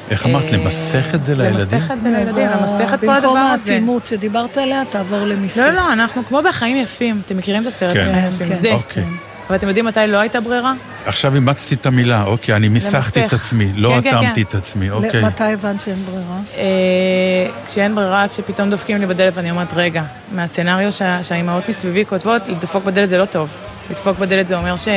איך 0.09 0.25
אמרת, 0.25 0.53
אה, 0.53 0.57
למסך 0.57 1.15
את 1.15 1.23
זה 1.23 1.35
לילדים? 1.35 1.79
למסך 1.79 1.91
את 1.91 2.01
זה 2.01 2.09
לילדים, 2.09 2.47
למסך 2.49 2.93
את 2.93 2.99
כל 2.99 3.09
הדבר 3.09 3.29
במקום 3.29 3.37
הזה. 3.37 3.71
האטימות 3.73 4.05
שדיברת 4.05 4.57
עליה, 4.57 4.81
תעבור 4.89 5.19
למיסוך. 5.19 5.57
לא, 5.57 5.71
לא, 5.71 5.93
אנחנו 5.93 6.25
כמו 6.25 6.41
בחיים 6.49 6.77
יפים. 6.77 7.21
אתם 7.25 7.37
מכירים 7.37 7.61
את 7.61 7.67
הסרט 7.67 7.93
כן. 7.93 8.09
בחיים 8.09 8.27
יפים? 8.27 8.79
כן. 8.89 9.01
זה. 9.01 9.28
אבל 9.49 9.57
אתם 9.57 9.67
יודעים 9.67 9.85
מתי 9.85 9.99
לא 10.07 10.17
הייתה 10.17 10.39
ברירה? 10.41 10.73
עכשיו 11.05 11.35
אימצתי 11.35 11.75
את 11.75 11.85
המילה, 11.85 12.23
אוקיי, 12.23 12.55
אני 12.55 12.69
מיסכתי 12.69 13.25
את. 13.25 13.33
עצמי, 13.33 13.71
לא 13.75 13.89
כן, 13.89 14.01
כן, 14.11 14.17
אטמתי 14.17 14.45
כן. 14.45 14.49
את 14.49 14.55
עצמי, 14.55 14.89
אוקיי. 14.89 15.23
מתי 15.23 15.43
הבנת 15.43 15.81
שאין 15.81 16.05
ברירה? 16.05 16.39
אה, 16.57 17.47
כשאין 17.65 17.95
ברירה, 17.95 18.27
כשפתאום 18.27 18.69
דופקים 18.69 18.97
לי 18.97 19.05
בדלת 19.05 19.33
ואני 19.35 19.51
אומרת, 19.51 19.73
רגע, 19.73 20.03
מהסצנריו 20.31 20.91
שה- 20.91 21.23
שהאימהות 21.23 21.69
מסביבי 21.69 22.05
כותבות, 22.05 22.47
לדפוק 22.47 22.83
בדלת 22.83 23.09
זה 23.09 23.17
לא 23.17 23.25
טוב. 23.25 23.49
לדפוק 23.89 24.17
בדלת 24.19 24.47
זה 24.47 24.57
אומר 24.57 24.75
ש... 24.75 24.87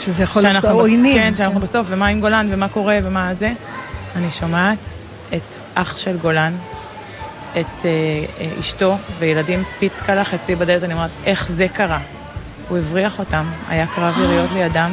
שזה 0.00 0.22
יכול 0.22 0.42
להיות 0.42 0.64
עוינים. 0.64 1.18
כן, 1.18 1.34
שאנחנו 1.34 1.60
בסוף, 1.60 1.86
ומה 1.90 2.06
עם 2.06 2.20
גולן, 2.20 2.48
ומה 2.50 2.68
קורה, 2.68 2.98
ומה 3.04 3.34
זה. 3.34 3.52
אני 4.16 4.30
שומעת 4.30 4.78
את 5.34 5.56
אח 5.74 5.96
של 5.96 6.16
גולן, 6.16 6.52
את 7.52 7.56
אה, 7.56 7.90
אה, 8.40 8.48
אשתו 8.60 8.96
וילדים 9.18 9.64
פיצקה 9.78 10.14
לך 10.14 10.34
אצלי 10.34 10.54
בדלת, 10.56 10.84
אני 10.84 10.94
אומרת, 10.94 11.10
איך 11.26 11.48
זה 11.48 11.66
קרה? 11.68 11.98
הוא 12.68 12.78
הבריח 12.78 13.18
אותם, 13.18 13.44
היה 13.68 13.86
קרב 13.86 14.14
יריות 14.18 14.50
לידם, 14.54 14.90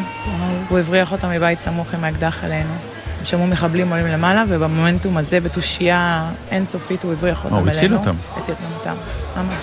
הוא 0.69 0.79
הבריח 0.79 1.11
אותם 1.11 1.29
מבית 1.29 1.59
סמוך 1.59 1.93
עם 1.93 2.03
האקדח 2.03 2.43
אלינו. 2.43 2.73
הם 3.19 3.25
שמעו 3.25 3.47
מחבלים 3.47 3.89
עולים 3.89 4.07
למעלה, 4.07 4.43
ובמומנטום 4.47 5.17
הזה, 5.17 5.39
בתושייה 5.39 6.29
אינסופית, 6.51 7.03
הוא 7.03 7.11
הבריח 7.13 7.43
אותם 7.45 7.55
הוא 7.55 7.61
אלינו. 7.61 7.77
הציל 7.77 7.93
אותם. 7.93 8.15
הציל 8.37 8.55
אותם, 8.79 8.95
ממש. 9.37 9.55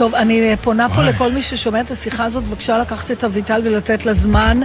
טוב, 0.00 0.14
אני 0.14 0.56
פונה 0.62 0.88
פה. 0.88 1.02
לכל 1.02 1.32
מי 1.32 1.42
ששומע 1.42 1.80
את 1.80 1.90
השיחה 1.90 2.24
הזאת, 2.24 2.44
בבקשה 2.44 2.78
לקחת 2.78 3.10
את 3.10 3.24
אביטל 3.24 3.60
ולתת 3.64 4.06
לה 4.06 4.14
זמן. 4.14 4.60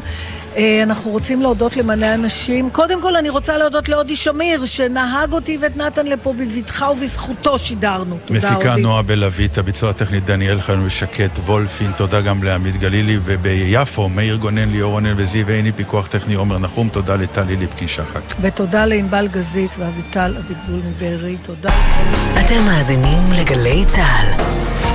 אה, 0.57 0.83
אנחנו 0.83 1.11
רוצים 1.11 1.41
להודות 1.41 1.77
למלא 1.77 2.13
אנשים. 2.13 2.69
קודם 2.69 3.01
כל, 3.01 3.15
אני 3.15 3.29
רוצה 3.29 3.57
להודות 3.57 3.89
לאודי 3.89 4.15
שמיר, 4.15 4.65
שנהג 4.65 5.33
אותי 5.33 5.57
ואת 5.61 5.77
נתן 5.77 6.05
לפה 6.05 6.33
בבטחה 6.33 6.91
ובזכותו 6.91 7.59
שידרנו. 7.59 8.17
תודה, 8.25 8.39
מפיקה 8.39 8.71
אודי. 8.71 8.81
נועה 8.81 9.01
בלווית, 9.01 9.57
הביצוע 9.57 9.89
הטכני 9.89 10.19
דניאל 10.19 10.61
חיון 10.61 10.85
ושקט 10.85 11.39
וולפין, 11.45 11.91
תודה 11.91 12.21
גם 12.21 12.43
לעמית 12.43 12.77
גלילי, 12.77 13.19
וביפו, 13.25 14.09
מאיר 14.09 14.35
גונן, 14.35 14.69
ליאור 14.69 14.91
רונן 14.91 15.13
וזיו 15.17 15.49
עיני, 15.49 15.71
פיקוח 15.71 16.07
טכני 16.07 16.33
עומר 16.33 16.57
נחום, 16.57 16.89
תודה 16.89 17.15
לטלי 17.15 17.55
ליפקין 17.55 17.87
שחק. 17.87 18.21
ותודה 18.41 18.85
לענבל 18.85 19.27
גזית 19.31 19.71
ואביטל 19.79 20.35
אביגדול 20.37 20.89
מבארי. 20.89 21.37
תודה. 21.45 21.69
אתם 22.39 22.63
מאזינים 22.65 23.31
לגלי 23.31 23.85
צה"ל. 23.87 24.94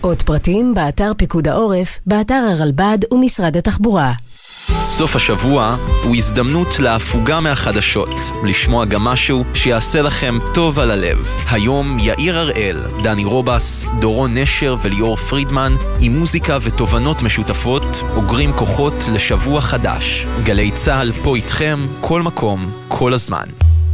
עוד 0.00 0.22
פרטים 0.22 0.74
באתר 0.74 1.12
פיקוד 1.16 1.48
העורף, 1.48 1.98
באתר 2.06 2.34
הרלב"ד 2.34 2.98
ומשרד 3.12 3.56
התחבורה. 3.56 4.12
סוף 4.70 5.16
השבוע 5.16 5.76
הוא 6.04 6.16
הזדמנות 6.16 6.78
להפוגה 6.78 7.40
מהחדשות, 7.40 8.14
לשמוע 8.44 8.84
גם 8.84 9.04
משהו 9.04 9.44
שיעשה 9.54 10.02
לכם 10.02 10.38
טוב 10.54 10.78
על 10.78 10.90
הלב. 10.90 11.18
היום 11.50 11.98
יאיר 12.00 12.38
הראל, 12.38 12.82
דני 13.02 13.24
רובס, 13.24 13.86
דורון 14.00 14.38
נשר 14.38 14.76
וליאור 14.82 15.16
פרידמן, 15.16 15.72
עם 16.00 16.18
מוזיקה 16.18 16.58
ותובנות 16.62 17.22
משותפות, 17.22 18.02
אוגרים 18.16 18.52
כוחות 18.52 18.94
לשבוע 19.12 19.60
חדש. 19.60 20.26
גלי 20.44 20.70
צה"ל 20.70 21.12
פה 21.12 21.36
איתכם, 21.36 21.78
כל 22.00 22.22
מקום, 22.22 22.70
כל 22.88 23.14
הזמן. 23.14 23.65